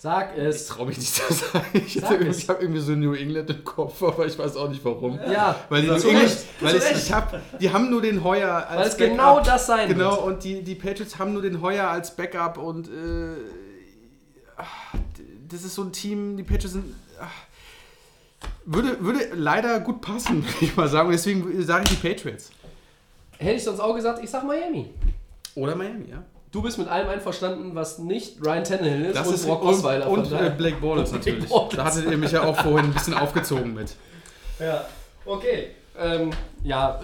Sag 0.03 0.35
Ich 0.35 0.43
es. 0.43 0.67
traue 0.67 0.87
mich 0.87 0.97
nicht 0.97 1.15
zu 1.15 1.31
sagen. 1.31 1.67
Ich, 1.75 1.93
Sag 2.01 2.05
habe 2.49 2.63
irgendwie 2.63 2.81
so 2.81 2.93
New 2.93 3.13
England 3.13 3.51
im 3.51 3.63
Kopf, 3.65 4.03
aber 4.03 4.25
ich 4.25 4.39
weiß 4.39 4.57
auch 4.57 4.71
nicht 4.71 4.83
warum. 4.83 5.21
Ja, 5.31 5.55
Weil 5.69 5.83
die, 5.83 5.89
New 5.89 5.95
England, 5.95 6.37
weil 6.61 6.77
ich, 6.77 6.91
ich 6.91 7.13
hab, 7.13 7.39
die 7.59 7.71
haben 7.71 7.91
nur 7.91 8.01
den 8.01 8.25
Heuer 8.25 8.67
als 8.67 8.79
weil 8.81 8.87
es 8.89 8.97
Backup. 8.97 9.11
genau 9.11 9.41
das 9.41 9.67
sein 9.67 9.89
Genau, 9.89 10.13
wird. 10.13 10.23
und 10.25 10.45
die, 10.45 10.63
die 10.63 10.75
Patriots 10.75 11.19
haben 11.19 11.35
nur 11.35 11.43
den 11.43 11.61
Heuer 11.61 11.87
als 11.89 12.17
Backup 12.17 12.57
und 12.57 12.89
äh, 12.89 12.93
ach, 14.57 14.95
das 15.51 15.65
ist 15.65 15.75
so 15.75 15.83
ein 15.83 15.93
Team, 15.93 16.39
die 16.39 16.45
Patriots 16.45 16.73
sind. 16.73 16.95
Ach, 17.21 17.29
würde, 18.65 19.05
würde 19.05 19.29
leider 19.35 19.81
gut 19.81 20.01
passen, 20.01 20.43
würde 20.47 20.57
ich 20.65 20.75
mal 20.77 20.89
sagen. 20.89 21.11
Deswegen 21.11 21.63
sage 21.63 21.85
ich 21.85 21.91
die 22.01 22.09
Patriots. 22.09 22.51
Hätte 23.37 23.57
ich 23.57 23.65
sonst 23.65 23.81
auch 23.81 23.95
gesagt, 23.95 24.25
ich 24.25 24.31
sag 24.31 24.45
Miami. 24.45 24.95
Oder 25.57 25.77
Miami, 25.77 26.09
ja. 26.11 26.23
Du 26.53 26.63
bist 26.63 26.79
mit 26.79 26.89
allem 26.89 27.09
einverstanden, 27.09 27.75
was 27.75 27.99
nicht 27.99 28.45
Ryan 28.45 28.65
Tannehill 28.65 29.05
ist 29.07 29.17
Das 29.17 29.29
und 29.29 29.35
ist 29.35 29.47
Brock 29.47 29.63
und, 29.63 29.69
Osweiler. 29.69 30.07
von 30.07 30.21
und 30.21 30.33
äh. 30.33 30.51
Blake 30.51 30.77
Bortles 30.81 31.11
Blake 31.11 31.31
natürlich. 31.31 31.49
Bortles. 31.49 31.77
Da 31.77 31.85
hattet 31.85 32.11
ihr 32.11 32.19
mich 32.19 32.33
ja 32.33 32.43
auch 32.43 32.57
vorhin 32.57 32.87
ein 32.87 32.93
bisschen 32.93 33.15
aufgezogen 33.15 33.73
mit. 33.75 33.95
Ja, 34.59 34.85
okay. 35.25 35.69
Ähm, 35.99 36.31
ja, 36.65 37.01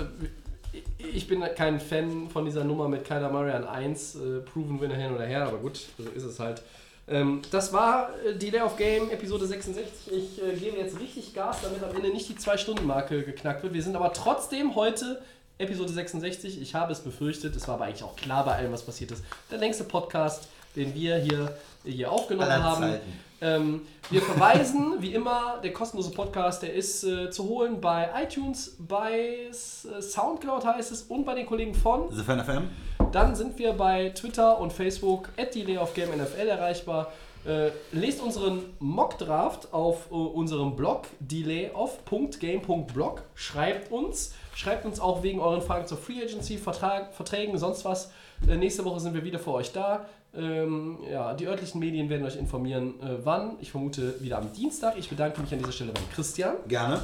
äh, 0.73 0.79
ich 0.99 1.29
bin 1.29 1.45
kein 1.55 1.79
Fan 1.79 2.29
von 2.29 2.45
dieser 2.45 2.65
Nummer 2.65 2.89
mit 2.89 3.05
Kyler 3.05 3.31
Murray 3.31 3.53
an 3.53 3.67
1. 3.67 4.17
Äh, 4.17 4.19
proven 4.41 4.81
Winner 4.81 4.97
hin 4.97 5.15
oder 5.15 5.25
her, 5.27 5.47
aber 5.47 5.59
gut, 5.59 5.81
so 5.97 6.05
ist 6.11 6.25
es 6.25 6.41
halt. 6.41 6.63
Ähm, 7.09 7.41
das 7.53 7.73
war 7.73 8.11
äh, 8.27 8.37
die 8.37 8.51
Day 8.51 8.63
of 8.63 8.77
Game 8.77 9.11
Episode 9.11 9.47
66. 9.47 10.13
Ich 10.13 10.43
äh, 10.43 10.57
gebe 10.57 10.77
jetzt 10.77 10.99
richtig 10.99 11.35
Gas, 11.35 11.59
damit 11.63 11.83
am 11.85 11.95
Ende 11.95 12.09
nicht 12.09 12.29
die 12.29 12.35
2-Stunden-Marke 12.35 13.23
geknackt 13.23 13.63
wird. 13.63 13.75
Wir 13.75 13.83
sind 13.83 13.95
aber 13.95 14.13
trotzdem 14.13 14.75
heute 14.75 15.23
Episode 15.59 15.93
66. 15.93 16.61
Ich 16.61 16.75
habe 16.75 16.93
es 16.93 17.01
befürchtet, 17.01 17.57
es 17.57 17.67
war 17.67 17.77
aber 17.77 17.87
eigentlich 17.87 18.05
auch 18.05 18.17
klar 18.17 18.45
bei 18.45 18.57
allem, 18.57 18.73
was 18.73 18.83
passiert 18.83 19.13
ist. 19.13 19.25
Der 19.51 19.59
längste 19.59 19.85
Podcast 19.85 20.49
den 20.77 20.95
wir 20.95 21.17
hier, 21.17 21.53
hier 21.85 22.13
aufgenommen 22.13 22.51
Aller 22.51 22.63
haben. 22.63 22.95
Ähm, 23.41 23.83
wir 24.11 24.21
verweisen, 24.23 24.95
wie 25.01 25.13
immer, 25.13 25.59
der 25.63 25.73
kostenlose 25.73 26.11
Podcast, 26.11 26.63
der 26.63 26.73
ist 26.73 27.05
äh, 27.05 27.31
zu 27.31 27.45
holen 27.45 27.81
bei 27.81 28.09
iTunes, 28.23 28.77
bei 28.79 29.51
äh, 29.51 30.01
Soundcloud 30.01 30.65
heißt 30.65 30.93
es 30.93 31.03
und 31.03 31.27
bei 31.27 31.35
den 31.35 31.47
Kollegen 31.47 31.75
von. 31.75 32.11
The 32.11 32.23
Fan 32.23 32.43
FM? 32.43 32.71
Dann 33.13 33.35
sind 33.35 33.59
wir 33.59 33.73
bei 33.73 34.11
Twitter 34.11 34.59
und 34.59 34.73
Facebook 34.73 35.29
at 35.37 35.55
NFL 35.55 36.49
erreichbar. 36.49 37.13
Äh, 37.47 37.71
lest 37.93 38.23
unseren 38.23 38.61
Mock-Draft 38.81 39.73
auf 39.73 40.11
äh, 40.11 40.15
unserem 40.15 40.75
Blog 40.75 41.07
delayoff.game.blog. 41.21 43.23
Schreibt 43.35 43.93
uns. 43.93 44.33
Schreibt 44.57 44.87
uns 44.87 45.01
auch 45.01 45.23
wegen 45.23 45.39
euren 45.39 45.61
Fragen 45.61 45.87
zur 45.87 45.99
Free 45.99 46.23
Agency, 46.23 46.57
Vertrag, 46.57 47.13
Verträgen, 47.13 47.59
sonst 47.59 47.85
was. 47.85 48.11
Äh, 48.49 48.57
nächste 48.57 48.87
Woche 48.87 49.01
sind 49.01 49.13
wir 49.13 49.23
wieder 49.23 49.39
für 49.39 49.53
euch 49.53 49.71
da. 49.71 50.07
Ähm, 50.35 50.97
ja, 51.11 51.35
die 51.35 51.47
örtlichen 51.47 51.79
Medien 51.79 52.09
werden 52.09 52.25
euch 52.25 52.37
informieren, 52.37 52.99
äh, 53.03 53.19
wann. 53.23 53.57
Ich 53.61 53.71
vermute 53.71 54.19
wieder 54.23 54.39
am 54.39 54.51
Dienstag. 54.55 54.97
Ich 54.97 55.11
bedanke 55.11 55.43
mich 55.43 55.53
an 55.53 55.59
dieser 55.59 55.73
Stelle 55.73 55.93
beim 55.93 56.09
Christian. 56.11 56.55
Gerne. 56.69 57.03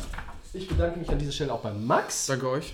Ich 0.55 0.67
bedanke 0.67 0.99
mich 0.99 1.11
an 1.11 1.19
dieser 1.19 1.33
Stelle 1.33 1.53
auch 1.53 1.61
beim 1.61 1.87
Max. 1.87 2.27
Danke 2.27 2.49
euch. 2.49 2.73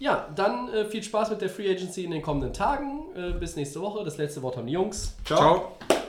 Ja, 0.00 0.28
dann 0.34 0.68
äh, 0.70 0.86
viel 0.86 1.04
Spaß 1.04 1.30
mit 1.30 1.40
der 1.40 1.48
Free 1.48 1.70
Agency 1.70 2.02
in 2.02 2.10
den 2.10 2.22
kommenden 2.22 2.52
Tagen. 2.52 3.02
Äh, 3.14 3.30
bis 3.38 3.54
nächste 3.54 3.80
Woche. 3.80 4.02
Das 4.02 4.16
letzte 4.16 4.42
Wort 4.42 4.56
haben 4.56 4.66
die 4.66 4.72
Jungs. 4.72 5.14
Ciao. 5.24 5.38
Ciao. 5.38 5.99